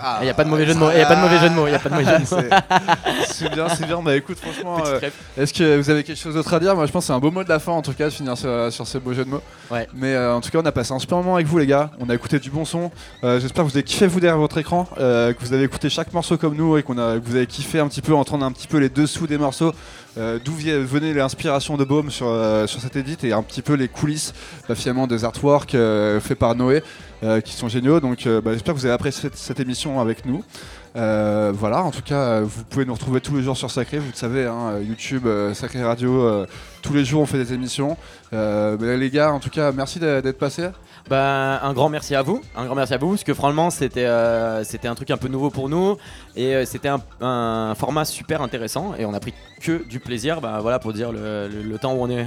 Ah, 0.00 0.18
Il 0.22 0.24
n'y 0.24 0.30
a 0.30 0.34
pas 0.34 0.44
de 0.44 0.48
mauvais 0.48 0.64
jeu 0.64 0.72
de 0.72 0.78
mots. 0.78 0.88
Il 0.90 0.98
y 0.98 1.02
a 1.02 1.06
pas 1.06 1.16
de 1.16 1.20
mauvais 1.20 1.38
jeu 1.38 1.50
de 1.50 1.54
mots. 1.54 1.66
Il 1.66 1.72
y 1.72 1.74
a 1.74 1.78
pas 1.78 1.90
de 1.90 1.94
mauvais 1.94 2.06
jeu 2.06 2.12
de 2.18 2.20
mots. 2.20 2.56
C'est- 3.28 3.50
bien, 3.50 3.68
c'est 3.68 3.86
bien. 3.86 4.00
Bah 4.02 4.16
écoute, 4.16 4.38
franchement, 4.38 4.78
euh, 4.86 4.98
est-ce 5.36 5.52
que 5.52 5.76
vous 5.76 5.90
avez 5.90 6.02
quelque 6.02 6.18
chose 6.18 6.34
d'autre 6.34 6.52
à 6.54 6.58
dire? 6.58 6.74
Moi, 6.74 6.86
je 6.86 6.92
pense 6.92 7.04
que 7.04 7.06
c'est 7.08 7.12
un 7.12 7.18
beau 7.18 7.30
mot 7.30 7.44
de 7.44 7.48
la 7.50 7.58
fin 7.58 7.72
en 7.72 7.82
tout 7.82 7.92
cas 7.92 8.06
de 8.06 8.10
finir 8.10 8.38
sur, 8.38 8.72
sur 8.72 8.86
ces 8.86 8.98
beaux 8.98 9.12
jeux 9.12 9.26
de 9.26 9.30
mots. 9.30 9.42
Ouais. 9.70 9.86
Mais 9.94 10.14
euh, 10.14 10.34
en 10.34 10.40
tout 10.40 10.48
cas, 10.50 10.60
on 10.62 10.64
a 10.66 10.72
passé 10.72 10.92
un 10.94 10.98
super 10.98 11.18
moment 11.18 11.34
avec 11.34 11.46
vous, 11.46 11.58
les 11.58 11.66
gars. 11.66 11.90
On 12.00 12.08
a 12.08 12.14
écouté 12.14 12.38
du 12.38 12.48
bon 12.50 12.64
son. 12.64 12.90
Euh, 13.22 13.38
J'espère 13.38 13.64
que 13.64 13.70
vous 13.70 13.76
avez 13.76 13.84
kiffé 13.84 14.06
vous 14.06 14.18
derrière 14.20 14.38
votre 14.38 14.56
écran, 14.56 14.84
que 14.96 15.34
vous 15.40 15.52
avez 15.52 15.64
écouté 15.64 15.90
chaque 15.90 16.12
morceau 16.14 16.38
comme 16.38 16.56
nous 16.56 16.78
et 16.78 16.82
qu'on 16.82 16.96
a, 16.96 17.18
que 17.20 17.24
vous 17.26 17.36
avez 17.36 17.46
kiffé 17.46 17.78
un 17.78 17.88
petit 17.88 18.00
peu 18.02 18.14
entendre 18.14 18.46
un 18.46 18.52
petit 18.52 18.66
peu 18.68 18.78
les 18.78 18.88
dessous 18.88 19.26
des 19.26 19.36
morceaux. 19.36 19.74
Euh, 20.18 20.38
D'où 20.42 20.52
venait 20.52 21.12
l'inspiration 21.12 21.76
de 21.76 21.84
Baume 21.84 22.10
sur, 22.10 22.28
euh, 22.28 22.66
sur 22.66 22.80
cette 22.80 22.96
édite 22.96 23.24
et 23.24 23.32
un 23.32 23.42
petit 23.42 23.62
peu 23.62 23.74
les 23.74 23.88
coulisses 23.88 24.32
bah, 24.68 24.74
finalement 24.74 25.06
des 25.06 25.24
artworks 25.24 25.74
euh, 25.74 26.20
faits 26.20 26.38
par 26.38 26.54
Noé 26.54 26.82
euh, 27.22 27.40
qui 27.40 27.52
sont 27.54 27.68
géniaux. 27.68 28.00
Donc 28.00 28.26
bah, 28.26 28.52
j'espère 28.52 28.74
que 28.74 28.78
vous 28.78 28.86
avez 28.86 28.94
apprécié 28.94 29.28
cette 29.34 29.60
émission 29.60 30.00
avec 30.00 30.24
nous. 30.24 30.42
Euh, 30.96 31.52
voilà, 31.54 31.82
en 31.82 31.90
tout 31.90 32.00
cas, 32.02 32.20
euh, 32.20 32.42
vous 32.44 32.64
pouvez 32.64 32.86
nous 32.86 32.94
retrouver 32.94 33.20
tous 33.20 33.36
les 33.36 33.42
jours 33.42 33.56
sur 33.56 33.70
Sacré, 33.70 33.98
vous 33.98 34.08
le 34.10 34.16
savez, 34.16 34.46
hein, 34.46 34.70
euh, 34.76 34.82
YouTube, 34.82 35.26
euh, 35.26 35.52
Sacré 35.52 35.82
Radio, 35.84 36.22
euh, 36.22 36.46
tous 36.80 36.94
les 36.94 37.04
jours 37.04 37.20
on 37.20 37.26
fait 37.26 37.36
des 37.36 37.52
émissions. 37.52 37.98
Euh, 38.32 38.76
bah, 38.78 38.96
les 38.96 39.10
gars, 39.10 39.30
en 39.32 39.38
tout 39.38 39.50
cas, 39.50 39.72
merci 39.72 39.98
d'être 40.00 40.38
passés. 40.38 40.68
Bah, 41.10 41.60
un 41.62 41.72
grand 41.74 41.88
merci 41.90 42.14
à 42.14 42.22
vous, 42.22 42.40
un 42.56 42.64
grand 42.64 42.74
merci 42.74 42.94
à 42.94 42.98
vous, 42.98 43.10
parce 43.10 43.22
que 43.24 43.34
franchement 43.34 43.70
c'était 43.70 44.08
c'était 44.64 44.88
un 44.88 44.96
truc 44.96 45.10
un 45.12 45.16
peu 45.16 45.28
nouveau 45.28 45.50
pour 45.50 45.68
nous 45.68 45.96
et 46.34 46.64
c'était 46.66 46.88
un, 46.88 47.00
un 47.20 47.74
format 47.76 48.04
super 48.04 48.42
intéressant 48.42 48.92
et 48.98 49.04
on 49.04 49.14
a 49.14 49.20
pris 49.20 49.32
que 49.60 49.86
du 49.88 50.00
plaisir, 50.00 50.40
bah 50.40 50.58
voilà 50.60 50.80
pour 50.80 50.92
dire 50.92 51.12
le, 51.12 51.46
le- 51.48 51.62
le 51.62 51.78
temps 51.78 51.94
où 51.94 52.02
on 52.02 52.10
est, 52.10 52.26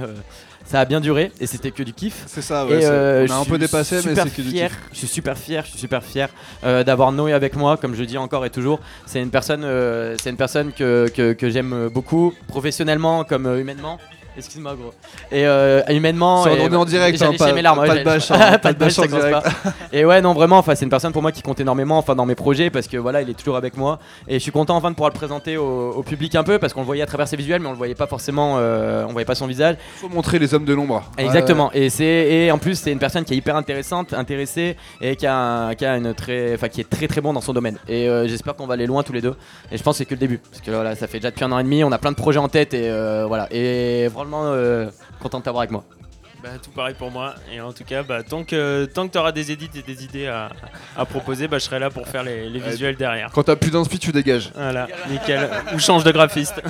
ça 0.64 0.80
a 0.80 0.84
bien 0.86 1.00
duré 1.00 1.30
et 1.40 1.46
c'était 1.46 1.72
que 1.72 1.82
du 1.82 1.92
kiff. 1.92 2.22
C'est 2.26 2.40
ça, 2.40 2.64
ouais, 2.64 2.80
euh, 2.84 3.26
on 3.28 3.32
a 3.32 3.36
un 3.36 3.44
peu 3.44 3.58
dépassé, 3.58 3.96
mais 3.96 4.00
super 4.02 4.24
c'est 4.24 4.30
que 4.34 4.40
du 4.42 4.48
fier, 4.48 4.70
kiff. 4.70 4.78
Je 4.92 4.96
suis 4.98 5.08
super 5.08 5.36
fier, 5.36 5.62
je 5.66 5.70
suis 5.72 5.78
super 5.78 6.02
fier 6.02 6.28
euh, 6.64 6.82
d'avoir 6.82 7.12
Noé 7.12 7.34
avec 7.34 7.56
moi, 7.56 7.76
comme 7.76 7.94
je 7.94 8.04
dis 8.04 8.16
encore 8.16 8.46
et 8.46 8.50
toujours. 8.50 8.59
C'est 9.06 9.20
une 9.20 9.30
personne, 9.30 9.64
euh, 9.64 10.16
c'est 10.20 10.30
une 10.30 10.36
personne 10.36 10.72
que, 10.72 11.36
j'aime 11.42 11.88
beaucoup, 11.92 12.34
professionnellement 12.48 13.24
comme 13.24 13.46
euh, 13.46 13.60
humainement. 13.60 13.98
Excuse-moi 14.40 14.74
gros. 14.74 14.92
Et 15.32 15.46
euh, 15.46 15.82
humainement. 15.88 16.42
On 16.42 16.46
et- 16.48 16.58
est 16.60 16.74
en 16.74 16.84
direct, 16.84 17.20
hein, 17.22 17.32
pas- 17.38 17.52
mes 17.52 17.62
larmes, 17.62 17.78
pas 17.84 17.92
ouais, 17.92 17.98
de 18.00 18.04
bâche, 18.04 18.30
hein, 18.30 18.58
pas 18.58 18.72
de 18.72 18.78
bâche 18.78 18.98
en 18.98 19.02
ça 19.02 19.08
commence 19.08 19.24
direct. 19.24 19.42
pas. 19.62 19.72
Et 19.92 20.04
ouais 20.04 20.20
non 20.20 20.32
vraiment, 20.34 20.58
enfin 20.58 20.74
c'est 20.74 20.84
une 20.84 20.90
personne 20.90 21.12
pour 21.12 21.22
moi 21.22 21.32
qui 21.32 21.42
compte 21.42 21.60
énormément, 21.60 21.98
enfin 21.98 22.14
dans 22.14 22.26
mes 22.26 22.34
projets 22.34 22.70
parce 22.70 22.86
que 22.88 22.96
voilà 22.96 23.22
il 23.22 23.30
est 23.30 23.34
toujours 23.34 23.56
avec 23.56 23.76
moi 23.76 23.98
et 24.28 24.34
je 24.34 24.38
suis 24.42 24.52
content 24.52 24.76
enfin 24.76 24.90
de 24.90 24.94
pouvoir 24.94 25.10
le 25.10 25.14
présenter 25.16 25.56
au, 25.56 25.90
au 25.92 26.02
public 26.02 26.34
un 26.34 26.42
peu 26.44 26.58
parce 26.58 26.72
qu'on 26.72 26.80
le 26.80 26.86
voyait 26.86 27.02
à 27.02 27.06
travers 27.06 27.28
ses 27.28 27.36
visuels 27.36 27.60
mais 27.60 27.68
on 27.68 27.72
le 27.72 27.76
voyait 27.78 27.94
pas 27.94 28.06
forcément, 28.06 28.56
euh, 28.58 29.04
on 29.08 29.12
voyait 29.12 29.24
pas 29.26 29.34
son 29.34 29.46
visage. 29.46 29.76
Faut 29.96 30.08
montrer 30.08 30.38
les 30.38 30.52
hommes 30.54 30.64
de 30.64 30.74
l'ombre. 30.74 31.02
Exactement. 31.18 31.70
Et 31.74 31.88
et 32.00 32.50
en 32.50 32.58
plus 32.58 32.76
c'est 32.76 32.92
une 32.92 32.98
personne 32.98 33.24
qui 33.24 33.34
est 33.34 33.36
hyper 33.36 33.56
intéressante, 33.56 34.12
intéressée 34.14 34.76
et 35.00 35.16
qui 35.16 35.26
a, 35.26 35.34
un- 35.36 35.74
qui 35.74 35.84
a 35.84 35.96
une 35.96 36.14
très, 36.14 36.56
qui 36.70 36.80
est 36.80 36.88
très 36.88 37.08
très 37.08 37.20
bon 37.20 37.32
dans 37.32 37.40
son 37.40 37.52
domaine. 37.52 37.78
Et 37.88 38.08
euh, 38.08 38.26
j'espère 38.28 38.54
qu'on 38.54 38.66
va 38.66 38.74
aller 38.74 38.86
loin 38.86 39.02
tous 39.02 39.12
les 39.12 39.20
deux. 39.20 39.34
Et 39.72 39.76
je 39.76 39.82
pense 39.82 39.94
que 39.94 39.98
c'est 39.98 40.04
que 40.06 40.14
le 40.14 40.20
début 40.20 40.38
parce 40.38 40.60
que 40.62 40.70
voilà 40.70 40.94
ça 40.96 41.06
fait 41.06 41.18
déjà 41.18 41.30
depuis 41.30 41.44
un 41.44 41.52
an 41.52 41.58
et 41.58 41.62
demi, 41.64 41.82
on 41.84 41.92
a 41.92 41.98
plein 41.98 42.10
de 42.12 42.16
projets 42.16 42.38
en 42.38 42.48
tête 42.48 42.72
et 42.74 42.88
euh, 42.88 43.24
voilà. 43.26 43.48
Et 43.50 44.08
vraiment 44.08 44.29
euh, 44.34 44.88
content 45.20 45.38
de 45.40 45.44
t'avoir 45.44 45.62
avec 45.62 45.70
moi. 45.70 45.84
Bah, 46.42 46.48
tout 46.62 46.70
pareil 46.70 46.94
pour 46.98 47.10
moi. 47.10 47.34
Et 47.52 47.60
en 47.60 47.72
tout 47.72 47.84
cas, 47.84 48.02
bah, 48.02 48.22
tant 48.22 48.44
que, 48.44 48.86
tant 48.86 49.06
que 49.06 49.12
tu 49.12 49.18
auras 49.18 49.32
des 49.32 49.50
édits 49.52 49.68
et 49.74 49.82
des 49.82 50.04
idées 50.04 50.26
à, 50.26 50.48
à 50.96 51.04
proposer, 51.04 51.48
bah, 51.48 51.58
je 51.58 51.64
serai 51.64 51.78
là 51.78 51.90
pour 51.90 52.06
faire 52.08 52.22
les, 52.22 52.48
les 52.48 52.60
Ouais. 52.60 52.70
visuels 52.70 52.96
derrière. 52.96 53.30
Quand 53.34 53.42
t'as 53.42 53.56
plus 53.56 53.70
d'inspi, 53.70 53.98
tu 53.98 54.10
dégages. 54.10 54.50
Voilà, 54.54 54.86
nickel. 55.10 55.48
Ou 55.74 55.78
change 55.78 56.02
de 56.02 56.10
graphiste. 56.12 56.62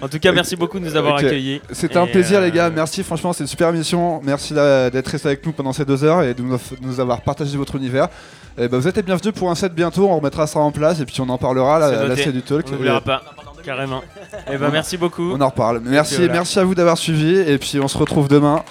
en 0.00 0.08
tout 0.08 0.18
cas, 0.18 0.32
merci 0.32 0.56
beaucoup 0.56 0.78
de 0.80 0.84
nous 0.86 0.96
avoir 0.96 1.16
accueillis. 1.16 1.60
C'était 1.70 1.98
un 1.98 2.06
plaisir, 2.06 2.38
euh, 2.38 2.44
les 2.46 2.50
gars. 2.50 2.70
Merci, 2.70 3.02
franchement, 3.02 3.34
c'est 3.34 3.44
une 3.44 3.48
super 3.48 3.68
émission. 3.68 4.20
Merci 4.24 4.54
d'être 4.54 5.08
resté 5.08 5.28
avec 5.28 5.44
nous 5.44 5.52
pendant 5.52 5.74
ces 5.74 5.84
deux 5.84 6.02
heures 6.02 6.22
et 6.22 6.32
de 6.32 6.42
nous, 6.42 7.00
avoir 7.00 7.20
partagé 7.20 7.58
votre 7.58 7.76
univers. 7.76 8.08
Et 8.56 8.68
bah, 8.68 8.78
vous 8.78 8.88
êtes 8.88 8.96
les 8.96 9.02
bienvenus 9.02 9.34
pour 9.34 9.50
un 9.50 9.54
set 9.54 9.74
bientôt. 9.74 10.08
On 10.08 10.16
remettra 10.16 10.46
ça 10.46 10.60
en 10.60 10.72
place 10.72 10.98
et 11.00 11.04
puis 11.04 11.20
on 11.20 11.28
en 11.28 11.36
parlera 11.38 12.06
noté. 12.08 12.22
c'est 12.24 12.32
du 12.32 12.40
talk. 12.42 12.64
On 12.68 12.72
n'oubliera 12.72 12.98
Et 12.98 13.00
pas, 13.02 13.22
carrément. 13.62 14.02
Et 14.50 14.56
bah, 14.56 14.66
On- 14.68 14.72
merci 14.72 14.96
beaucoup. 14.96 15.32
On 15.32 15.40
en 15.40 15.48
reparle. 15.48 15.80
Merci, 15.84 16.16
voilà. 16.16 16.32
merci 16.34 16.58
à 16.58 16.64
vous 16.64 16.74
d'avoir 16.74 16.98
suivi 16.98 17.36
et 17.38 17.58
puis 17.58 17.78
on 17.80 17.88
se 17.88 17.96
retrouve 17.98 18.28
demain. 18.28 18.62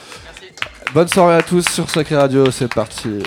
Bonne 0.94 1.08
soirée 1.08 1.36
à 1.36 1.42
tous 1.44 1.68
sur 1.70 1.90
Sacré 1.90 2.16
Radio. 2.16 2.50
C'est 2.52 2.74
parti. 2.74 3.22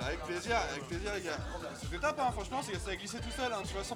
Avec 0.00 0.20
plaisir, 0.20 0.56
avec 0.72 0.84
plaisir 0.88 1.10
les 1.14 1.22
gars. 1.22 1.38
C'était 1.80 1.98
top, 1.98 2.16
franchement, 2.32 2.60
ça 2.62 2.90
a 2.90 2.96
glissé 2.96 3.18
tout 3.18 3.30
seul, 3.36 3.52
tu 3.66 3.74
vois, 3.74 3.84